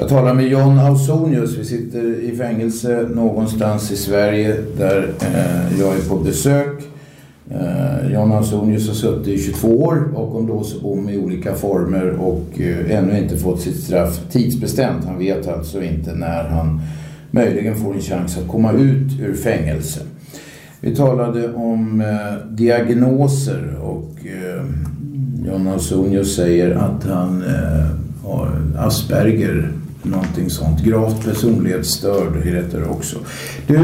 Jag 0.00 0.08
talar 0.08 0.34
med 0.34 0.48
John 0.48 0.78
Ausonius. 0.78 1.58
Vi 1.58 1.64
sitter 1.64 2.20
i 2.20 2.36
fängelse 2.36 3.08
någonstans 3.14 3.90
i 3.90 3.96
Sverige 3.96 4.56
där 4.76 5.12
eh, 5.20 5.80
jag 5.80 5.94
är 5.96 6.08
på 6.08 6.16
besök. 6.16 6.82
Eh, 7.50 8.12
John 8.12 8.32
Ausonius 8.32 8.88
har 8.88 8.94
suttit 8.94 9.28
i 9.28 9.38
22 9.38 9.68
år 9.68 10.08
bakom 10.14 10.48
lås 10.48 10.74
och 10.74 10.82
bom 10.82 11.08
i 11.08 11.18
olika 11.18 11.54
former 11.54 12.10
och 12.10 12.60
eh, 12.60 12.98
ännu 12.98 13.18
inte 13.18 13.36
fått 13.36 13.60
sitt 13.60 13.80
straff 13.80 14.20
tidsbestämt. 14.30 15.04
Han 15.04 15.18
vet 15.18 15.48
alltså 15.48 15.82
inte 15.82 16.14
när 16.14 16.44
han 16.44 16.80
möjligen 17.30 17.76
får 17.76 17.94
en 17.94 18.00
chans 18.00 18.38
att 18.38 18.48
komma 18.48 18.72
ut 18.72 19.20
ur 19.20 19.34
fängelse. 19.34 20.00
Vi 20.80 20.96
talade 20.96 21.52
om 21.54 22.00
eh, 22.00 22.46
diagnoser 22.50 23.76
och 23.82 24.12
eh, 24.24 24.64
John 25.46 25.68
Ausonius 25.68 26.36
säger 26.36 26.74
att 26.74 27.04
han 27.04 27.42
eh, 27.42 27.86
har 28.24 28.62
Asperger 28.78 29.72
någonting 30.02 30.50
sånt. 30.50 30.84
Gravt 30.84 31.24
personlighetsstörd 31.24 32.36
heter 32.44 32.80
det 32.80 32.86
också. 32.86 33.18
Du, 33.66 33.76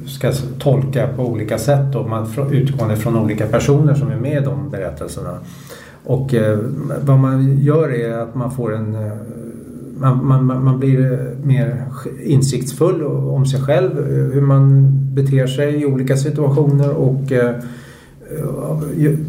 ska 0.06 0.32
tolka 0.58 1.08
på 1.16 1.26
olika 1.26 1.58
sätt 1.58 1.94
och 1.94 2.10
man 2.10 2.26
utgående 2.50 2.96
från 2.96 3.16
olika 3.16 3.46
personer 3.46 3.94
som 3.94 4.10
är 4.10 4.16
med 4.16 4.42
i 4.42 4.44
de 4.44 4.70
berättelserna. 4.70 5.38
Och 6.04 6.34
eh, 6.34 6.58
vad 7.04 7.18
man 7.18 7.58
gör 7.58 7.88
är 7.88 8.18
att 8.18 8.34
man 8.34 8.50
får 8.50 8.74
en 8.74 8.94
eh, 8.94 9.12
man, 10.00 10.46
man, 10.46 10.64
man 10.64 10.78
blir 10.78 11.12
eh, 11.12 11.46
mer 11.46 11.84
insiktsfull 12.24 13.02
om 13.02 13.46
sig 13.46 13.60
själv, 13.60 13.98
eh, 13.98 14.34
hur 14.34 14.40
man 14.40 14.92
beter 15.14 15.46
sig 15.46 15.82
i 15.82 15.86
olika 15.86 16.16
situationer 16.16 16.90
och 16.94 17.32
eh, 17.32 17.54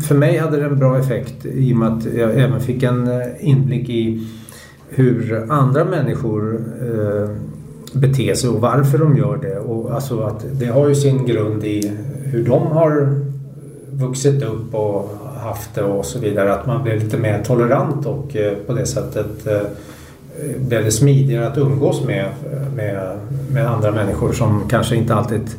för 0.02 0.16
mig 0.16 0.38
hade 0.38 0.58
det 0.58 0.66
en 0.66 0.80
bra 0.80 1.00
effekt 1.00 1.46
i 1.46 1.74
och 1.74 1.78
med 1.78 1.88
att 1.88 2.06
jag 2.06 2.32
även 2.32 2.60
fick 2.60 2.84
en 2.84 3.10
inblick 3.40 3.90
i 3.90 4.28
hur 4.90 5.46
andra 5.50 5.86
människor 5.86 6.62
eh, 6.82 7.30
beter 7.94 8.34
sig 8.34 8.50
och 8.50 8.62
varför 8.62 8.98
de 8.98 9.18
gör 9.18 9.38
det. 9.38 9.60
Och 9.60 9.94
alltså 9.94 10.22
att 10.22 10.46
det 10.60 10.66
har 10.66 10.90
ju 10.90 10.96
sin 10.96 11.26
grund 11.26 11.64
i 11.64 11.92
hur 12.24 12.46
de 12.46 12.68
har 12.68 13.20
vuxit 13.92 14.44
upp 14.44 14.76
och 14.76 15.12
haft 15.40 15.76
det 15.76 15.84
och 15.84 16.06
så 16.06 16.20
vidare. 16.20 16.54
Att 16.54 16.66
man 16.66 16.84
blev 16.84 17.04
lite 17.04 17.18
mer 17.18 17.44
tolerant 17.44 18.06
och 18.06 18.36
eh, 18.36 18.54
på 18.54 18.74
det 18.74 18.86
sättet 18.86 19.48
eh, 19.48 19.62
blev 20.58 20.84
det 20.84 20.92
smidigare 20.92 21.48
att 21.48 21.58
umgås 21.58 22.06
med, 22.06 22.30
med, 22.76 23.18
med 23.52 23.68
andra 23.68 23.92
människor 23.92 24.34
som 24.34 24.70
kanske 24.70 24.96
inte 24.96 25.16
alltid 25.16 25.50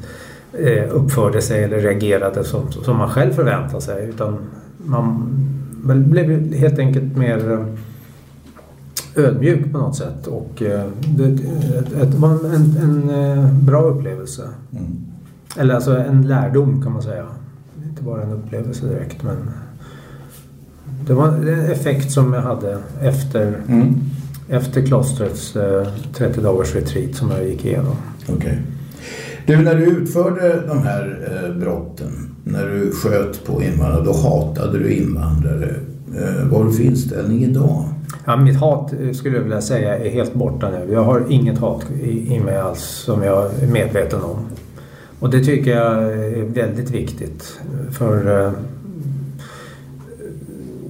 eh, 0.53 0.85
uppförde 0.91 1.43
sig 1.43 1.65
eller 1.65 1.79
reagerade 1.79 2.45
som, 2.45 2.73
som 2.73 2.97
man 2.97 3.09
själv 3.09 3.33
förväntade 3.33 3.81
sig. 3.81 4.09
Utan 4.09 4.39
man 4.77 5.33
blev 5.85 6.55
helt 6.55 6.79
enkelt 6.79 7.17
mer 7.17 7.67
ödmjuk 9.17 9.73
på 9.73 9.79
något 9.79 9.97
sätt 9.97 10.27
och 10.27 10.51
det, 11.17 11.29
det 11.91 12.15
var 12.17 12.31
en, 12.31 12.77
en 12.83 13.67
bra 13.67 13.83
upplevelse. 13.83 14.49
Mm. 14.73 15.11
Eller 15.57 15.75
alltså 15.75 15.97
en 15.97 16.29
lärdom 16.29 16.83
kan 16.83 16.93
man 16.93 17.03
säga. 17.03 17.27
Inte 17.85 18.03
bara 18.03 18.23
en 18.23 18.33
upplevelse 18.33 18.87
direkt 18.87 19.23
men 19.23 19.37
det 21.07 21.15
var 21.15 21.29
en 21.29 21.71
effekt 21.71 22.13
som 22.13 22.33
jag 22.33 22.43
hade 22.43 22.79
efter, 23.03 23.55
mm. 23.69 24.01
efter 24.49 24.87
klostrets 24.87 25.57
eh, 25.57 25.87
30 26.15 26.41
dagars 26.41 26.75
retreat 26.75 27.15
som 27.15 27.31
jag 27.31 27.49
gick 27.49 27.65
igenom. 27.65 27.97
Okay. 28.37 28.55
Du, 29.47 29.57
när 29.57 29.75
du 29.75 29.85
utförde 29.85 30.63
de 30.69 30.83
här 30.83 31.29
eh, 31.33 31.57
brotten, 31.57 32.35
när 32.45 32.67
du 32.67 32.93
sköt 32.93 33.45
på 33.45 33.63
invandrare, 33.63 34.05
då 34.05 34.13
hatade 34.13 34.79
du 34.79 34.95
invandrare. 34.95 35.75
Eh, 36.17 36.47
vad 36.51 36.61
har 36.61 36.65
du 36.65 36.73
för 36.73 36.83
inställning 36.83 37.45
idag? 37.45 37.85
Ja, 38.25 38.37
mitt 38.37 38.57
hat 38.57 38.93
eh, 38.93 39.13
skulle 39.13 39.37
jag 39.37 39.43
vilja 39.43 39.61
säga 39.61 39.99
är 39.99 40.11
helt 40.11 40.35
borta 40.35 40.71
nu. 40.71 40.93
Jag 40.93 41.05
har 41.05 41.25
inget 41.29 41.59
hat 41.59 41.85
i, 42.03 42.35
i 42.35 42.41
mig 42.41 42.57
alls 42.57 42.81
som 42.81 43.23
jag 43.23 43.63
är 43.63 43.67
medveten 43.67 44.21
om. 44.23 44.39
Och 45.21 45.31
det 45.31 45.45
tycker 45.45 45.77
jag 45.77 46.13
är 46.13 46.45
väldigt 46.45 46.91
viktigt. 46.91 47.61
För 47.91 48.45
eh, 48.45 48.53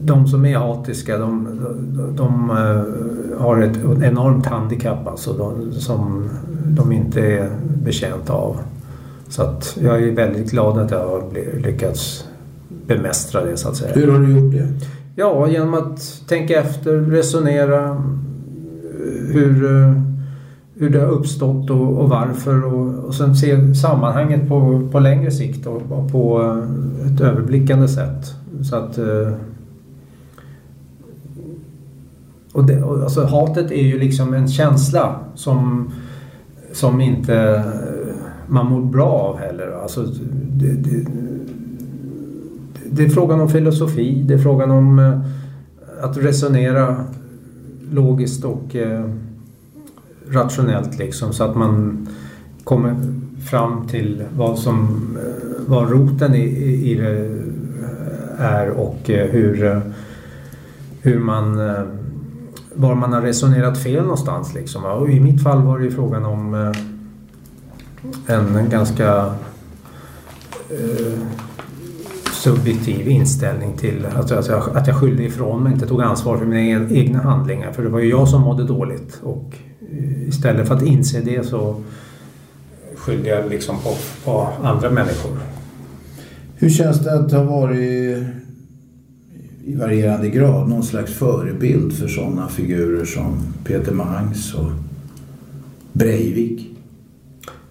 de 0.02 0.28
som 0.28 0.44
är 0.44 0.58
hatiska 0.58 1.18
de, 1.18 1.48
de, 1.96 2.16
de 2.16 2.50
uh, 2.50 3.40
har 3.40 3.60
ett 3.62 4.02
enormt 4.02 4.46
handikapp 4.46 5.08
alltså, 5.08 5.32
de, 5.32 5.72
som 5.72 6.28
de 6.66 6.92
inte 6.92 7.20
är 7.20 7.50
betjänta 7.84 8.32
av. 8.32 8.56
Så 9.28 9.42
att 9.42 9.78
jag 9.82 10.02
är 10.02 10.12
väldigt 10.12 10.50
glad 10.50 10.78
att 10.78 10.90
jag 10.90 10.98
har 10.98 11.22
lyckats 11.62 12.24
bemästra 12.86 13.44
det 13.44 13.56
så 13.56 13.68
att 13.68 13.76
säga. 13.76 13.94
Hur 13.94 14.12
har 14.12 14.18
du 14.18 14.38
gjort 14.38 14.52
det? 14.52 14.68
Ja, 15.16 15.48
genom 15.48 15.74
att 15.74 16.22
tänka 16.28 16.60
efter, 16.60 16.92
resonera 16.92 18.02
hur, 19.28 19.54
hur 20.74 20.90
det 20.90 21.00
har 21.00 21.08
uppstått 21.08 21.70
och, 21.70 21.98
och 21.98 22.08
varför 22.08 22.64
och, 22.64 23.04
och 23.04 23.14
sen 23.14 23.36
se 23.36 23.74
sammanhanget 23.74 24.48
på, 24.48 24.88
på 24.92 24.98
längre 24.98 25.30
sikt 25.30 25.66
och 25.66 26.10
på 26.12 26.52
ett 27.06 27.20
överblickande 27.20 27.88
sätt. 27.88 28.34
Så 28.62 28.76
att 28.76 28.98
och 32.52 32.64
det, 32.64 32.82
och, 32.82 33.02
alltså, 33.02 33.24
hatet 33.24 33.70
är 33.70 33.82
ju 33.82 33.98
liksom 33.98 34.34
en 34.34 34.48
känsla 34.48 35.20
som, 35.34 35.90
som 36.72 37.00
inte 37.00 37.34
eh, 37.36 38.14
man 38.46 38.66
mår 38.66 38.80
bra 38.80 39.10
av 39.10 39.38
heller. 39.38 39.82
Alltså, 39.82 40.06
det, 40.50 40.72
det, 40.72 41.06
det 42.90 43.04
är 43.04 43.08
frågan 43.08 43.40
om 43.40 43.48
filosofi, 43.48 44.22
det 44.22 44.34
är 44.34 44.38
frågan 44.38 44.70
om 44.70 44.98
eh, 44.98 45.20
att 46.02 46.16
resonera 46.16 47.04
logiskt 47.92 48.44
och 48.44 48.76
eh, 48.76 49.10
rationellt 50.28 50.98
liksom 50.98 51.32
så 51.32 51.44
att 51.44 51.56
man 51.56 52.06
kommer 52.64 52.96
fram 53.50 53.86
till 53.88 54.22
vad 54.36 54.58
som 54.58 54.78
eh, 55.16 55.62
vad 55.66 55.90
roten 55.90 56.34
i, 56.34 56.44
i 56.90 56.94
det 56.94 57.30
är 58.38 58.70
och 58.70 58.98
hur, 59.04 59.80
hur 61.02 61.18
man 61.18 61.68
eh, 61.68 61.82
var 62.80 62.94
man 62.94 63.12
har 63.12 63.22
resonerat 63.22 63.82
fel 63.82 64.02
någonstans 64.02 64.54
liksom. 64.54 64.84
Och 64.84 65.10
i 65.10 65.20
mitt 65.20 65.42
fall 65.42 65.62
var 65.62 65.78
det 65.78 65.84
ju 65.84 65.90
frågan 65.90 66.24
om 66.24 66.54
eh, 66.54 68.36
en 68.36 68.70
ganska 68.70 69.34
eh, 70.70 71.18
subjektiv 72.32 73.08
inställning 73.08 73.76
till 73.76 74.06
alltså, 74.16 74.34
att, 74.34 74.48
jag, 74.48 74.76
att 74.76 74.86
jag 74.86 74.96
skyllde 74.96 75.22
ifrån 75.22 75.62
mig, 75.62 75.72
inte 75.72 75.86
tog 75.86 76.02
ansvar 76.02 76.38
för 76.38 76.46
mina 76.46 76.60
e-, 76.60 76.88
egna 76.90 77.22
handlingar. 77.22 77.72
För 77.72 77.82
det 77.82 77.88
var 77.88 78.00
ju 78.00 78.10
jag 78.10 78.28
som 78.28 78.42
mådde 78.42 78.64
dåligt. 78.64 79.20
Och 79.22 79.56
eh, 79.92 80.28
istället 80.28 80.68
för 80.68 80.74
att 80.74 80.82
inse 80.82 81.20
det 81.20 81.46
så 81.46 81.82
skyllde 82.96 83.28
jag 83.28 83.50
liksom 83.50 83.76
på, 83.76 83.94
på 84.24 84.48
andra 84.62 84.90
människor. 84.90 85.38
Hur 86.56 86.70
känns 86.70 86.98
det 86.98 87.14
att 87.14 87.32
ha 87.32 87.42
varit 87.42 88.26
i 89.64 89.74
varierande 89.74 90.28
grad 90.28 90.68
någon 90.68 90.82
slags 90.82 91.12
förebild 91.14 91.98
för 91.98 92.08
sådana 92.08 92.48
figurer 92.48 93.04
som 93.04 93.54
Peter 93.64 93.92
Mangs 93.92 94.54
och 94.54 94.70
Breivik? 95.92 96.66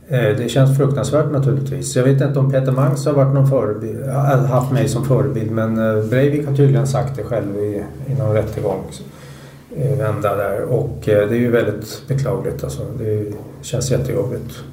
Eh, 0.07 0.37
det 0.37 0.49
känns 0.49 0.77
fruktansvärt 0.77 1.31
naturligtvis. 1.31 1.95
Jag 1.95 2.03
vet 2.03 2.21
inte 2.21 2.39
om 2.39 2.51
Peter 2.51 2.71
Mangs 2.71 3.05
har 3.05 3.13
varit 3.13 3.33
någon 3.33 3.49
förebild, 3.49 4.05
haft 4.49 4.71
mig 4.71 4.89
som 4.89 5.05
förebild 5.05 5.51
men 5.51 5.77
eh, 5.77 6.05
Breivik 6.05 6.47
har 6.47 6.55
tydligen 6.55 6.87
sagt 6.87 7.15
det 7.15 7.23
själv 7.23 7.55
i, 7.55 7.83
i 8.07 8.13
någon 8.19 8.33
rättegångsvända 8.33 10.31
eh, 10.31 10.37
där 10.37 10.61
och 10.61 10.99
det 11.05 11.11
är 11.11 11.33
ju 11.33 11.51
väldigt 11.51 12.03
beklagligt 12.07 12.63
alltså. 12.63 12.85
Det 12.99 13.33
känns 13.61 13.91
jättejobbigt. 13.91 14.63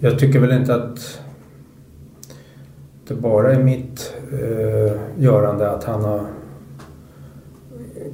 Jag 0.00 0.18
tycker 0.18 0.38
väl 0.38 0.52
inte 0.52 0.74
att 0.74 1.20
det 3.08 3.14
bara 3.14 3.52
är 3.52 3.62
mitt 3.62 4.13
eh, 4.42 4.92
görande 5.18 5.70
att 5.70 5.84
han 5.84 6.04
har 6.04 6.20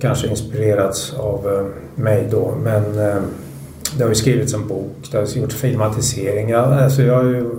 kanske 0.00 0.28
inspirerats 0.28 1.14
av 1.14 1.48
eh, 1.48 2.02
mig 2.02 2.28
då 2.30 2.54
men 2.62 2.98
eh, 2.98 3.22
det 3.96 4.02
har 4.02 4.08
ju 4.08 4.14
skrivits 4.14 4.54
en 4.54 4.68
bok, 4.68 5.08
det 5.10 5.18
har 5.18 5.38
gjorts 5.38 5.54
filmatiseringar. 5.54 6.82
Alltså 6.82 7.02
jag 7.02 7.14
har 7.14 7.24
ju 7.24 7.50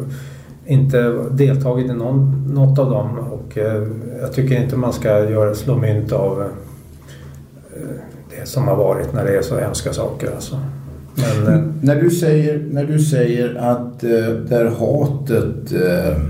inte 0.66 1.02
deltagit 1.32 1.92
i 1.92 1.94
någon, 1.94 2.46
något 2.54 2.80
av 2.80 2.90
dem 2.90 3.20
och 3.20 3.58
eh, 3.58 3.88
jag 4.22 4.34
tycker 4.34 4.62
inte 4.62 4.76
man 4.76 4.94
ska 4.94 5.30
göra, 5.30 5.56
slå 5.56 5.78
mynt 5.78 6.12
av 6.12 6.42
eh, 6.42 6.48
det 8.30 8.48
som 8.48 8.68
har 8.68 8.76
varit 8.76 9.14
när 9.14 9.26
det 9.26 9.38
är 9.38 9.42
så 9.42 9.60
hemska 9.60 9.94
saker. 9.94 10.32
Alltså. 10.36 10.60
Men, 11.16 11.54
eh, 11.54 11.64
när, 11.82 11.96
du 11.96 12.12
säger, 12.12 12.68
när 12.72 12.86
du 12.86 13.00
säger 13.00 13.56
att 13.56 14.04
eh, 14.04 14.30
där 14.50 14.66
hatet 14.66 15.72
eh, 15.72 16.24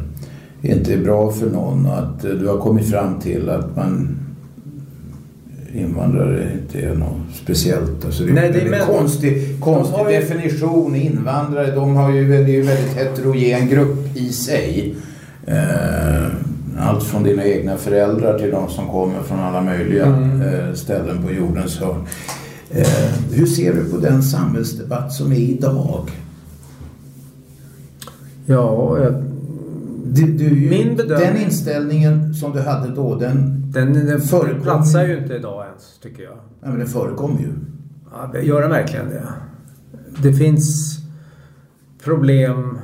inte 0.61 0.93
är 0.93 0.97
bra 1.03 1.31
för 1.31 1.49
någon 1.49 1.85
och 1.85 1.97
att 1.97 2.25
eh, 2.25 2.31
du 2.31 2.47
har 2.47 2.57
kommit 2.57 2.89
fram 2.89 3.19
till 3.19 3.49
att 3.49 3.75
man 3.75 4.17
invandrare 5.73 6.51
inte 6.61 6.79
är 6.87 6.95
något 6.95 7.17
speciellt. 7.43 8.05
Alltså 8.05 8.23
det 8.23 8.29
är, 8.29 8.33
Nej, 8.33 8.51
det 8.51 8.59
är 8.61 8.65
en 8.65 8.71
men- 8.71 8.85
konstig, 8.87 9.59
konstig 9.61 9.97
de 10.05 10.13
ju- 10.13 10.19
definition. 10.19 10.95
Invandrare, 10.95 11.75
de 11.75 11.95
har 11.95 12.11
ju, 12.13 12.27
det 12.27 12.35
är 12.37 12.47
ju 12.47 12.61
en 12.61 12.67
väldigt 12.67 12.93
heterogen 12.97 13.67
grupp 13.67 14.17
i 14.17 14.29
sig. 14.29 14.95
Eh, 15.47 16.27
allt 16.79 17.03
från 17.03 17.23
dina 17.23 17.45
egna 17.45 17.77
föräldrar 17.77 18.39
till 18.39 18.51
de 18.51 18.69
som 18.69 18.87
kommer 18.87 19.21
från 19.23 19.39
alla 19.39 19.61
möjliga 19.61 20.05
Mm. 20.05 20.41
eh, 20.41 20.73
ställen 20.73 21.23
på 21.23 21.31
jordens 21.31 21.79
hörn. 21.79 22.05
Hur 23.31 23.45
ser 23.45 23.73
du 23.73 23.83
på 23.91 23.97
den 23.97 24.23
samhällsdebatt 24.23 25.13
som 25.13 25.31
är 25.31 25.35
idag? 25.35 26.09
ja, 28.45 28.97
jag, 28.99 29.23
Du, 30.13 30.25
du, 30.25 30.49
Min 30.69 30.95
bedömning- 30.95 31.33
Den 31.33 31.37
inställningen 31.37 32.33
som 32.33 32.51
du 32.51 32.59
hade 32.61 32.95
då, 32.95 33.15
den, 33.15 33.63
den, 33.71 33.93
den 33.93 34.21
platsar 34.61 35.07
ju 35.07 35.17
inte 35.17 35.33
idag 35.33 35.65
ens 35.65 35.99
tycker 36.01 36.23
jag. 36.23 36.33
ja, 36.61 36.69
men 36.69 36.79
den 36.79 36.87
förekommer 36.87 37.39
ju. 37.39 37.47
Ja, 38.11 38.39
gör 38.41 38.61
den 38.61 38.71
verkligen 38.71 39.09
det? 39.09 39.23
Det 40.23 40.33
finns 40.33 40.97
problem 42.03 42.77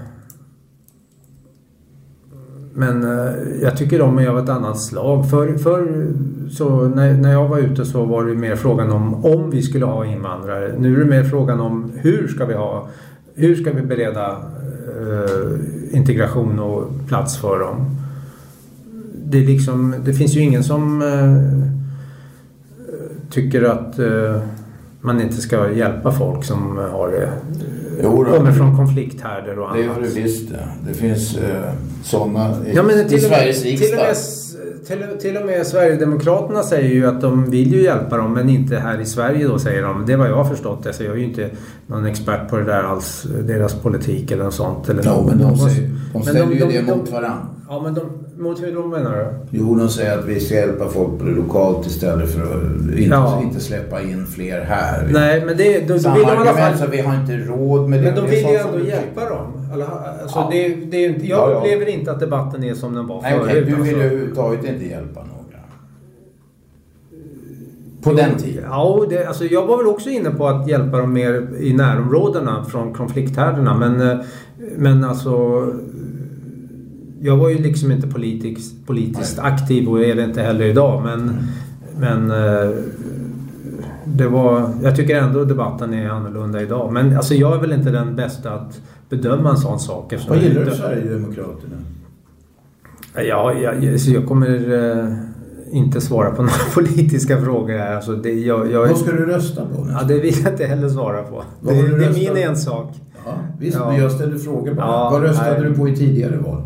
men 2.73 3.03
eh, 3.03 3.33
jag 3.61 3.77
tycker 3.77 3.99
de 3.99 4.17
är 4.19 4.27
av 4.27 4.39
ett 4.39 4.49
annat 4.49 4.79
slag. 4.81 5.29
För, 5.29 5.53
för 5.57 6.07
så 6.49 6.87
när, 6.87 7.13
när 7.13 7.31
jag 7.31 7.47
var 7.47 7.57
ute 7.59 7.85
så 7.85 8.05
var 8.05 8.25
det 8.25 8.35
mer 8.35 8.55
frågan 8.55 8.91
om 8.91 9.25
om 9.25 9.49
vi 9.49 9.61
skulle 9.61 9.85
ha 9.85 10.05
invandrare. 10.05 10.75
Nu 10.79 10.95
är 10.95 10.99
det 10.99 11.05
mer 11.09 11.23
frågan 11.23 11.59
om 11.59 11.91
hur 11.95 12.27
ska 12.27 12.45
vi 12.45 12.53
ha 12.53 12.87
hur 13.35 13.55
ska 13.55 13.71
vi 13.71 13.81
bereda 13.81 14.37
integration 15.91 16.59
och 16.59 17.07
plats 17.07 17.37
för 17.37 17.59
dem. 17.59 17.95
Det, 19.25 19.37
liksom, 19.39 19.95
det 20.05 20.13
finns 20.13 20.35
ju 20.35 20.39
ingen 20.41 20.63
som 20.63 21.01
eh, 21.01 21.67
tycker 23.29 23.63
att 23.63 23.99
eh, 23.99 24.41
man 25.01 25.21
inte 25.21 25.35
ska 25.35 25.71
hjälpa 25.71 26.11
folk 26.11 26.43
som 26.43 26.77
har 26.77 27.07
det, 27.11 27.29
Jo 28.03 28.23
då. 28.23 28.37
kommer 28.37 28.51
från 28.51 28.77
konflikthärdar 28.77 29.59
och 29.59 29.73
Det 29.77 29.81
gör 29.83 29.89
annat. 29.93 30.03
det 30.15 30.21
visst 30.21 30.49
det. 30.49 30.67
Det 30.87 30.93
finns 30.93 31.37
eh, 31.37 31.71
sådana 32.03 32.55
i, 32.65 32.75
Ja, 32.75 32.83
men 32.83 33.13
i 33.13 33.19
Sveriges 33.19 33.63
riksdag. 33.63 33.99
Till, 34.87 35.05
till 35.21 35.37
och 35.37 35.45
med 35.45 35.67
Sverigedemokraterna 35.67 36.63
säger 36.63 36.89
ju 36.89 37.05
att 37.07 37.21
de 37.21 37.49
vill 37.49 37.73
ju 37.73 37.81
hjälpa 37.83 38.17
dem 38.17 38.33
men 38.33 38.49
inte 38.49 38.77
här 38.77 38.99
i 39.01 39.05
Sverige 39.05 39.47
då 39.47 39.59
säger 39.59 39.83
de. 39.83 40.05
Det 40.05 40.13
är 40.13 40.17
vad 40.17 40.29
jag 40.29 40.35
har 40.35 40.45
förstått. 40.45 40.87
Alltså, 40.87 41.03
jag 41.03 41.13
är 41.13 41.17
ju 41.17 41.23
inte 41.25 41.49
någon 41.87 42.05
expert 42.05 42.49
på 42.49 42.57
det 42.57 42.63
där 42.63 42.83
alls, 42.83 43.25
deras 43.47 43.73
politik 43.75 44.31
eller 44.31 44.43
något 44.43 44.53
sånt. 44.53 44.89
Eller 44.89 45.03
Ja, 45.05 45.23
men 45.27 45.37
de, 45.37 45.43
någon- 45.43 45.69
säger, 45.69 45.91
de 46.13 46.21
ställer 46.21 46.39
de- 46.39 46.53
ju 46.53 46.59
de- 46.59 46.65
det 46.65 46.81
de- 46.81 46.97
mot 46.97 47.09
varandra. 47.11 47.47
Ja 47.69 47.81
men 47.83 47.93
de, 47.93 48.01
mot 48.39 48.61
hur 48.63 48.75
de 48.75 48.89
menar 48.89 49.11
du? 49.15 49.25
Jo, 49.57 49.75
de 49.75 49.89
säger 49.89 50.17
att 50.19 50.25
vi 50.25 50.39
ska 50.39 50.55
hjälpa 50.55 50.87
folk 50.87 51.19
på 51.19 51.25
det 51.25 51.31
lokalt 51.31 51.87
istället 51.87 52.31
för 52.31 52.41
att 52.41 52.63
inte, 52.97 53.03
Ja. 53.09 53.41
inte 53.43 53.59
släppa 53.59 54.01
in 54.01 54.25
fler 54.25 54.61
här. 54.61 55.07
Nej 55.11 55.43
men 55.45 55.57
det, 55.57 55.87
då, 55.87 55.93
då 55.93 55.99
Samma 55.99 56.15
vill 56.15 56.25
de 56.25 56.31
argument, 56.31 56.73
så 56.77 56.83
fall... 56.83 56.91
vi 56.91 57.01
har 57.01 57.15
inte 57.15 57.37
råd 57.37 57.89
med 57.89 57.99
det. 57.99 58.05
Men 58.11 58.15
de 58.15 58.21
vill 58.31 58.39
ju 58.39 58.55
ändå 58.55 58.79
hjälpa 58.79 59.21
tycker. 59.21 59.29
dem. 59.35 59.53
Alltså, 60.21 60.39
Ja. 60.39 60.49
det, 60.51 60.67
det 60.91 60.97
är, 61.05 61.09
inte- 61.09 61.27
jag 61.27 61.39
Ja, 61.39 61.51
ja. 61.51 61.57
upplever 61.57 61.85
inte 61.89 62.11
att 62.11 62.19
debatten 62.19 62.63
är 62.63 62.73
som 62.73 62.93
den 62.95 63.07
var 63.07 63.21
förut. 63.21 63.65
Du 63.67 63.75
vill 63.75 63.75
alltså. 63.75 63.93
överhuvudtaget 63.95 64.65
inte 64.65 64.85
hjälpa 64.85 65.19
några. 65.19 65.33
På 68.03 68.13
den 68.13 68.35
tiden? 68.37 68.63
Ja, 68.69 69.05
det, 69.09 69.25
alltså 69.25 69.45
jag 69.45 69.65
var 69.65 69.77
väl 69.77 69.87
också 69.87 70.09
inne 70.09 70.29
på 70.29 70.47
att 70.47 70.67
hjälpa 70.67 70.97
dem 70.97 71.13
mer 71.13 71.47
i 71.59 71.73
närområdena 71.73 72.65
från 72.65 72.93
konflikthärdarna. 72.93 73.77
Men, 73.77 74.09
eh, 74.09 74.17
men 74.77 75.03
alltså... 75.03 75.65
Jag 77.21 77.37
var 77.37 77.49
ju 77.49 77.57
liksom 77.57 77.91
inte 77.91 78.07
politisk, 78.07 78.73
politiskt 78.85 79.39
aktiv 79.39 79.89
och 79.89 80.03
är 80.03 80.15
det 80.15 80.23
inte 80.23 80.41
heller 80.41 80.65
idag. 80.65 81.03
Men, 81.03 81.37
men 81.99 82.31
eh, 82.31 82.69
det 84.05 84.27
var, 84.27 84.69
jag 84.83 84.95
tycker 84.95 85.15
ändå 85.15 85.43
debatten 85.43 85.93
är 85.93 86.09
annorlunda 86.09 86.61
idag. 86.61 86.93
Men 86.93 87.17
alltså 87.17 87.33
jag 87.33 87.55
är 87.55 87.59
väl 87.59 87.71
inte 87.71 87.89
den 87.91 88.15
bästa 88.15 88.51
att 88.53 88.81
bedöma 89.09 89.49
en 89.49 89.57
sån 89.57 89.79
sak. 89.79 90.13
Vad 90.29 90.37
gillar 90.37 90.65
du 90.65 90.71
Sverigedemokraterna? 90.71 91.75
Ja, 93.15 93.53
jag, 93.53 93.99
så 93.99 94.11
jag 94.11 94.25
kommer 94.27 94.73
eh, 94.73 95.13
inte 95.71 96.01
svara 96.01 96.31
på 96.31 96.41
några 96.41 96.53
politiska 96.73 97.41
frågor 97.41 97.77
här. 97.77 97.95
Alltså 97.95 98.11
det, 98.11 98.33
jag, 98.33 98.71
jag, 98.71 98.87
Vad 98.87 98.97
ska 98.97 99.11
du 99.11 99.25
rösta 99.25 99.61
på 99.65 99.87
Ja, 99.91 100.03
det 100.07 100.19
vill 100.19 100.33
jag 100.43 100.53
inte 100.53 100.65
heller 100.65 100.89
svara 100.89 101.23
på. 101.23 101.43
Det, 101.61 101.73
det 101.73 102.05
är 102.05 102.13
min 102.33 102.43
ensak. 102.49 102.93
Ja, 103.25 103.31
visst, 103.59 103.77
Ja. 103.79 103.91
men 103.91 104.01
jag 104.01 104.11
ställer 104.11 104.37
frågor 104.37 104.73
bara. 104.73 104.85
Ja, 104.85 105.09
Vad 105.11 105.21
röstade 105.21 105.59
nej. 105.59 105.69
du 105.69 105.75
på 105.75 105.89
i 105.89 105.95
tidigare 105.95 106.37
val? 106.37 106.61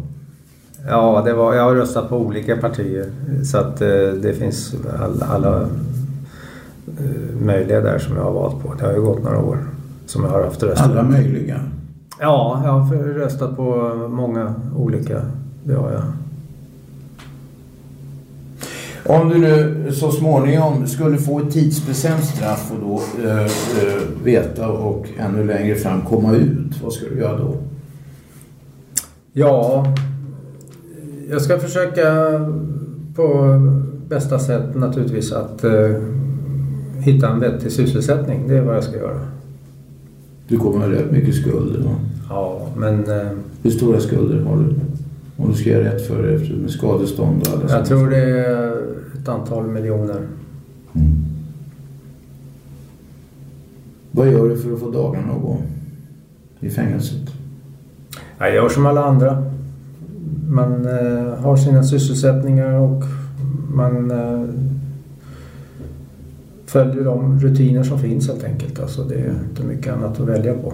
Ja, 0.87 1.21
det 1.25 1.33
var, 1.33 1.53
jag 1.53 1.63
har 1.63 1.75
röstat 1.75 2.09
på 2.09 2.17
olika 2.17 2.57
partier. 2.57 3.05
Så 3.43 3.57
att 3.57 3.81
eh, 3.81 3.87
det 4.21 4.33
finns 4.33 4.75
all, 4.99 5.23
alla 5.23 5.61
eh, 5.61 7.35
möjliga 7.41 7.81
där 7.81 7.99
som 7.99 8.15
jag 8.15 8.23
har 8.23 8.31
valt 8.31 8.63
på. 8.63 8.73
Det 8.73 8.85
har 8.85 8.93
ju 8.93 9.01
gått 9.01 9.23
några 9.23 9.39
år 9.39 9.57
som 10.05 10.23
jag 10.23 10.31
har 10.31 10.43
haft 10.43 10.63
röster. 10.63 10.83
Alla 10.83 11.03
möjliga. 11.03 11.59
Ja, 12.19 12.61
jag 12.65 12.71
har 12.71 12.95
röstat 12.95 13.55
på 13.55 13.95
många 14.09 14.53
olika. 14.75 15.21
Det 15.63 15.73
har 15.73 15.91
jag. 15.91 16.03
Om 19.05 19.29
du 19.29 19.37
nu 19.37 19.87
så 19.93 20.11
småningom 20.11 20.87
skulle 20.87 21.17
få 21.17 21.39
ett 21.39 21.51
tidsbestämt 21.51 22.25
straff 22.25 22.71
och 22.71 22.79
då 22.79 23.23
eh, 23.27 23.41
eh, 23.41 24.01
veta 24.23 24.69
och 24.69 25.07
ännu 25.19 25.45
längre 25.45 25.75
fram 25.75 26.01
komma 26.01 26.33
ut, 26.35 26.81
vad 26.83 26.93
ska 26.93 27.05
du 27.09 27.19
göra 27.19 27.37
då? 27.37 27.55
Ja, 29.33 29.85
jag 31.29 31.41
ska 31.41 31.59
försöka 31.59 32.05
på 33.15 33.59
bästa 34.07 34.39
sätt 34.39 34.75
naturligtvis 34.75 35.31
att 35.31 35.63
eh, 35.63 35.91
hitta 36.99 37.29
en 37.29 37.39
vettig 37.39 37.71
sysselsättning. 37.71 38.47
Det 38.47 38.57
är 38.57 38.61
vad 38.61 38.75
jag 38.75 38.83
ska 38.83 38.97
göra. 38.97 39.19
Du 40.47 40.57
kommer 40.57 40.79
ha 40.79 40.91
rätt 40.91 41.11
mycket 41.11 41.35
skulder 41.35 41.79
va? 41.79 41.95
Ja, 42.29 42.67
men 42.77 42.99
eh, 43.11 43.27
Hur 43.63 43.71
stora 43.71 43.99
skulder 43.99 44.39
har 44.39 44.57
du? 44.57 44.75
Om 45.37 45.51
du 45.51 45.57
ska 45.57 45.69
göra 45.69 45.83
rätt 45.93 46.07
för 46.07 46.23
dig 46.23 46.53
med 46.61 46.71
skadestånd 46.71 47.41
och 47.41 47.53
alla 47.53 47.61
jag 47.61 47.69
sånt. 47.71 47.87
tror 47.87 48.09
det 48.09 48.17
är 48.17 48.71
ett 49.21 49.27
antal 49.27 49.67
miljoner. 49.67 50.21
Mm. 50.93 51.15
Vad 54.11 54.31
gör 54.31 54.49
du 54.49 54.57
för 54.57 54.73
att 54.73 54.79
få 54.79 54.91
dagarna 54.91 55.33
att 55.33 55.41
gå 55.41 55.57
i 56.59 56.69
fängelset? 56.69 57.29
Jag 58.37 58.55
gör 58.55 58.69
som 58.69 58.85
alla 58.85 59.03
andra. 59.03 59.50
Man 60.51 60.85
eh, 60.85 61.33
har 61.39 61.57
sina 61.57 61.83
sysselsättningar 61.83 62.73
och 62.73 63.03
man 63.73 64.11
eh, 64.11 64.49
följer 66.65 67.03
de 67.03 67.39
rutiner 67.39 67.83
som 67.83 67.99
finns 67.99 68.27
helt 68.27 68.43
enkelt. 68.43 68.79
Alltså 68.79 69.03
det 69.03 69.15
är 69.15 69.33
inte 69.49 69.63
mycket 69.63 69.93
annat 69.93 70.19
att 70.19 70.27
välja 70.27 70.53
på. 70.53 70.73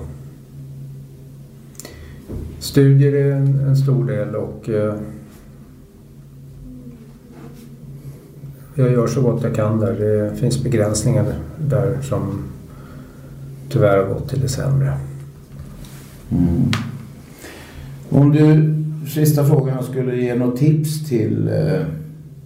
Studier 2.59 3.13
är 3.13 3.31
en, 3.31 3.59
en 3.59 3.77
stor 3.77 4.07
del 4.07 4.35
och 4.35 4.69
eh, 4.69 4.95
jag 8.75 8.91
gör 8.91 9.07
så 9.07 9.21
gott 9.21 9.43
jag 9.43 9.55
kan 9.55 9.79
där. 9.79 9.93
Det 9.93 10.35
finns 10.35 10.63
begränsningar 10.63 11.25
där 11.57 12.01
som 12.01 12.43
tyvärr 13.69 13.97
har 13.97 14.13
gått 14.13 14.29
till 14.29 14.41
det 14.41 14.49
sämre. 14.49 14.93
Mm. 16.29 16.71
Om 18.09 18.31
du, 18.31 18.76
sista 19.07 19.45
frågan, 19.45 19.83
skulle 19.83 20.15
ge 20.15 20.35
något 20.35 20.57
tips 20.57 21.09
till 21.09 21.47
eh, 21.47 21.85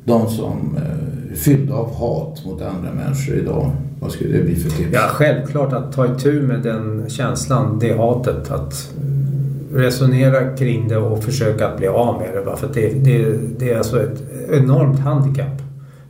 de 0.06 0.28
som 0.28 0.78
eh, 0.78 1.32
är 1.32 1.36
fyllda 1.36 1.74
av 1.74 1.96
hat 1.96 2.46
mot 2.46 2.62
andra 2.62 2.94
människor 2.94 3.36
idag. 3.36 3.72
Vad 4.00 4.12
skulle 4.12 4.38
det 4.38 4.44
bli 4.44 4.56
för 4.56 4.70
tips? 4.70 4.90
Ja, 4.94 5.08
självklart 5.10 5.74
att 5.74 5.94
ta 5.94 6.16
itu 6.16 6.42
med 6.42 6.60
den 6.60 7.10
känslan, 7.10 7.80
det 7.80 7.98
hatet. 7.98 8.52
Att 8.52 8.94
eh, 8.98 9.76
resonera 9.78 10.58
kring 10.58 10.88
det 10.88 10.98
och 10.98 11.24
försöka 11.24 11.68
att 11.68 11.78
bli 11.78 11.88
av 11.88 12.20
med 12.20 12.46
det. 12.46 12.58
För 12.58 12.70
det, 12.74 12.90
det, 12.90 13.38
det 13.60 13.72
är 13.72 13.78
alltså 13.78 14.04
ett 14.04 14.24
enormt 14.50 15.00
handikapp. 15.00 15.62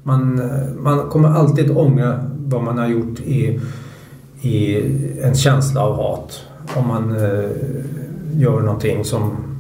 Man, 0.04 0.40
eh, 0.40 0.74
man 0.80 1.10
kommer 1.10 1.30
alltid 1.30 1.72
ångra 1.72 2.20
vad 2.38 2.64
man 2.64 2.78
har 2.78 2.88
gjort 2.88 3.20
i, 3.20 3.60
i 4.42 4.78
en 5.22 5.36
känsla 5.36 5.82
av 5.82 5.96
hat. 5.96 6.42
Om 6.76 6.88
man 6.88 7.12
eh, 7.12 7.50
gör 8.34 8.62
någonting 8.62 9.06
som 9.06 9.51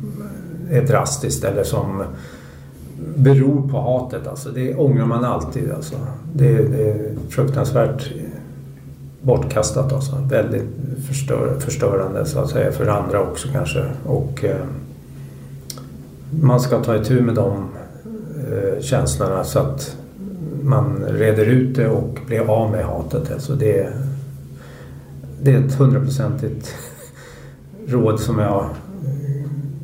är 0.71 0.81
drastiskt 0.81 1.43
eller 1.43 1.63
som 1.63 2.03
beror 3.15 3.69
på 3.69 3.81
hatet. 3.81 4.27
Alltså. 4.27 4.49
Det 4.49 4.75
ångrar 4.75 5.05
man 5.05 5.25
alltid. 5.25 5.71
Alltså. 5.71 5.95
Det, 6.33 6.53
det 6.53 6.89
är 6.89 7.15
fruktansvärt 7.29 8.11
bortkastat. 9.21 9.93
Alltså. 9.93 10.15
Väldigt 10.29 10.69
förstör, 11.07 11.59
förstörande 11.59 12.25
så 12.25 12.39
att 12.39 12.49
säga 12.49 12.71
för 12.71 12.87
andra 12.87 13.21
också 13.21 13.47
kanske. 13.51 13.85
Och, 14.05 14.43
eh, 14.43 14.65
man 16.41 16.59
ska 16.59 16.83
ta 16.83 16.95
itu 16.95 17.21
med 17.21 17.35
de 17.35 17.69
eh, 18.51 18.81
känslorna 18.81 19.43
så 19.43 19.59
att 19.59 19.97
man 20.63 21.03
reder 21.07 21.45
ut 21.45 21.75
det 21.75 21.87
och 21.87 22.19
blir 22.27 22.49
av 22.49 22.71
med 22.71 22.85
hatet. 22.85 23.31
Alltså 23.31 23.53
det, 23.53 23.89
det 25.41 25.53
är 25.53 25.59
ett 25.59 25.73
hundraprocentigt 25.73 26.75
råd 27.87 28.19
som 28.19 28.39
jag 28.39 28.69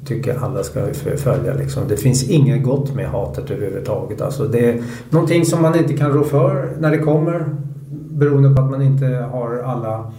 tycker 0.08 0.38
alla 0.44 0.64
ska 0.64 0.94
följa. 1.18 1.54
Liksom. 1.54 1.88
Det 1.88 1.98
finns 1.98 2.30
inget 2.30 2.64
gott 2.64 2.96
med 2.96 3.10
hatet 3.10 3.52
överhuvudtaget. 3.52 4.22
Alltså 4.22 4.48
det 4.48 4.70
är 4.70 4.84
någonting 5.10 5.46
som 5.46 5.62
man 5.62 5.78
inte 5.78 5.98
kan 5.98 6.12
rå 6.12 6.24
för 6.24 6.70
när 6.80 6.92
det 6.92 6.98
kommer 6.98 7.46
beroende 7.92 8.56
på 8.56 8.62
att 8.62 8.72
man 8.72 8.82
inte 8.82 9.06
har 9.06 9.58
alla 9.58 10.12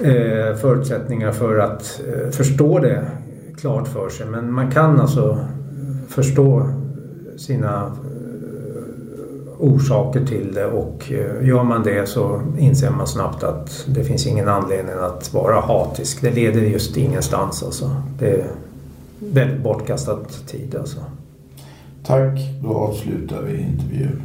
eh, 0.00 0.56
förutsättningar 0.56 1.32
för 1.32 1.58
att 1.58 2.00
eh, 2.06 2.30
förstå 2.30 2.78
det 2.78 3.04
klart 3.56 3.88
för 3.88 4.08
sig. 4.08 4.26
Men 4.26 4.52
man 4.52 4.70
kan 4.70 5.00
alltså 5.00 5.38
förstå 6.08 6.68
sina 7.36 7.92
orsaker 9.62 10.26
till 10.26 10.54
det 10.54 10.66
och 10.66 11.12
eh, 11.12 11.48
gör 11.48 11.62
man 11.62 11.82
det 11.82 12.08
så 12.08 12.42
inser 12.58 12.90
man 12.90 13.06
snabbt 13.06 13.42
att 13.42 13.84
det 13.86 14.04
finns 14.04 14.26
ingen 14.26 14.48
anledning 14.48 14.94
att 14.94 15.34
vara 15.34 15.60
hatisk. 15.60 16.20
Det 16.20 16.30
leder 16.30 16.60
just 16.60 16.96
ingenstans 16.96 17.62
alltså. 17.62 17.96
Det 18.18 18.30
är 18.30 18.46
väldigt 19.18 19.60
bortkastad 19.60 20.18
tid 20.46 20.76
alltså. 20.80 20.98
Tack, 22.06 22.38
då 22.62 22.74
avslutar 22.74 23.42
vi 23.42 23.60
intervjun. 23.60 24.22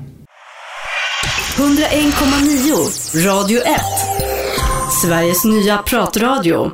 101,9 1.58 3.28
Radio 3.28 3.60
1. 3.60 3.66
Sveriges 5.02 5.46
nya 5.46 5.78
pratradio. 5.78 6.72